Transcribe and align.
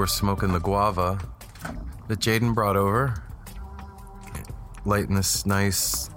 We're 0.00 0.06
smoking 0.06 0.50
the 0.50 0.58
guava 0.58 1.18
that 2.08 2.20
Jaden 2.20 2.54
brought 2.54 2.74
over, 2.74 3.22
lighting 4.86 5.14
this 5.14 5.44
nice 5.44 6.08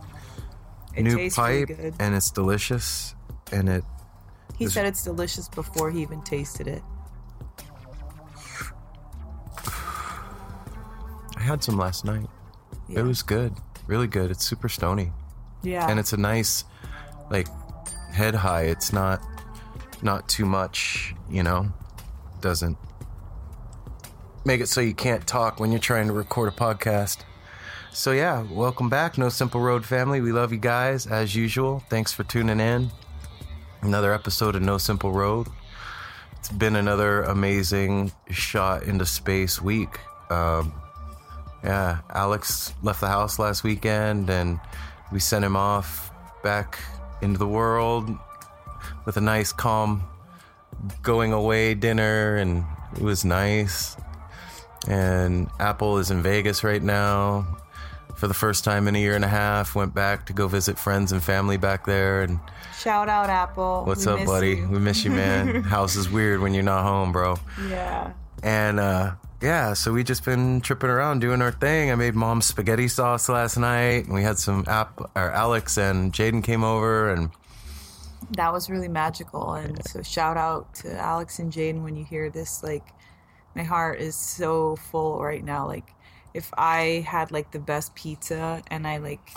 It 0.95 1.03
new 1.03 1.17
really 1.17 1.29
pipe, 1.29 1.69
and 1.99 2.15
it's 2.15 2.31
delicious. 2.31 3.13
And 3.51 3.67
it, 3.67 3.83
He 4.57 4.67
said 4.67 4.85
it's 4.85 5.03
delicious 5.03 5.49
before 5.49 5.91
he 5.91 6.01
even 6.01 6.21
tasted 6.21 6.69
it. 6.69 6.81
I 11.35 11.41
had 11.41 11.61
some 11.61 11.77
last 11.77 12.05
night. 12.05 12.29
Yeah. 12.87 13.01
It 13.01 13.03
was 13.03 13.21
good, 13.21 13.53
really 13.85 14.07
good. 14.07 14.31
It's 14.31 14.45
super 14.45 14.69
stony, 14.69 15.11
yeah. 15.61 15.89
and 15.89 15.99
it's 15.99 16.13
a 16.13 16.17
nice, 16.17 16.63
like, 17.29 17.49
head 18.13 18.33
high. 18.33 18.61
It's 18.61 18.93
not, 18.93 19.21
not 20.01 20.29
too 20.29 20.45
much, 20.45 21.13
you 21.29 21.43
know. 21.43 21.73
Doesn't 22.39 22.77
make 24.45 24.59
it 24.59 24.67
so 24.67 24.81
you 24.81 24.93
can't 24.93 25.25
talk 25.25 25.59
when 25.59 25.71
you're 25.71 25.79
trying 25.79 26.07
to 26.07 26.13
record 26.13 26.51
a 26.51 26.55
podcast. 26.55 27.19
So 27.91 28.11
yeah, 28.11 28.43
welcome 28.51 28.89
back, 28.89 29.17
No 29.17 29.29
Simple 29.29 29.61
Road 29.61 29.85
family. 29.85 30.19
We 30.19 30.31
love 30.31 30.51
you 30.51 30.57
guys 30.57 31.07
as 31.07 31.35
usual. 31.35 31.83
Thanks 31.89 32.11
for 32.11 32.23
tuning 32.23 32.59
in. 32.59 32.89
Another 33.81 34.13
episode 34.13 34.55
of 34.55 34.61
No 34.61 34.77
Simple 34.77 35.11
Road. 35.11 35.47
It's 36.37 36.49
been 36.49 36.75
another 36.75 37.21
amazing 37.23 38.11
shot 38.31 38.83
into 38.83 39.05
space 39.05 39.61
week. 39.61 39.99
Um, 40.29 40.73
yeah, 41.63 41.99
Alex 42.09 42.73
left 42.81 42.99
the 42.99 43.07
house 43.07 43.39
last 43.39 43.63
weekend 43.63 44.29
and 44.29 44.59
we 45.11 45.19
sent 45.19 45.45
him 45.45 45.55
off 45.55 46.11
back 46.43 46.79
into 47.21 47.37
the 47.37 47.47
world 47.47 48.09
with 49.05 49.15
a 49.15 49.21
nice, 49.21 49.53
calm 49.53 50.03
going 51.01 51.31
away 51.31 51.75
dinner, 51.75 52.35
and 52.35 52.65
it 52.95 53.01
was 53.01 53.23
nice. 53.23 53.95
And 54.87 55.49
Apple 55.59 55.97
is 55.97 56.11
in 56.11 56.21
Vegas 56.21 56.63
right 56.63 56.81
now 56.83 57.57
for 58.15 58.27
the 58.27 58.33
first 58.33 58.63
time 58.63 58.87
in 58.87 58.95
a 58.95 58.99
year 58.99 59.15
and 59.15 59.23
a 59.25 59.29
half. 59.29 59.75
Went 59.75 59.93
back 59.93 60.25
to 60.27 60.33
go 60.33 60.47
visit 60.47 60.77
friends 60.77 61.11
and 61.11 61.23
family 61.23 61.57
back 61.57 61.85
there. 61.85 62.21
And 62.23 62.39
Shout 62.77 63.07
out, 63.09 63.29
Apple. 63.29 63.83
what's 63.85 64.05
We 64.05 64.11
up, 64.11 64.25
buddy? 64.25 64.49
you. 64.57 64.67
We 64.67 64.79
miss 64.79 65.03
you, 65.05 65.11
man. 65.11 65.63
House 65.63 65.95
is 65.95 66.09
weird 66.09 66.41
when 66.41 66.53
you're 66.53 66.63
not 66.63 66.83
home, 66.83 67.11
bro 67.13 67.37
Yeah. 67.69 68.11
and 68.41 68.79
uh 68.79 69.11
yeah, 69.41 69.73
so 69.73 69.91
we 69.91 70.05
just 70.05 70.23
been 70.23 70.61
tripping 70.61 70.89
around 70.89 71.19
doing 71.19 71.41
our 71.41 71.51
thing. 71.51 71.91
I 71.91 71.95
made 71.95 72.15
mom's 72.15 72.45
spaghetti 72.45 72.87
sauce 72.87 73.27
last 73.27 73.57
night, 73.57 74.05
and 74.05 74.13
we 74.13 74.23
had 74.23 74.37
some 74.37 74.63
app. 74.67 75.01
Or 75.17 75.31
Alex 75.31 75.77
and 75.77 76.13
Jaden 76.13 76.41
came 76.41 76.63
over, 76.63 77.11
and 77.11 77.29
that 78.37 78.53
was 78.53 78.69
really 78.69 78.87
magical. 78.87 79.53
And 79.55 79.85
so 79.85 80.01
shout 80.01 80.37
out 80.37 80.73
to 80.75 80.97
Alex 80.97 81.39
and 81.39 81.51
Jaden 81.51 81.83
when 81.83 81.97
you 81.97 82.05
hear 82.05 82.29
this. 82.29 82.63
Like 82.63 82.85
my 83.55 83.63
heart 83.63 83.99
is 83.99 84.15
so 84.15 84.75
full 84.75 85.21
right 85.21 85.43
now. 85.43 85.67
Like 85.67 85.93
if 86.33 86.51
I 86.57 87.05
had 87.07 87.31
like 87.31 87.51
the 87.51 87.59
best 87.59 87.95
pizza 87.95 88.61
and 88.69 88.87
I 88.87 88.97
like 88.97 89.29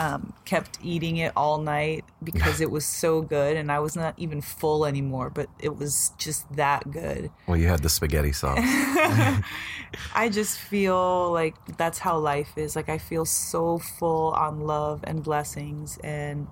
um, 0.00 0.32
kept 0.44 0.78
eating 0.82 1.18
it 1.18 1.32
all 1.36 1.58
night 1.58 2.04
because 2.22 2.60
it 2.60 2.70
was 2.70 2.84
so 2.84 3.22
good 3.22 3.56
and 3.56 3.70
I 3.70 3.78
was 3.78 3.94
not 3.94 4.14
even 4.16 4.40
full 4.40 4.86
anymore, 4.86 5.30
but 5.30 5.48
it 5.60 5.76
was 5.76 6.12
just 6.18 6.50
that 6.56 6.90
good. 6.90 7.30
well, 7.46 7.56
you 7.56 7.68
had 7.68 7.80
the 7.80 7.88
spaghetti 7.88 8.32
sauce. 8.32 8.58
I 10.14 10.28
just 10.30 10.58
feel 10.58 11.32
like 11.32 11.54
that's 11.76 11.98
how 11.98 12.18
life 12.18 12.56
is. 12.56 12.74
Like 12.74 12.88
I 12.88 12.98
feel 12.98 13.24
so 13.24 13.78
full 13.78 14.30
on 14.30 14.60
love 14.60 15.00
and 15.04 15.22
blessings 15.22 15.98
and 16.02 16.48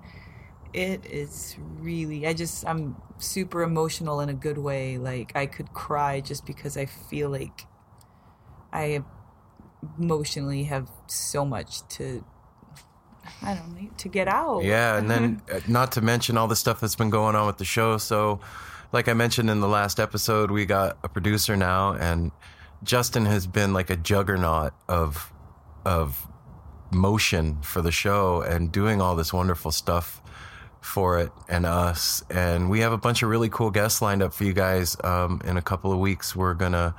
it 0.73 1.05
is 1.05 1.55
really 1.59 2.25
I 2.25 2.33
just 2.33 2.65
I'm 2.67 2.95
super 3.17 3.63
emotional 3.63 4.19
in 4.19 4.29
a 4.29 4.33
good 4.33 4.57
way. 4.57 4.97
Like 4.97 5.31
I 5.35 5.45
could 5.45 5.73
cry 5.73 6.21
just 6.21 6.45
because 6.45 6.77
I 6.77 6.85
feel 6.85 7.29
like 7.29 7.65
I 8.71 9.03
emotionally 9.99 10.63
have 10.63 10.89
so 11.07 11.45
much 11.45 11.87
to 11.89 12.23
I 13.41 13.53
don't 13.53 13.75
know 13.75 13.89
to 13.97 14.09
get 14.09 14.27
out. 14.27 14.63
Yeah, 14.63 14.97
and 14.97 15.09
then 15.09 15.41
uh, 15.51 15.59
not 15.67 15.91
to 15.93 16.01
mention 16.01 16.37
all 16.37 16.47
the 16.47 16.55
stuff 16.55 16.79
that's 16.79 16.95
been 16.95 17.09
going 17.09 17.35
on 17.35 17.47
with 17.47 17.57
the 17.57 17.65
show. 17.65 17.97
So, 17.97 18.39
like 18.91 19.07
I 19.07 19.13
mentioned 19.13 19.49
in 19.49 19.59
the 19.59 19.67
last 19.67 19.99
episode, 19.99 20.51
we 20.51 20.65
got 20.65 20.97
a 21.03 21.09
producer 21.09 21.55
now, 21.55 21.93
and 21.93 22.31
Justin 22.83 23.25
has 23.25 23.47
been 23.47 23.73
like 23.73 23.89
a 23.89 23.95
juggernaut 23.95 24.73
of 24.87 25.31
of 25.85 26.27
motion 26.91 27.61
for 27.61 27.81
the 27.81 27.91
show 27.91 28.41
and 28.41 28.71
doing 28.71 29.01
all 29.01 29.15
this 29.15 29.33
wonderful 29.33 29.71
stuff 29.71 30.21
for 30.83 31.19
it 31.19 31.31
and 31.47 31.65
us. 31.65 32.23
And 32.29 32.69
we 32.69 32.81
have 32.81 32.91
a 32.91 32.97
bunch 32.97 33.23
of 33.23 33.29
really 33.29 33.49
cool 33.49 33.71
guests 33.71 34.01
lined 34.01 34.21
up 34.21 34.33
for 34.33 34.43
you 34.43 34.53
guys. 34.53 34.97
Um, 35.03 35.41
in 35.45 35.57
a 35.57 35.61
couple 35.61 35.91
of 35.91 35.99
weeks, 35.99 36.35
we're 36.35 36.53
gonna 36.53 36.93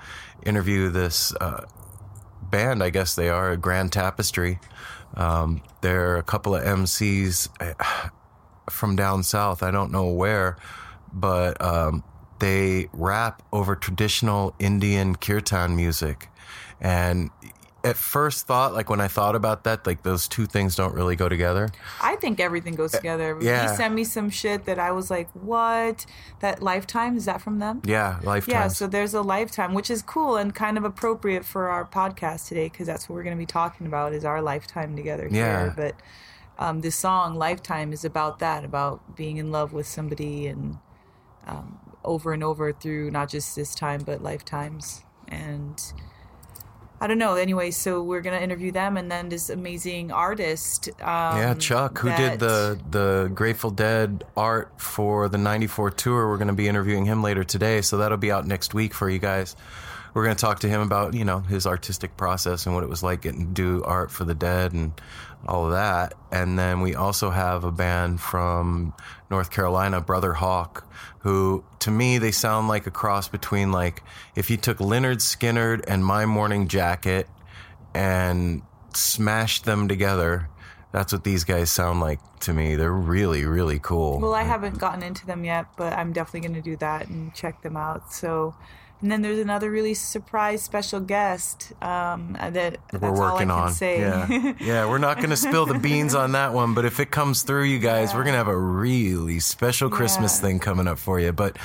interview 0.45 0.89
this 0.89 1.35
uh, 1.41 1.67
band. 2.43 2.83
I 2.83 2.91
guess 2.91 3.15
they 3.15 3.29
are 3.29 3.57
Grand 3.57 3.93
Tapestry. 3.93 4.59
Um, 5.15 5.63
they're 5.81 6.17
a 6.17 6.23
couple 6.23 6.57
of 6.57 6.65
MCs 6.65 7.49
uh, 7.61 8.09
from 8.71 8.97
down 8.97 9.23
south. 9.23 9.63
I 9.63 9.71
don't 9.71 9.93
know 9.93 10.09
where, 10.09 10.57
but 11.13 11.61
um, 11.63 12.03
they 12.41 12.89
rap 12.93 13.43
over 13.53 13.77
traditional 13.77 14.55
Indian 14.59 15.15
kirtan 15.15 15.77
music. 15.77 16.29
And 16.81 17.31
at 17.85 17.97
first 17.97 18.47
thought, 18.47 18.73
like 18.73 18.89
when 18.89 19.01
I 19.01 19.09
thought 19.09 19.37
about 19.37 19.65
that, 19.65 19.87
like 19.87 20.03
those 20.03 20.27
two 20.27 20.47
things 20.47 20.75
don't 20.75 20.95
really 20.95 21.17
go 21.17 21.29
together. 21.29 21.69
I 22.01 22.17
think 22.17 22.41
everything 22.41 22.75
goes 22.75 22.93
together. 22.93 23.39
yeah. 23.41 23.71
He 23.71 23.77
sent 23.77 23.95
me 23.95 24.05
some 24.05 24.31
shit 24.31 24.65
that 24.65 24.79
I 24.79 24.91
was 24.93 25.11
like, 25.11 25.29
"What? 25.35 26.07
That 26.41 26.63
Lifetime 26.63 27.17
is 27.17 27.27
that 27.27 27.41
from 27.43 27.59
them?" 27.59 27.83
Yeah, 27.85 28.19
lifetime. 28.23 28.53
Yeah, 28.53 28.69
so 28.69 28.87
there's 28.87 29.15
a 29.15 29.23
lifetime, 29.23 29.75
which 29.75 29.91
is 29.91 30.03
cool 30.03 30.37
and 30.37 30.55
kind 30.55 30.79
of 30.79 30.85
appropriate 30.85 31.45
for 31.45 31.69
our 31.69 31.85
podcast 31.85 32.49
today 32.49 32.69
because 32.69 32.87
that's 32.87 33.09
what 33.09 33.15
we're 33.17 33.23
going 33.25 33.37
to 33.37 33.41
be 33.41 33.47
talking 33.47 33.87
about 33.87 34.13
is 34.15 34.25
our 34.25 34.41
lifetime 34.41 34.97
together 34.97 35.29
Yeah. 35.31 35.61
here. 35.65 35.75
But 35.77 35.95
um, 36.59 36.81
this 36.81 36.97
song 36.97 37.35
"Lifetime" 37.35 37.93
is 37.93 38.05
about 38.05 38.39
that, 38.39 38.65
about 38.65 39.15
being 39.17 39.37
in 39.37 39.53
love 39.53 39.73
with 39.73 39.87
somebody 39.87 40.47
and 40.47 40.79
um, 41.47 41.79
over 42.05 42.33
and 42.33 42.43
over 42.43 42.73
through 42.73 43.11
not 43.11 43.29
just 43.29 43.55
this 43.57 43.75
time 43.75 44.03
but 44.05 44.23
lifetimes. 44.23 45.03
And 45.29 45.81
I 47.01 47.07
don't 47.07 47.19
know. 47.19 47.35
Anyway, 47.35 47.71
so 47.71 48.03
we're 48.03 48.21
gonna 48.21 48.39
interview 48.39 48.71
them, 48.73 48.97
and 48.97 49.11
then 49.11 49.29
this 49.29 49.51
amazing 49.51 50.11
artist. 50.13 50.89
Um, 51.01 51.37
yeah, 51.39 51.55
Chuck, 51.55 51.99
who 51.99 52.09
that- 52.09 52.17
did 52.17 52.41
the 52.41 52.79
the 52.91 53.31
Grateful 53.35 53.71
Dead 53.71 54.25
art 54.37 54.73
for 54.81 55.29
the 55.29 55.39
'94 55.39 55.91
tour. 55.91 56.29
We're 56.29 56.37
going 56.39 56.49
to 56.49 56.55
be 56.55 56.69
interviewing 56.69 57.05
him 57.05 57.23
later 57.23 57.45
today, 57.45 57.81
so 57.83 57.99
that'll 57.99 58.17
be 58.19 58.31
out 58.33 58.47
next 58.47 58.75
week 58.75 58.95
for 58.95 59.11
you 59.11 59.19
guys. 59.19 59.57
We're 60.15 60.25
going 60.25 60.37
to 60.37 60.41
talk 60.41 60.61
to 60.61 60.69
him 60.69 60.81
about 60.81 61.15
you 61.15 61.25
know 61.25 61.41
his 61.41 61.67
artistic 61.67 62.17
process 62.17 62.67
and 62.67 62.75
what 62.75 62.85
it 62.85 62.89
was 62.89 63.03
like 63.03 63.23
getting 63.23 63.49
to 63.49 63.53
do 63.53 63.83
art 63.85 64.11
for 64.11 64.25
the 64.25 64.35
Dead 64.35 64.73
and 64.73 64.93
all 65.47 65.67
of 65.67 65.73
that. 65.73 66.15
And 66.31 66.59
then 66.59 66.81
we 66.81 66.95
also 66.95 67.31
have 67.31 67.65
a 67.65 67.73
band 67.73 68.21
from 68.21 68.95
North 69.31 69.51
Carolina, 69.51 70.01
Brother 70.01 70.33
Hawk, 70.33 70.87
who 71.25 71.65
to 71.79 71.91
me 71.91 72.19
they 72.19 72.31
sound 72.31 72.69
like 72.69 72.87
a 72.87 72.91
cross 72.91 73.29
between 73.29 73.73
like 73.73 74.03
if 74.37 74.51
you 74.51 74.59
took 74.59 74.77
Lynyrd 74.77 75.17
Skynyrd 75.17 75.83
and 75.89 76.05
My 76.05 76.27
Morning 76.27 76.69
Jacket 76.69 77.27
and 77.95 78.63
smashed 78.95 79.65
them 79.65 79.89
together. 79.89 80.49
That's 80.93 81.13
what 81.13 81.25
these 81.25 81.43
guys 81.43 81.73
sound 81.73 82.01
like 82.01 82.21
to 82.41 82.53
me. 82.53 82.77
They're 82.77 82.93
really, 82.93 83.45
really 83.45 83.81
cool. 83.81 84.21
Well, 84.21 84.35
I 84.35 84.43
haven't 84.43 84.79
gotten 84.79 85.03
into 85.03 85.27
them 85.27 85.45
yet, 85.45 85.67
but 85.77 85.93
I'm 85.93 86.13
definitely 86.13 86.47
going 86.49 86.63
to 86.63 86.71
do 86.71 86.77
that 86.77 87.09
and 87.09 87.35
check 87.35 87.63
them 87.63 87.77
out. 87.77 88.13
So, 88.13 88.55
and 89.05 89.13
then 89.13 89.21
there's 89.21 89.39
another 89.39 89.71
really 89.71 89.93
surprise 89.93 90.63
special 90.63 90.99
guest 90.99 91.75
um, 91.83 92.39
that 92.41 92.79
we're 92.99 93.11
all 93.11 93.23
I 93.23 93.33
working 93.35 93.49
can 93.49 93.51
on. 93.51 93.71
say. 93.73 94.01
Yeah. 94.01 94.55
yeah, 94.61 94.89
we're 94.89 94.97
not 94.97 95.19
going 95.19 95.29
to 95.29 95.37
spill 95.37 95.67
the 95.67 95.79
beans 95.79 96.15
on 96.15 96.33
that 96.33 96.55
one, 96.55 96.73
but 96.73 96.87
if 96.87 96.99
it 97.01 97.11
comes 97.11 97.43
through, 97.43 97.65
you 97.65 97.79
guys, 97.79 98.15
we're 98.15 98.23
going 98.25 98.33
to 98.33 98.39
have 98.39 98.49
a 98.49 98.57
really 98.57 99.41
special 99.41 99.91
Christmas 99.91 100.37
Yeah. 100.39 100.47
thing 100.49 100.59
coming 100.59 100.89
up 100.89 100.99
for 100.99 101.21
you. 101.21 101.33
But, 101.33 101.59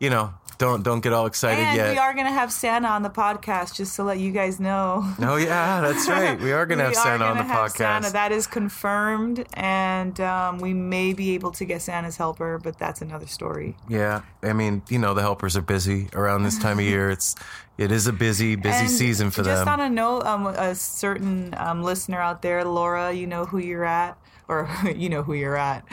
you 0.00 0.10
know, 0.10 0.34
don't 0.58 0.82
don't 0.82 1.00
get 1.00 1.12
all 1.12 1.26
excited 1.26 1.60
and 1.62 1.76
yet. 1.76 1.90
we 1.92 1.98
are 1.98 2.12
going 2.14 2.26
to 2.26 2.32
have 2.32 2.52
Santa 2.52 2.88
on 2.88 3.02
the 3.02 3.10
podcast, 3.10 3.74
just 3.74 3.96
to 3.96 4.04
let 4.04 4.18
you 4.18 4.30
guys 4.32 4.60
know. 4.60 5.02
oh 5.20 5.36
yeah, 5.36 5.80
that's 5.80 6.08
right. 6.08 6.38
We 6.40 6.52
are 6.52 6.66
going 6.66 6.78
to 6.78 6.84
have 6.84 6.92
We 6.92 6.96
are 6.98 7.02
Santa 7.04 7.24
on 7.24 7.36
the 7.36 7.42
gonna 7.42 7.54
have 7.54 7.70
podcast. 7.72 7.76
Santa. 7.76 8.10
That 8.12 8.32
is 8.32 8.46
confirmed, 8.46 9.44
and 9.54 10.20
um, 10.20 10.58
we 10.58 10.74
may 10.74 11.12
be 11.12 11.34
able 11.34 11.50
to 11.52 11.64
get 11.64 11.82
Santa's 11.82 12.16
helper, 12.16 12.58
but 12.62 12.78
that's 12.78 13.00
another 13.02 13.26
story. 13.26 13.76
Yeah, 13.88 14.22
I 14.42 14.52
mean, 14.52 14.82
you 14.88 14.98
know, 14.98 15.14
the 15.14 15.22
helpers 15.22 15.56
are 15.56 15.62
busy 15.62 16.08
around 16.14 16.42
this 16.44 16.58
time 16.58 16.78
of 16.78 16.84
year. 16.84 17.10
It's 17.10 17.34
it 17.78 17.90
is 17.90 18.06
a 18.06 18.12
busy 18.12 18.54
busy 18.56 18.76
And 18.84 18.90
season 18.90 19.30
for 19.30 19.42
just 19.42 19.64
them. 19.64 19.68
on 19.68 19.80
a 19.80 19.88
note, 19.90 20.24
um, 20.24 20.46
a 20.46 20.74
certain 20.74 21.54
um, 21.56 21.82
listener 21.82 22.20
out 22.20 22.42
there, 22.42 22.64
Laura, 22.64 23.12
you 23.12 23.26
know 23.26 23.44
who 23.46 23.58
you're 23.58 23.84
at, 23.84 24.16
or 24.52 24.90
you 24.96 25.08
know 25.08 25.22
who 25.22 25.34
you're 25.34 25.56
at. 25.56 25.84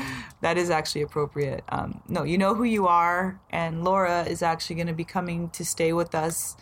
That 0.42 0.58
is 0.58 0.70
actually 0.70 1.02
appropriate. 1.02 1.64
Um, 1.70 2.02
no, 2.08 2.24
you 2.24 2.38
know 2.38 2.54
who 2.56 2.64
you 2.64 2.88
are, 2.88 3.40
and 3.50 3.84
Laura 3.84 4.24
is 4.24 4.42
actually 4.42 4.76
going 4.76 4.88
to 4.88 4.94
be 4.94 5.06
coming 5.06 5.50
to 5.52 5.66
stay 5.66 5.94
with 5.94 6.14
us 6.14 6.56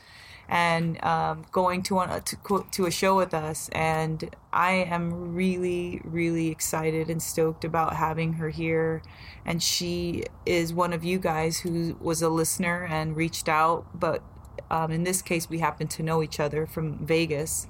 and 0.50 1.04
um, 1.04 1.46
going 1.52 1.84
to, 1.84 1.96
one, 1.96 2.22
to 2.22 2.66
to 2.72 2.86
a 2.86 2.92
show 2.92 3.18
with 3.18 3.34
us. 3.34 3.70
And 3.74 4.34
I 4.54 4.72
am 4.72 5.36
really, 5.36 6.02
really 6.04 6.48
excited 6.48 7.10
and 7.10 7.22
stoked 7.22 7.66
about 7.66 7.96
having 7.96 8.34
her 8.34 8.50
here. 8.50 9.02
And 9.46 9.62
she 9.62 10.24
is 10.46 10.74
one 10.74 10.94
of 10.94 11.04
you 11.04 11.20
guys 11.20 11.60
who 11.60 11.98
was 12.00 12.22
a 12.22 12.30
listener 12.30 12.86
and 12.90 13.16
reached 13.16 13.50
out, 13.50 13.86
but 13.94 14.24
um, 14.70 14.92
in 14.92 15.04
this 15.04 15.22
case, 15.22 15.50
we 15.50 15.60
happen 15.60 15.88
to 15.88 16.04
know 16.04 16.24
each 16.24 16.40
other 16.40 16.66
from 16.66 17.06
Vegas. 17.06 17.68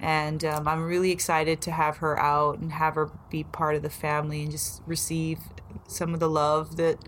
And 0.00 0.44
um, 0.44 0.68
I'm 0.68 0.84
really 0.84 1.10
excited 1.10 1.60
to 1.62 1.70
have 1.70 1.98
her 1.98 2.18
out 2.18 2.58
and 2.58 2.72
have 2.72 2.94
her 2.96 3.10
be 3.30 3.44
part 3.44 3.76
of 3.76 3.82
the 3.82 3.90
family 3.90 4.42
and 4.42 4.50
just 4.50 4.82
receive 4.86 5.38
some 5.88 6.12
of 6.12 6.20
the 6.20 6.28
love 6.28 6.76
that, 6.76 6.98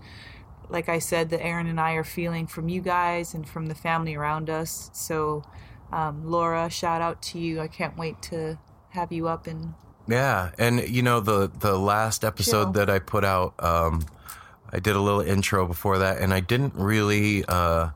like 0.69 0.89
I 0.89 0.99
said, 0.99 1.29
that 1.29 1.43
Aaron 1.43 1.67
and 1.67 1.79
I 1.79 1.93
are 1.93 2.03
feeling 2.03 2.47
from 2.47 2.67
you 2.67 2.81
guys 2.81 3.33
and 3.33 3.47
from 3.47 3.67
the 3.67 3.75
family 3.75 4.15
around 4.15 4.49
us. 4.49 4.89
So, 4.93 5.43
um, 5.91 6.25
Laura, 6.25 6.69
shout 6.69 7.01
out 7.01 7.21
to 7.23 7.39
you. 7.39 7.59
I 7.59 7.67
can't 7.67 7.97
wait 7.97 8.21
to 8.23 8.57
have 8.89 9.11
you 9.11 9.27
up 9.27 9.45
and 9.47 9.73
Yeah, 10.07 10.51
and 10.57 10.87
you 10.89 11.03
know 11.03 11.19
the 11.19 11.51
the 11.59 11.77
last 11.77 12.23
episode 12.23 12.65
Chill. 12.65 12.71
that 12.73 12.89
I 12.89 12.99
put 12.99 13.23
out, 13.23 13.53
um, 13.63 14.05
I 14.71 14.79
did 14.79 14.95
a 14.95 15.01
little 15.01 15.21
intro 15.21 15.67
before 15.67 15.99
that, 15.99 16.17
and 16.19 16.33
I 16.33 16.39
didn't 16.39 16.73
really 16.75 17.45
uh, 17.47 17.89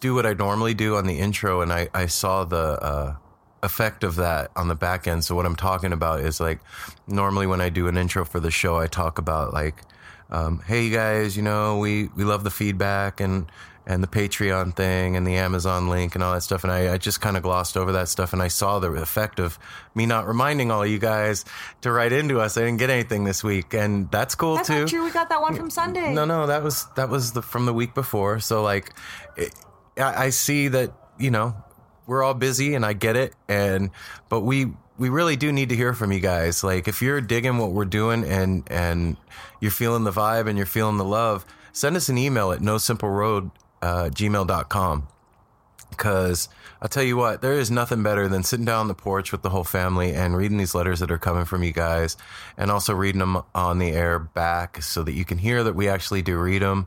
do 0.00 0.14
what 0.14 0.26
I 0.26 0.32
normally 0.32 0.74
do 0.74 0.96
on 0.96 1.06
the 1.06 1.18
intro, 1.18 1.60
and 1.60 1.72
I 1.72 1.88
I 1.92 2.06
saw 2.06 2.44
the 2.44 2.82
uh, 2.82 3.16
effect 3.66 4.02
of 4.04 4.16
that 4.16 4.50
on 4.56 4.68
the 4.68 4.74
back 4.74 5.06
end. 5.06 5.24
So 5.24 5.34
what 5.34 5.44
I'm 5.44 5.56
talking 5.56 5.92
about 5.92 6.20
is 6.20 6.40
like 6.40 6.60
normally 7.06 7.46
when 7.46 7.60
I 7.60 7.68
do 7.68 7.88
an 7.88 7.98
intro 7.98 8.24
for 8.24 8.40
the 8.40 8.50
show, 8.50 8.78
I 8.78 8.86
talk 8.86 9.18
about 9.18 9.52
like, 9.52 9.82
um, 10.30 10.62
hey 10.66 10.84
you 10.86 10.94
guys, 10.94 11.36
you 11.36 11.42
know 11.42 11.78
we 11.78 12.08
we 12.16 12.24
love 12.24 12.44
the 12.44 12.50
feedback 12.50 13.20
and 13.20 13.50
and 13.88 14.02
the 14.02 14.08
Patreon 14.08 14.74
thing 14.74 15.16
and 15.16 15.24
the 15.24 15.36
Amazon 15.36 15.88
link 15.88 16.16
and 16.16 16.24
all 16.24 16.34
that 16.34 16.42
stuff. 16.42 16.64
And 16.64 16.72
I, 16.72 16.94
I 16.94 16.98
just 16.98 17.20
kind 17.20 17.36
of 17.36 17.44
glossed 17.44 17.76
over 17.76 17.92
that 17.92 18.08
stuff 18.08 18.32
and 18.32 18.42
I 18.42 18.48
saw 18.48 18.80
the 18.80 18.90
effect 18.92 19.38
of 19.38 19.60
me 19.94 20.06
not 20.06 20.26
reminding 20.26 20.72
all 20.72 20.84
you 20.84 20.98
guys 20.98 21.44
to 21.82 21.92
write 21.92 22.12
into 22.12 22.40
us. 22.40 22.56
I 22.56 22.62
didn't 22.62 22.78
get 22.78 22.90
anything 22.90 23.22
this 23.22 23.44
week 23.44 23.74
and 23.74 24.10
that's 24.10 24.34
cool 24.34 24.56
That's 24.56 24.68
too. 24.68 24.80
not 24.80 24.88
true. 24.88 25.04
We 25.04 25.10
got 25.12 25.28
that 25.28 25.40
one 25.40 25.54
from 25.54 25.70
Sunday. 25.70 26.12
No, 26.12 26.24
no, 26.24 26.48
that 26.48 26.64
was 26.64 26.86
that 26.96 27.08
was 27.08 27.32
the 27.32 27.42
from 27.42 27.66
the 27.66 27.72
week 27.72 27.94
before. 27.94 28.40
So 28.40 28.62
like, 28.62 28.92
it, 29.36 29.54
I, 29.96 30.26
I 30.26 30.30
see 30.30 30.66
that 30.68 30.92
you 31.18 31.30
know 31.30 31.54
we're 32.06 32.22
all 32.22 32.34
busy, 32.34 32.74
and 32.74 32.84
I 32.84 32.92
get 32.92 33.16
it. 33.16 33.34
And 33.48 33.90
but 34.28 34.40
we 34.40 34.72
we 34.98 35.08
really 35.08 35.36
do 35.36 35.52
need 35.52 35.68
to 35.68 35.76
hear 35.76 35.92
from 35.92 36.12
you 36.12 36.20
guys. 36.20 36.64
Like, 36.64 36.88
if 36.88 37.02
you're 37.02 37.20
digging 37.20 37.58
what 37.58 37.72
we're 37.72 37.84
doing 37.84 38.24
and 38.24 38.64
and 38.70 39.16
you're 39.60 39.70
feeling 39.70 40.04
the 40.04 40.12
vibe 40.12 40.48
and 40.48 40.56
you're 40.56 40.66
feeling 40.66 40.96
the 40.96 41.04
love, 41.04 41.44
send 41.72 41.96
us 41.96 42.08
an 42.08 42.18
email 42.18 42.52
at 42.52 42.60
no 42.60 42.78
simple 42.78 43.10
road 43.10 43.50
uh, 43.82 44.08
gmail.com 44.12 45.08
Because 45.90 46.48
I'll 46.80 46.88
tell 46.88 47.02
you 47.02 47.16
what, 47.16 47.40
there 47.42 47.54
is 47.54 47.70
nothing 47.70 48.02
better 48.02 48.28
than 48.28 48.42
sitting 48.42 48.64
down 48.66 48.80
on 48.80 48.88
the 48.88 48.94
porch 48.94 49.32
with 49.32 49.42
the 49.42 49.50
whole 49.50 49.64
family 49.64 50.12
and 50.12 50.36
reading 50.36 50.58
these 50.58 50.74
letters 50.74 51.00
that 51.00 51.10
are 51.10 51.18
coming 51.18 51.44
from 51.44 51.62
you 51.62 51.72
guys 51.72 52.16
and 52.56 52.70
also 52.70 52.94
reading 52.94 53.20
them 53.20 53.42
on 53.54 53.78
the 53.78 53.90
air 53.90 54.18
back 54.18 54.82
so 54.82 55.02
that 55.02 55.12
you 55.12 55.24
can 55.24 55.38
hear 55.38 55.62
that 55.64 55.74
we 55.74 55.88
actually 55.88 56.22
do 56.22 56.38
read 56.38 56.62
them. 56.62 56.86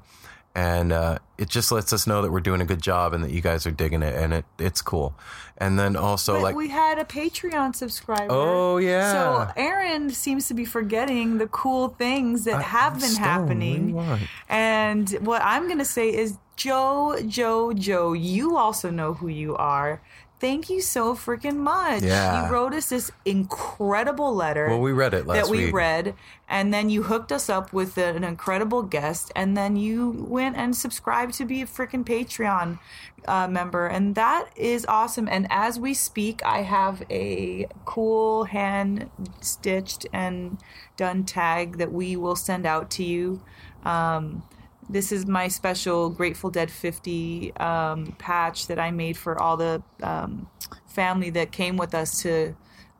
And 0.60 0.92
uh, 0.92 1.20
it 1.38 1.48
just 1.48 1.72
lets 1.72 1.94
us 1.94 2.06
know 2.06 2.22
that 2.22 2.32
we're 2.32 2.42
doing 2.42 2.60
a 2.60 2.66
good 2.66 2.82
job 2.82 3.13
and 3.13 3.24
that 3.24 3.32
you 3.32 3.39
guys 3.39 3.66
are 3.66 3.72
digging 3.72 4.04
it 4.04 4.13
and 4.13 4.34
it, 4.34 4.46
it's 4.58 4.82
cool. 4.82 5.16
And 5.58 5.80
then 5.80 5.96
also, 5.96 6.34
But 6.34 6.42
like, 6.42 6.56
we 6.56 6.68
had 6.68 7.00
a 7.00 7.06
Patreon 7.06 7.75
subscriber. 7.75 8.28
Oh, 8.30 8.78
yeah. 8.78 9.12
So 9.13 9.54
Aaron 9.56 10.10
seems 10.10 10.50
to 10.50 10.54
be 10.54 10.66
forgetting 10.66 11.38
the 11.38 11.48
cool 11.48 11.89
things 11.89 12.44
that 12.44 12.62
have 12.62 13.00
been 13.00 13.10
Stone, 13.10 13.24
what 13.24 13.24
do 13.24 13.30
happening. 13.30 14.28
And 14.50 15.10
what 15.22 15.42
I'm 15.44 15.68
going 15.68 15.78
to 15.80 15.86
say 15.86 16.13
is, 16.13 16.38
Joe, 16.58 17.18
Joe, 17.25 17.72
Joe, 17.72 18.12
you 18.12 18.58
also 18.58 18.89
know 18.89 19.13
who 19.13 19.30
you 19.30 19.56
are. 19.56 20.01
Thank 20.39 20.69
you 20.69 20.79
so 20.79 21.15
freaking 21.15 21.58
much. 21.58 22.01
Yeah. 22.01 22.46
You 22.48 22.53
wrote 22.53 22.74
us 22.74 22.89
this 22.89 23.12
incredible 23.25 24.34
letter. 24.34 24.69
well, 24.69 24.79
we 24.79 24.93
read 24.93 25.13
it 25.13 25.27
last 25.27 25.36
that 25.36 25.51
we 25.51 25.65
week. 25.65 25.74
read, 25.74 26.15
and 26.48 26.74
then 26.74 26.89
you 26.89 27.03
hooked 27.03 27.34
us 27.34 27.50
up 27.50 27.74
with 27.74 27.98
an 27.98 28.24
incredible 28.24 28.84
guest, 28.84 29.34
and 29.36 29.58
then 29.58 29.75
you 29.75 30.12
went 30.29 30.55
and 30.55 30.74
subscribed 30.75 31.34
to 31.36 31.46
be 31.46 31.62
a 31.62 31.65
freaking 31.65 32.05
Patreon 32.05 32.79
uh, 33.27 33.50
member, 33.50 33.88
and 33.88 34.15
that 34.15 34.50
is 34.55 34.86
awesome. 34.86 35.27
And 35.27 35.46
as 35.50 35.77
we 35.77 35.93
speak, 35.93 36.41
I 36.46 36.62
have 36.62 37.03
a 37.10 37.67
cool 37.84 38.46
hand 38.46 39.10
stitched 39.41 40.05
and 40.13 40.58
done 40.96 41.25
tag 41.25 41.79
that 41.79 41.91
we 41.91 42.15
will 42.15 42.38
send 42.38 42.65
out 42.65 42.89
to 42.91 43.03
you. 43.03 43.41
Um, 43.84 44.43
this 44.89 45.12
is 45.12 45.27
my 45.27 45.48
special 45.48 46.10
Grateful 46.10 46.50
Dead 46.50 46.72
50 46.72 47.55
um, 47.58 48.15
patch 48.17 48.67
that 48.67 48.79
I 48.79 48.91
made 48.91 49.15
for 49.15 49.39
all 49.39 49.55
the 49.55 49.84
um, 50.01 50.50
family 50.88 51.29
that 51.31 51.51
came 51.51 51.77
with 51.77 51.93
us 51.93 52.22
to 52.24 52.55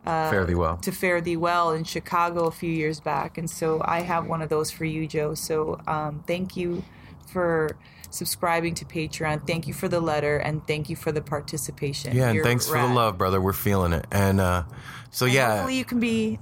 Fare 0.05 0.46
thee 0.46 0.55
well. 0.55 0.77
to 0.77 0.91
Fare 0.91 1.22
Thee 1.22 1.38
Well 1.38 1.72
in 1.72 1.84
Chicago 1.84 2.46
a 2.46 2.51
few 2.51 2.72
years 2.72 3.00
back. 3.00 3.38
And 3.38 3.50
so 3.50 3.81
I 3.84 4.01
have 4.01 4.27
one 4.27 4.41
of 4.41 4.50
those 4.50 4.72
for 4.72 4.86
you, 4.86 5.05
Joe. 5.08 5.34
So 5.36 5.79
um, 5.88 6.24
thank 6.25 6.55
you 6.55 6.84
for 7.27 7.77
subscribing 8.10 8.74
to 8.75 8.86
Patreon. 8.86 9.46
Thank 9.46 9.67
you 9.67 9.74
for 9.74 9.88
the 9.88 10.00
letter 10.00 10.38
and 10.38 10.65
thank 10.65 10.89
you 10.89 10.96
for 10.96 11.12
the 11.12 11.22
participation. 11.22 12.15
Yeah, 12.15 12.27
and 12.27 12.36
You're 12.36 12.43
thanks 12.43 12.67
for 12.67 12.79
the 12.79 12.88
love, 12.88 13.17
brother. 13.17 13.39
We're 13.39 13.53
feeling 13.53 13.93
it. 13.93 14.05
And 14.12 14.39
uh, 14.39 14.63
so, 15.12 15.25
And 15.25 15.36
yeah. 15.36 15.51
Hopefully 15.51 15.77
you 15.77 15.86
can 15.86 16.00
be 16.00 16.39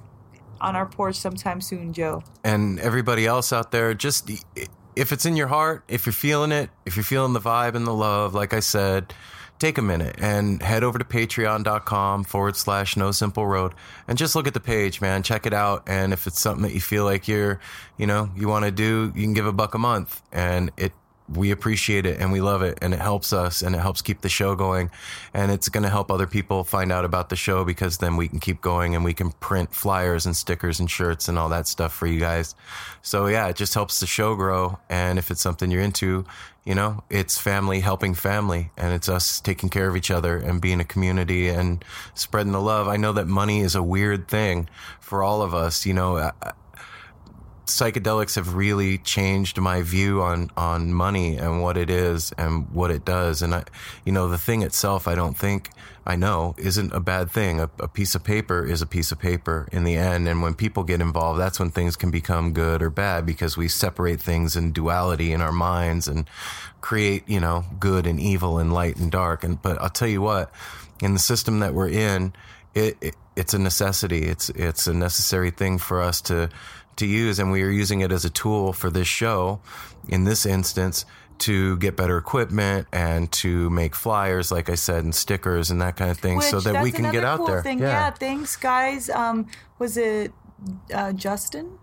on 0.61 0.75
our 0.75 0.85
porch 0.85 1.15
sometime 1.15 1.59
soon, 1.59 1.93
Joe. 1.93 2.23
and 2.43 2.79
everybody 2.79 3.25
else 3.25 3.51
out 3.51 3.71
there, 3.71 3.93
just 3.93 4.31
if 4.97 5.11
it's 5.11 5.25
in 5.25 5.35
your 5.35 5.47
heart, 5.47 5.83
if 5.87 6.05
you're 6.05 6.13
feeling 6.13 6.51
it, 6.51 6.69
if 6.85 6.95
you're 6.95 7.03
feeling 7.03 7.33
the 7.33 7.39
vibe 7.39 7.75
and 7.75 7.85
the 7.85 7.93
love, 7.93 8.33
like 8.33 8.53
I 8.53 8.59
said, 8.59 9.13
take 9.59 9.77
a 9.77 9.81
minute 9.81 10.15
and 10.19 10.61
head 10.61 10.83
over 10.83 10.97
to 10.97 11.05
patreon.com 11.05 12.23
forward 12.23 12.55
slash 12.55 12.97
no 12.97 13.11
simple 13.11 13.45
road 13.45 13.73
and 14.07 14.17
just 14.17 14.35
look 14.35 14.47
at 14.47 14.53
the 14.53 14.59
page, 14.59 14.99
man. 14.99 15.23
Check 15.23 15.45
it 15.45 15.53
out. 15.53 15.83
And 15.87 16.13
if 16.13 16.27
it's 16.27 16.39
something 16.39 16.63
that 16.63 16.73
you 16.73 16.81
feel 16.81 17.05
like 17.05 17.27
you're, 17.27 17.59
you 17.97 18.07
know, 18.07 18.29
you 18.35 18.47
want 18.47 18.65
to 18.65 18.71
do, 18.71 19.11
you 19.15 19.23
can 19.23 19.33
give 19.33 19.45
a 19.45 19.53
buck 19.53 19.75
a 19.75 19.79
month 19.79 20.21
and 20.31 20.71
it, 20.77 20.93
we 21.33 21.51
appreciate 21.51 22.05
it 22.05 22.19
and 22.19 22.31
we 22.31 22.39
love 22.39 22.61
it 22.61 22.77
and 22.81 22.93
it 22.93 22.99
helps 22.99 23.33
us 23.33 23.61
and 23.61 23.75
it 23.75 23.79
helps 23.79 24.01
keep 24.01 24.21
the 24.21 24.29
show 24.29 24.55
going 24.55 24.89
and 25.33 25.51
it's 25.51 25.67
going 25.67 25.83
to 25.83 25.89
help 25.89 26.09
other 26.09 26.27
people 26.27 26.63
find 26.63 26.91
out 26.91 27.03
about 27.03 27.29
the 27.29 27.35
show 27.35 27.65
because 27.65 27.97
then 27.97 28.15
we 28.15 28.27
can 28.27 28.39
keep 28.39 28.61
going 28.61 28.95
and 28.95 29.03
we 29.03 29.13
can 29.13 29.31
print 29.31 29.73
flyers 29.73 30.25
and 30.25 30.35
stickers 30.35 30.79
and 30.79 30.89
shirts 30.89 31.27
and 31.27 31.37
all 31.37 31.49
that 31.49 31.67
stuff 31.67 31.93
for 31.93 32.07
you 32.07 32.19
guys. 32.19 32.55
So 33.01 33.27
yeah 33.27 33.47
it 33.47 33.55
just 33.55 33.73
helps 33.73 33.99
the 33.99 34.07
show 34.07 34.35
grow 34.35 34.79
and 34.89 35.19
if 35.19 35.29
it's 35.31 35.41
something 35.41 35.69
you're 35.69 35.81
into 35.81 36.25
you 36.65 36.75
know 36.75 37.03
it's 37.09 37.37
family 37.37 37.79
helping 37.81 38.13
family 38.13 38.71
and 38.77 38.93
it's 38.93 39.09
us 39.09 39.39
taking 39.41 39.69
care 39.69 39.89
of 39.89 39.95
each 39.97 40.11
other 40.11 40.37
and 40.37 40.61
being 40.61 40.79
a 40.79 40.85
community 40.85 41.49
and 41.49 41.83
spreading 42.13 42.51
the 42.53 42.61
love. 42.61 42.87
I 42.87 42.97
know 42.97 43.13
that 43.13 43.27
money 43.27 43.61
is 43.61 43.75
a 43.75 43.83
weird 43.83 44.27
thing 44.27 44.69
for 45.01 45.23
all 45.23 45.41
of 45.41 45.53
us 45.53 45.85
you 45.85 45.93
know 45.93 46.17
I- 46.17 46.31
psychedelics 47.67 48.35
have 48.35 48.55
really 48.55 48.97
changed 48.97 49.59
my 49.59 49.81
view 49.81 50.21
on 50.21 50.49
on 50.57 50.93
money 50.93 51.37
and 51.37 51.61
what 51.61 51.77
it 51.77 51.89
is 51.89 52.31
and 52.37 52.69
what 52.71 52.91
it 52.91 53.05
does. 53.05 53.41
And 53.41 53.53
i 53.53 53.63
you 54.05 54.11
know 54.11 54.27
the 54.27 54.37
thing 54.37 54.61
itself 54.63 55.07
i 55.07 55.15
don't 55.15 55.37
think 55.37 55.69
i 56.05 56.15
know 56.15 56.55
isn't 56.57 56.93
a 56.93 56.99
bad 56.99 57.29
thing. 57.29 57.59
A, 57.59 57.69
a 57.79 57.87
piece 57.87 58.15
of 58.15 58.23
paper 58.23 58.65
is 58.65 58.81
a 58.81 58.85
piece 58.85 59.11
of 59.11 59.19
paper 59.19 59.67
in 59.71 59.83
the 59.83 59.95
end. 59.95 60.27
And 60.27 60.41
when 60.41 60.55
people 60.55 60.83
get 60.83 61.01
involved 61.01 61.39
that's 61.39 61.59
when 61.59 61.69
things 61.69 61.95
can 61.95 62.09
become 62.09 62.53
good 62.53 62.81
or 62.81 62.89
bad 62.89 63.25
because 63.25 63.57
we 63.57 63.67
separate 63.67 64.21
things 64.21 64.55
in 64.55 64.71
duality 64.71 65.31
in 65.31 65.41
our 65.41 65.51
minds 65.51 66.07
and 66.07 66.27
create 66.81 67.27
you 67.27 67.39
know 67.39 67.65
good 67.79 68.07
and 68.07 68.19
evil 68.19 68.57
and 68.57 68.73
light 68.73 68.97
and 68.97 69.11
dark. 69.11 69.43
And 69.43 69.61
but 69.61 69.79
i'll 69.81 69.89
tell 69.89 70.07
you 70.07 70.21
what 70.21 70.51
in 71.01 71.13
the 71.13 71.19
system 71.19 71.59
that 71.59 71.73
we're 71.73 71.89
in 71.89 72.33
it, 72.73 72.97
it 73.01 73.15
it's 73.37 73.53
a 73.53 73.59
necessity. 73.59 74.23
It's 74.23 74.49
it's 74.49 74.87
a 74.87 74.93
necessary 74.93 75.51
thing 75.51 75.77
for 75.77 76.01
us 76.01 76.21
to 76.21 76.49
to 76.97 77.05
use, 77.05 77.39
and 77.39 77.51
we 77.51 77.63
are 77.63 77.69
using 77.69 78.01
it 78.01 78.11
as 78.11 78.25
a 78.25 78.29
tool 78.29 78.73
for 78.73 78.89
this 78.89 79.07
show. 79.07 79.59
In 80.09 80.23
this 80.23 80.45
instance, 80.45 81.05
to 81.39 81.77
get 81.77 81.95
better 81.95 82.17
equipment 82.17 82.87
and 82.91 83.31
to 83.31 83.69
make 83.69 83.95
flyers, 83.95 84.51
like 84.51 84.69
I 84.69 84.75
said, 84.75 85.03
and 85.03 85.13
stickers 85.13 85.69
and 85.69 85.81
that 85.81 85.95
kind 85.95 86.11
of 86.11 86.17
thing, 86.17 86.41
so 86.41 86.59
that 86.59 86.83
we 86.83 86.91
can 86.91 87.05
get 87.11 87.23
another 87.23 87.43
out 87.43 87.47
there. 87.47 87.63
Thing. 87.63 87.79
Yeah. 87.79 88.11
thanks, 88.11 88.55
guys. 88.55 89.09
Um, 89.09 89.47
was 89.79 89.97
it 89.97 90.31
uh, 90.93 91.13
Justin? 91.13 91.77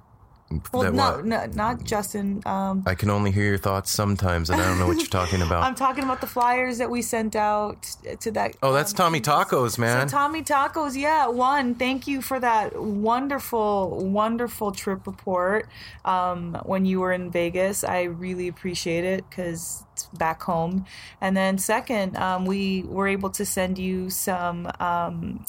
Well, 0.73 0.93
no, 0.93 1.21
no, 1.21 1.47
not 1.47 1.85
Justin. 1.85 2.43
Um, 2.47 2.83
I 2.87 2.95
can 2.95 3.11
only 3.11 3.31
hear 3.31 3.45
your 3.45 3.59
thoughts 3.59 3.91
sometimes, 3.91 4.51
and 4.51 4.61
I 4.61 4.65
don't 4.67 4.79
know 4.79 4.87
what 4.87 4.99
you're 4.99 5.07
talking 5.07 5.43
about. 5.43 5.63
I'm 5.65 5.75
talking 5.75 6.05
about 6.05 6.21
the 6.21 6.27
flyers 6.27 6.79
that 6.79 6.91
we 6.91 7.03
sent 7.03 7.35
out 7.35 7.83
to 8.21 8.31
that. 8.33 8.57
oh, 8.63 8.73
that's 8.73 8.93
um, 8.93 8.97
Tommy 8.97 9.21
Tacos, 9.21 9.79
man. 9.79 10.09
So 10.09 10.17
Tommy 10.17 10.43
Tacos, 10.43 10.97
yeah, 10.97 11.27
one. 11.27 11.75
Thank 11.75 12.07
you 12.07 12.21
for 12.21 12.39
that 12.39 12.81
wonderful, 12.81 14.07
wonderful 14.07 14.71
trip 14.73 15.07
report. 15.07 15.69
Um, 16.05 16.55
when 16.65 16.85
you 16.85 17.01
were 17.01 17.13
in 17.13 17.31
Vegas, 17.31 17.83
I 17.83 18.03
really 18.03 18.47
appreciate 18.49 19.05
it 19.05 19.29
because 19.29 19.85
it's 19.95 20.05
back 20.19 20.43
home. 20.43 20.85
And 21.21 21.37
then 21.37 21.59
second, 21.59 22.17
um, 22.17 22.45
we 22.45 22.83
were 22.83 23.09
able 23.09 23.31
to 23.31 23.47
send 23.47 23.79
you 23.79 24.11
some 24.11 24.71
um, 24.79 25.45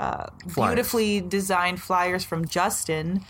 uh, 0.00 0.26
beautifully 0.54 1.20
designed 1.20 1.80
flyers 1.80 2.24
from 2.24 2.46
Justin 2.48 3.20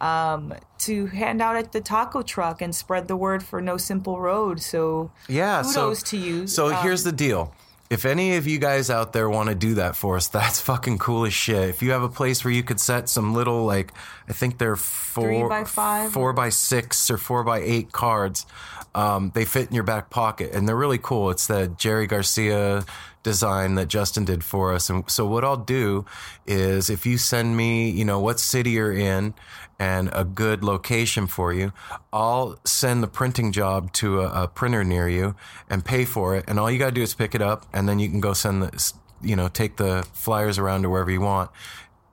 um, 0.00 0.54
to 0.78 1.06
hand 1.06 1.42
out 1.42 1.56
at 1.56 1.72
the 1.72 1.80
taco 1.80 2.22
truck 2.22 2.62
and 2.62 2.72
spread 2.74 3.08
the 3.08 3.16
word 3.16 3.42
for 3.42 3.60
No 3.60 3.76
Simple 3.76 4.20
Road. 4.20 4.60
So 4.62 5.10
Yeah, 5.28 5.62
so- 5.62 5.92
to 5.92 6.16
you. 6.16 6.46
So 6.46 6.68
Um, 6.72 6.82
here's 6.82 7.02
the 7.04 7.12
deal. 7.12 7.52
If 7.90 8.04
any 8.04 8.36
of 8.36 8.46
you 8.46 8.60
guys 8.60 8.88
out 8.88 9.12
there 9.12 9.28
want 9.28 9.48
to 9.48 9.54
do 9.56 9.74
that 9.74 9.96
for 9.96 10.14
us, 10.16 10.28
that's 10.38 10.60
fucking 10.60 10.98
cool 10.98 11.24
as 11.26 11.34
shit. 11.34 11.68
If 11.68 11.82
you 11.82 11.90
have 11.90 12.04
a 12.04 12.08
place 12.08 12.44
where 12.44 12.52
you 12.54 12.62
could 12.62 12.78
set 12.78 13.08
some 13.08 13.34
little, 13.34 13.64
like, 13.66 13.92
I 14.28 14.32
think 14.32 14.58
they're 14.58 14.76
four 14.76 15.24
Three 15.24 15.48
by 15.48 15.64
five? 15.64 16.12
four 16.12 16.32
by 16.32 16.50
six 16.50 17.10
or 17.10 17.18
four 17.18 17.42
by 17.42 17.58
eight 17.58 17.90
cards. 17.90 18.46
Um, 18.94 19.32
they 19.34 19.44
fit 19.44 19.68
in 19.68 19.74
your 19.74 19.84
back 19.84 20.10
pocket 20.10 20.52
and 20.54 20.68
they're 20.68 20.76
really 20.76 20.98
cool. 20.98 21.30
It's 21.30 21.46
the 21.48 21.66
Jerry 21.76 22.06
Garcia 22.06 22.84
design 23.22 23.74
that 23.74 23.88
Justin 23.88 24.24
did 24.24 24.42
for 24.42 24.72
us. 24.72 24.88
And 24.88 25.08
so 25.10 25.26
what 25.26 25.44
I'll 25.44 25.56
do 25.56 26.04
is 26.46 26.88
if 26.88 27.04
you 27.04 27.18
send 27.18 27.56
me, 27.56 27.90
you 27.90 28.04
know, 28.04 28.20
what 28.20 28.40
city 28.40 28.70
you're 28.72 28.92
in 28.92 29.34
and 29.78 30.10
a 30.12 30.24
good 30.24 30.64
location 30.64 31.26
for 31.26 31.52
you, 31.52 31.72
I'll 32.12 32.58
send 32.64 33.02
the 33.02 33.08
printing 33.08 33.52
job 33.52 33.92
to 33.94 34.20
a, 34.20 34.44
a 34.44 34.48
printer 34.48 34.84
near 34.84 35.08
you 35.08 35.34
and 35.68 35.84
pay 35.84 36.04
for 36.04 36.36
it. 36.36 36.44
And 36.48 36.58
all 36.58 36.70
you 36.70 36.78
got 36.78 36.86
to 36.86 36.92
do 36.92 37.02
is 37.02 37.14
pick 37.14 37.34
it 37.34 37.42
up 37.42 37.66
and 37.72 37.88
then 37.88 37.98
you 37.98 38.08
can 38.08 38.20
go 38.20 38.32
send 38.32 38.62
the, 38.62 38.92
you 39.22 39.36
know, 39.36 39.48
take 39.48 39.76
the 39.76 40.06
flyers 40.12 40.58
around 40.58 40.82
to 40.82 40.90
wherever 40.90 41.10
you 41.10 41.20
want 41.20 41.50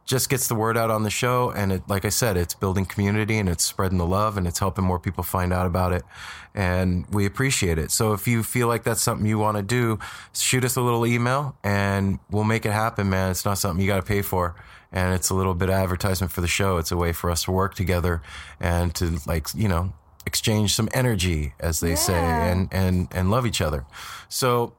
just 0.08 0.30
gets 0.30 0.48
the 0.48 0.56
word 0.56 0.78
out 0.78 0.90
on 0.90 1.04
the 1.04 1.10
show 1.10 1.52
and 1.52 1.72
it 1.72 1.84
like 1.88 2.06
i 2.06 2.10
said 2.10 2.38
it's 2.38 2.54
building 2.54 2.86
community 2.86 3.38
and 3.38 3.50
it's 3.50 3.64
spreading 3.64 3.98
the 3.98 4.06
love 4.06 4.38
and 4.38 4.48
it's 4.48 4.60
helping 4.60 4.84
more 4.84 4.98
people 4.98 5.24
find 5.24 5.54
out 5.54 5.68
about 5.68 5.92
it 5.94 6.04
and 6.58 7.06
we 7.12 7.28
appreciate 7.28 7.78
it. 7.78 7.92
So 7.92 8.14
if 8.14 8.28
you 8.28 8.42
feel 8.42 8.68
like 8.68 8.84
that's 8.84 9.02
something 9.02 9.28
you 9.28 9.38
want 9.38 9.58
to 9.58 9.64
do 9.64 10.00
shoot 10.34 10.66
us 10.66 10.76
a 10.76 10.82
little 10.82 11.06
email 11.06 11.56
and 11.64 12.18
we'll 12.32 12.44
make 12.46 12.66
it 12.66 12.72
happen 12.72 13.10
man. 13.10 13.30
It's 13.30 13.46
not 13.46 13.60
something 13.60 13.80
you 13.80 13.88
got 13.88 13.98
to 13.98 14.08
pay 14.08 14.24
for 14.24 14.56
and 14.92 15.14
it's 15.14 15.30
a 15.30 15.36
little 15.36 15.54
bit 15.54 15.70
of 15.70 15.76
advertisement 15.76 16.34
for 16.34 16.42
the 16.42 16.48
show. 16.48 16.78
It's 16.78 16.92
a 16.92 16.98
way 16.98 17.14
for 17.14 17.30
us 17.30 17.44
to 17.44 17.52
work 17.52 17.76
together 17.76 18.24
and 18.60 18.94
to 18.96 19.20
like 19.28 19.48
you 19.54 19.68
know 19.68 19.94
exchange 20.26 20.74
some 20.74 20.90
energy 20.94 21.54
as 21.60 21.80
they 21.80 21.96
say 21.96 22.18
and 22.18 22.70
and 22.72 23.08
and 23.12 23.30
love 23.30 23.46
each 23.46 23.62
other. 23.62 23.86
So 24.28 24.74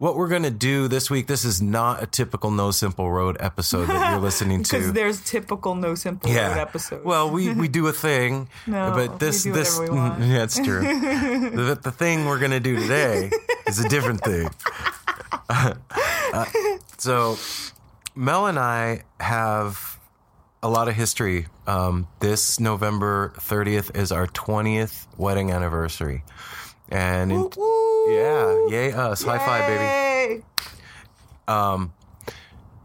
what 0.00 0.16
we're 0.16 0.28
going 0.28 0.44
to 0.44 0.50
do 0.50 0.88
this 0.88 1.10
week, 1.10 1.26
this 1.26 1.44
is 1.44 1.60
not 1.60 2.02
a 2.02 2.06
typical 2.06 2.50
No 2.50 2.70
Simple 2.70 3.12
Road 3.12 3.36
episode 3.38 3.84
that 3.86 4.12
you're 4.12 4.20
listening 4.28 4.62
to. 4.62 4.72
because 4.78 4.92
there's 4.94 5.20
typical 5.20 5.74
No 5.74 5.94
Simple 5.94 6.30
Road 6.30 6.56
episodes. 6.56 7.04
Well, 7.04 7.30
we, 7.30 7.52
we 7.52 7.68
do 7.68 7.86
a 7.86 7.92
thing, 7.92 8.48
No, 8.66 8.92
but 8.92 9.20
this 9.20 9.44
this 9.44 9.78
want. 9.88 10.20
yeah, 10.22 10.42
it's 10.42 10.56
true. 10.58 10.80
the, 11.50 11.78
the 11.80 11.92
thing 11.92 12.24
we're 12.24 12.38
gonna 12.38 12.60
do 12.60 12.76
today 12.80 13.30
is 13.66 13.78
a 13.78 13.88
different 13.90 14.22
thing. 14.22 14.48
Uh, 15.50 15.74
so, 16.96 17.36
Mel 18.14 18.46
and 18.46 18.58
I 18.58 19.02
have 19.20 19.98
a 20.62 20.68
lot 20.70 20.88
of 20.88 20.94
history. 20.94 21.46
Um, 21.66 22.08
this 22.20 22.58
November 22.58 23.34
30th 23.36 23.94
is 23.96 24.12
our 24.12 24.26
20th 24.28 25.06
wedding 25.18 25.50
anniversary, 25.50 26.24
and 26.88 27.30
in- 27.32 27.50
yeah, 28.08 28.66
yay 28.68 28.92
us! 28.92 29.22
High 29.22 29.38
five, 29.38 29.66
baby. 29.66 29.84
Yay! 29.84 30.42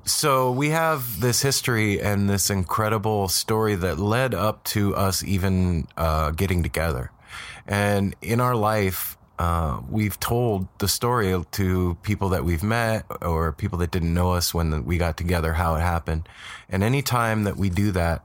so 0.05 0.51
we 0.51 0.69
have 0.69 1.19
this 1.19 1.41
history 1.41 1.99
and 1.99 2.29
this 2.29 2.49
incredible 2.49 3.27
story 3.27 3.75
that 3.75 3.97
led 3.99 4.33
up 4.33 4.63
to 4.65 4.95
us 4.95 5.23
even 5.23 5.87
uh, 5.97 6.31
getting 6.31 6.61
together. 6.61 7.11
And 7.67 8.15
in 8.21 8.39
our 8.39 8.55
life, 8.55 9.17
uh, 9.39 9.81
we've 9.89 10.19
told 10.19 10.67
the 10.77 10.87
story 10.87 11.43
to 11.51 11.97
people 12.03 12.29
that 12.29 12.45
we've 12.45 12.63
met 12.63 13.05
or 13.21 13.51
people 13.51 13.79
that 13.79 13.91
didn't 13.91 14.13
know 14.13 14.31
us 14.31 14.53
when 14.53 14.85
we 14.85 14.97
got 14.97 15.17
together, 15.17 15.53
how 15.53 15.75
it 15.75 15.81
happened. 15.81 16.29
And 16.69 16.83
anytime 16.83 17.43
that 17.43 17.57
we 17.57 17.69
do 17.69 17.91
that, 17.91 18.23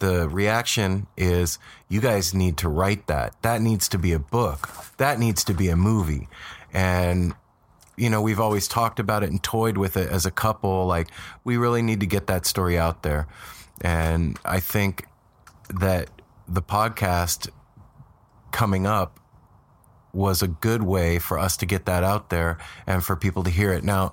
the 0.00 0.28
reaction 0.28 1.06
is, 1.16 1.58
you 1.88 2.00
guys 2.00 2.34
need 2.34 2.56
to 2.58 2.68
write 2.68 3.06
that. 3.06 3.40
That 3.42 3.62
needs 3.62 3.88
to 3.90 3.98
be 3.98 4.12
a 4.12 4.18
book. 4.18 4.68
That 4.96 5.18
needs 5.18 5.44
to 5.44 5.54
be 5.54 5.68
a 5.68 5.76
movie. 5.76 6.28
And 6.72 7.34
you 8.00 8.08
know, 8.08 8.22
we've 8.22 8.40
always 8.40 8.66
talked 8.66 8.98
about 8.98 9.22
it 9.22 9.30
and 9.30 9.42
toyed 9.42 9.76
with 9.76 9.94
it 9.98 10.08
as 10.08 10.24
a 10.24 10.30
couple. 10.30 10.86
Like, 10.86 11.10
we 11.44 11.58
really 11.58 11.82
need 11.82 12.00
to 12.00 12.06
get 12.06 12.28
that 12.28 12.46
story 12.46 12.78
out 12.78 13.02
there. 13.02 13.28
And 13.82 14.38
I 14.42 14.60
think 14.60 15.06
that 15.68 16.08
the 16.48 16.62
podcast 16.62 17.50
coming 18.52 18.86
up 18.86 19.20
was 20.14 20.40
a 20.42 20.48
good 20.48 20.82
way 20.82 21.18
for 21.18 21.38
us 21.38 21.58
to 21.58 21.66
get 21.66 21.84
that 21.84 22.02
out 22.02 22.30
there 22.30 22.56
and 22.86 23.04
for 23.04 23.16
people 23.16 23.44
to 23.44 23.50
hear 23.50 23.70
it. 23.70 23.84
Now, 23.84 24.12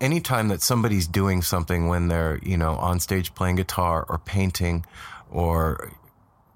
anytime 0.00 0.48
that 0.48 0.62
somebody's 0.62 1.06
doing 1.06 1.42
something 1.42 1.88
when 1.88 2.08
they're, 2.08 2.38
you 2.42 2.56
know, 2.56 2.74
on 2.76 3.00
stage 3.00 3.34
playing 3.34 3.56
guitar 3.56 4.04
or 4.08 4.18
painting 4.18 4.84
or 5.30 5.92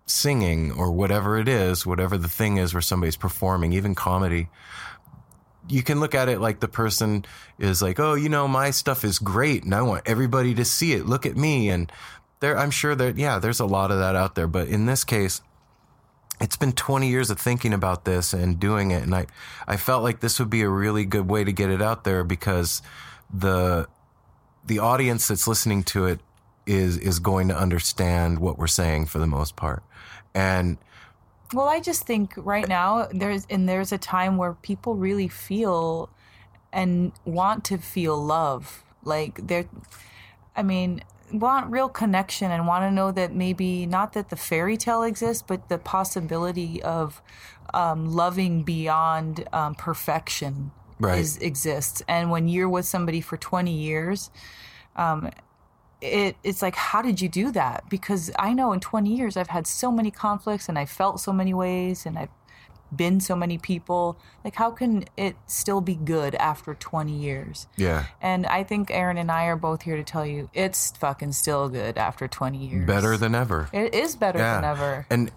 singing 0.07 0.73
or 0.73 0.91
whatever 0.91 1.39
it 1.39 1.49
is, 1.49 1.87
whatever 1.87 2.19
the 2.19 2.29
thing 2.29 2.59
is 2.59 2.75
where 2.75 2.81
somebody's 2.81 3.17
performing, 3.17 3.73
even 3.73 3.95
comedy, 3.95 4.49
you 5.69 5.83
can 5.83 6.01
look 6.01 6.15
at 6.15 6.29
it 6.29 6.41
like 6.41 6.61
the 6.61 6.69
person 6.69 7.25
is 7.59 7.81
like, 7.81 8.01
oh, 8.01 8.15
you 8.15 8.29
know, 8.29 8.49
my 8.49 8.71
stuff 8.71 9.05
is 9.05 9.19
great 9.19 9.63
and 9.63 9.75
I 9.75 9.83
want 9.83 10.03
everybody 10.07 10.55
to 10.55 10.65
see 10.65 10.93
it. 10.93 11.07
Look 11.07 11.27
at 11.27 11.37
me. 11.37 11.69
And 11.69 11.91
there, 12.41 12.59
I'm 12.59 12.71
sure 12.71 12.95
that, 12.95 13.17
yeah, 13.17 13.39
there's 13.39 13.61
a 13.61 13.67
lot 13.67 13.91
of 13.91 13.99
that 13.99 14.17
out 14.17 14.35
there. 14.35 14.49
But 14.49 14.69
in 14.69 14.87
this 14.87 15.05
case, 15.05 15.43
it's 16.41 16.57
been 16.57 16.73
20 16.73 17.09
years 17.09 17.31
of 17.31 17.39
thinking 17.39 17.73
about 17.73 18.05
this 18.05 18.33
and 18.33 18.59
doing 18.59 18.91
it. 18.91 19.03
And 19.03 19.15
I, 19.15 19.27
I 19.69 19.77
felt 19.77 20.03
like 20.03 20.21
this 20.21 20.39
would 20.39 20.51
be 20.51 20.63
a 20.63 20.69
really 20.69 21.05
good 21.05 21.29
way 21.29 21.45
to 21.45 21.53
get 21.53 21.71
it 21.71 21.83
out 21.83 22.05
there 22.05 22.25
because 22.25 22.83
the, 23.33 23.89
the 24.67 24.79
audience 24.79 25.29
that's 25.29 25.47
listening 25.47 25.83
to 25.85 26.07
it 26.07 26.21
is, 26.67 26.97
is 26.99 27.19
going 27.19 27.49
to 27.49 27.57
understand 27.57 28.39
what 28.39 28.59
we're 28.59 28.67
saying 28.67 29.07
for 29.07 29.19
the 29.19 29.27
most 29.27 29.57
part. 29.57 29.83
And, 30.35 30.79
Well, 31.53 31.69
I 31.69 31.81
just 31.81 32.07
think 32.07 32.35
right 32.37 32.69
now 32.69 33.09
there's 33.13 33.47
and 33.51 33.69
there's 33.69 33.93
a 33.93 33.99
time 33.99 34.37
where 34.37 34.55
people 34.55 34.95
really 34.95 35.29
feel 35.29 36.09
and 36.73 37.13
want 37.25 37.65
to 37.65 37.79
feel 37.79 38.23
love. 38.23 38.85
Like 39.03 39.47
they're 39.47 39.67
I 40.55 40.63
mean, 40.63 41.03
want 41.33 41.71
real 41.71 41.89
connection 41.89 42.51
and 42.51 42.67
want 42.67 42.83
to 42.83 42.91
know 42.91 43.13
that 43.13 43.35
maybe 43.35 43.87
not 43.87 44.13
that 44.13 44.31
the 44.31 44.37
fairy 44.37 44.77
tale 44.77 45.03
exists, 45.03 45.43
but 45.47 45.69
the 45.69 45.79
possibility 45.79 46.83
of 46.83 47.23
um, 47.73 48.11
loving 48.11 48.63
beyond 48.63 49.49
um, 49.53 49.75
perfection 49.75 50.73
Right. 51.01 51.19
is 51.19 51.39
exists. 51.39 52.03
And 52.07 52.31
when 52.31 52.49
you're 52.49 52.69
with 52.69 52.87
somebody 52.87 53.21
for 53.21 53.37
20 53.37 53.73
years, 53.73 54.31
um, 54.97 55.31
it 56.01 56.37
it's 56.43 56.63
like 56.63 56.75
how 56.75 57.03
did 57.03 57.21
you 57.21 57.29
do 57.29 57.53
that 57.53 57.85
because 57.91 58.31
i 58.39 58.55
know 58.55 58.73
in 58.73 58.81
20 58.81 59.15
years 59.15 59.37
i've 59.37 59.49
had 59.49 59.67
so 59.67 59.93
many 59.93 60.11
conflicts 60.11 60.67
and 60.67 60.79
i 60.79 60.87
felt 60.87 61.21
so 61.21 61.31
many 61.31 61.53
ways 61.53 62.07
and 62.07 62.19
i've 62.19 62.31
been 62.97 63.21
so 63.21 63.37
many 63.37 63.59
people 63.59 64.19
like 64.43 64.55
how 64.55 64.71
can 64.71 65.05
it 65.19 65.37
still 65.47 65.83
be 65.83 65.95
good 65.95 66.35
after 66.37 66.75
20 66.75 67.13
years 67.13 67.67
yeah. 67.77 68.07
and 68.23 68.47
i 68.47 68.65
think 68.65 68.91
aaron 68.91 69.19
and 69.19 69.31
i 69.31 69.45
are 69.45 69.57
both 69.57 69.83
here 69.83 69.97
to 69.97 70.03
tell 70.03 70.25
you 70.25 70.49
it's 70.55 70.91
fucking 70.93 71.33
still 71.33 71.69
good 71.69 71.99
after 71.99 72.27
20 72.27 72.67
years 72.67 72.87
Better 72.87 73.19
than 73.19 73.35
ever. 73.35 73.69
it 73.73 73.95
is 73.95 74.17
better 74.17 74.39
than 74.39 74.65
ever 74.65 75.07
And 75.11 75.31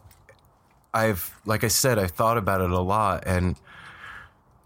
I've, 0.93 1.35
like 1.45 1.63
I 1.63 1.69
said, 1.69 1.97
I 1.97 2.07
thought 2.07 2.37
about 2.37 2.61
it 2.61 2.69
a 2.69 2.79
lot. 2.79 3.23
And 3.25 3.55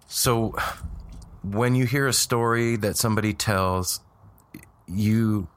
so 0.07 0.55
when 1.43 1.75
you 1.75 1.85
hear 1.85 2.07
a 2.07 2.13
story 2.13 2.75
that 2.77 2.97
somebody 2.97 3.33
tells, 3.33 4.01
you, 4.87 5.47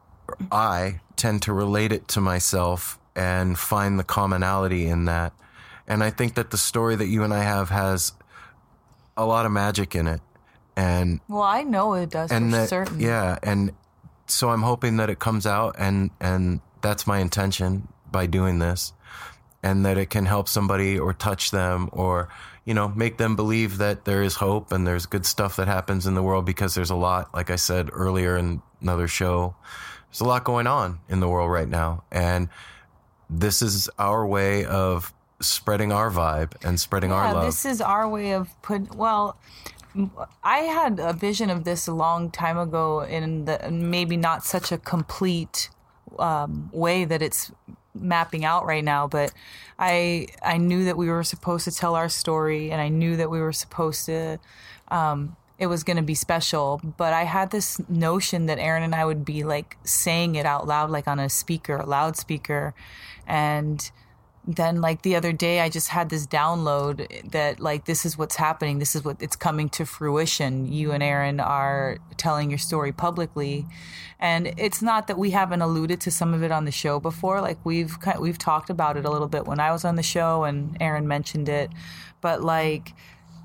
I 0.53 1.01
tend 1.17 1.43
to 1.43 1.53
relate 1.53 1.93
it 1.93 2.09
to 2.09 2.21
myself 2.21 2.99
and 3.17 3.59
find 3.59 3.99
the 3.99 4.05
commonality 4.05 4.87
in 4.87 5.07
that. 5.07 5.33
And 5.87 6.05
I 6.05 6.11
think 6.11 6.35
that 6.35 6.51
the 6.51 6.59
story 6.59 6.97
that 6.97 7.07
you 7.07 7.25
and 7.25 7.35
I 7.35 7.43
have 7.43 7.71
has 7.71 8.13
a 9.17 9.27
lot 9.27 9.47
of 9.47 9.53
magic 9.53 9.95
in 9.95 10.07
it. 10.07 10.21
And 10.77 11.21
well 11.29 11.43
i 11.43 11.63
know 11.63 11.93
it 11.95 12.09
does 12.11 12.31
and 12.31 12.53
for 12.53 12.57
that 12.57 12.69
certain 12.71 13.01
yeah 13.01 13.39
and 13.43 13.73
so 14.29 14.49
i'm 14.49 14.63
hoping 14.63 14.97
that 14.97 15.11
it 15.11 15.19
comes 15.19 15.45
out 15.45 15.75
and 15.79 16.11
and 16.21 16.61
that's 16.81 17.07
my 17.07 17.19
intention 17.19 17.89
by 18.11 18.25
doing 18.25 18.61
this 18.61 18.95
and 19.63 19.85
that 19.85 19.99
it 19.99 20.09
can 20.09 20.25
help 20.25 20.49
somebody 20.49 20.99
or 20.99 21.13
touch 21.13 21.51
them 21.51 21.91
or 21.93 22.29
you 22.64 22.75
know 22.75 22.88
make 22.88 23.16
them 23.16 23.37
believe 23.37 23.79
that 23.79 24.05
there 24.05 24.23
is 24.23 24.37
hope 24.37 24.73
and 24.73 24.87
there's 24.87 25.07
good 25.07 25.27
stuff 25.27 25.57
that 25.57 25.68
happens 25.68 26.07
in 26.07 26.14
the 26.14 26.23
world 26.23 26.44
because 26.44 26.75
there's 26.75 26.90
a 26.90 26.96
lot 26.96 27.33
like 27.35 27.51
i 27.51 27.57
said 27.57 27.88
earlier 27.92 28.37
in 28.37 28.62
another 28.81 29.09
show 29.09 29.55
there's 30.09 30.20
a 30.20 30.25
lot 30.25 30.44
going 30.44 30.66
on 30.66 30.99
in 31.09 31.20
the 31.20 31.29
world 31.29 31.51
right 31.51 31.68
now 31.68 32.03
and 32.11 32.49
this 33.29 33.62
is 33.62 33.88
our 33.99 34.27
way 34.27 34.64
of 34.64 35.12
spreading 35.40 35.92
our 35.92 36.11
vibe 36.11 36.53
and 36.64 36.79
spreading 36.79 37.12
our 37.12 37.33
love 37.33 37.44
this 37.46 37.64
is 37.64 37.81
our 37.81 38.09
way 38.09 38.33
of 38.33 38.51
put. 38.62 38.94
Well, 38.94 39.38
I 40.44 40.59
had 40.59 41.01
a 41.01 41.12
vision 41.12 41.51
of 41.51 41.64
this 41.64 41.87
a 41.87 41.92
long 41.92 42.31
time 42.31 42.59
ago, 42.59 43.01
in 43.01 43.46
the 43.46 43.70
maybe 43.70 44.16
not 44.16 44.44
such 44.44 44.70
a 44.70 44.79
complete 44.79 45.70
um, 46.18 46.70
way 46.73 47.05
that 47.05 47.23
it's 47.23 47.51
mapping 47.94 48.44
out 48.44 48.66
right 48.66 48.85
now. 48.85 49.07
But 49.07 49.33
I 49.79 50.29
I 50.42 50.57
knew 50.59 50.85
that 50.85 50.96
we 50.96 51.09
were 51.09 51.24
supposed 51.24 51.64
to 51.64 51.72
tell 51.72 51.94
our 51.94 52.09
story, 52.09 52.70
and 52.70 52.81
I 52.81 52.88
knew 52.88 53.16
that 53.16 53.31
we 53.31 53.40
were 53.40 53.53
supposed 53.53 54.07
to. 54.07 54.38
Um, 54.88 55.37
it 55.59 55.66
was 55.66 55.85
going 55.85 55.98
to 55.98 56.03
be 56.03 56.14
special, 56.14 56.81
but 56.96 57.12
I 57.12 57.24
had 57.24 57.50
this 57.50 57.79
notion 57.87 58.46
that 58.46 58.59
Aaron 58.59 58.83
and 58.83 58.94
I 58.94 59.05
would 59.05 59.26
be 59.26 59.44
like 59.44 59.76
saying 59.85 60.37
it 60.37 60.46
out 60.46 60.66
loud, 60.66 60.88
like 60.88 61.07
on 61.07 61.18
a 61.18 61.29
speaker, 61.29 61.76
a 61.76 61.85
loudspeaker, 61.85 62.74
and 63.26 63.90
then 64.46 64.81
like 64.81 65.03
the 65.03 65.14
other 65.14 65.33
day 65.33 65.61
i 65.61 65.68
just 65.68 65.88
had 65.88 66.09
this 66.09 66.26
download 66.26 67.07
that 67.31 67.61
like 67.61 67.85
this 67.85 68.05
is 68.05 68.18
what's 68.18 68.37
happening. 68.37 68.79
This 68.79 68.94
is 68.94 69.05
what 69.05 69.16
it's 69.20 69.37
coming 69.37 69.68
to 69.70 69.85
fruition. 69.85 70.70
You 70.70 70.92
and 70.92 71.03
aaron 71.03 71.40
are 71.40 71.98
telling 72.16 72.50
your 72.50 72.59
story 72.59 72.92
publicly. 72.92 73.66
And 74.18 74.53
it's 74.59 74.83
not 74.83 75.07
that 75.07 75.16
we 75.18 75.31
haven't 75.31 75.62
alluded 75.62 76.00
to 76.03 76.11
some 76.11 76.35
of 76.35 76.42
it 76.42 76.53
on 76.53 76.64
the 76.64 76.72
show 76.72 77.00
before. 77.00 77.40
Like 77.40 77.59
we've 77.64 77.96
we've 78.18 78.38
talked 78.38 78.70
about 78.70 78.96
it 78.96 79.05
a 79.05 79.11
little 79.11 79.29
bit 79.29 79.46
when 79.46 79.61
i 79.61 79.72
was 79.72 79.85
on 79.85 79.96
the 79.96 80.03
show 80.03 80.44
and 80.44 80.76
aaron 80.81 81.07
mentioned 81.07 81.48
it. 81.48 81.70
But 82.20 82.42
like 82.42 82.92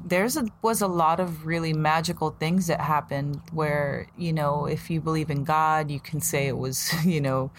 there's 0.04 0.38
a 0.38 0.46
was 0.62 0.82
a 0.82 0.88
lot 0.88 1.20
of 1.20 1.46
really 1.46 1.74
magical 1.74 2.32
things 2.32 2.68
that 2.68 2.82
happened 2.82 3.42
where 3.52 4.08
you 4.18 4.32
know 4.32 4.66
if 4.66 4.90
you 4.90 5.02
believe 5.02 5.32
in 5.32 5.44
god 5.44 5.90
you 5.90 6.00
can 6.00 6.22
say 6.22 6.48
it 6.48 6.58
was 6.58 6.94
you 7.06 7.20
know 7.20 7.50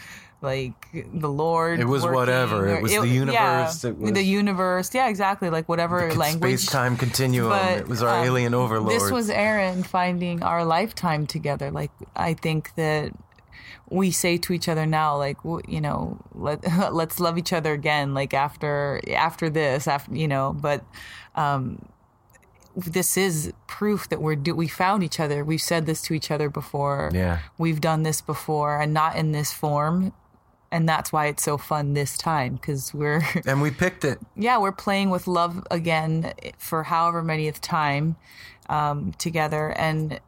like 0.42 0.74
the 1.14 1.28
lord 1.28 1.80
It 1.80 1.84
was 1.86 2.02
working, 2.02 2.16
whatever. 2.16 2.68
It 2.68 2.78
or- 2.78 2.82
was 2.82 2.92
the 2.92 2.98
yeah, 2.98 3.04
universe. 3.04 3.84
It 3.84 3.98
was- 3.98 4.12
the 4.12 4.22
universe 4.22 4.94
yeah 4.94 5.08
exactly 5.08 5.50
like 5.50 5.68
whatever 5.68 6.12
language 6.14 6.60
space 6.60 6.70
time 6.70 6.96
continuum 7.06 7.50
But, 7.50 7.78
it 7.78 7.88
was 7.88 8.02
our 8.02 8.20
um, 8.20 8.26
alien 8.26 8.54
overlord 8.54 8.92
this 8.94 9.10
was 9.10 9.30
aaron 9.30 9.82
finding 9.82 10.42
our 10.42 10.64
lifetime 10.64 11.26
together 11.26 11.70
like 11.70 11.90
i 12.14 12.34
think 12.34 12.74
that 12.76 13.12
we 13.88 14.10
say 14.10 14.36
to 14.36 14.52
each 14.52 14.68
other 14.68 14.84
now 14.84 15.16
like 15.16 15.38
you 15.68 15.80
know 15.80 16.18
let 16.34 16.60
let's 16.92 17.18
love 17.18 17.38
each 17.38 17.52
other 17.52 17.72
again 17.72 18.14
like 18.14 18.34
after 18.34 19.00
after 19.14 19.48
this 19.48 19.86
after 19.88 20.14
you 20.14 20.28
know 20.28 20.52
but 20.60 20.84
um 21.34 21.78
this 22.76 23.16
is 23.16 23.52
proof 23.66 24.08
that 24.10 24.20
we're 24.20 24.36
do 24.36 24.54
we 24.54 24.68
found 24.68 25.02
each 25.02 25.18
other 25.18 25.42
we've 25.44 25.62
said 25.62 25.86
this 25.86 26.02
to 26.02 26.12
each 26.12 26.30
other 26.30 26.50
before 26.50 27.10
Yeah. 27.14 27.38
we've 27.56 27.80
done 27.80 28.02
this 28.02 28.20
before 28.20 28.80
and 28.82 28.92
not 28.92 29.16
in 29.16 29.32
this 29.32 29.50
form 29.52 30.12
and 30.76 30.88
that's 30.88 31.12
why 31.12 31.26
it's 31.26 31.42
so 31.42 31.56
fun 31.56 31.94
this 31.94 32.18
time 32.18 32.56
because 32.56 32.92
we're 32.92 33.22
and 33.46 33.62
we 33.62 33.70
picked 33.70 34.04
it 34.04 34.18
yeah, 34.36 34.58
we're 34.58 34.72
playing 34.72 35.10
with 35.10 35.26
love 35.26 35.66
again 35.70 36.32
for 36.58 36.82
however 36.84 37.22
many 37.22 37.48
of 37.48 37.60
time 37.60 38.16
um, 38.68 39.12
together. 39.18 39.70
And 39.70 40.20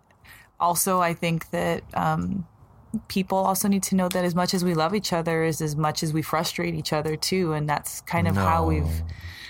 also, 0.59 1.01
I 1.01 1.15
think 1.15 1.51
that 1.51 1.85
um, 1.95 2.47
people 3.09 3.39
also 3.39 3.69
need 3.69 3.83
to 3.85 3.95
know 3.95 4.09
that 4.09 4.25
as 4.25 4.35
much 4.35 4.55
as 4.55 4.65
we 4.65 4.75
love 4.75 4.95
each 4.95 5.13
other 5.13 5.45
is 5.45 5.61
as 5.61 5.77
much 5.77 6.03
as 6.03 6.13
we 6.13 6.23
frustrate 6.23 6.75
each 6.75 6.93
other 6.93 7.17
too. 7.17 7.53
And 7.53 7.69
that's 7.69 8.01
kind 8.03 8.27
of 8.27 8.35
how 8.35 8.67
we've 8.67 9.03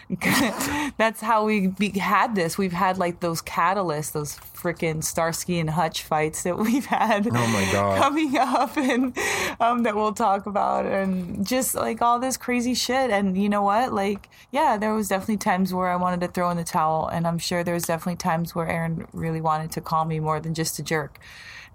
that's 0.97 1.21
how 1.21 1.45
we 1.45 1.67
be, 1.67 1.91
had 1.99 2.35
this. 2.35 2.57
We've 2.57 2.73
had 2.73 2.97
like 2.97 3.21
those 3.21 3.43
catalysts, 3.43 4.13
those 4.13 4.37
freaking 4.37 5.05
Starsky 5.05 5.59
and 5.59 5.69
Hutch 5.69 6.03
fights 6.03 6.45
that 6.45 6.57
we've 6.59 6.87
had. 6.87 7.27
Oh 7.27 7.31
my 7.31 7.69
God. 7.73 7.99
coming 7.99 8.37
up 8.39 8.77
and 8.79 9.17
um, 9.61 9.83
that 9.83 9.95
we'll 9.95 10.15
talk 10.15 10.47
about, 10.47 10.87
and 10.87 11.47
just 11.47 11.75
like 11.75 12.01
all 12.01 12.19
this 12.19 12.39
crazy 12.39 12.73
shit. 12.73 13.11
And 13.11 13.37
you 13.37 13.51
know 13.51 13.63
what? 13.63 13.93
Like, 13.93 14.31
yeah, 14.51 14.79
there 14.79 14.95
was 14.95 15.09
definitely 15.09 15.37
times 15.37 15.75
where 15.75 15.89
I 15.89 15.97
wanted 15.97 16.21
to 16.21 16.29
throw 16.29 16.49
in 16.51 16.57
the 16.57 16.65
towel, 16.65 17.09
and 17.09 17.27
I'm 17.27 17.39
sure 17.39 17.63
there 17.63 17.75
was 17.75 17.85
definitely 17.85 18.17
times 18.17 18.55
where 18.55 18.67
Aaron 18.67 19.07
really 19.13 19.43
wanted 19.43 19.73
to 19.73 19.83
call 19.83 20.07
me 20.07 20.21
more 20.21 20.41
than 20.41 20.55
just 20.55 20.79
a 20.79 20.83
jerk. 20.83 21.19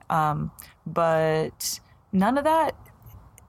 Um, 0.10 0.52
but 0.88 1.80
none 2.12 2.38
of 2.38 2.46
that 2.46 2.76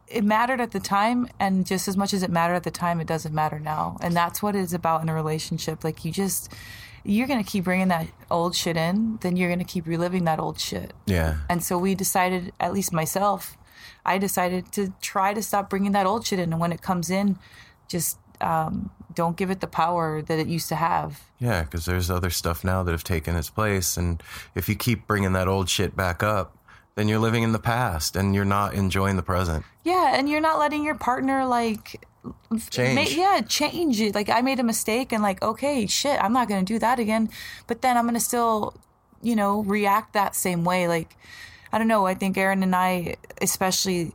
it 0.09 0.25
mattered 0.25 0.61
at 0.61 0.73
the 0.73 0.81
time 0.81 1.29
and 1.40 1.67
just 1.67 1.88
as 1.88 1.97
much 1.97 2.12
as 2.12 2.23
it 2.23 2.31
mattered 2.31 2.55
at 2.55 2.62
the 2.62 2.71
time 2.71 3.01
it 3.01 3.07
doesn't 3.07 3.35
matter 3.35 3.59
now. 3.59 3.97
And 4.01 4.14
that's 4.14 4.43
what 4.43 4.55
it's 4.55 4.73
about 4.73 5.03
in 5.03 5.09
a 5.09 5.14
relationship. 5.14 5.85
Like 5.85 6.05
you 6.05 6.12
just 6.12 6.53
you're 7.05 7.27
gonna 7.27 7.45
keep 7.45 7.64
bringing 7.64 7.88
that 7.88 8.09
old 8.31 8.55
shit 8.55 8.77
in 8.77 9.19
then 9.21 9.37
you're 9.37 9.51
gonna 9.51 9.64
keep 9.64 9.87
reliving 9.87 10.25
that 10.25 10.38
old 10.38 10.59
shit. 10.59 10.93
Yeah. 11.07 11.38
and 11.51 11.62
so 11.62 11.79
we 11.79 11.95
decided 11.95 12.53
at 12.59 12.73
least 12.73 12.93
myself 12.93 13.59
i 14.07 14.17
decided 14.17 14.73
to 14.73 14.93
try 15.03 15.35
to 15.35 15.43
stop 15.43 15.69
bringing 15.69 15.93
that 15.93 16.07
old 16.07 16.27
shit 16.27 16.38
in. 16.38 16.53
And 16.53 16.61
when 16.61 16.73
it 16.73 16.81
comes 16.83 17.11
in 17.11 17.38
just 17.88 18.19
um, 18.40 18.90
don't 19.14 19.37
give 19.37 19.51
it 19.51 19.61
the 19.61 19.67
power 19.67 20.23
that 20.23 20.38
it 20.38 20.47
used 20.47 20.69
to 20.69 20.77
have. 20.77 21.23
Yeah, 21.38 21.62
because 21.62 21.85
there's 21.85 22.11
other 22.11 22.31
stuff 22.31 22.64
now 22.64 22.83
that 22.83 22.93
have 22.93 23.05
taken 23.05 23.37
its 23.37 23.51
place. 23.51 23.97
And 23.97 24.23
if 24.55 24.69
you 24.69 24.75
keep 24.75 25.07
bringing 25.07 25.33
that 25.35 25.49
old 25.49 25.69
shit 25.69 25.97
back 25.97 26.23
up, 26.23 26.57
then 26.97 27.09
you're 27.09 27.19
living 27.19 27.43
in 27.43 27.53
the 27.53 27.59
past 27.59 28.17
and 28.17 28.35
you're 28.35 28.45
not 28.45 28.75
enjoying 28.75 29.17
the 29.17 29.23
present. 29.23 29.65
Yeah, 29.83 30.15
and 30.17 30.29
you're 30.29 30.41
not 30.41 30.59
letting 30.59 30.85
your 30.85 30.95
partner 30.95 31.45
like 31.45 32.05
Change. 32.71 32.95
ma- 32.95 33.23
yeah, 33.23 33.41
change 33.43 34.01
it. 34.01 34.15
Like 34.15 34.31
I 34.31 34.41
made 34.41 34.59
a 34.59 34.63
mistake 34.63 35.13
and 35.13 35.23
like, 35.23 35.43
okay, 35.43 35.87
shit, 35.87 36.23
I'm 36.23 36.33
not 36.33 36.49
gonna 36.49 36.63
do 36.63 36.79
that 36.79 36.99
again. 36.99 37.29
But 37.67 37.83
then 37.83 37.97
I'm 37.97 38.07
gonna 38.07 38.21
still, 38.21 38.75
you 39.23 39.37
know, 39.37 39.63
react 39.63 40.13
that 40.15 40.35
same 40.35 40.65
way. 40.65 40.89
Like, 40.89 41.17
I 41.73 41.79
don't 41.79 41.89
know. 41.89 42.07
I 42.07 42.15
think 42.15 42.39
Aaron 42.39 42.63
and 42.63 42.75
I, 42.75 43.17
especially, 43.43 44.15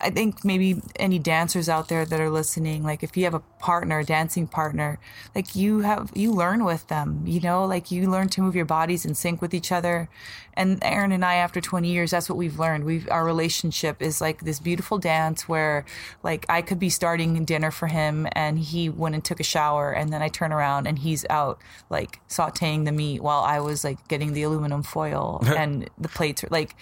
I 0.00 0.10
think 0.10 0.44
maybe 0.44 0.82
any 0.96 1.18
dancers 1.20 1.68
out 1.68 1.88
there 1.88 2.04
that 2.04 2.20
are 2.20 2.28
listening, 2.28 2.82
like 2.82 3.02
if 3.04 3.16
you 3.16 3.24
have 3.24 3.34
a 3.34 3.40
partner, 3.60 4.00
a 4.00 4.04
dancing 4.04 4.48
partner, 4.48 4.98
like 5.34 5.54
you 5.54 5.80
have, 5.80 6.10
you 6.14 6.32
learn 6.32 6.64
with 6.64 6.88
them, 6.88 7.22
you 7.24 7.40
know, 7.40 7.64
like 7.64 7.90
you 7.92 8.10
learn 8.10 8.28
to 8.30 8.40
move 8.42 8.56
your 8.56 8.64
bodies 8.64 9.04
in 9.06 9.14
sync 9.14 9.40
with 9.40 9.54
each 9.54 9.70
other. 9.70 10.08
And 10.54 10.78
Aaron 10.82 11.12
and 11.12 11.24
I, 11.24 11.36
after 11.36 11.60
20 11.60 11.88
years, 11.88 12.10
that's 12.10 12.28
what 12.28 12.36
we've 12.36 12.58
learned. 12.58 12.84
We've, 12.84 13.08
our 13.10 13.24
relationship 13.24 14.02
is 14.02 14.20
like 14.20 14.40
this 14.40 14.60
beautiful 14.60 14.98
dance 14.98 15.48
where 15.48 15.84
like 16.22 16.46
I 16.48 16.62
could 16.62 16.78
be 16.78 16.90
starting 16.90 17.44
dinner 17.44 17.70
for 17.70 17.86
him 17.86 18.26
and 18.32 18.58
he 18.58 18.88
went 18.88 19.14
and 19.14 19.24
took 19.24 19.40
a 19.40 19.44
shower 19.44 19.92
and 19.92 20.12
then 20.12 20.22
I 20.22 20.28
turn 20.28 20.52
around 20.52 20.86
and 20.86 20.98
he's 20.98 21.24
out 21.30 21.60
like 21.90 22.20
sauteing 22.28 22.84
the 22.84 22.92
meat 22.92 23.22
while 23.22 23.42
I 23.42 23.60
was 23.60 23.84
like 23.84 24.06
getting 24.08 24.32
the 24.32 24.42
aluminum 24.42 24.82
foil 24.82 25.42
and 25.46 25.88
the 25.98 26.08
plates. 26.08 26.44
are 26.44 26.48
Like 26.50 26.76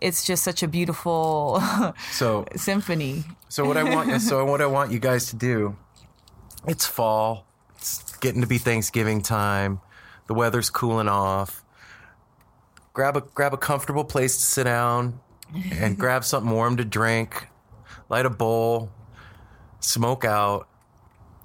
it's 0.00 0.24
just 0.24 0.42
such 0.42 0.62
a 0.62 0.68
beautiful 0.68 1.62
So 2.10 2.46
symphony. 2.56 3.24
So 3.48 3.64
what 3.64 3.76
I 3.76 3.84
want, 3.84 4.20
so 4.22 4.44
what 4.44 4.60
I 4.60 4.66
want 4.66 4.92
you 4.92 4.98
guys 4.98 5.26
to 5.26 5.36
do, 5.36 5.76
it's 6.66 6.86
fall, 6.86 7.46
it's 7.76 8.16
getting 8.16 8.40
to 8.40 8.46
be 8.46 8.58
Thanksgiving 8.58 9.20
time, 9.22 9.80
the 10.26 10.34
weather's 10.34 10.70
cooling 10.70 11.08
off. 11.08 11.61
Grab 12.92 13.16
a 13.16 13.20
grab 13.20 13.54
a 13.54 13.56
comfortable 13.56 14.04
place 14.04 14.36
to 14.36 14.42
sit 14.42 14.64
down, 14.64 15.20
and 15.72 15.98
grab 16.02 16.24
something 16.24 16.52
warm 16.52 16.76
to 16.76 16.84
drink. 16.84 17.48
Light 18.08 18.26
a 18.26 18.30
bowl, 18.30 18.90
smoke 19.80 20.24
out, 20.24 20.68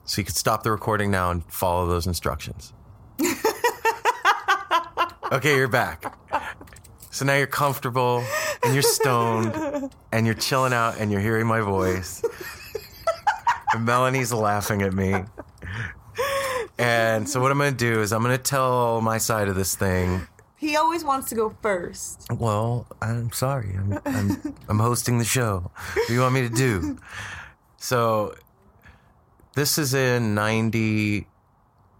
so 0.03 0.19
you 0.21 0.25
can 0.25 0.35
stop 0.35 0.63
the 0.63 0.71
recording 0.71 1.11
now 1.11 1.31
and 1.31 1.43
follow 1.51 1.87
those 1.87 2.07
instructions. 2.07 2.73
okay, 5.31 5.55
you're 5.55 5.67
back. 5.67 6.13
So 7.11 7.25
now 7.25 7.35
you're 7.35 7.47
comfortable 7.47 8.23
and 8.63 8.73
you're 8.73 8.83
stoned 8.83 9.91
and 10.11 10.25
you're 10.25 10.35
chilling 10.35 10.73
out 10.73 10.99
and 10.99 11.11
you're 11.11 11.21
hearing 11.21 11.47
my 11.47 11.61
voice. 11.61 12.21
and 13.73 13.85
Melanie's 13.85 14.31
laughing 14.31 14.81
at 14.81 14.93
me. 14.93 15.23
And 16.77 17.27
so 17.27 17.41
what 17.41 17.51
I'm 17.51 17.57
going 17.57 17.75
to 17.75 17.77
do 17.77 18.01
is 18.01 18.13
I'm 18.13 18.21
going 18.21 18.37
to 18.37 18.41
tell 18.43 19.01
my 19.01 19.17
side 19.17 19.47
of 19.47 19.55
this 19.55 19.75
thing. 19.75 20.27
He 20.57 20.75
always 20.75 21.03
wants 21.03 21.29
to 21.29 21.35
go 21.35 21.55
first. 21.61 22.25
Well, 22.31 22.87
I'm 23.01 23.31
sorry. 23.31 23.75
I'm 23.75 23.99
I'm, 24.05 24.55
I'm 24.69 24.79
hosting 24.79 25.19
the 25.19 25.25
show. 25.25 25.71
What 25.93 26.07
do 26.07 26.13
you 26.13 26.21
want 26.21 26.33
me 26.33 26.41
to 26.47 26.53
do? 26.53 26.97
So 27.79 28.33
this 29.53 29.77
is 29.77 29.93
in 29.93 30.33
90 30.33 31.27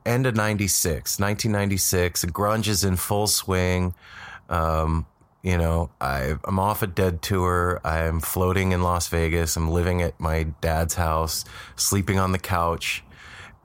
end 0.07 0.25
of 0.25 0.35
96, 0.35 1.19
1996. 1.19 2.25
Grunge 2.25 2.67
is 2.67 2.83
in 2.83 2.95
full 2.95 3.27
swing. 3.27 3.93
Um, 4.49 5.05
you 5.43 5.57
know, 5.57 5.91
I, 6.01 6.33
I'm 6.45 6.59
off 6.59 6.81
a 6.81 6.87
dead 6.87 7.21
tour. 7.21 7.79
I'm 7.83 8.19
floating 8.21 8.71
in 8.71 8.81
Las 8.81 9.07
Vegas. 9.07 9.55
I'm 9.55 9.69
living 9.69 10.01
at 10.01 10.19
my 10.19 10.43
dad's 10.61 10.95
house, 10.95 11.45
sleeping 11.75 12.17
on 12.17 12.31
the 12.31 12.39
couch, 12.39 13.03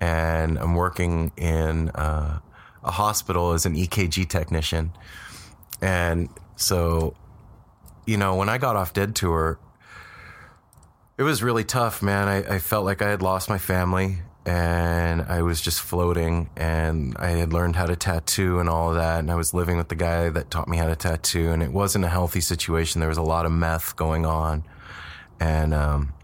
and 0.00 0.58
I'm 0.58 0.74
working 0.74 1.32
in 1.36 1.88
uh, 1.90 2.40
a 2.84 2.90
hospital 2.90 3.52
as 3.52 3.66
an 3.66 3.74
EKG 3.74 4.28
technician. 4.28 4.92
And 5.80 6.28
so, 6.56 7.14
you 8.06 8.16
know, 8.16 8.36
when 8.36 8.48
I 8.48 8.58
got 8.58 8.76
off 8.76 8.92
dead 8.92 9.14
tour, 9.14 9.58
it 11.18 11.22
was 11.22 11.42
really 11.42 11.64
tough, 11.64 12.02
man. 12.02 12.28
I, 12.28 12.54
I 12.54 12.58
felt 12.58 12.84
like 12.84 13.02
I 13.02 13.08
had 13.10 13.22
lost 13.22 13.48
my 13.48 13.58
family 13.58 14.18
and 14.44 15.22
I 15.22 15.42
was 15.42 15.60
just 15.60 15.80
floating 15.80 16.50
and 16.56 17.16
I 17.18 17.28
had 17.30 17.52
learned 17.52 17.76
how 17.76 17.86
to 17.86 17.94
tattoo 17.94 18.58
and 18.58 18.68
all 18.68 18.90
of 18.90 18.96
that. 18.96 19.20
And 19.20 19.30
I 19.30 19.36
was 19.36 19.54
living 19.54 19.76
with 19.76 19.88
the 19.88 19.94
guy 19.94 20.30
that 20.30 20.50
taught 20.50 20.68
me 20.68 20.76
how 20.76 20.88
to 20.88 20.96
tattoo 20.96 21.50
and 21.50 21.62
it 21.62 21.72
wasn't 21.72 22.04
a 22.04 22.08
healthy 22.08 22.40
situation. 22.40 23.00
There 23.00 23.08
was 23.08 23.18
a 23.18 23.22
lot 23.22 23.46
of 23.46 23.52
meth 23.52 23.94
going 23.94 24.26
on. 24.26 24.64
And, 25.38 25.74
um, 25.74 26.14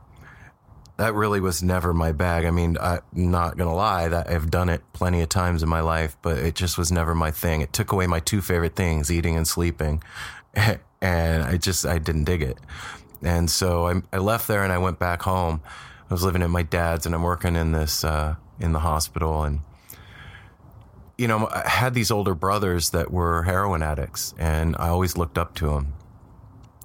that 0.98 1.14
really 1.14 1.40
was 1.40 1.62
never 1.62 1.94
my 1.94 2.11
bag. 2.11 2.44
I 2.44 2.50
mean, 2.50 2.76
I'm 2.80 3.00
not 3.12 3.56
gonna 3.56 3.74
lie 3.74 4.08
that 4.08 4.28
I've 4.28 4.50
done 4.50 4.68
it 4.68 4.82
plenty 4.92 5.22
of 5.22 5.28
times 5.28 5.62
in 5.62 5.68
my 5.68 5.80
life, 5.80 6.16
but 6.22 6.38
it 6.38 6.56
just 6.56 6.76
was 6.76 6.90
never 6.90 7.14
my 7.14 7.30
thing. 7.30 7.61
It 7.61 7.72
took 7.72 7.92
away 7.92 8.08
my 8.08 8.18
two 8.18 8.40
favorite 8.40 8.74
things, 8.74 9.11
eating 9.11 9.37
and 9.37 9.46
sleeping. 9.46 10.02
And 11.00 11.44
I 11.44 11.58
just, 11.58 11.87
I 11.87 11.98
didn't 11.98 12.24
dig 12.24 12.42
it. 12.42 12.58
And 13.22 13.48
so 13.48 13.87
I, 13.87 14.02
I 14.12 14.18
left 14.18 14.48
there 14.48 14.64
and 14.64 14.72
I 14.72 14.78
went 14.78 14.98
back 14.98 15.22
home. 15.22 15.61
I 16.11 16.12
was 16.12 16.24
living 16.24 16.42
at 16.42 16.50
my 16.50 16.62
dad's 16.62 17.06
and 17.06 17.14
I'm 17.14 17.22
working 17.22 17.54
in 17.54 17.70
this, 17.70 18.02
uh, 18.02 18.34
in 18.58 18.72
the 18.72 18.80
hospital. 18.80 19.44
And, 19.44 19.61
you 21.16 21.28
know, 21.28 21.48
I 21.52 21.68
had 21.68 21.94
these 21.94 22.11
older 22.11 22.34
brothers 22.34 22.90
that 22.90 23.12
were 23.12 23.44
heroin 23.44 23.80
addicts 23.80 24.34
and 24.38 24.74
I 24.76 24.88
always 24.88 25.16
looked 25.16 25.38
up 25.38 25.54
to 25.56 25.66
them. 25.66 25.92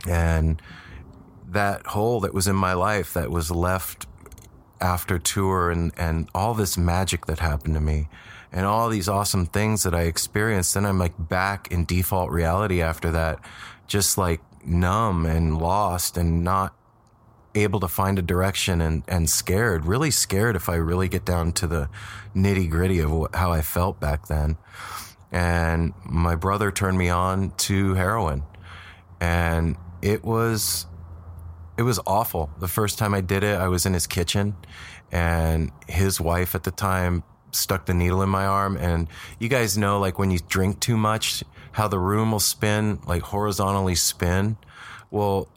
And 0.07 0.61
that 1.53 1.87
hole 1.87 2.19
that 2.21 2.33
was 2.33 2.47
in 2.47 2.55
my 2.55 2.73
life 2.73 3.13
that 3.13 3.31
was 3.31 3.49
left 3.49 4.05
after 4.81 5.17
tour 5.17 5.71
and, 5.71 5.91
and 5.97 6.29
all 6.35 6.53
this 6.53 6.77
magic 6.77 7.25
that 7.25 7.39
happened 7.39 7.73
to 7.73 7.81
me 7.81 8.09
and 8.51 8.65
all 8.65 8.89
these 8.89 9.09
awesome 9.09 9.45
things 9.45 9.83
that 9.83 9.95
I 9.95 10.01
experienced. 10.03 10.73
Then 10.73 10.85
I'm 10.85 10.99
like 10.99 11.13
back 11.17 11.71
in 11.71 11.85
default 11.85 12.29
reality 12.29 12.81
after 12.81 13.09
that, 13.11 13.39
just 13.87 14.17
like 14.17 14.41
numb 14.65 15.25
and 15.25 15.57
lost 15.57 16.17
and 16.17 16.43
not 16.43 16.75
able 17.55 17.79
to 17.79 17.87
find 17.87 18.19
a 18.19 18.21
direction 18.21 18.81
and, 18.81 19.03
and 19.07 19.29
scared, 19.29 19.85
really 19.85 20.11
scared 20.11 20.55
if 20.55 20.69
I 20.69 20.75
really 20.75 21.07
get 21.07 21.25
down 21.25 21.51
to 21.53 21.67
the 21.67 21.89
nitty 22.35 22.69
gritty 22.69 22.99
of 22.99 23.11
what, 23.11 23.35
how 23.35 23.51
I 23.51 23.61
felt 23.61 23.99
back 23.99 24.27
then. 24.27 24.57
And 25.31 25.93
my 26.05 26.35
brother 26.35 26.71
turned 26.71 26.97
me 26.97 27.09
on 27.09 27.51
to 27.51 27.93
heroin 27.95 28.43
and 29.19 29.77
it 30.01 30.23
was, 30.23 30.85
it 31.77 31.83
was 31.83 31.99
awful. 32.05 32.49
The 32.59 32.67
first 32.67 32.97
time 32.97 33.13
I 33.13 33.21
did 33.21 33.43
it, 33.43 33.57
I 33.57 33.67
was 33.67 33.85
in 33.85 33.93
his 33.93 34.07
kitchen 34.07 34.55
and 35.11 35.71
his 35.87 36.19
wife 36.21 36.55
at 36.55 36.63
the 36.63 36.71
time 36.71 37.23
stuck 37.51 37.85
the 37.85 37.93
needle 37.93 38.21
in 38.21 38.29
my 38.29 38.45
arm. 38.45 38.77
And 38.77 39.07
you 39.39 39.49
guys 39.49 39.77
know, 39.77 39.99
like 39.99 40.19
when 40.19 40.31
you 40.31 40.39
drink 40.47 40.79
too 40.79 40.97
much, 40.97 41.43
how 41.73 41.87
the 41.87 41.99
room 41.99 42.31
will 42.31 42.39
spin, 42.39 42.99
like 43.05 43.23
horizontally 43.23 43.95
spin. 43.95 44.57
Well, 45.11 45.47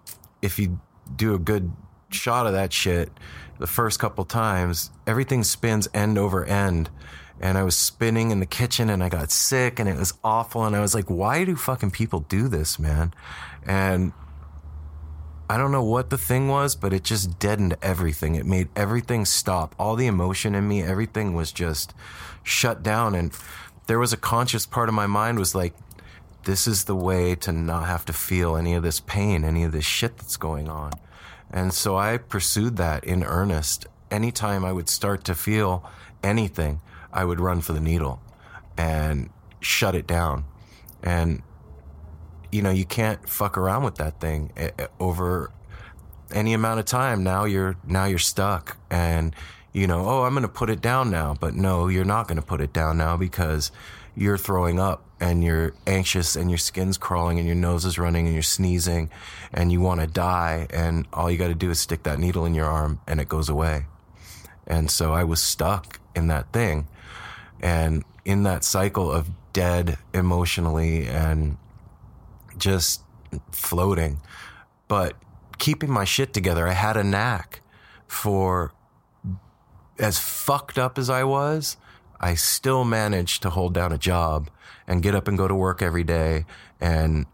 if 0.43 0.59
you 0.59 0.81
do 1.15 1.35
a 1.35 1.39
good 1.39 1.73
shot 2.11 2.47
of 2.47 2.53
that 2.53 2.73
shit 2.73 3.11
the 3.59 3.67
first 3.67 3.99
couple 3.99 4.25
times, 4.25 4.91
everything 5.07 5.43
spins 5.45 5.89
end 5.95 6.19
over 6.19 6.45
end. 6.45 6.91
And 7.39 7.59
I 7.59 7.65
was 7.65 7.77
spinning 7.77 8.31
in 8.31 8.41
the 8.41 8.47
kitchen 8.47 8.89
and 8.89 9.05
I 9.05 9.11
got 9.11 9.31
sick 9.31 9.79
and 9.79 9.89
it 9.89 9.97
was 9.97 10.15
awful. 10.25 10.65
And 10.65 10.75
I 10.75 10.81
was 10.81 10.95
like, 10.95 11.11
why 11.11 11.45
do 11.45 11.55
fucking 11.57 11.91
people 11.91 12.21
do 12.21 12.49
this, 12.49 12.79
man? 12.79 13.13
And 13.67 14.13
I 15.49 15.57
don't 15.57 15.71
know 15.71 15.85
what 15.85 16.11
the 16.11 16.19
thing 16.19 16.49
was, 16.49 16.75
but 16.75 16.93
it 16.93 17.05
just 17.05 17.39
deadened 17.39 17.77
everything. 17.81 18.35
It 18.35 18.47
made 18.47 18.69
everything 18.75 19.25
stop. 19.25 19.75
All 19.79 19.95
the 19.95 20.09
emotion 20.09 20.55
in 20.55 20.67
me, 20.67 20.83
everything 20.83 21.35
was 21.35 21.53
just 21.53 21.95
shut 22.43 22.83
down. 22.83 23.15
And 23.15 23.33
there 23.87 24.01
was 24.01 24.13
a 24.13 24.17
conscious 24.17 24.67
part 24.67 24.89
of 24.89 24.95
my 24.95 25.07
mind 25.07 25.39
was 25.39 25.55
like, 25.55 25.75
this 26.45 26.67
is 26.67 26.85
the 26.85 26.97
way 26.97 27.35
to 27.37 27.53
not 27.53 27.87
have 27.87 28.05
to 28.07 28.13
feel 28.13 28.57
any 28.57 28.75
of 28.75 28.83
this 28.83 29.01
pain, 29.01 29.45
any 29.45 29.63
of 29.63 29.73
this 29.73 29.85
shit 29.85 30.17
that's 30.17 30.37
going 30.37 30.69
on. 30.69 30.93
And 31.51 31.73
so 31.73 31.97
I 31.97 32.19
pursued 32.19 32.77
that 32.77 33.05
in 33.05 33.23
earnest. 33.23 33.87
anytime 34.11 34.65
I 34.65 34.73
would 34.73 34.89
start 34.89 35.25
to 35.25 35.35
feel 35.35 35.89
anything, 36.23 36.81
I 37.13 37.25
would 37.25 37.41
run 37.41 37.61
for 37.61 37.73
the 37.73 37.81
needle 37.81 38.21
and 38.77 39.31
shut 39.61 39.95
it 39.95 40.07
down. 40.07 40.45
And 41.03 41.43
you 42.57 42.63
know, 42.63 42.71
you 42.71 42.87
can't 42.87 43.29
fuck 43.29 43.59
around 43.59 43.85
with 43.85 43.97
that 43.97 44.19
thing 44.19 44.51
eh, 44.57 44.71
eh, 44.79 44.87
over 44.99 45.51
any 46.33 46.55
amount 46.55 46.81
of 46.81 46.87
time. 46.87 47.23
Now 47.23 47.45
you're 47.45 47.77
now 47.87 48.07
you're 48.07 48.19
stuck 48.19 48.79
and 48.91 49.37
you 49.75 49.87
know, 49.87 50.09
oh, 50.09 50.23
I'm 50.23 50.33
going 50.33 50.43
to 50.43 50.49
put 50.49 50.71
it 50.71 50.81
down 50.81 51.11
now, 51.11 51.37
but 51.39 51.55
no, 51.55 51.89
you're 51.89 52.07
not 52.07 52.29
going 52.29 52.41
to 52.41 52.47
put 52.47 52.63
it 52.63 52.73
down 52.73 52.97
now 52.97 53.19
because 53.19 53.71
you're 54.15 54.39
throwing 54.39 54.81
up 54.81 55.05
and 55.21 55.45
you're 55.45 55.75
anxious 55.87 56.35
and 56.35 56.51
your 56.51 56.57
skin's 56.57 56.97
crawling 56.97 57.39
and 57.39 57.47
your 57.47 57.57
nose 57.57 57.85
is 57.85 57.99
running 57.99 58.25
and 58.25 58.35
you're 58.35 58.43
sneezing 58.43 59.11
and 59.53 59.71
you 59.71 59.83
want 59.83 60.01
to 60.01 60.07
die 60.07 60.67
and 60.71 61.07
all 61.13 61.31
you 61.31 61.37
got 61.37 61.49
to 61.49 61.55
do 61.55 61.71
is 61.71 61.79
stick 61.79 62.05
that 62.05 62.19
needle 62.19 62.47
in 62.47 62.55
your 62.55 62.65
arm 62.65 63.01
and 63.07 63.21
it 63.21 63.29
goes 63.29 63.51
away. 63.51 63.85
And 64.67 64.91
so 64.91 65.13
I 65.13 65.25
was 65.25 65.43
stuck 65.43 66.01
in 66.15 66.29
that 66.29 66.51
thing 66.55 66.89
and 67.61 68.03
in 68.25 68.45
that 68.45 68.65
cycle 68.65 69.13
of 69.13 69.29
dead 69.53 69.99
emotionally 70.15 71.07
and 71.07 71.59
just 72.59 73.03
floating. 73.53 74.21
But 74.89 75.15
keeping 75.59 75.91
my 75.91 76.05
shit 76.05 76.33
together, 76.33 76.67
I 76.67 76.73
had 76.73 76.97
a 76.97 77.05
knack 77.05 77.61
for 78.07 78.73
as 79.99 80.19
fucked 80.19 80.79
up 80.79 80.99
as 80.99 81.09
I 81.09 81.25
was, 81.25 81.77
I 82.21 82.35
still 82.35 82.85
managed 82.85 83.43
to 83.43 83.51
hold 83.51 83.75
down 83.75 83.93
a 83.93 83.99
job 83.99 84.51
and 84.87 85.03
get 85.03 85.15
up 85.15 85.29
and 85.29 85.37
go 85.37 85.49
to 85.49 85.55
work 85.55 85.83
every 85.83 86.05
day. 86.05 86.45
And 86.81 87.27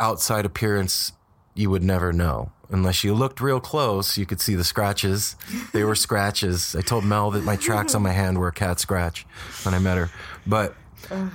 outside 0.00 0.44
appearance, 0.44 1.12
you 1.54 1.70
would 1.70 1.82
never 1.82 2.12
know. 2.12 2.52
Unless 2.70 3.04
you 3.04 3.12
looked 3.12 3.40
real 3.40 3.60
close, 3.60 4.16
you 4.16 4.24
could 4.24 4.40
see 4.40 4.54
the 4.54 4.64
scratches. 4.64 5.36
They 5.74 5.84
were 5.84 5.94
scratches. 5.94 6.74
I 6.74 6.80
told 6.80 7.04
Mel 7.04 7.30
that 7.32 7.44
my 7.44 7.56
tracks 7.56 7.94
on 7.94 8.02
my 8.02 8.12
hand 8.12 8.38
were 8.38 8.48
a 8.48 8.52
cat 8.52 8.80
scratch 8.80 9.26
when 9.64 9.74
I 9.74 9.78
met 9.78 9.98
her. 9.98 10.10
But 10.46 10.74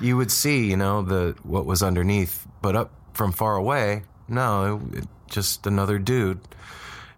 you 0.01 0.17
would 0.17 0.31
see, 0.31 0.65
you 0.69 0.77
know, 0.77 1.01
the 1.01 1.35
what 1.43 1.65
was 1.65 1.83
underneath. 1.83 2.47
But 2.61 2.75
up 2.75 2.91
from 3.13 3.31
far 3.31 3.55
away, 3.55 4.03
no, 4.27 4.81
it, 4.93 5.05
just 5.27 5.67
another 5.67 5.99
dude. 5.99 6.39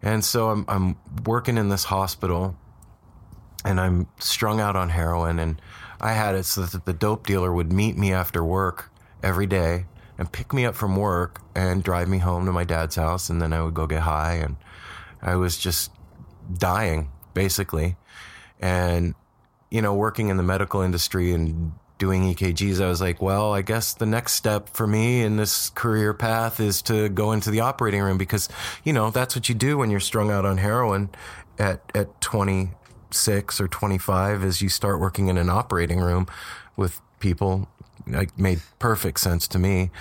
And 0.02 0.24
so 0.24 0.50
I'm 0.50 0.66
I'm 0.68 0.98
working 1.26 1.58
in 1.58 1.70
this 1.70 1.86
hospital 1.86 2.56
and 3.66 3.80
I'm 3.80 4.08
strung 4.20 4.60
out 4.60 4.76
on 4.76 4.90
heroin. 4.90 5.40
And 5.40 5.62
I 6.00 6.14
had 6.14 6.36
it 6.36 6.44
so 6.44 6.64
that 6.64 6.86
the 6.86 6.94
dope 6.94 7.28
dealer 7.28 7.54
would 7.54 7.72
meet 7.72 7.98
me 7.98 8.14
after 8.14 8.44
work 8.44 8.92
every 9.22 9.48
day 9.48 9.86
and 10.18 10.32
pick 10.32 10.54
me 10.54 10.66
up 10.66 10.76
from 10.76 10.96
work 10.96 11.42
and 11.56 11.84
drive 11.84 12.08
me 12.08 12.20
home 12.20 12.46
to 12.46 12.52
my 12.52 12.64
dad's 12.64 12.96
house. 12.96 13.30
And 13.30 13.42
then 13.42 13.54
I 13.54 13.62
would 13.62 13.74
go 13.74 13.88
get 13.88 14.02
high. 14.02 14.36
And 14.36 14.56
I 15.22 15.36
was 15.36 15.58
just 15.58 15.92
dying, 16.54 17.12
basically. 17.34 17.98
And, 18.60 19.16
you 19.70 19.82
know, 19.82 19.94
working 19.94 20.30
in 20.30 20.38
the 20.38 20.44
medical 20.44 20.82
industry 20.82 21.34
and 21.34 21.74
doing 22.00 22.34
EKGs, 22.34 22.82
I 22.82 22.88
was 22.88 23.02
like, 23.02 23.22
well, 23.22 23.54
I 23.54 23.62
guess 23.62 23.94
the 23.94 24.08
next 24.08 24.34
step 24.34 24.70
for 24.70 24.88
me 24.88 25.22
in 25.22 25.38
this 25.38 25.70
career 25.70 26.14
path 26.16 26.60
is 26.60 26.82
to 26.84 27.10
go 27.10 27.32
into 27.32 27.52
the 27.52 27.60
operating 27.60 28.02
room 28.02 28.18
because, 28.18 28.50
you 28.84 28.94
know, 28.94 29.12
that's 29.12 29.36
what 29.36 29.48
you 29.50 29.54
do 29.54 29.78
when 29.78 29.92
you're 29.92 30.00
strung 30.00 30.32
out 30.32 30.46
on 30.46 30.58
heroin 30.58 31.10
at, 31.60 31.82
at 31.94 32.20
20, 32.22 32.72
six 33.12 33.60
or 33.60 33.68
25 33.68 34.44
as 34.44 34.62
you 34.62 34.70
start 34.70 35.00
working 35.00 35.28
in 35.28 35.38
an 35.38 35.50
operating 35.50 36.00
room 36.00 36.28
with 36.76 37.02
people 37.20 37.68
like 38.08 38.38
made 38.38 38.62
perfect 38.80 39.20
sense 39.20 39.48
to 39.48 39.60
me. 39.60 39.92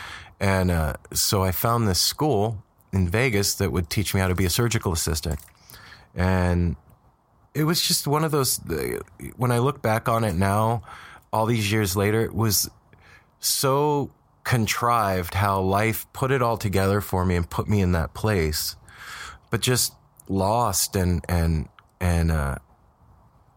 And 0.40 0.70
uh, 0.70 0.94
so 1.12 1.42
i 1.42 1.50
found 1.50 1.88
this 1.88 2.00
school 2.00 2.62
in 2.92 3.08
vegas 3.08 3.54
that 3.56 3.72
would 3.72 3.90
teach 3.90 4.14
me 4.14 4.20
how 4.20 4.28
to 4.28 4.34
be 4.34 4.44
a 4.44 4.50
surgical 4.50 4.92
assistant. 4.92 5.40
And 6.14 6.76
it 7.54 7.64
was 7.64 7.82
just 7.82 8.06
one 8.06 8.24
of 8.24 8.30
those 8.30 8.60
when 9.36 9.50
i 9.50 9.58
look 9.58 9.82
back 9.82 10.08
on 10.08 10.22
it 10.22 10.34
now 10.34 10.82
all 11.32 11.46
these 11.46 11.70
years 11.70 11.96
later 11.96 12.22
it 12.22 12.34
was 12.34 12.70
so 13.40 14.10
contrived 14.44 15.34
how 15.34 15.60
life 15.60 16.06
put 16.12 16.30
it 16.30 16.40
all 16.40 16.56
together 16.56 17.00
for 17.00 17.24
me 17.24 17.36
and 17.36 17.50
put 17.50 17.68
me 17.68 17.80
in 17.80 17.92
that 17.92 18.14
place 18.14 18.76
but 19.50 19.60
just 19.60 19.94
lost 20.28 20.96
and 20.96 21.24
and 21.28 21.68
and 22.00 22.30
uh, 22.30 22.56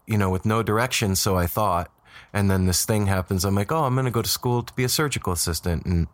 you 0.06 0.18
know, 0.18 0.30
with 0.30 0.44
no 0.44 0.62
direction. 0.62 1.16
So 1.16 1.36
I 1.36 1.46
thought, 1.46 1.90
and 2.32 2.50
then 2.50 2.66
this 2.66 2.84
thing 2.84 3.06
happens. 3.06 3.44
I'm 3.44 3.54
like, 3.54 3.72
oh, 3.72 3.84
I'm 3.84 3.94
going 3.94 4.04
to 4.04 4.10
go 4.10 4.22
to 4.22 4.28
school 4.28 4.62
to 4.62 4.72
be 4.74 4.84
a 4.84 4.88
surgical 4.88 5.32
assistant. 5.32 5.86
And 5.86 6.06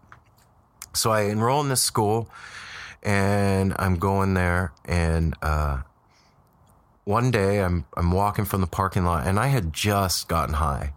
so 0.95 1.11
I 1.11 1.23
enroll 1.23 1.61
in 1.61 1.69
this 1.69 1.83
school 1.83 2.31
and 3.03 3.75
I'm 3.79 3.97
going 3.97 4.35
there. 4.35 4.73
And, 4.85 5.35
uh, 5.43 5.83
one 7.05 7.31
day 7.31 7.63
I'm, 7.63 7.87
I'm 7.97 8.13
walking 8.13 8.45
from 8.45 8.61
the 8.61 8.67
parking 8.67 9.05
lot 9.05 9.27
and 9.27 9.39
I 9.39 9.47
had 9.47 9.73
just 9.73 10.29
gotten 10.29 10.55
high, 10.55 10.93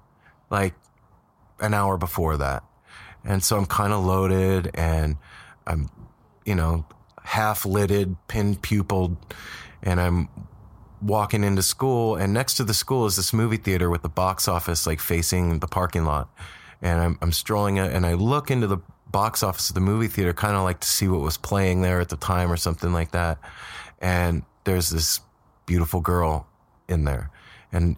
like 0.52 0.76
an 1.60 1.74
hour 1.74 1.98
before 1.98 2.38
that. 2.38 2.64
And 3.24 3.44
so 3.44 3.58
I'm 3.58 3.66
kind 3.66 3.94
of 3.94 4.06
loaded 4.06 4.70
and 4.76 5.18
I'm, 5.66 5.90
you 6.46 6.56
know, 6.56 6.86
half 7.24 7.66
lidded, 7.66 8.16
pin 8.28 8.56
pupiled, 8.56 9.16
and 9.82 10.02
I'm 10.02 10.28
walking 11.02 11.44
into 11.44 11.64
school, 11.64 12.16
and 12.16 12.34
next 12.34 12.56
to 12.56 12.64
the 12.64 12.74
school 12.74 13.06
is 13.06 13.16
this 13.16 13.34
movie 13.34 13.58
theater 13.58 13.90
with 13.90 14.02
the 14.04 14.10
box 14.10 14.48
office 14.48 14.86
like 14.86 15.00
facing 15.00 15.60
the 15.60 15.68
parking 15.68 16.06
lot. 16.06 16.30
And 16.82 17.00
I'm, 17.00 17.18
I'm 17.22 17.32
strolling 17.32 17.78
it, 17.78 17.92
and 17.92 18.06
I 18.06 18.14
look 18.14 18.52
into 18.52 18.68
the 18.68 18.78
box 19.12 19.44
office 19.44 19.70
of 19.70 19.76
the 19.76 19.82
movie 19.82 20.08
theater, 20.08 20.34
kind 20.34 20.56
of 20.56 20.64
like 20.64 20.80
to 20.80 20.88
see 20.88 21.08
what 21.08 21.22
was 21.22 21.38
playing 21.38 21.82
there 21.82 22.02
at 22.02 22.10
the 22.10 22.18
time 22.18 22.52
or 22.52 22.58
something 22.58 22.92
like 22.92 23.12
that. 23.12 23.40
And 24.00 24.44
there's 24.64 24.90
this 24.90 25.20
beautiful 25.66 26.02
girl 26.02 26.48
in 26.88 27.06
there, 27.06 27.30
and 27.72 27.98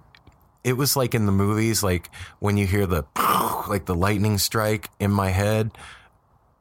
it 0.63 0.73
was 0.73 0.95
like 0.95 1.13
in 1.13 1.26
the 1.26 1.32
movies, 1.32 1.84
like 1.84 2.10
when 2.39 2.58
you 2.58 2.65
hear 2.65 2.86
the 2.86 3.06
like 3.67 3.86
the 3.86 3.95
lightning 3.95 4.38
strike 4.38 4.89
in 4.99 5.12
my 5.12 5.30
head. 5.30 5.71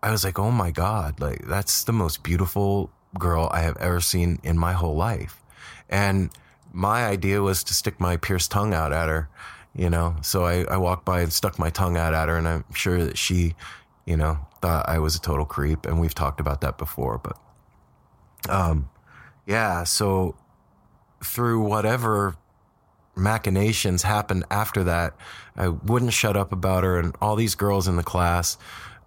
I 0.02 0.10
was 0.10 0.24
like, 0.24 0.38
oh 0.38 0.50
my 0.50 0.72
God, 0.72 1.20
like 1.20 1.46
that's 1.46 1.84
the 1.84 1.92
most 1.92 2.24
beautiful 2.24 2.90
girl 3.18 3.48
I 3.52 3.60
have 3.60 3.76
ever 3.76 4.00
seen 4.00 4.40
in 4.42 4.58
my 4.58 4.72
whole 4.72 4.96
life. 4.96 5.40
And 5.88 6.30
my 6.72 7.04
idea 7.04 7.42
was 7.42 7.62
to 7.64 7.74
stick 7.74 8.00
my 8.00 8.16
pierced 8.16 8.50
tongue 8.50 8.74
out 8.74 8.92
at 8.92 9.08
her, 9.08 9.28
you 9.76 9.90
know. 9.90 10.16
So 10.22 10.44
I, 10.44 10.64
I 10.64 10.76
walked 10.78 11.04
by 11.04 11.20
and 11.20 11.32
stuck 11.32 11.58
my 11.58 11.70
tongue 11.70 11.96
out 11.96 12.14
at 12.14 12.28
her, 12.28 12.36
and 12.36 12.48
I'm 12.48 12.64
sure 12.74 13.04
that 13.04 13.16
she, 13.18 13.54
you 14.06 14.16
know, 14.16 14.38
thought 14.60 14.88
I 14.88 14.98
was 14.98 15.14
a 15.14 15.20
total 15.20 15.44
creep. 15.44 15.86
And 15.86 16.00
we've 16.00 16.14
talked 16.14 16.40
about 16.40 16.62
that 16.62 16.78
before, 16.78 17.18
but, 17.18 17.38
um, 18.48 18.88
yeah. 19.46 19.84
So 19.84 20.34
through 21.22 21.60
whatever 21.60 22.36
machinations 23.14 24.02
happened 24.02 24.44
after 24.50 24.84
that, 24.84 25.14
I 25.56 25.68
wouldn't 25.68 26.12
shut 26.12 26.36
up 26.36 26.52
about 26.52 26.84
her, 26.84 26.98
and 26.98 27.14
all 27.20 27.36
these 27.36 27.54
girls 27.54 27.88
in 27.88 27.96
the 27.96 28.02
class. 28.02 28.56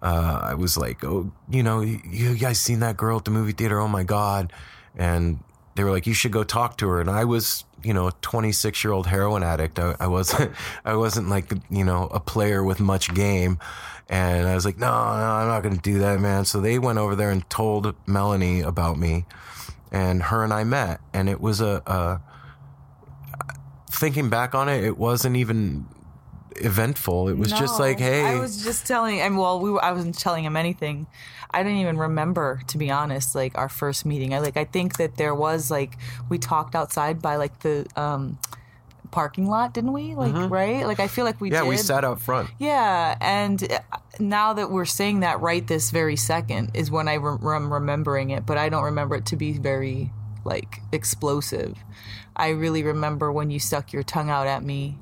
Uh, 0.02 0.40
I 0.42 0.54
was 0.54 0.76
like, 0.76 1.02
oh, 1.04 1.32
you 1.50 1.62
know, 1.62 1.80
you 1.80 2.36
guys 2.36 2.60
seen 2.60 2.80
that 2.80 2.96
girl 2.96 3.16
at 3.16 3.24
the 3.24 3.30
movie 3.30 3.52
theater? 3.52 3.80
Oh 3.80 3.88
my 3.88 4.04
god! 4.04 4.52
And 4.94 5.40
they 5.76 5.84
were 5.84 5.90
like, 5.90 6.06
you 6.06 6.14
should 6.14 6.32
go 6.32 6.42
talk 6.42 6.78
to 6.78 6.88
her. 6.88 7.00
And 7.00 7.10
I 7.10 7.24
was, 7.24 7.64
you 7.82 7.94
know, 7.94 8.08
a 8.08 8.12
26 8.22 8.82
year 8.82 8.92
old 8.92 9.06
heroin 9.06 9.42
addict. 9.42 9.78
I, 9.78 9.94
I 10.00 10.06
wasn't, 10.06 10.52
I 10.84 10.96
wasn't 10.96 11.28
like, 11.28 11.52
you 11.70 11.84
know, 11.84 12.08
a 12.10 12.18
player 12.18 12.64
with 12.64 12.80
much 12.80 13.14
game. 13.14 13.58
And 14.08 14.46
I 14.46 14.54
was 14.54 14.64
like, 14.64 14.78
no, 14.78 14.86
no, 14.86 14.92
I'm 14.92 15.48
not 15.48 15.62
going 15.62 15.76
to 15.76 15.82
do 15.82 15.98
that, 16.00 16.20
man. 16.20 16.44
So 16.44 16.60
they 16.60 16.78
went 16.78 16.98
over 16.98 17.14
there 17.14 17.30
and 17.30 17.48
told 17.50 17.94
Melanie 18.06 18.60
about 18.60 18.98
me 18.98 19.26
and 19.92 20.22
her 20.24 20.44
and 20.44 20.52
I 20.52 20.64
met. 20.64 21.00
And 21.12 21.28
it 21.28 21.40
was 21.40 21.60
a, 21.60 21.82
a 21.86 22.20
thinking 23.98 24.30
back 24.30 24.54
on 24.54 24.68
it, 24.68 24.84
it 24.84 24.96
wasn't 24.98 25.36
even 25.36 25.86
eventful. 26.56 27.28
It 27.28 27.36
was 27.36 27.50
no, 27.50 27.58
just 27.58 27.78
like, 27.78 27.98
hey. 27.98 28.24
I 28.24 28.38
was 28.38 28.62
just 28.62 28.86
telling, 28.86 29.20
and 29.20 29.38
well, 29.38 29.60
we, 29.60 29.78
I 29.78 29.92
wasn't 29.92 30.18
telling 30.18 30.44
him 30.44 30.56
anything. 30.56 31.06
I 31.50 31.62
didn't 31.62 31.78
even 31.78 31.96
remember, 31.96 32.60
to 32.68 32.78
be 32.78 32.90
honest, 32.90 33.34
like 33.34 33.56
our 33.56 33.68
first 33.68 34.04
meeting. 34.04 34.34
I 34.34 34.40
like, 34.40 34.56
I 34.56 34.64
think 34.64 34.98
that 34.98 35.16
there 35.16 35.34
was 35.34 35.70
like 35.70 35.96
we 36.28 36.38
talked 36.38 36.74
outside 36.74 37.22
by 37.22 37.36
like 37.36 37.60
the 37.60 37.86
um, 37.96 38.38
parking 39.10 39.48
lot, 39.48 39.72
didn't 39.72 39.92
we? 39.92 40.14
Like, 40.14 40.34
mm-hmm. 40.34 40.52
right? 40.52 40.86
Like, 40.86 41.00
I 41.00 41.08
feel 41.08 41.24
like 41.24 41.40
we 41.40 41.50
yeah, 41.50 41.62
did. 41.62 41.68
we 41.68 41.76
sat 41.76 42.04
out 42.04 42.20
front. 42.20 42.50
Yeah, 42.58 43.16
and 43.20 43.72
uh, 43.72 43.78
now 44.18 44.52
that 44.54 44.70
we're 44.70 44.84
saying 44.84 45.20
that 45.20 45.40
right 45.40 45.66
this 45.66 45.90
very 45.90 46.16
second 46.16 46.72
is 46.74 46.90
when 46.90 47.08
I 47.08 47.14
am 47.14 47.72
remembering 47.72 48.30
it, 48.30 48.44
but 48.44 48.58
I 48.58 48.68
don't 48.68 48.84
remember 48.84 49.14
it 49.16 49.26
to 49.26 49.36
be 49.36 49.52
very 49.52 50.10
like 50.44 50.80
explosive. 50.92 51.78
I 52.36 52.50
really 52.50 52.82
remember 52.82 53.32
when 53.32 53.50
you 53.50 53.58
stuck 53.58 53.94
your 53.94 54.02
tongue 54.02 54.28
out 54.28 54.46
at 54.46 54.62
me. 54.62 54.98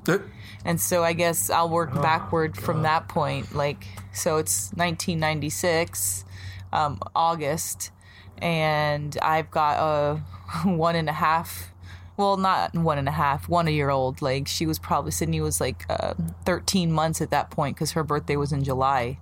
and 0.63 0.79
so 0.79 1.03
I 1.03 1.11
guess 1.13 1.49
I'll 1.49 1.69
work 1.69 1.91
oh, 1.93 2.01
backward 2.01 2.55
from 2.55 2.83
that 2.83 3.09
point. 3.09 3.53
Like, 3.53 3.85
so 4.13 4.37
it's 4.37 4.71
1996, 4.75 6.23
um, 6.71 6.99
August, 7.13 7.91
and 8.37 9.17
I've 9.21 9.51
got 9.51 9.77
a 9.79 10.17
one 10.69 10.95
and 10.95 11.09
a 11.09 11.13
half. 11.13 11.71
Well, 12.17 12.37
not 12.37 12.73
one 12.73 12.97
and 12.97 13.09
a 13.09 13.11
half, 13.11 13.49
one 13.49 13.67
a 13.67 13.71
year 13.71 13.89
old. 13.89 14.21
Like 14.21 14.47
she 14.47 14.65
was 14.65 14.79
probably 14.79 15.11
Sydney 15.11 15.41
was 15.41 15.59
like 15.59 15.85
uh, 15.89 16.13
13 16.45 16.89
months 16.89 17.21
at 17.21 17.29
that 17.31 17.51
point 17.51 17.75
because 17.75 17.91
her 17.91 18.05
birthday 18.05 18.37
was 18.37 18.53
in 18.53 18.63
July, 18.63 19.19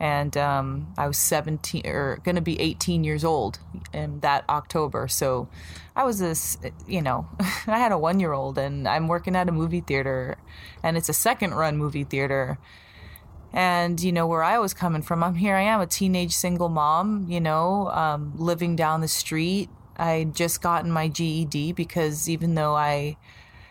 and 0.00 0.36
um, 0.36 0.92
I 0.96 1.06
was 1.06 1.18
17 1.18 1.86
or 1.86 2.20
going 2.22 2.36
to 2.36 2.40
be 2.40 2.60
18 2.60 3.02
years 3.02 3.24
old 3.24 3.58
in 3.92 4.20
that 4.20 4.44
October. 4.48 5.08
So 5.08 5.48
I 5.96 6.04
was 6.04 6.20
this, 6.20 6.56
you 6.86 7.02
know, 7.02 7.28
I 7.66 7.78
had 7.78 7.90
a 7.90 7.98
one 7.98 8.20
year 8.20 8.32
old, 8.32 8.58
and 8.58 8.86
I'm 8.86 9.08
working 9.08 9.34
at 9.34 9.48
a 9.48 9.52
movie 9.52 9.80
theater, 9.80 10.38
and 10.82 10.96
it's 10.96 11.08
a 11.08 11.14
second 11.14 11.54
run 11.54 11.76
movie 11.76 12.04
theater. 12.04 12.58
And 13.52 14.00
you 14.00 14.12
know 14.12 14.26
where 14.26 14.42
I 14.42 14.58
was 14.58 14.74
coming 14.74 15.02
from. 15.02 15.24
I'm 15.24 15.34
here. 15.34 15.56
I 15.56 15.62
am 15.62 15.80
a 15.80 15.86
teenage 15.86 16.32
single 16.32 16.68
mom. 16.68 17.26
You 17.28 17.40
know, 17.40 17.88
um, 17.88 18.34
living 18.36 18.76
down 18.76 19.00
the 19.00 19.08
street. 19.08 19.70
I 19.96 20.24
just 20.32 20.62
gotten 20.62 20.92
my 20.92 21.08
GED 21.08 21.72
because 21.72 22.28
even 22.28 22.54
though 22.54 22.76
I, 22.76 23.16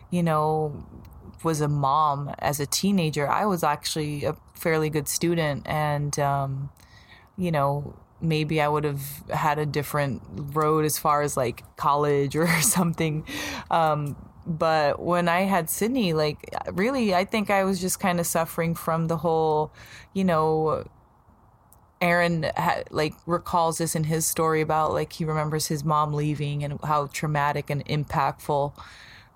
you 0.10 0.24
know, 0.24 0.84
was 1.44 1.62
a 1.62 1.68
mom 1.68 2.34
as 2.40 2.60
a 2.60 2.66
teenager, 2.66 3.30
I 3.30 3.46
was 3.46 3.64
actually 3.64 4.26
a 4.26 4.36
fairly 4.58 4.90
good 4.90 5.08
student, 5.08 5.68
and 5.68 6.18
um, 6.20 6.70
you 7.38 7.52
know, 7.52 7.96
maybe 8.22 8.62
I 8.62 8.68
would 8.68 8.84
have 8.84 9.02
had 9.30 9.60
a 9.60 9.66
different 9.66 10.22
road 10.54 10.86
as 10.86 10.98
far 10.98 11.22
as 11.22 11.38
like 11.38 11.64
college 11.78 12.36
or 12.36 12.48
something. 12.62 13.26
Um, 13.72 14.16
but 14.46 15.02
when 15.02 15.28
I 15.28 15.42
had 15.42 15.70
Sydney, 15.70 16.14
like 16.14 16.50
really, 16.72 17.14
I 17.14 17.26
think 17.26 17.50
I 17.50 17.64
was 17.64 17.82
just 17.82 18.00
kind 18.00 18.20
of 18.20 18.26
suffering 18.26 18.76
from 18.76 19.08
the 19.08 19.18
whole, 19.18 19.72
you 20.14 20.24
know, 20.24 20.86
Aaron 22.00 22.46
ha- 22.56 22.84
like 22.92 23.14
recalls 23.26 23.80
this 23.80 23.96
in 23.96 24.06
his 24.06 24.26
story 24.26 24.62
about 24.62 24.94
like 24.94 25.14
he 25.14 25.26
remembers 25.26 25.68
his 25.68 25.84
mom 25.84 26.14
leaving 26.14 26.64
and 26.64 26.80
how 26.84 27.08
traumatic 27.08 27.70
and 27.70 27.84
impactful 27.86 28.74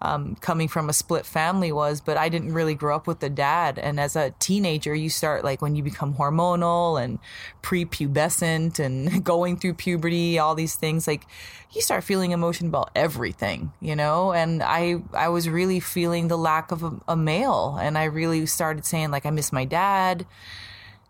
um, 0.02 0.36
coming 0.36 0.68
from 0.68 0.90
a 0.90 0.94
split 0.94 1.26
family 1.26 1.72
was, 1.72 2.02
but 2.02 2.18
I 2.18 2.30
didn't 2.30 2.54
really 2.54 2.76
grow 2.76 2.96
up 2.96 3.08
with 3.08 3.22
a 3.24 3.30
dad. 3.30 3.78
And 3.78 4.00
as 4.00 4.16
a 4.16 4.34
teenager, 4.40 4.96
you 4.96 5.10
start 5.10 5.44
like 5.44 5.62
when 5.62 5.76
you 5.76 5.84
become 5.84 6.16
hormonal 6.16 7.02
and 7.02 7.20
prepubescent 7.62 8.80
and 8.80 9.24
going 9.24 9.58
through 9.58 9.76
puberty, 9.76 10.40
all 10.40 10.56
these 10.56 10.76
things, 10.76 11.08
like 11.08 11.26
you 11.72 11.82
start 11.82 12.04
feeling 12.04 12.32
emotion 12.32 12.68
about 12.68 12.90
everything, 12.96 13.72
you 13.80 13.96
know? 13.96 14.34
And 14.34 14.64
I, 14.64 15.02
I 15.14 15.30
was 15.30 15.48
really 15.48 15.80
feeling 15.80 16.28
the 16.28 16.38
lack 16.38 16.72
of 16.72 16.84
a, 16.84 17.00
a 17.08 17.16
male. 17.16 17.78
And 17.80 17.98
I 17.98 18.06
really 18.06 18.46
started 18.46 18.86
saying 18.86 19.12
like, 19.12 19.26
I 19.26 19.30
miss 19.30 19.52
my 19.52 19.66
dad 19.66 20.26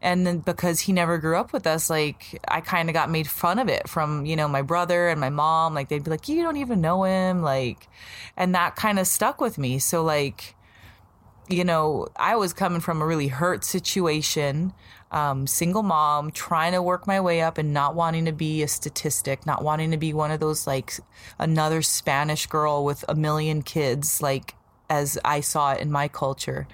and 0.02 0.26
then 0.26 0.40
because 0.40 0.82
he 0.82 0.94
never 0.94 1.18
grew 1.18 1.38
up 1.38 1.54
with 1.54 1.68
us 1.68 1.90
like 1.90 2.40
i 2.48 2.60
kind 2.60 2.90
of 2.90 2.94
got 2.94 3.10
made 3.10 3.28
fun 3.28 3.60
of 3.60 3.70
it 3.70 3.88
from 3.88 4.26
you 4.26 4.36
know 4.36 4.48
my 4.48 4.62
brother 4.62 5.10
and 5.10 5.20
my 5.20 5.30
mom. 5.30 5.74
Like 5.74 5.90
they'd 5.90 6.04
be 6.04 6.12
like 6.12 6.28
you 6.28 6.44
don't 6.44 6.58
even 6.58 6.82
know 6.82 7.04
him 7.04 7.42
like 7.42 7.88
and 8.36 8.56
that 8.56 8.76
kind 8.76 9.00
of 9.00 9.08
stuck 9.08 9.42
with 9.42 9.58
me. 9.58 9.80
So 9.80 10.04
like 10.04 10.56
you 11.50 11.66
know 11.66 12.08
i 12.16 12.36
was 12.36 12.54
coming 12.54 12.80
from 12.80 13.02
a 13.02 13.06
really 13.06 13.28
hurt 13.28 13.66
situation 13.66 14.72
um, 15.12 15.46
single 15.48 15.84
mom 15.84 16.32
trying 16.32 16.72
to 16.72 16.82
work 16.82 17.06
my 17.06 17.20
way 17.20 17.42
up 17.42 17.58
and 17.58 17.74
not 17.74 17.94
wanting 17.96 18.24
to 18.24 18.32
be 18.32 18.64
a 18.64 18.68
statistic 18.70 19.46
not 19.46 19.62
wanting 19.62 19.92
to 19.92 19.98
be 19.98 20.14
one 20.14 20.32
of 20.32 20.40
those 20.40 20.66
like 20.66 20.94
another 21.40 21.82
spanish 21.82 22.46
girl 22.46 22.86
with 22.86 23.04
a 23.10 23.16
million 23.16 23.64
kids 23.64 24.22
like 24.22 24.56
as 24.90 25.18
i 25.26 25.40
saw 25.42 25.72
it 25.72 25.82
in 25.82 25.92
my 25.92 26.08
culture. 26.08 26.68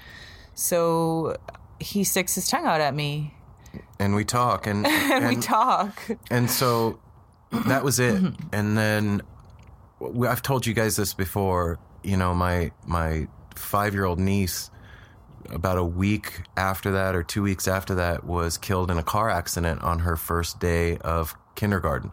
So 0.55 1.37
he 1.79 2.03
sticks 2.03 2.35
his 2.35 2.47
tongue 2.47 2.65
out 2.65 2.81
at 2.81 2.93
me. 2.93 3.33
And 3.99 4.15
we 4.15 4.25
talk 4.25 4.67
and, 4.67 4.85
and, 4.87 5.27
we 5.27 5.41
talk. 5.41 6.01
and 6.29 6.49
so 6.49 6.99
that 7.51 7.83
was 7.83 7.99
it. 7.99 8.21
And 8.51 8.77
then 8.77 9.21
i've 10.27 10.43
told 10.43 10.65
you 10.65 10.75
guys 10.75 10.95
this 10.95 11.15
before 11.15 11.79
you 12.03 12.15
know 12.15 12.31
my 12.31 12.71
my 12.85 13.27
five 13.55 13.95
year 13.95 14.05
old 14.05 14.19
niece 14.19 14.69
about 15.49 15.77
a 15.77 15.83
week 15.83 16.43
after 16.55 16.91
that 16.91 17.15
or 17.15 17.23
two 17.23 17.41
weeks 17.41 17.67
after 17.67 17.95
that 17.95 18.23
was 18.23 18.57
killed 18.57 18.91
in 18.91 18.97
a 18.97 19.03
car 19.03 19.29
accident 19.29 19.81
on 19.81 19.99
her 19.99 20.15
first 20.15 20.59
day 20.59 20.97
of 20.97 21.35
kindergarten. 21.55 22.11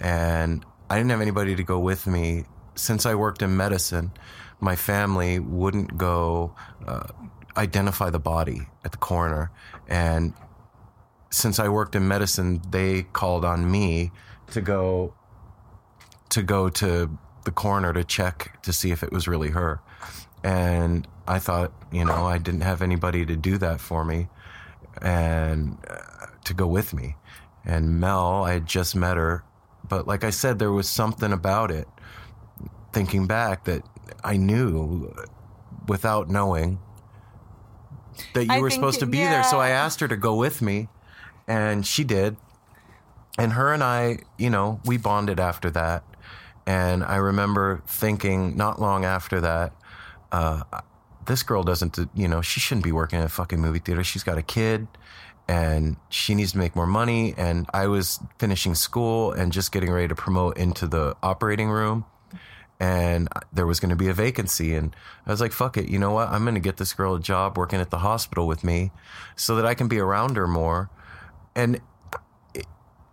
And 0.00 0.64
i 0.88 0.96
didn't 0.96 1.10
have 1.10 1.20
anybody 1.20 1.54
to 1.56 1.62
go 1.62 1.78
with 1.78 2.06
me. 2.06 2.44
Since 2.74 3.06
i 3.06 3.14
worked 3.14 3.42
in 3.42 3.56
medicine 3.56 4.12
my 4.60 4.76
family 4.76 5.38
wouldn't 5.38 5.96
go 5.96 6.54
uh, 6.86 7.08
identify 7.56 8.10
the 8.10 8.20
body 8.20 8.68
at 8.84 8.92
the 8.92 8.98
coroner 8.98 9.50
and 9.88 10.34
since 11.30 11.58
I 11.58 11.68
worked 11.68 11.94
in 11.94 12.06
medicine, 12.06 12.60
they 12.70 13.04
called 13.04 13.44
on 13.44 13.70
me 13.70 14.10
to 14.50 14.60
go 14.60 15.14
to 16.30 16.42
go 16.42 16.68
to 16.68 17.18
the 17.44 17.50
coroner 17.50 17.92
to 17.92 18.04
check 18.04 18.60
to 18.62 18.72
see 18.72 18.90
if 18.90 19.02
it 19.02 19.12
was 19.12 19.26
really 19.26 19.50
her. 19.50 19.80
And 20.44 21.06
I 21.26 21.38
thought, 21.38 21.72
you 21.92 22.04
know, 22.04 22.26
I 22.26 22.38
didn't 22.38 22.60
have 22.62 22.82
anybody 22.82 23.24
to 23.26 23.36
do 23.36 23.58
that 23.58 23.80
for 23.80 24.04
me 24.04 24.28
and 25.00 25.76
uh, 25.88 26.26
to 26.44 26.54
go 26.54 26.66
with 26.66 26.92
me. 26.92 27.16
And 27.64 28.00
Mel, 28.00 28.44
I 28.44 28.54
had 28.54 28.66
just 28.66 28.96
met 28.96 29.16
her, 29.16 29.44
but 29.88 30.06
like 30.06 30.24
I 30.24 30.30
said, 30.30 30.58
there 30.58 30.72
was 30.72 30.88
something 30.88 31.32
about 31.32 31.70
it. 31.70 31.88
Thinking 32.92 33.26
back, 33.26 33.64
that 33.64 33.82
I 34.24 34.36
knew 34.36 35.14
without 35.86 36.28
knowing 36.28 36.80
that 38.34 38.46
you 38.46 38.52
I 38.52 38.60
were 38.60 38.70
supposed 38.70 39.00
to 39.00 39.06
be 39.06 39.18
there. 39.18 39.44
So 39.44 39.60
I 39.60 39.70
asked 39.70 40.00
her 40.00 40.08
to 40.08 40.16
go 40.16 40.34
with 40.34 40.62
me, 40.62 40.88
and 41.46 41.86
she 41.86 42.04
did. 42.04 42.36
And 43.38 43.52
her 43.52 43.72
and 43.72 43.82
I, 43.82 44.18
you 44.38 44.50
know, 44.50 44.80
we 44.84 44.96
bonded 44.96 45.40
after 45.40 45.70
that. 45.70 46.04
And 46.66 47.02
I 47.02 47.16
remember 47.16 47.82
thinking 47.86 48.56
not 48.56 48.80
long 48.80 49.04
after 49.04 49.40
that, 49.40 49.72
uh, 50.30 50.62
this 51.26 51.42
girl 51.42 51.62
doesn't, 51.62 51.98
you 52.14 52.28
know, 52.28 52.42
she 52.42 52.60
shouldn't 52.60 52.84
be 52.84 52.92
working 52.92 53.18
at 53.18 53.24
a 53.24 53.28
fucking 53.28 53.60
movie 53.60 53.78
theater. 53.78 54.04
She's 54.04 54.22
got 54.22 54.38
a 54.38 54.42
kid 54.42 54.88
and 55.48 55.96
she 56.10 56.34
needs 56.34 56.52
to 56.52 56.58
make 56.58 56.76
more 56.76 56.86
money. 56.86 57.34
And 57.36 57.66
I 57.72 57.86
was 57.86 58.20
finishing 58.38 58.74
school 58.74 59.32
and 59.32 59.52
just 59.52 59.72
getting 59.72 59.90
ready 59.90 60.08
to 60.08 60.14
promote 60.14 60.56
into 60.56 60.86
the 60.86 61.16
operating 61.22 61.68
room. 61.70 62.04
And 62.80 63.28
there 63.52 63.66
was 63.66 63.78
going 63.78 63.90
to 63.90 63.96
be 63.96 64.08
a 64.08 64.14
vacancy. 64.14 64.74
And 64.74 64.96
I 65.26 65.30
was 65.30 65.40
like, 65.40 65.52
fuck 65.52 65.76
it. 65.76 65.88
You 65.88 65.98
know 65.98 66.12
what? 66.12 66.28
I'm 66.30 66.42
going 66.42 66.54
to 66.54 66.60
get 66.60 66.78
this 66.78 66.94
girl 66.94 67.14
a 67.14 67.20
job 67.20 67.58
working 67.58 67.78
at 67.78 67.90
the 67.90 67.98
hospital 67.98 68.46
with 68.46 68.64
me 68.64 68.90
so 69.36 69.54
that 69.56 69.66
I 69.66 69.74
can 69.74 69.86
be 69.86 69.98
around 69.98 70.36
her 70.36 70.46
more. 70.46 70.88
And 71.54 71.80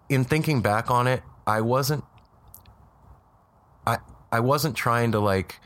in 0.08 0.24
thinking 0.24 0.62
back 0.62 0.90
on 0.90 1.06
it, 1.06 1.22
I 1.46 1.62
wasn't 1.62 2.06
I 3.86 3.98
I 4.32 4.40
wasn't 4.40 4.76
trying 4.76 5.12
to 5.14 5.20
like 5.20 5.60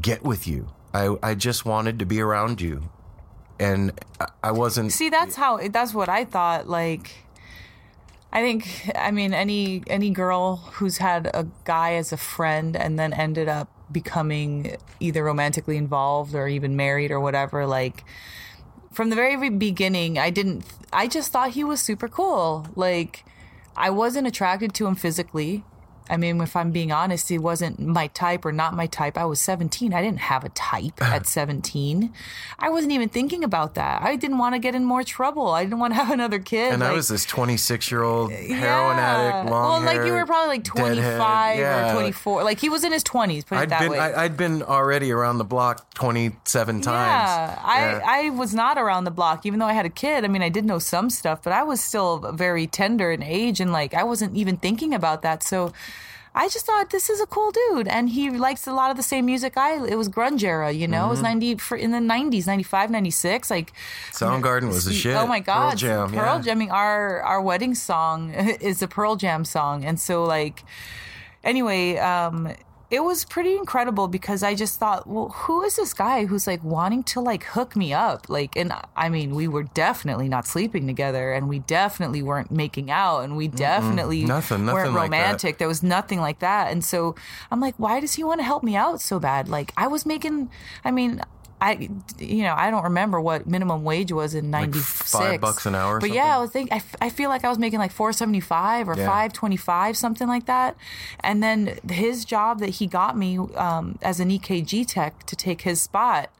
get 0.00 0.22
with 0.22 0.46
you. 0.46 0.70
I 0.94 1.16
I 1.22 1.34
just 1.34 1.64
wanted 1.64 1.98
to 1.98 2.06
be 2.06 2.20
around 2.20 2.60
you. 2.60 2.90
And 3.58 3.92
I- 4.42 4.52
wasn't 4.52 4.92
See, 4.92 5.10
that's 5.10 5.36
how. 5.36 5.58
That's 5.68 5.92
what 5.92 6.08
I 6.08 6.24
thought. 6.24 6.66
Like, 6.66 7.26
I 8.32 8.42
think. 8.42 8.90
I 8.94 9.10
mean, 9.10 9.34
any 9.34 9.82
any 9.86 10.10
girl 10.10 10.56
who's 10.56 10.98
had 10.98 11.26
a 11.34 11.46
guy 11.64 11.94
as 11.94 12.12
a 12.12 12.16
friend 12.16 12.76
and 12.76 12.98
then 12.98 13.12
ended 13.12 13.48
up 13.48 13.68
becoming 13.92 14.76
either 15.00 15.24
romantically 15.24 15.76
involved 15.76 16.34
or 16.34 16.46
even 16.46 16.76
married 16.76 17.10
or 17.10 17.18
whatever. 17.18 17.66
Like, 17.66 18.04
from 18.92 19.10
the 19.10 19.16
very 19.16 19.50
beginning, 19.50 20.18
I 20.18 20.30
didn't. 20.30 20.64
I 20.92 21.08
just 21.08 21.32
thought 21.32 21.50
he 21.50 21.64
was 21.64 21.80
super 21.80 22.08
cool. 22.08 22.66
Like, 22.76 23.24
I 23.76 23.90
wasn't 23.90 24.26
attracted 24.26 24.74
to 24.74 24.86
him 24.86 24.94
physically. 24.94 25.64
I 26.10 26.16
mean, 26.16 26.40
if 26.40 26.56
I'm 26.56 26.70
being 26.72 26.90
honest, 26.92 27.28
he 27.28 27.38
wasn't 27.38 27.78
my 27.78 28.08
type 28.08 28.44
or 28.44 28.52
not 28.52 28.74
my 28.74 28.86
type. 28.86 29.16
I 29.16 29.24
was 29.24 29.40
17. 29.40 29.94
I 29.94 30.02
didn't 30.02 30.18
have 30.20 30.44
a 30.44 30.48
type 30.50 31.00
at 31.02 31.26
17. 31.26 32.12
I 32.58 32.68
wasn't 32.68 32.92
even 32.92 33.08
thinking 33.08 33.44
about 33.44 33.74
that. 33.76 34.02
I 34.02 34.16
didn't 34.16 34.38
want 34.38 34.54
to 34.54 34.58
get 34.58 34.74
in 34.74 34.84
more 34.84 35.02
trouble. 35.04 35.48
I 35.48 35.64
didn't 35.64 35.78
want 35.78 35.92
to 35.92 35.96
have 36.02 36.10
another 36.10 36.38
kid. 36.40 36.72
and 36.72 36.82
I 36.82 36.92
was 36.92 37.08
this 37.08 37.24
26 37.24 37.90
year 37.90 38.02
old 38.02 38.32
heroin 38.32 38.50
Yeah. 38.50 39.30
addict, 39.38 39.50
long 39.50 39.84
Well, 39.84 39.94
like 39.94 40.06
you 40.06 40.12
were 40.12 40.26
probably 40.26 40.48
like 40.56 40.64
25 40.64 41.58
Yeah, 41.58 41.90
or 41.90 41.94
24. 41.94 42.44
Like 42.44 42.58
he 42.60 42.68
was 42.68 42.84
in 42.84 42.92
his 42.92 43.04
20s, 43.04 43.46
put 43.46 43.56
it 43.56 43.60
I'd 43.62 43.68
that 43.70 43.80
been 43.80 43.90
way. 43.92 43.98
I, 43.98 44.24
I'd 44.24 44.36
been 44.36 44.62
already 44.62 45.12
around 45.12 45.38
the 45.38 45.44
block 45.44 45.92
27 45.94 46.80
times. 46.80 46.86
Yeah, 46.86 47.50
Yeah. 47.54 48.00
I, 48.04 48.26
I 48.26 48.30
was 48.30 48.54
not 48.54 48.78
around 48.78 49.04
the 49.04 49.10
block, 49.10 49.46
even 49.46 49.58
though 49.60 49.66
I 49.66 49.72
had 49.74 49.86
a 49.86 49.90
kid. 49.90 50.24
I 50.24 50.28
mean, 50.28 50.42
I 50.42 50.48
did 50.48 50.64
know 50.64 50.78
some 50.78 51.10
stuff, 51.10 51.42
but 51.42 51.52
I 51.52 51.62
was 51.62 51.80
still 51.80 52.18
very 52.32 52.66
tender 52.66 53.10
in 53.12 53.22
age, 53.22 53.60
and 53.60 53.72
like 53.72 53.94
I 53.94 54.02
wasn't 54.04 54.36
even 54.36 54.56
thinking 54.56 54.94
about 54.94 55.22
that. 55.22 55.42
So 55.42 55.72
I 56.32 56.48
just 56.48 56.64
thought 56.64 56.90
this 56.90 57.10
is 57.10 57.20
a 57.20 57.26
cool 57.26 57.50
dude, 57.50 57.88
and 57.88 58.08
he 58.10 58.30
likes 58.30 58.66
a 58.66 58.72
lot 58.72 58.90
of 58.92 58.96
the 58.96 59.02
same 59.02 59.26
music 59.26 59.56
I. 59.56 59.84
It 59.84 59.96
was 59.96 60.08
grunge 60.08 60.44
era, 60.44 60.70
you 60.70 60.86
know. 60.86 60.98
It 60.98 61.00
Mm-hmm. 61.02 61.10
was 61.10 61.22
ninety 61.22 61.54
for 61.56 61.76
in 61.76 61.90
the 61.90 62.00
nineties, 62.00 62.46
95, 62.46 62.90
96. 62.90 63.50
Like 63.50 63.72
Soundgarden 64.12 64.68
was 64.68 64.84
the 64.84 64.92
shit. 64.92 65.16
Oh 65.16 65.26
my 65.26 65.40
god, 65.40 65.70
Pearl 65.70 65.76
Jam. 65.76 66.08
Pearl 66.12 66.36
yeah. 66.36 66.42
Jam. 66.42 66.56
I 66.56 66.58
mean, 66.60 66.70
our 66.70 67.20
our 67.22 67.40
wedding 67.42 67.74
song 67.74 68.30
is 68.60 68.80
a 68.80 68.86
Pearl 68.88 69.16
Jam 69.16 69.44
song, 69.44 69.84
and 69.84 69.98
so 69.98 70.24
like, 70.24 70.62
anyway, 71.42 71.96
um, 71.98 72.54
it 72.90 73.04
was 73.04 73.24
pretty 73.24 73.56
incredible 73.56 74.08
because 74.08 74.42
I 74.42 74.54
just 74.56 74.78
thought, 74.80 75.06
well, 75.06 75.28
who 75.28 75.62
is 75.62 75.76
this 75.76 75.94
guy 75.94 76.24
who's 76.26 76.46
like 76.46 76.62
wanting 76.64 77.04
to 77.04 77.20
like 77.20 77.44
hook 77.44 77.76
me 77.76 77.92
up? 77.92 78.28
Like, 78.28 78.56
and 78.56 78.72
I 78.96 79.08
mean, 79.08 79.34
we 79.34 79.46
were 79.46 79.62
definitely 79.62 80.28
not 80.28 80.46
sleeping 80.46 80.86
together, 80.88 81.32
and 81.32 81.48
we 81.48 81.60
definitely 81.60 82.22
weren't 82.22 82.50
making 82.50 82.90
out, 82.90 83.20
and 83.20 83.36
we 83.36 83.46
definitely 83.46 84.24
Nothing- 84.24 84.64
nothing 84.66 84.74
weren't 84.74 84.94
like 84.94 85.02
romantic. 85.04 85.58
There 85.58 85.68
was 85.68 85.82
nothing 85.82 86.20
like 86.20 86.40
that, 86.40 86.72
and 86.72 86.84
so 86.84 87.14
I'm 87.50 87.60
like, 87.60 87.76
why 87.76 88.00
does 88.00 88.14
he 88.14 88.24
want 88.24 88.40
to 88.40 88.44
help 88.44 88.62
me 88.64 88.74
out 88.74 89.00
so 89.00 89.20
bad? 89.20 89.48
Like, 89.48 89.72
I 89.76 89.86
was 89.86 90.04
making, 90.04 90.50
I 90.84 90.90
mean. 90.90 91.22
I, 91.60 91.88
you 92.18 92.42
know, 92.42 92.54
I 92.56 92.70
don't 92.70 92.84
remember 92.84 93.20
what 93.20 93.46
minimum 93.46 93.84
wage 93.84 94.12
was 94.12 94.34
in 94.34 94.50
'96. 94.50 95.10
five 95.12 95.40
bucks 95.40 95.66
an 95.66 95.74
hour 95.74 95.96
or 95.96 96.00
But 96.00 96.06
something? 96.06 96.14
yeah, 96.16 96.36
I 96.36 96.40
was 96.40 96.50
think 96.50 96.72
I, 96.72 96.76
f- 96.76 96.96
I 97.00 97.10
feel 97.10 97.28
like 97.28 97.44
I 97.44 97.48
was 97.48 97.58
making 97.58 97.78
like 97.78 97.92
475 97.92 98.88
or 98.88 98.94
Yeah. 98.96 99.06
525, 99.06 99.96
something 99.96 100.26
like 100.28 100.46
that. 100.46 100.76
And 101.20 101.42
then 101.42 101.78
his 101.88 102.24
job 102.24 102.60
that 102.60 102.70
he 102.70 102.86
got 102.86 103.16
me 103.16 103.38
um, 103.56 103.98
as 104.02 104.20
an 104.20 104.30
EKG 104.30 104.86
tech 104.86 105.24
to 105.26 105.36
take 105.36 105.62
his 105.62 105.82
spot 105.82 106.30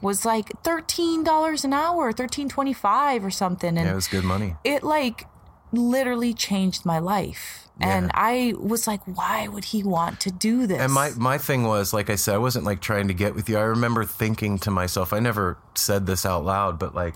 was 0.00 0.24
like 0.24 0.50
thirteen 0.62 1.24
dollars 1.24 1.64
an 1.64 1.72
hour, 1.72 2.12
thirteen 2.12 2.48
twenty 2.48 2.72
five 2.72 3.24
or 3.24 3.30
something. 3.30 3.76
And 3.76 3.86
Yeah, 3.86 3.92
it 3.92 3.96
was 3.96 4.06
good 4.08 4.24
money. 4.24 4.54
it 4.64 4.82
like 4.84 5.26
literally 5.72 6.32
changed 6.32 6.86
my 6.86 6.98
life. 6.98 7.67
And 7.80 8.06
Yeah. 8.06 8.10
I 8.14 8.54
was 8.58 8.86
like, 8.86 9.00
why 9.04 9.46
would 9.48 9.64
he 9.66 9.82
want 9.84 10.20
to 10.20 10.30
do 10.30 10.66
this? 10.66 10.80
And 10.80 10.92
my 10.92 11.10
my 11.16 11.38
thing 11.38 11.62
was, 11.64 11.92
like 11.92 12.10
I 12.10 12.16
said, 12.16 12.34
I 12.34 12.38
wasn't 12.38 12.64
like 12.64 12.80
trying 12.80 13.08
to 13.08 13.14
get 13.14 13.34
with 13.34 13.48
you. 13.48 13.56
I 13.56 13.62
remember 13.62 14.04
thinking 14.04 14.58
to 14.60 14.70
myself, 14.70 15.12
I 15.12 15.20
never 15.20 15.58
said 15.74 16.06
this 16.06 16.26
out 16.26 16.44
loud, 16.44 16.78
but 16.78 16.94
like 16.94 17.14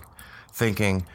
thinking, 0.51 1.05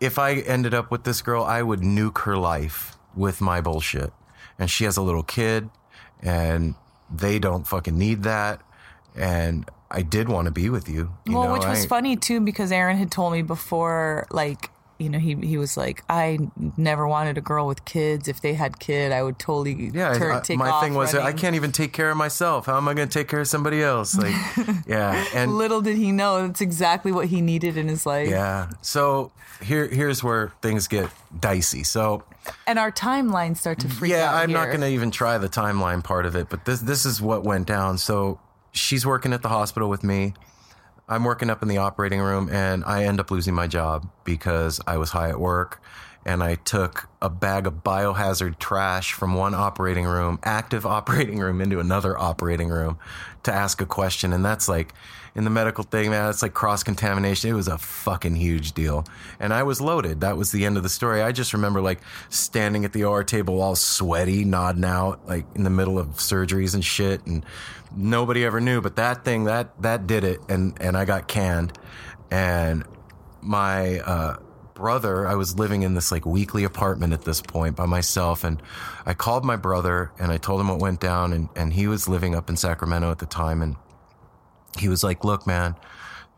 if 0.00 0.18
I 0.18 0.34
ended 0.34 0.74
up 0.74 0.90
with 0.90 1.04
this 1.04 1.22
girl, 1.22 1.42
I 1.42 1.62
would 1.62 1.80
nuke 1.80 2.18
her 2.18 2.36
life 2.36 2.96
with 3.16 3.40
my 3.40 3.60
bullshit. 3.60 4.12
And 4.58 4.70
she 4.70 4.84
has 4.84 4.96
a 4.96 5.02
little 5.02 5.22
kid, 5.22 5.70
and 6.20 6.74
they 7.12 7.38
don't 7.38 7.66
fucking 7.66 7.96
need 7.96 8.22
that. 8.24 8.60
And 9.16 9.68
I 9.90 10.02
did 10.02 10.28
want 10.28 10.46
to 10.46 10.50
be 10.52 10.68
with 10.70 10.88
you. 10.88 11.12
you 11.24 11.34
well, 11.36 11.48
know, 11.48 11.52
which 11.54 11.64
was 11.66 11.84
I- 11.84 11.88
funny 11.88 12.16
too 12.16 12.40
because 12.40 12.70
Aaron 12.70 12.96
had 12.96 13.10
told 13.10 13.32
me 13.32 13.42
before, 13.42 14.26
like 14.30 14.70
you 14.98 15.08
know, 15.08 15.18
he 15.18 15.34
he 15.36 15.56
was 15.56 15.76
like, 15.76 16.02
I 16.08 16.38
never 16.76 17.06
wanted 17.06 17.38
a 17.38 17.40
girl 17.40 17.66
with 17.66 17.84
kids. 17.84 18.26
If 18.26 18.40
they 18.40 18.54
had 18.54 18.80
kid, 18.80 19.12
I 19.12 19.22
would 19.22 19.38
totally 19.38 19.90
Yeah, 19.94 20.14
turn, 20.18 20.36
I- 20.36 20.40
take 20.40 20.58
my 20.58 20.70
off 20.70 20.82
thing 20.82 20.94
was 20.94 21.14
I 21.14 21.32
can't 21.32 21.54
even 21.54 21.70
take 21.72 21.92
care 21.92 22.10
of 22.10 22.16
myself. 22.16 22.66
How 22.66 22.76
am 22.76 22.88
I 22.88 22.94
going 22.94 23.08
to 23.08 23.12
take 23.18 23.28
care 23.28 23.40
of 23.40 23.48
somebody 23.48 23.82
else? 23.82 24.16
Like, 24.16 24.34
yeah, 24.86 25.24
and 25.34 25.56
Little 25.56 25.80
did 25.80 25.96
he 25.96 26.10
know 26.10 26.46
that's 26.46 26.60
exactly 26.60 27.12
what 27.12 27.28
he 27.28 27.40
needed 27.40 27.76
in 27.76 27.86
his 27.88 28.06
life. 28.06 28.28
Yeah. 28.28 28.70
So 28.82 29.30
here, 29.62 29.86
here's 29.86 30.22
where 30.24 30.52
things 30.62 30.88
get 30.88 31.10
dicey. 31.38 31.84
So 31.84 32.24
And 32.66 32.78
our 32.78 32.90
timelines 32.90 33.58
start 33.58 33.78
to 33.80 33.88
freak 33.88 34.12
yeah, 34.12 34.30
out. 34.30 34.34
I'm 34.34 34.52
not 34.52 34.66
going 34.66 34.80
to 34.80 34.88
even 34.88 35.10
try 35.12 35.38
the 35.38 35.48
timeline 35.48 36.02
part 36.02 36.26
of 36.26 36.34
it, 36.34 36.48
but 36.48 36.64
this 36.64 36.80
this 36.80 37.06
is 37.06 37.20
what 37.22 37.44
went 37.44 37.66
down. 37.68 37.98
So 37.98 38.40
she's 38.72 39.06
working 39.06 39.32
at 39.32 39.42
the 39.42 39.48
hospital 39.48 39.88
with 39.88 40.02
me. 40.02 40.34
I'm 41.08 41.24
working 41.24 41.48
up 41.48 41.62
in 41.62 41.68
the 41.68 41.78
operating 41.78 42.20
room, 42.20 42.48
and 42.50 42.84
I 42.84 43.04
end 43.04 43.18
up 43.18 43.30
losing 43.30 43.54
my 43.54 43.66
job 43.66 44.08
because 44.24 44.80
I 44.86 44.98
was 44.98 45.10
high 45.10 45.30
at 45.30 45.40
work. 45.40 45.80
And 46.26 46.42
I 46.42 46.56
took 46.56 47.08
a 47.22 47.30
bag 47.30 47.66
of 47.66 47.82
biohazard 47.82 48.58
trash 48.58 49.14
from 49.14 49.34
one 49.34 49.54
operating 49.54 50.04
room, 50.04 50.38
active 50.42 50.84
operating 50.98 51.38
room, 51.38 51.60
into 51.62 51.80
another 51.80 52.18
operating 52.18 52.68
room 52.68 52.98
to 53.44 53.52
ask 53.52 53.80
a 53.80 53.86
question. 53.86 54.34
And 54.34 54.44
that's 54.44 54.68
like, 54.68 54.92
in 55.38 55.44
the 55.44 55.50
medical 55.50 55.84
thing, 55.84 56.10
man, 56.10 56.28
it's 56.28 56.42
like 56.42 56.52
cross 56.52 56.82
contamination. 56.82 57.48
It 57.48 57.52
was 57.52 57.68
a 57.68 57.78
fucking 57.78 58.34
huge 58.34 58.72
deal. 58.72 59.04
And 59.38 59.54
I 59.54 59.62
was 59.62 59.80
loaded. 59.80 60.22
That 60.22 60.36
was 60.36 60.50
the 60.50 60.66
end 60.66 60.76
of 60.76 60.82
the 60.82 60.88
story. 60.88 61.22
I 61.22 61.30
just 61.30 61.52
remember 61.52 61.80
like 61.80 62.00
standing 62.28 62.84
at 62.84 62.92
the 62.92 63.04
OR 63.04 63.22
table 63.22 63.62
all 63.62 63.76
sweaty, 63.76 64.44
nodding 64.44 64.84
out, 64.84 65.28
like 65.28 65.46
in 65.54 65.62
the 65.62 65.70
middle 65.70 65.96
of 65.96 66.08
surgeries 66.16 66.74
and 66.74 66.84
shit. 66.84 67.24
And 67.24 67.46
nobody 67.96 68.44
ever 68.44 68.60
knew. 68.60 68.80
But 68.80 68.96
that 68.96 69.24
thing, 69.24 69.44
that, 69.44 69.80
that 69.80 70.08
did 70.08 70.24
it. 70.24 70.40
And, 70.48 70.76
and 70.80 70.96
I 70.96 71.04
got 71.04 71.28
canned. 71.28 71.78
And 72.32 72.82
my, 73.40 74.00
uh, 74.00 74.38
brother, 74.74 75.24
I 75.24 75.36
was 75.36 75.56
living 75.56 75.82
in 75.82 75.94
this 75.94 76.10
like 76.10 76.26
weekly 76.26 76.64
apartment 76.64 77.12
at 77.12 77.22
this 77.22 77.40
point 77.40 77.76
by 77.76 77.86
myself. 77.86 78.42
And 78.42 78.60
I 79.06 79.14
called 79.14 79.44
my 79.44 79.56
brother 79.56 80.10
and 80.18 80.32
I 80.32 80.38
told 80.38 80.60
him 80.60 80.66
what 80.66 80.80
went 80.80 80.98
down. 80.98 81.32
And, 81.32 81.48
and 81.54 81.72
he 81.72 81.86
was 81.86 82.08
living 82.08 82.34
up 82.34 82.50
in 82.50 82.56
Sacramento 82.56 83.12
at 83.12 83.20
the 83.20 83.26
time. 83.26 83.62
And 83.62 83.76
he 84.76 84.88
was 84.88 85.02
like, 85.02 85.24
look, 85.24 85.46
man, 85.46 85.76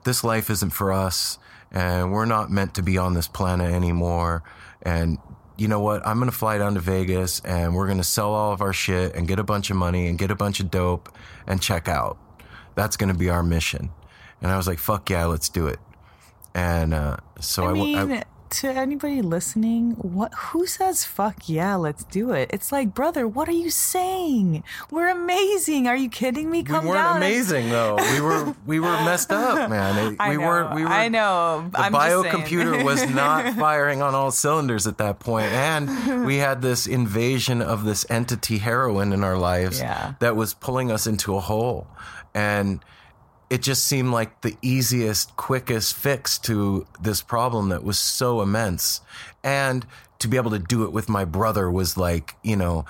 this 0.04 0.22
life 0.24 0.50
isn't 0.50 0.70
for 0.70 0.92
us. 0.92 1.38
And 1.72 2.12
we're 2.12 2.26
not 2.26 2.50
meant 2.50 2.74
to 2.74 2.82
be 2.82 2.98
on 2.98 3.14
this 3.14 3.28
planet 3.28 3.72
anymore. 3.72 4.42
And 4.82 5.18
you 5.56 5.68
know 5.68 5.80
what? 5.80 6.04
I'm 6.06 6.18
going 6.18 6.30
to 6.30 6.36
fly 6.36 6.58
down 6.58 6.74
to 6.74 6.80
Vegas 6.80 7.40
and 7.40 7.74
we're 7.74 7.86
going 7.86 7.98
to 7.98 8.04
sell 8.04 8.32
all 8.32 8.52
of 8.52 8.60
our 8.60 8.72
shit 8.72 9.14
and 9.14 9.28
get 9.28 9.38
a 9.38 9.44
bunch 9.44 9.70
of 9.70 9.76
money 9.76 10.08
and 10.08 10.18
get 10.18 10.30
a 10.30 10.34
bunch 10.34 10.58
of 10.60 10.70
dope 10.70 11.14
and 11.46 11.60
check 11.60 11.86
out. 11.86 12.18
That's 12.74 12.96
going 12.96 13.12
to 13.12 13.18
be 13.18 13.28
our 13.28 13.42
mission. 13.42 13.90
And 14.40 14.50
I 14.50 14.56
was 14.56 14.66
like, 14.66 14.78
fuck 14.78 15.10
yeah, 15.10 15.26
let's 15.26 15.48
do 15.48 15.66
it. 15.66 15.78
And 16.54 16.94
uh, 16.94 17.18
so 17.40 17.66
I 17.66 17.72
mean, 17.74 18.24
to 18.50 18.68
anybody 18.68 19.22
listening, 19.22 19.92
what 19.92 20.32
who 20.34 20.66
says 20.66 21.04
fuck 21.04 21.48
yeah, 21.48 21.74
let's 21.76 22.04
do 22.04 22.32
it? 22.32 22.50
It's 22.52 22.72
like, 22.72 22.94
brother, 22.94 23.26
what 23.26 23.48
are 23.48 23.52
you 23.52 23.70
saying? 23.70 24.62
We're 24.90 25.08
amazing. 25.08 25.86
Are 25.86 25.96
you 25.96 26.08
kidding 26.08 26.50
me? 26.50 26.62
we 26.62 26.72
weren't 26.72 26.84
down. 26.94 27.16
amazing 27.18 27.70
though. 27.70 27.96
We 28.14 28.20
were 28.20 28.54
we 28.66 28.80
were 28.80 28.92
messed 29.04 29.32
up, 29.32 29.70
man. 29.76 30.12
It- 30.14 30.28
we 30.30 30.36
know, 30.36 30.46
weren't. 30.46 30.74
We 30.74 30.82
were. 30.82 30.88
I 30.88 31.08
know. 31.08 31.68
The 31.72 31.80
I'm 31.80 31.92
biocomputer 31.92 32.84
was 32.84 33.08
not 33.08 33.54
firing 33.58 34.02
on 34.02 34.14
all 34.14 34.30
cylinders 34.30 34.86
at 34.86 34.98
that 34.98 35.18
point, 35.20 35.46
and 35.52 36.24
we 36.26 36.36
had 36.36 36.62
this 36.62 36.86
invasion 36.86 37.62
of 37.62 37.84
this 37.84 38.04
entity 38.10 38.58
heroin 38.58 39.12
in 39.12 39.24
our 39.24 39.36
lives 39.38 39.80
Yeah. 39.80 40.14
that 40.20 40.36
was 40.36 40.54
pulling 40.54 40.90
us 40.90 41.06
into 41.06 41.34
a 41.36 41.40
hole, 41.40 41.86
and 42.34 42.80
it 43.50 43.62
just 43.62 43.84
seemed 43.84 44.12
like 44.12 44.42
the 44.42 44.56
easiest, 44.62 45.36
quickest 45.36 45.96
fix 45.96 46.38
to 46.38 46.86
this 47.00 47.20
problem 47.20 47.70
that 47.70 47.82
was 47.82 47.98
so 47.98 48.40
immense. 48.40 49.00
And 49.42 49.84
to 50.20 50.28
be 50.28 50.36
able 50.36 50.52
to 50.52 50.58
do 50.60 50.84
it 50.84 50.92
with 50.92 51.08
my 51.08 51.24
brother 51.24 51.68
was 51.68 51.96
like, 51.96 52.36
you 52.44 52.54
know, 52.54 52.84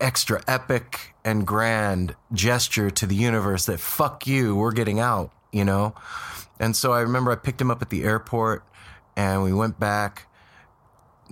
extra 0.00 0.42
epic 0.48 1.14
and 1.22 1.46
grand 1.46 2.16
gesture 2.32 2.90
to 2.90 3.06
the 3.06 3.14
universe 3.14 3.66
that 3.66 3.78
fuck 3.78 4.26
you, 4.26 4.56
we're 4.56 4.72
getting 4.72 4.98
out, 4.98 5.32
you 5.52 5.64
know? 5.64 5.94
And 6.58 6.74
so 6.74 6.92
I 6.92 7.00
remember 7.00 7.30
I 7.30 7.36
picked 7.36 7.60
him 7.60 7.70
up 7.70 7.82
at 7.82 7.90
the 7.90 8.02
airport 8.02 8.64
and 9.16 9.42
we 9.42 9.52
went 9.52 9.78
back 9.78 10.28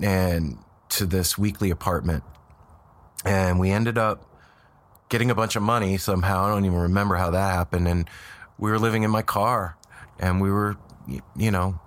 and 0.03 0.59
to 0.91 1.07
this 1.07 1.39
weekly 1.39 1.71
apartment 1.71 2.23
and 3.25 3.59
we 3.59 3.71
ended 3.71 3.97
up 3.97 4.29
getting 5.09 5.31
a 5.31 5.35
bunch 5.35 5.57
of 5.57 5.63
money 5.63 5.97
somehow. 5.97 6.45
I 6.45 6.51
don't 6.51 6.67
even 6.67 6.79
remember 6.79 7.15
how 7.15 7.31
that 7.31 7.55
happened. 7.55 7.89
And 7.89 8.09
we 8.65 8.71
were 8.71 8.79
living 8.79 9.03
in 9.03 9.11
my 9.11 9.21
car 9.21 9.77
and 10.19 10.41
we 10.41 10.51
were, 10.51 10.79
you 11.37 11.51
know, 11.51 11.79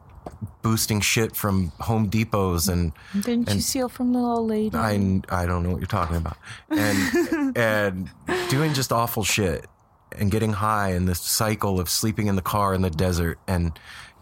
boosting 0.62 1.02
shit 1.02 1.36
from 1.36 1.72
Home 1.80 2.08
Depots 2.08 2.68
and 2.68 2.92
Didn't 3.20 3.52
you 3.52 3.62
steal 3.62 3.90
from 3.90 4.14
the 4.14 4.20
old 4.20 4.48
lady? 4.48 4.78
I, 4.78 5.22
I 5.30 5.48
don't 5.48 5.64
know 5.64 5.72
what 5.72 5.80
you're 5.80 5.88
talking 5.88 6.18
about. 6.18 6.38
And, 6.70 7.58
and 7.58 8.12
doing 8.50 8.76
just 8.76 8.92
awful 8.92 9.24
shit 9.24 9.66
and 10.12 10.30
getting 10.30 10.54
high 10.54 10.92
in 10.92 11.06
this 11.06 11.20
cycle 11.20 11.80
of 11.80 11.90
sleeping 11.90 12.28
in 12.28 12.36
the 12.36 12.44
car 12.44 12.76
in 12.76 12.84
the 12.84 12.92
desert 12.92 13.40
and 13.48 13.72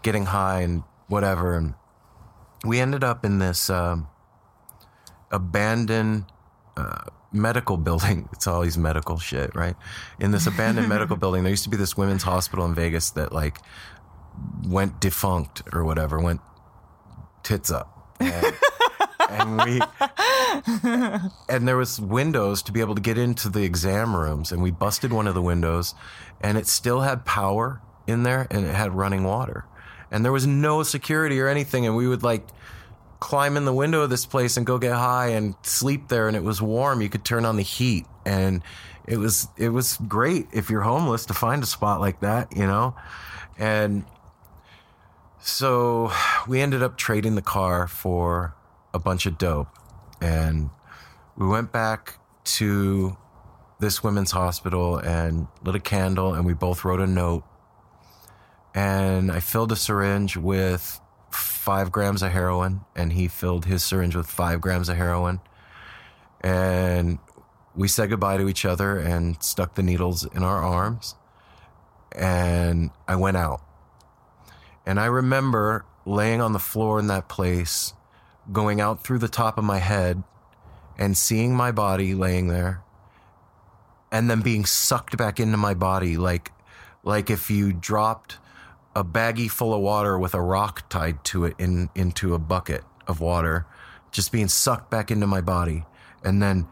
getting 0.01 0.27
high 0.27 0.61
and 0.61 0.83
whatever. 1.07 1.57
And 1.57 1.73
we 2.63 2.79
ended 2.79 3.03
up 3.03 3.25
in 3.25 3.39
this 3.39 3.69
um, 3.69 4.07
abandoned 5.29 6.23
uh, 6.77 7.03
medical 7.31 7.77
building. 7.77 8.29
It's 8.33 8.47
always 8.47 8.77
medical 8.77 9.17
shit, 9.17 9.55
right? 9.55 9.75
In 10.19 10.31
this 10.31 10.47
abandoned 10.47 10.89
medical 10.89 11.15
building, 11.23 11.43
there 11.43 11.51
used 11.51 11.63
to 11.63 11.69
be 11.69 11.77
this 11.77 11.97
women's 11.97 12.23
hospital 12.23 12.65
in 12.65 12.75
Vegas 12.75 13.11
that 13.11 13.31
like 13.31 13.59
went 14.67 14.99
defunct 14.99 15.63
or 15.73 15.83
whatever, 15.83 16.19
went 16.19 16.41
tits 17.43 17.71
up. 17.71 18.15
And, 18.19 18.53
and 19.29 19.63
we 19.63 19.81
and 21.49 21.67
there 21.67 21.77
was 21.77 21.99
windows 21.99 22.61
to 22.63 22.71
be 22.71 22.79
able 22.79 22.95
to 22.95 23.01
get 23.01 23.17
into 23.17 23.49
the 23.49 23.63
exam 23.63 24.15
rooms 24.15 24.51
and 24.51 24.61
we 24.61 24.71
busted 24.71 25.11
one 25.11 25.27
of 25.27 25.33
the 25.33 25.41
windows 25.41 25.95
and 26.41 26.57
it 26.57 26.67
still 26.67 27.01
had 27.01 27.25
power 27.25 27.81
in 28.07 28.23
there 28.23 28.47
and 28.49 28.65
it 28.65 28.75
had 28.75 28.93
running 28.93 29.23
water 29.23 29.65
and 30.11 30.23
there 30.23 30.31
was 30.31 30.45
no 30.45 30.83
security 30.83 31.39
or 31.39 31.47
anything 31.47 31.85
and 31.85 31.95
we 31.95 32.07
would 32.07 32.23
like 32.23 32.47
climb 33.19 33.57
in 33.57 33.65
the 33.65 33.73
window 33.73 34.01
of 34.01 34.09
this 34.09 34.25
place 34.25 34.57
and 34.57 34.65
go 34.65 34.77
get 34.77 34.93
high 34.93 35.27
and 35.27 35.55
sleep 35.63 36.07
there 36.07 36.27
and 36.27 36.35
it 36.35 36.43
was 36.43 36.61
warm. 36.61 37.01
You 37.01 37.09
could 37.09 37.25
turn 37.25 37.45
on 37.45 37.55
the 37.55 37.63
heat 37.63 38.05
and 38.25 38.61
it 39.07 39.17
was 39.17 39.47
it 39.57 39.69
was 39.69 39.97
great 40.07 40.47
if 40.51 40.69
you're 40.69 40.81
homeless 40.81 41.25
to 41.27 41.33
find 41.33 41.63
a 41.63 41.65
spot 41.65 41.99
like 41.99 42.19
that 42.21 42.55
you 42.55 42.65
know? 42.65 42.95
And 43.57 44.05
so 45.39 46.11
we 46.47 46.61
ended 46.61 46.83
up 46.83 46.97
trading 46.97 47.35
the 47.35 47.41
car 47.41 47.87
for 47.87 48.55
a 48.93 48.99
bunch 48.99 49.25
of 49.25 49.37
dope 49.37 49.69
and 50.21 50.69
we 51.37 51.47
went 51.47 51.71
back 51.71 52.17
to 52.43 53.17
this 53.79 54.03
women's 54.03 54.31
hospital 54.31 54.97
and 54.97 55.47
lit 55.63 55.75
a 55.75 55.79
candle 55.79 56.33
and 56.33 56.45
we 56.45 56.53
both 56.53 56.85
wrote 56.85 57.01
a 57.01 57.07
note 57.07 57.43
and 58.73 59.31
i 59.31 59.39
filled 59.39 59.71
a 59.71 59.75
syringe 59.75 60.37
with 60.37 60.99
five 61.65 61.91
grams 61.91 62.21
of 62.21 62.31
heroin 62.31 62.81
and 62.95 63.13
he 63.13 63.27
filled 63.27 63.65
his 63.65 63.83
syringe 63.83 64.15
with 64.15 64.27
five 64.27 64.61
grams 64.61 64.87
of 64.87 64.95
heroin. 64.95 65.39
And 66.41 67.17
we 67.75 67.87
said 67.87 68.11
goodbye 68.11 68.37
to 68.37 68.47
each 68.47 68.65
other 68.65 68.99
and 68.99 69.41
stuck 69.41 69.73
the 69.73 69.81
needles 69.81 70.23
in 70.35 70.43
our 70.43 70.61
arms 70.61 71.15
and 72.11 72.91
i 73.07 73.15
went 73.15 73.35
out. 73.35 73.61
And 74.85 74.99
i 74.99 75.05
remember 75.05 75.85
laying 76.05 76.39
on 76.39 76.53
the 76.53 76.59
floor 76.59 76.99
in 76.99 77.07
that 77.07 77.27
place 77.27 77.95
going 78.51 78.79
out 78.79 79.03
through 79.03 79.17
the 79.17 79.27
top 79.27 79.57
of 79.57 79.63
my 79.63 79.79
head 79.79 80.21
and 80.99 81.17
seeing 81.17 81.55
my 81.55 81.71
body 81.71 82.13
laying 82.13 82.47
there 82.47 82.83
and 84.11 84.29
then 84.29 84.41
being 84.41 84.65
sucked 84.65 85.17
back 85.17 85.39
into 85.39 85.57
my 85.57 85.73
body 85.73 86.15
like 86.15 86.51
like 87.03 87.31
if 87.31 87.49
you 87.49 87.73
dropped 87.73 88.37
a 88.95 89.03
baggie 89.03 89.51
full 89.51 89.73
of 89.73 89.81
water 89.81 90.17
with 90.17 90.33
a 90.33 90.41
rock 90.41 90.87
tied 90.89 91.23
to 91.25 91.45
it 91.45 91.55
in 91.59 91.89
into 91.95 92.33
a 92.33 92.39
bucket 92.39 92.83
of 93.07 93.19
water, 93.19 93.65
just 94.11 94.31
being 94.31 94.47
sucked 94.47 94.89
back 94.89 95.11
into 95.11 95.27
my 95.27 95.41
body, 95.41 95.85
and 96.23 96.41
then 96.41 96.67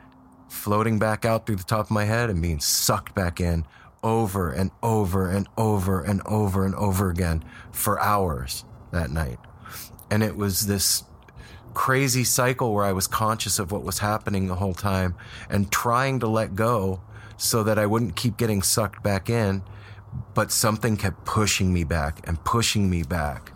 floating 0.47 0.99
back 0.99 1.25
out 1.25 1.45
through 1.45 1.57
the 1.57 1.63
top 1.63 1.85
of 1.85 1.91
my 1.91 2.05
head 2.05 2.29
and 2.29 2.41
being 2.41 2.59
sucked 2.59 3.13
back 3.13 3.41
in 3.41 3.65
over 4.03 4.51
and 4.51 4.71
over 4.81 5.29
and 5.29 5.47
over 5.57 6.01
and 6.01 6.21
over 6.25 6.65
and 6.65 6.75
over 6.75 7.09
again 7.09 7.43
for 7.71 7.99
hours 7.99 8.63
that 8.91 9.09
night. 9.09 9.39
And 10.11 10.21
it 10.21 10.35
was 10.35 10.67
this 10.67 11.03
crazy 11.73 12.23
cycle 12.23 12.73
where 12.73 12.85
I 12.85 12.91
was 12.91 13.07
conscious 13.07 13.57
of 13.57 13.71
what 13.71 13.83
was 13.83 13.99
happening 13.99 14.47
the 14.47 14.55
whole 14.55 14.75
time 14.75 15.15
and 15.49 15.71
trying 15.71 16.19
to 16.19 16.27
let 16.27 16.55
go 16.55 17.01
so 17.37 17.63
that 17.63 17.79
I 17.79 17.85
wouldn't 17.85 18.15
keep 18.15 18.37
getting 18.37 18.61
sucked 18.61 19.01
back 19.01 19.29
in. 19.29 19.63
But 20.33 20.51
something 20.51 20.97
kept 20.97 21.25
pushing 21.25 21.71
me 21.73 21.83
back 21.83 22.27
and 22.27 22.43
pushing 22.43 22.89
me 22.89 23.03
back. 23.03 23.51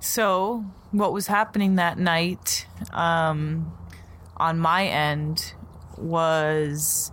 So, 0.00 0.64
what 0.92 1.12
was 1.12 1.26
happening 1.28 1.76
that 1.76 1.98
night 1.98 2.66
um, 2.92 3.72
on 4.36 4.58
my 4.58 4.86
end 4.86 5.54
was 5.96 7.10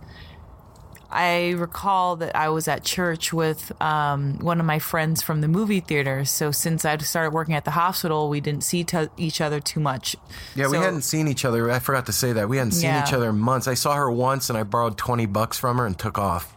I 1.10 1.50
recall 1.50 2.16
that 2.16 2.34
I 2.36 2.48
was 2.50 2.68
at 2.68 2.84
church 2.84 3.32
with 3.32 3.72
um, 3.82 4.38
one 4.40 4.60
of 4.60 4.66
my 4.66 4.78
friends 4.78 5.22
from 5.22 5.40
the 5.40 5.48
movie 5.48 5.80
theater. 5.80 6.24
So, 6.26 6.50
since 6.50 6.84
I 6.84 6.96
started 6.98 7.32
working 7.32 7.54
at 7.54 7.64
the 7.64 7.70
hospital, 7.72 8.28
we 8.28 8.40
didn't 8.40 8.64
see 8.64 8.84
t- 8.84 9.08
each 9.16 9.40
other 9.40 9.58
too 9.60 9.80
much. 9.80 10.14
Yeah, 10.54 10.68
we 10.68 10.76
hadn't 10.76 11.02
seen 11.02 11.28
each 11.28 11.44
other. 11.46 11.70
I 11.70 11.78
forgot 11.78 12.06
to 12.06 12.12
say 12.12 12.32
that. 12.34 12.48
We 12.48 12.58
hadn't 12.58 12.72
seen 12.72 12.90
Yeah. 12.90 13.06
each 13.06 13.12
other 13.14 13.30
in 13.30 13.38
months. 13.38 13.66
I 13.68 13.74
saw 13.74 13.94
her 13.94 14.10
once 14.10 14.48
and 14.50 14.58
I 14.58 14.62
borrowed 14.64 14.98
20 14.98 15.26
bucks 15.26 15.58
from 15.58 15.78
her 15.78 15.86
and 15.86 15.98
took 15.98 16.18
off. 16.18 16.54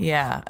Yeah. 0.00 0.40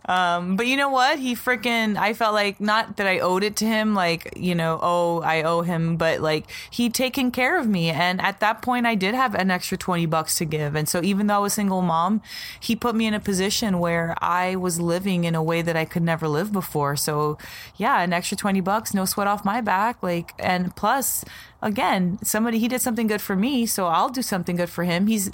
um, 0.06 0.56
but 0.56 0.66
you 0.66 0.76
know 0.76 0.88
what? 0.88 1.20
He 1.20 1.36
freaking, 1.36 1.96
I 1.96 2.14
felt 2.14 2.34
like 2.34 2.60
not 2.60 2.96
that 2.96 3.06
I 3.06 3.20
owed 3.20 3.44
it 3.44 3.54
to 3.56 3.64
him, 3.64 3.94
like, 3.94 4.32
you 4.36 4.56
know, 4.56 4.80
oh, 4.82 5.20
I 5.20 5.42
owe 5.42 5.62
him, 5.62 5.96
but 5.96 6.20
like 6.20 6.50
he'd 6.70 6.94
taken 6.94 7.30
care 7.30 7.58
of 7.58 7.68
me. 7.68 7.90
And 7.90 8.20
at 8.20 8.40
that 8.40 8.60
point, 8.60 8.86
I 8.86 8.96
did 8.96 9.14
have 9.14 9.36
an 9.36 9.52
extra 9.52 9.78
20 9.78 10.06
bucks 10.06 10.36
to 10.38 10.44
give. 10.44 10.74
And 10.74 10.88
so 10.88 11.00
even 11.04 11.28
though 11.28 11.36
I 11.36 11.38
was 11.38 11.52
single 11.52 11.80
mom, 11.80 12.22
he 12.58 12.74
put 12.74 12.96
me 12.96 13.06
in 13.06 13.14
a 13.14 13.20
position 13.20 13.78
where 13.78 14.16
I 14.20 14.56
was 14.56 14.80
living 14.80 15.22
in 15.24 15.36
a 15.36 15.42
way 15.42 15.62
that 15.62 15.76
I 15.76 15.84
could 15.84 16.02
never 16.02 16.26
live 16.26 16.52
before. 16.52 16.96
So 16.96 17.38
yeah, 17.76 18.02
an 18.02 18.12
extra 18.12 18.36
20 18.36 18.60
bucks, 18.60 18.94
no 18.94 19.04
sweat 19.04 19.28
off 19.28 19.44
my 19.44 19.60
back. 19.60 20.02
Like, 20.02 20.32
and 20.40 20.74
plus, 20.74 21.24
again, 21.64 22.18
somebody 22.22 22.58
he 22.58 22.68
did 22.68 22.80
something 22.80 23.06
good 23.06 23.22
for 23.22 23.34
me, 23.34 23.66
so 23.66 23.86
I'll 23.86 24.10
do 24.10 24.22
something 24.22 24.56
good 24.56 24.68
for 24.68 24.84
him. 24.84 25.06
He's 25.06 25.30